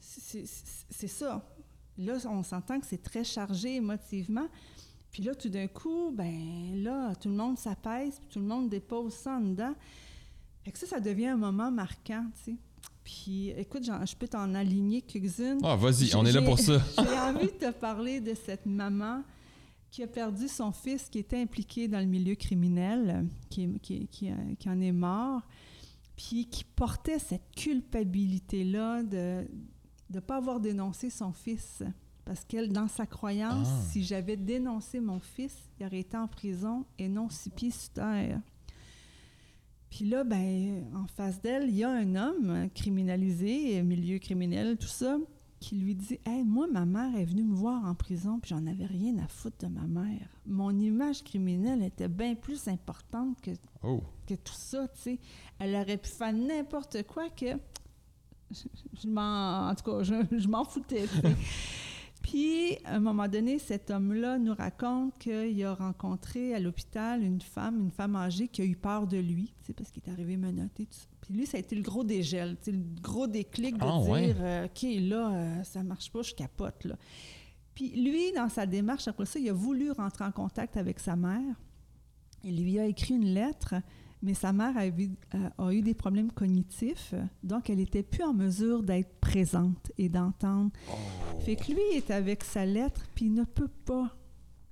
c'est 0.00 1.06
ça.» 1.08 1.42
Là, 1.98 2.14
on 2.28 2.42
s'entend 2.42 2.80
que 2.80 2.86
c'est 2.86 3.02
très 3.02 3.24
chargé 3.24 3.76
émotivement. 3.76 4.48
Puis 5.10 5.22
là, 5.22 5.34
tout 5.34 5.48
d'un 5.48 5.68
coup, 5.68 6.10
ben 6.12 6.82
là, 6.82 7.14
tout 7.14 7.28
le 7.28 7.36
monde 7.36 7.56
s'apaise, 7.58 8.18
puis 8.18 8.28
tout 8.28 8.40
le 8.40 8.46
monde 8.46 8.68
dépose 8.68 9.12
ça 9.12 9.36
en 9.36 9.40
dedans. 9.40 9.74
Fait 10.64 10.72
que 10.72 10.78
ça, 10.78 10.86
ça 10.86 11.00
devient 11.00 11.28
un 11.28 11.36
moment 11.36 11.70
marquant, 11.70 12.26
tu 12.36 12.52
sais. 12.52 12.56
Puis, 13.04 13.50
écoute, 13.50 13.84
je 13.84 14.16
peux 14.16 14.26
t'en 14.26 14.54
aligner 14.54 15.02
quelques-unes. 15.02 15.60
Ah, 15.62 15.76
vas-y, 15.76 16.14
on 16.16 16.24
est 16.24 16.32
là 16.32 16.40
pour 16.40 16.58
ça. 16.58 16.80
J'ai 16.98 17.18
envie 17.18 17.46
de 17.46 17.52
te 17.52 17.70
parler 17.70 18.20
de 18.20 18.34
cette 18.34 18.64
maman 18.64 19.22
qui 19.90 20.02
a 20.02 20.06
perdu 20.06 20.48
son 20.48 20.72
fils, 20.72 21.08
qui 21.08 21.18
était 21.18 21.40
impliqué 21.40 21.86
dans 21.86 22.00
le 22.00 22.06
milieu 22.06 22.34
criminel, 22.34 23.28
qui, 23.50 23.78
qui, 23.80 24.08
qui, 24.08 24.30
euh, 24.30 24.34
qui 24.58 24.68
en 24.68 24.80
est 24.80 24.90
mort, 24.90 25.42
puis 26.16 26.46
qui 26.46 26.64
portait 26.64 27.18
cette 27.18 27.48
culpabilité-là 27.54 29.02
de 29.02 29.46
ne 30.10 30.20
pas 30.20 30.36
avoir 30.36 30.60
dénoncé 30.60 31.10
son 31.10 31.32
fils. 31.32 31.82
Parce 32.24 32.44
qu'elle, 32.44 32.72
dans 32.72 32.88
sa 32.88 33.04
croyance, 33.06 33.68
Ah. 33.70 33.82
si 33.90 34.02
j'avais 34.02 34.36
dénoncé 34.36 34.98
mon 35.00 35.20
fils, 35.20 35.54
il 35.78 35.84
aurait 35.86 36.00
été 36.00 36.16
en 36.16 36.26
prison 36.26 36.86
et 36.98 37.08
non 37.08 37.28
six 37.28 37.50
pieds 37.50 37.70
sous 37.70 37.90
terre. 37.90 38.40
Puis 39.90 40.06
là, 40.06 40.24
ben, 40.24 40.86
en 40.94 41.06
face 41.06 41.40
d'elle, 41.40 41.68
il 41.68 41.76
y 41.76 41.84
a 41.84 41.90
un 41.90 42.16
homme 42.16 42.68
criminalisé, 42.74 43.80
milieu 43.82 44.18
criminel, 44.18 44.76
tout 44.76 44.86
ça, 44.88 45.18
qui 45.60 45.76
lui 45.76 45.94
dit 45.94 46.18
Hey, 46.26 46.42
moi, 46.44 46.66
ma 46.66 46.84
mère 46.84 47.14
est 47.16 47.24
venue 47.24 47.44
me 47.44 47.54
voir 47.54 47.84
en 47.84 47.94
prison, 47.94 48.40
puis 48.40 48.48
j'en 48.50 48.66
avais 48.66 48.86
rien 48.86 49.16
à 49.18 49.28
foutre 49.28 49.66
de 49.68 49.72
ma 49.72 49.86
mère. 49.86 50.28
Mon 50.46 50.76
image 50.78 51.22
criminelle 51.22 51.82
était 51.82 52.08
bien 52.08 52.34
plus 52.34 52.66
importante 52.68 53.40
que, 53.40 53.52
Oh. 53.82 54.02
que 54.26 54.34
tout 54.34 54.52
ça, 54.54 54.88
tu 54.88 55.00
sais. 55.00 55.18
Elle 55.58 55.74
aurait 55.76 55.98
pu 55.98 56.08
faire 56.10 56.32
n'importe 56.32 57.02
quoi 57.06 57.28
que. 57.30 57.56
Je, 58.54 59.00
je 59.02 59.08
m'en. 59.08 59.68
En 59.68 59.74
tout 59.74 59.84
cas, 59.90 60.02
je, 60.02 60.14
je 60.38 60.48
m'en 60.48 60.64
foutais. 60.64 61.04
Puis, 62.22 62.78
à 62.86 62.94
un 62.96 63.00
moment 63.00 63.28
donné, 63.28 63.58
cet 63.58 63.90
homme-là 63.90 64.38
nous 64.38 64.54
raconte 64.54 65.18
qu'il 65.18 65.62
a 65.62 65.74
rencontré 65.74 66.54
à 66.54 66.58
l'hôpital 66.58 67.22
une 67.22 67.42
femme, 67.42 67.78
une 67.80 67.90
femme 67.90 68.16
âgée 68.16 68.48
qui 68.48 68.62
a 68.62 68.64
eu 68.64 68.76
peur 68.76 69.06
de 69.06 69.18
lui, 69.18 69.52
parce 69.76 69.90
qu'il 69.90 70.02
est 70.06 70.10
arrivé 70.10 70.38
menotté. 70.38 70.86
Tout 70.86 70.92
ça. 70.94 71.06
Puis 71.20 71.34
lui, 71.34 71.46
ça 71.46 71.58
a 71.58 71.60
été 71.60 71.76
le 71.76 71.82
gros 71.82 72.02
dégel, 72.02 72.56
le 72.66 72.80
gros 73.02 73.26
déclic 73.26 73.76
de 73.76 73.84
Ah, 73.84 73.98
dire 74.02 74.10
ouais. 74.10 74.34
euh, 74.40 74.64
OK, 74.66 74.82
là, 75.02 75.32
euh, 75.34 75.62
ça 75.64 75.82
marche 75.82 76.10
pas, 76.10 76.22
je 76.22 76.34
capote. 76.34 76.84
Là. 76.84 76.96
Puis 77.74 77.90
lui, 77.90 78.32
dans 78.32 78.48
sa 78.48 78.64
démarche, 78.64 79.06
après 79.06 79.26
ça, 79.26 79.38
il 79.38 79.48
a 79.50 79.52
voulu 79.52 79.90
rentrer 79.90 80.24
en 80.24 80.32
contact 80.32 80.78
avec 80.78 81.00
sa 81.00 81.16
mère. 81.16 81.54
Il 82.42 82.62
lui 82.62 82.78
a 82.78 82.86
écrit 82.86 83.14
une 83.14 83.34
lettre, 83.34 83.74
mais 84.22 84.34
sa 84.34 84.52
mère 84.52 84.76
a 84.76 84.86
eu, 84.86 85.10
euh, 85.34 85.50
a 85.58 85.72
eu 85.72 85.82
des 85.82 85.94
problèmes 85.94 86.32
cognitifs, 86.32 87.14
donc 87.42 87.68
elle 87.68 87.76
n'était 87.76 88.02
plus 88.02 88.22
en 88.22 88.32
mesure 88.32 88.82
d'être 88.82 89.14
présente 89.20 89.92
et 89.98 90.08
d'entendre. 90.08 90.70
Fait 91.44 91.56
que 91.56 91.72
lui 91.72 91.82
est 91.94 92.10
avec 92.10 92.44
sa 92.44 92.64
lettre, 92.64 93.06
puis 93.14 93.26
il 93.26 93.34
ne 93.34 93.44
peut 93.44 93.70
pas 93.84 94.16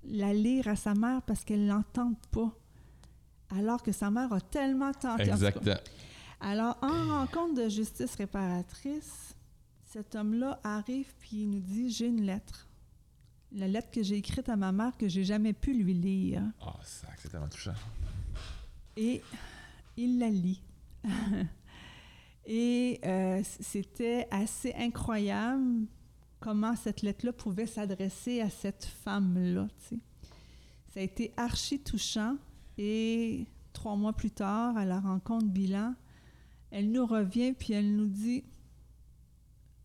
la 0.05 0.33
lire 0.33 0.69
à 0.69 0.77
sa 0.77 0.95
mère 0.95 1.23
parce 1.23 1.45
qu'elle 1.45 1.67
l'entend 1.67 2.15
pas. 2.31 2.53
Alors 3.51 3.83
que 3.83 3.93
sa 3.93 4.11
mère 4.11 4.33
a 4.33 4.41
tellement 4.41 4.93
tenté. 4.93 5.31
en 5.31 5.37
tout 5.37 5.41
cas. 5.41 5.51
Exact. 5.59 5.91
Alors, 6.41 6.77
en 6.83 7.21
rencontre 7.21 7.55
de 7.63 7.69
justice 7.69 8.15
réparatrice, 8.17 9.37
cet 9.85 10.15
homme-là 10.15 10.59
arrive 10.65 11.15
puis 11.21 11.43
il 11.43 11.51
nous 11.51 11.61
dit 11.61 11.91
J'ai 11.91 12.07
une 12.07 12.23
lettre. 12.23 12.69
La 13.53 13.69
lettre 13.69 13.91
que 13.91 14.03
j'ai 14.03 14.17
écrite 14.17 14.49
à 14.49 14.57
ma 14.57 14.73
mère 14.73 14.97
que 14.97 15.09
j'ai 15.09 15.25
jamais 15.25 15.53
pu 15.53 15.75
lui 15.75 15.93
lire. 15.93 16.43
Ah, 16.63 16.79
ça, 16.83 17.09
c'est 17.19 17.29
tellement 17.29 17.49
touchant. 17.49 17.75
Et 18.97 19.23
il 19.97 20.19
la 20.19 20.29
lit. 20.29 20.63
Et 22.47 23.01
euh, 23.05 23.41
c'était 23.45 24.27
assez 24.31 24.75
incroyable 24.75 25.87
comment 26.41 26.75
cette 26.75 27.03
lettre-là 27.03 27.33
pouvait 27.33 27.67
s'adresser 27.67 28.41
à 28.41 28.51
cette 28.51 28.85
femme-là. 28.85 29.69
Ça 30.89 31.01
a 31.01 31.03
été 31.03 31.33
archi 31.37 31.79
touchant. 31.79 32.37
Et 32.79 33.47
trois 33.73 33.97
mois 33.97 34.13
plus 34.13 34.31
tard, 34.31 34.77
à 34.77 34.85
la 34.85 35.01
rencontre 35.01 35.47
bilan, 35.47 35.95
elle 36.71 36.91
nous 36.91 37.07
revient 37.07 37.53
puis 37.53 37.75
elle 37.75 37.95
nous 37.95 38.09
dit 38.09 38.45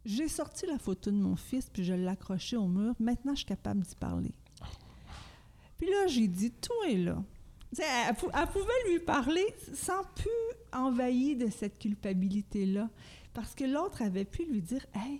J'ai 0.05 0.28
sorti 0.28 0.66
la 0.66 0.80
photo 0.80 1.12
de 1.12 1.18
mon 1.18 1.36
fils 1.36 1.69
puis 1.69 1.84
je 1.84 1.94
l'ai 1.94 2.07
accroché 2.07 2.57
au 2.57 2.68
mur. 2.68 2.95
Maintenant, 2.99 3.34
je 3.34 3.40
suis 3.40 3.45
capable 3.45 3.81
d'y 3.81 3.95
parler. 3.95 4.34
Puis 5.77 5.88
là, 5.88 6.07
j'ai 6.07 6.27
dit 6.27 6.52
Toi, 6.52 6.95
là. 6.95 7.23
Elle, 7.77 8.15
pou- 8.15 8.30
elle 8.34 8.48
pouvait 8.48 8.89
lui 8.91 8.99
parler 8.99 9.45
sans 9.73 10.03
plus 10.15 10.30
envahi 10.73 11.35
de 11.35 11.49
cette 11.49 11.77
culpabilité-là. 11.80 12.89
Parce 13.34 13.53
que 13.56 13.65
l'autre 13.65 14.02
avait 14.02 14.26
pu 14.26 14.45
lui 14.45 14.61
dire 14.61 14.85
Hey, 14.95 15.19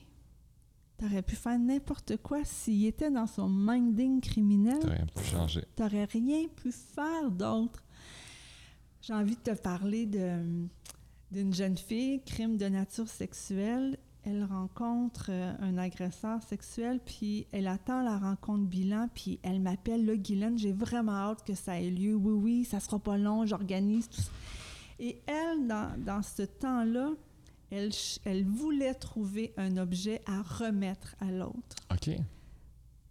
t'aurais 0.98 1.22
pu 1.22 1.36
faire 1.36 1.60
n'importe 1.60 2.18
quoi 2.18 2.44
s'il 2.46 2.86
était 2.86 3.12
dans 3.12 3.28
son 3.28 3.50
minding 3.50 4.22
criminel. 4.22 4.80
T'as 4.80 4.90
rien 4.90 5.06
pu 5.14 5.24
changer. 5.24 5.64
T'aurais 5.76 6.06
rien 6.06 6.48
pu 6.48 6.72
faire 6.72 7.30
d'autre. 7.32 7.84
J'ai 9.02 9.14
envie 9.14 9.36
de 9.36 9.42
te 9.42 9.56
parler 9.62 10.06
de, 10.06 10.42
d'une 11.32 11.54
jeune 11.54 11.78
fille, 11.78 12.22
crime 12.26 12.58
de 12.58 12.66
nature 12.68 13.08
sexuelle. 13.08 13.98
Elle 14.30 14.44
rencontre 14.44 15.28
euh, 15.30 15.54
un 15.62 15.78
agresseur 15.78 16.44
sexuel, 16.44 17.00
puis 17.00 17.48
elle 17.54 17.66
attend 17.66 18.02
la 18.02 18.18
rencontre 18.18 18.66
bilan, 18.66 19.08
puis 19.14 19.40
elle 19.42 19.62
m'appelle, 19.62 20.06
là, 20.06 20.18
Guylaine, 20.18 20.58
j'ai 20.58 20.74
vraiment 20.74 21.14
hâte 21.14 21.46
que 21.46 21.54
ça 21.54 21.80
ait 21.80 21.90
lieu. 21.90 22.14
Oui, 22.14 22.34
oui, 22.34 22.66
ça 22.66 22.82
sera 22.82 23.00
pas 23.00 23.18
long, 23.18 23.46
j'organise 23.46 24.10
tout 24.10 24.20
ça. 24.20 24.32
Et 25.00 25.22
elle, 25.28 25.68
dans, 25.68 25.98
dans 26.04 26.22
ce 26.22 26.42
temps-là, 26.42 27.12
elle, 27.72 27.92
elle 28.26 28.44
voulait 28.44 28.96
trouver 28.96 29.54
un 29.56 29.78
objet 29.78 30.22
à 30.26 30.42
remettre 30.42 31.16
à 31.22 31.32
l'autre. 31.32 31.78
OK. 31.90 32.10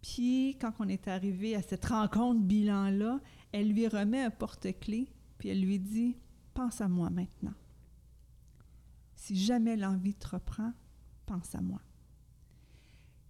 Puis, 0.03 0.59
quand 0.61 0.75
on 0.81 0.89
est 0.89 1.09
arrivé 1.09 1.57
à 1.57 1.63
cette 1.63 1.87
rencontre 1.87 2.43
bilan-là, 2.43 3.21
elle 3.53 3.71
lui 3.71 3.89
remet 3.89 4.23
un 4.23 4.31
porte-clés, 4.31 5.11
puis 5.39 5.49
elle 5.49 5.63
lui 5.63 5.79
dit 5.79 6.19
Pense 6.53 6.83
à 6.83 6.89
moi 6.89 7.09
maintenant. 7.09 7.55
Si 9.15 9.35
jamais 9.35 9.77
l'envie 9.77 10.15
te 10.15 10.29
reprend, 10.29 10.75
pense 11.27 11.55
à 11.55 11.61
moi. 11.61 11.81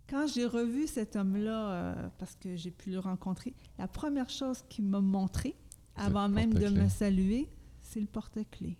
Quand 0.09 0.27
j'ai 0.28 0.47
revu 0.47 0.86
cet 0.86 1.16
homme-là, 1.16 1.70
euh, 1.70 2.09
parce 2.18 2.36
que 2.36 2.55
j'ai 2.55 2.70
pu 2.70 2.90
le 2.90 3.01
rencontrer, 3.01 3.55
la 3.78 3.89
première 3.89 4.31
chose 4.31 4.62
qu'il 4.68 4.85
m'a 4.85 5.01
montré, 5.01 5.56
avant 5.97 6.28
même 6.28 6.55
de 6.55 6.68
me 6.68 6.89
saluer, 6.89 7.48
c'est 7.82 8.01
le 8.01 8.06
porte-clés. 8.06 8.78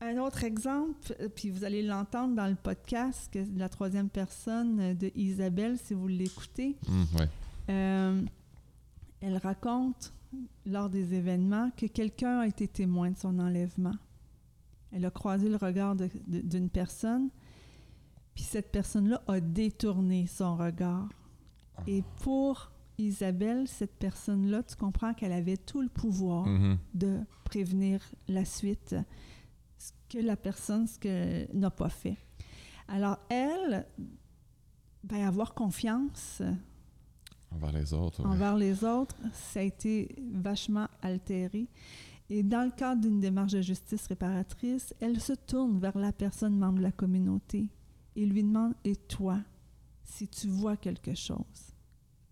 Un 0.00 0.18
autre 0.18 0.44
exemple, 0.44 1.16
euh, 1.20 1.28
puis 1.28 1.50
vous 1.50 1.64
allez 1.64 1.82
l'entendre 1.82 2.36
dans 2.36 2.46
le 2.46 2.54
podcast, 2.54 3.32
que 3.32 3.40
la 3.56 3.68
troisième 3.68 4.08
personne 4.08 4.94
de 4.94 5.10
Isabelle, 5.16 5.76
si 5.76 5.94
vous 5.94 6.06
l'écoutez. 6.06 6.76
Hum, 6.88 7.06
ouais. 7.18 7.28
Euh, 7.70 8.22
elle 9.20 9.36
raconte 9.38 10.12
lors 10.66 10.88
des 10.88 11.14
événements 11.14 11.70
que 11.76 11.86
quelqu'un 11.86 12.40
a 12.40 12.46
été 12.46 12.68
témoin 12.68 13.10
de 13.10 13.18
son 13.18 13.38
enlèvement. 13.40 13.94
Elle 14.92 15.04
a 15.04 15.10
croisé 15.10 15.48
le 15.48 15.56
regard 15.56 15.94
d'une 16.26 16.70
personne, 16.70 17.28
puis 18.34 18.44
cette 18.44 18.70
personne-là 18.72 19.22
a 19.26 19.40
détourné 19.40 20.26
son 20.26 20.56
regard. 20.56 21.08
Ah. 21.76 21.82
Et 21.86 22.02
pour 22.22 22.70
Isabelle, 22.98 23.68
cette 23.68 23.94
personne-là, 23.98 24.62
tu 24.62 24.74
comprends 24.76 25.14
qu'elle 25.14 25.32
avait 25.32 25.56
tout 25.56 25.82
le 25.82 25.88
pouvoir 25.88 26.46
Mhm. 26.46 26.78
de 26.94 27.20
prévenir 27.44 28.00
la 28.28 28.44
suite, 28.44 28.96
ce 29.78 29.92
que 30.08 30.18
la 30.18 30.36
personne 30.36 30.86
n'a 31.52 31.70
pas 31.70 31.88
fait. 31.90 32.16
Alors 32.88 33.18
elle, 33.28 33.86
ben, 35.04 35.24
avoir 35.26 35.54
confiance 35.54 36.42
Envers 37.50 37.72
les 37.72 37.92
autres. 37.94 38.24
envers 38.26 38.56
les 38.56 38.82
autres, 38.84 39.16
ça 39.32 39.60
a 39.60 39.62
été 39.62 40.14
vachement 40.32 40.88
altéré. 41.02 41.68
Et 42.30 42.42
dans 42.42 42.64
le 42.64 42.70
cadre 42.70 43.00
d'une 43.00 43.20
démarche 43.20 43.52
de 43.52 43.62
justice 43.62 44.06
réparatrice, 44.06 44.94
elle 45.00 45.20
se 45.20 45.32
tourne 45.32 45.78
vers 45.78 45.96
la 45.96 46.12
personne 46.12 46.58
membre 46.58 46.78
de 46.78 46.82
la 46.82 46.92
communauté 46.92 47.70
et 48.16 48.26
lui 48.26 48.42
demande 48.42 48.74
Et 48.84 48.96
toi, 48.96 49.38
si 50.04 50.28
tu 50.28 50.48
vois 50.48 50.76
quelque 50.76 51.14
chose, 51.14 51.72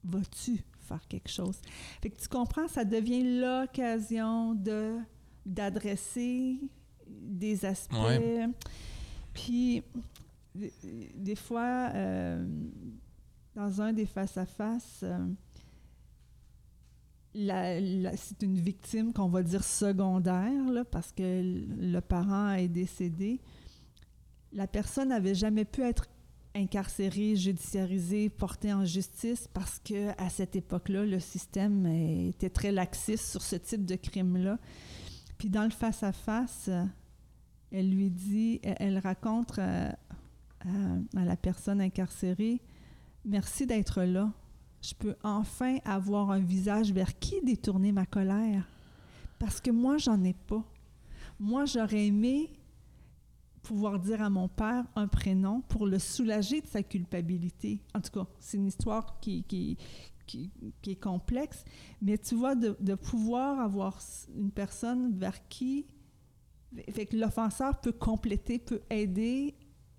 vas-tu 0.04 0.62
faire 0.80 1.06
quelque 1.08 1.30
chose 1.30 1.58
Fait 2.02 2.10
que 2.10 2.20
tu 2.20 2.28
comprends, 2.28 2.68
ça 2.68 2.84
devient 2.84 3.40
l'occasion 3.40 4.54
de 4.54 4.98
d'adresser 5.44 6.58
des 7.06 7.64
aspects. 7.64 7.94
Ouais. 7.94 8.48
Puis, 9.32 9.82
des, 10.54 10.72
des 11.14 11.36
fois, 11.36 11.90
euh, 11.94 12.44
dans 13.54 13.80
un 13.80 13.92
des 13.92 14.06
face-à-face, 14.06 15.00
euh, 15.04 15.24
c'est 17.36 18.42
une 18.42 18.58
victime 18.58 19.12
qu'on 19.12 19.28
va 19.28 19.42
dire 19.42 19.62
secondaire, 19.62 20.84
parce 20.90 21.12
que 21.12 21.42
le 21.42 22.00
parent 22.00 22.52
est 22.52 22.68
décédé. 22.68 23.40
La 24.52 24.66
personne 24.66 25.08
n'avait 25.10 25.34
jamais 25.34 25.64
pu 25.64 25.82
être 25.82 26.06
incarcérée, 26.54 27.36
judiciarisée, 27.36 28.30
portée 28.30 28.72
en 28.72 28.84
justice 28.84 29.48
parce 29.52 29.78
que 29.78 30.10
à 30.18 30.30
cette 30.30 30.56
époque-là, 30.56 31.04
le 31.04 31.20
système 31.20 31.86
était 31.86 32.50
très 32.50 32.72
laxiste 32.72 33.26
sur 33.26 33.42
ce 33.42 33.56
type 33.56 33.84
de 33.84 33.96
crime-là. 33.96 34.58
Puis 35.36 35.50
dans 35.50 35.64
le 35.64 35.70
face-à-face, 35.70 36.70
elle 37.70 37.90
lui 37.90 38.10
dit, 38.10 38.60
elle, 38.62 38.98
raconte 38.98 39.58
euh, 39.58 39.90
à 41.14 41.24
la 41.24 41.36
personne 41.36 41.80
incarcérée, 41.80 42.62
merci 43.24 43.66
d'être 43.66 44.02
là. 44.02 44.32
Je 44.86 44.94
peux 44.94 45.16
enfin 45.24 45.78
avoir 45.84 46.30
un 46.30 46.38
visage 46.38 46.92
vers 46.92 47.18
qui 47.18 47.40
détourner 47.40 47.90
ma 47.90 48.06
colère? 48.06 48.68
Parce 49.36 49.60
que 49.60 49.72
moi, 49.72 49.98
j'en 49.98 50.22
ai 50.22 50.32
pas. 50.32 50.62
Moi, 51.40 51.64
j'aurais 51.64 52.06
aimé 52.06 52.50
pouvoir 53.64 53.98
dire 53.98 54.22
à 54.22 54.30
mon 54.30 54.46
père 54.46 54.84
un 54.94 55.08
prénom 55.08 55.60
pour 55.62 55.88
le 55.88 55.98
soulager 55.98 56.60
de 56.60 56.68
sa 56.68 56.84
culpabilité. 56.84 57.80
En 57.96 58.00
tout 58.00 58.12
cas, 58.12 58.28
c'est 58.38 58.58
une 58.58 58.68
histoire 58.68 59.18
qui, 59.18 59.76
est 60.86 61.00
complexe, 61.02 61.64
mais 62.00 62.16
tu 62.16 62.36
vois, 62.36 62.54
de, 62.54 62.76
de 62.78 62.94
pouvoir 62.94 63.58
avoir 63.58 63.98
une 64.36 64.52
personne 64.52 65.18
vers 65.18 65.48
qui 65.48 65.84
fait 66.92 67.06
que 67.06 67.16
l'offenseur 67.16 67.80
peut 67.80 67.90
compléter, 67.90 68.60
peut 68.60 68.82
aider 68.88 69.56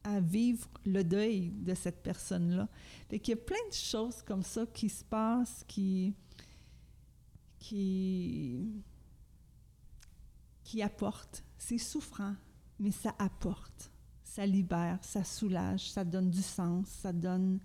à 0.07 0.21
vivre 0.21 0.67
le 0.85 1.03
deuil 1.03 1.49
de 1.49 1.73
cette 1.73 2.01
personne-là. 2.01 2.69
Fait 3.09 3.19
qu'il 3.19 3.35
y 3.35 3.37
a 3.37 3.41
plein 3.41 3.67
de 3.69 3.73
choses 3.73 4.21
comme 4.21 4.43
ça 4.43 4.65
qui 4.73 4.87
se 4.87 5.03
passent, 5.03 5.65
qui, 5.67 6.13
qui, 7.59 8.83
qui 10.63 10.81
apportent. 10.81 11.43
C'est 11.57 11.77
souffrant, 11.77 12.35
mais 12.79 12.91
ça 12.91 13.13
apporte. 13.19 13.91
Ça 14.23 14.45
libère, 14.45 14.99
ça 15.01 15.23
soulage, 15.23 15.91
ça 15.91 16.05
donne 16.05 16.29
du 16.29 16.41
sens, 16.41 16.87
ça 16.87 17.11
donne, 17.11 17.59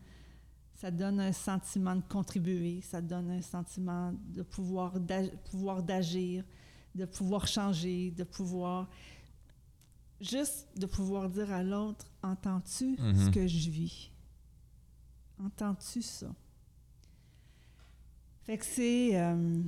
ça 0.74 0.90
donne 0.90 1.20
un 1.20 1.32
sentiment 1.32 1.94
de 1.94 2.02
contribuer, 2.08 2.80
ça 2.80 3.00
donne 3.02 3.30
un 3.30 3.42
sentiment 3.42 4.14
de 4.28 4.42
pouvoir 4.42 4.98
d'ag- 4.98 5.36
pouvoir 5.50 5.82
d'agir, 5.82 6.44
de 6.94 7.04
pouvoir 7.04 7.46
changer, 7.46 8.10
de 8.10 8.24
pouvoir 8.24 8.88
juste 10.22 10.68
de 10.76 10.86
pouvoir 10.86 11.28
dire 11.28 11.52
à 11.52 11.62
l'autre 11.62 12.06
entends-tu 12.22 12.96
ce 12.96 13.02
Mhm. 13.26 13.30
que 13.32 13.46
je 13.46 13.70
vis? 13.70 14.10
Entends-tu 15.44 16.00
ça? 16.02 16.28
Fait 18.44 18.58
que 18.58 18.64
c'est 18.64 19.20
euh, 19.20 19.62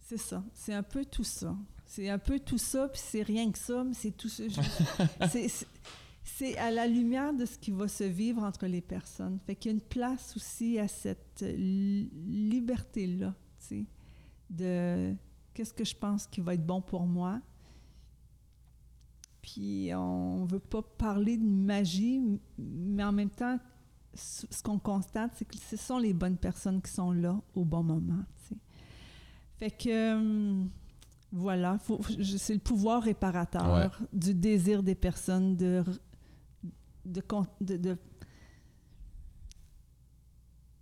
c'est 0.00 0.18
ça 0.18 0.42
c'est 0.54 0.74
un 0.74 0.82
peu 0.82 1.04
tout 1.04 1.24
ça 1.24 1.56
c'est 1.86 2.08
un 2.08 2.18
peu 2.18 2.38
tout 2.40 2.58
ça 2.58 2.88
puis 2.88 3.00
c'est 3.02 3.22
rien 3.22 3.50
que 3.52 3.58
ça 3.58 3.84
mais 3.84 3.94
c'est 3.94 4.10
tout 4.16 4.28
ça 4.28 4.44
c'est- 5.30 5.48
c'est- 5.48 5.66
c'est 6.24 6.56
à 6.56 6.70
la 6.70 6.86
lumière 6.86 7.34
de 7.34 7.44
ce 7.44 7.58
qui 7.58 7.70
va 7.72 7.88
se 7.88 8.04
vivre 8.04 8.42
entre 8.44 8.66
les 8.66 8.80
personnes. 8.80 9.38
Fait 9.44 9.56
qu'il 9.56 9.72
y 9.72 9.74
a 9.74 9.76
une 9.76 9.82
place 9.82 10.34
aussi 10.36 10.78
à 10.78 10.86
cette 10.86 11.40
li- 11.42 12.08
liberté-là, 12.24 13.34
tu 13.58 13.66
sais, 13.66 13.86
de 14.48 15.14
qu'est-ce 15.52 15.74
que 15.74 15.84
je 15.84 15.96
pense 15.96 16.28
qui 16.28 16.40
va 16.40 16.54
être 16.54 16.64
bon 16.64 16.80
pour 16.80 17.06
moi. 17.06 17.40
Puis 19.42 19.90
on 19.94 20.44
veut 20.46 20.60
pas 20.60 20.82
parler 20.82 21.36
de 21.36 21.44
magie, 21.44 22.22
mais 22.58 23.02
en 23.04 23.12
même 23.12 23.30
temps, 23.30 23.58
ce 24.14 24.62
qu'on 24.62 24.78
constate, 24.78 25.32
c'est 25.36 25.44
que 25.44 25.56
ce 25.56 25.76
sont 25.76 25.98
les 25.98 26.12
bonnes 26.14 26.36
personnes 26.36 26.80
qui 26.80 26.90
sont 26.92 27.10
là 27.12 27.40
au 27.54 27.64
bon 27.64 27.82
moment, 27.82 28.22
tu 28.36 28.54
sais. 28.54 28.60
Fait 29.56 29.70
que 29.70 30.14
hum, 30.14 30.70
voilà, 31.32 31.78
c'est 32.38 32.54
le 32.54 32.60
pouvoir 32.60 33.02
réparateur 33.02 34.00
du 34.12 34.34
désir 34.34 34.82
des 34.82 34.94
personnes 34.94 35.56
de 35.56 35.82
de, 37.04 37.20
de, 37.60 37.76
de, 37.76 37.98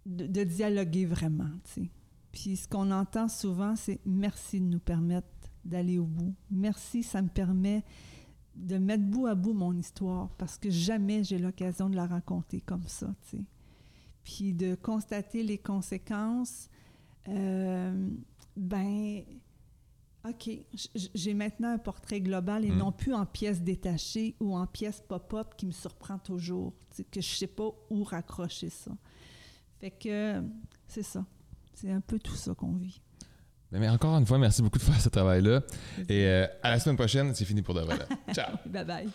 de- 0.07 0.27
de 0.27 0.45
dialoguer 0.45 1.07
vraiment, 1.07 1.51
tu 1.65 1.83
sais. 1.85 1.91
Puis 2.33 2.57
ce 2.57 2.69
qu'on 2.69 2.91
entend 2.91 3.29
souvent, 3.29 3.75
c'est 3.77 4.01
merci 4.07 4.61
de 4.61 4.67
nous 4.67 4.79
permettre 4.79 5.27
d'aller 5.65 5.99
au 5.99 6.05
bout. 6.07 6.35
Merci, 6.51 7.03
ça 7.03 7.21
me 7.23 7.29
permet 7.29 7.85
de 8.61 8.79
mettre 8.79 9.05
bout 9.05 9.27
à 9.27 9.35
bout 9.35 9.53
mon 9.53 9.73
histoire 9.77 10.29
parce 10.39 10.59
que 10.59 10.71
jamais 10.71 11.25
j'ai 11.25 11.39
l'occasion 11.39 11.89
de 11.89 11.97
la 11.97 12.07
raconter 12.07 12.61
comme 12.61 12.87
ça, 12.87 13.15
tu 13.23 13.39
sais. 13.39 13.45
Puis 14.23 14.53
de 14.53 14.75
constater 14.75 15.43
les 15.43 15.59
conséquences, 15.59 16.69
euh, 17.29 18.09
ben, 18.57 19.23
OK, 20.29 20.51
j'ai 21.15 21.33
maintenant 21.35 21.73
un 21.73 21.79
portrait 21.79 22.21
global 22.21 22.65
et 22.67 22.71
Mm. 22.71 22.77
non 22.77 22.93
plus 22.93 23.15
en 23.15 23.25
pièces 23.25 23.63
détachées 23.63 24.37
ou 24.41 24.55
en 24.55 24.67
pièces 24.67 25.01
pop-up 25.09 25.55
qui 25.57 25.65
me 25.67 25.73
surprend 25.73 26.19
toujours, 26.19 26.75
tu 26.91 26.97
sais, 26.97 27.05
que 27.05 27.21
je 27.23 27.29
sais 27.29 27.47
pas 27.47 27.71
où 27.89 28.05
raccrocher 28.05 28.69
ça. 28.69 28.93
Fait 29.79 29.91
que 29.91 30.43
c'est 30.87 31.03
ça. 31.03 31.25
C'est 31.75 31.91
un 31.91 32.03
peu 32.03 32.19
tout 32.19 32.35
ça 32.35 32.55
qu'on 32.55 32.73
vit. 32.73 33.01
Ben, 33.73 33.81
Mais 33.81 33.89
encore 33.89 34.17
une 34.19 34.27
fois, 34.27 34.39
merci 34.39 34.63
beaucoup 34.63 34.79
de 34.79 34.83
faire 34.85 35.01
ce 35.01 35.09
travail-là. 35.09 35.61
Et 36.09 36.27
euh, 36.27 36.47
à 36.63 36.71
la 36.71 36.81
semaine 36.81 36.97
prochaine, 36.97 37.35
c'est 37.35 37.45
fini 37.45 37.63
pour 37.63 37.75
de 37.75 37.81
vrai. 37.81 37.99
Ciao! 38.35 38.57
Bye 38.67 38.85
bye. 38.85 39.09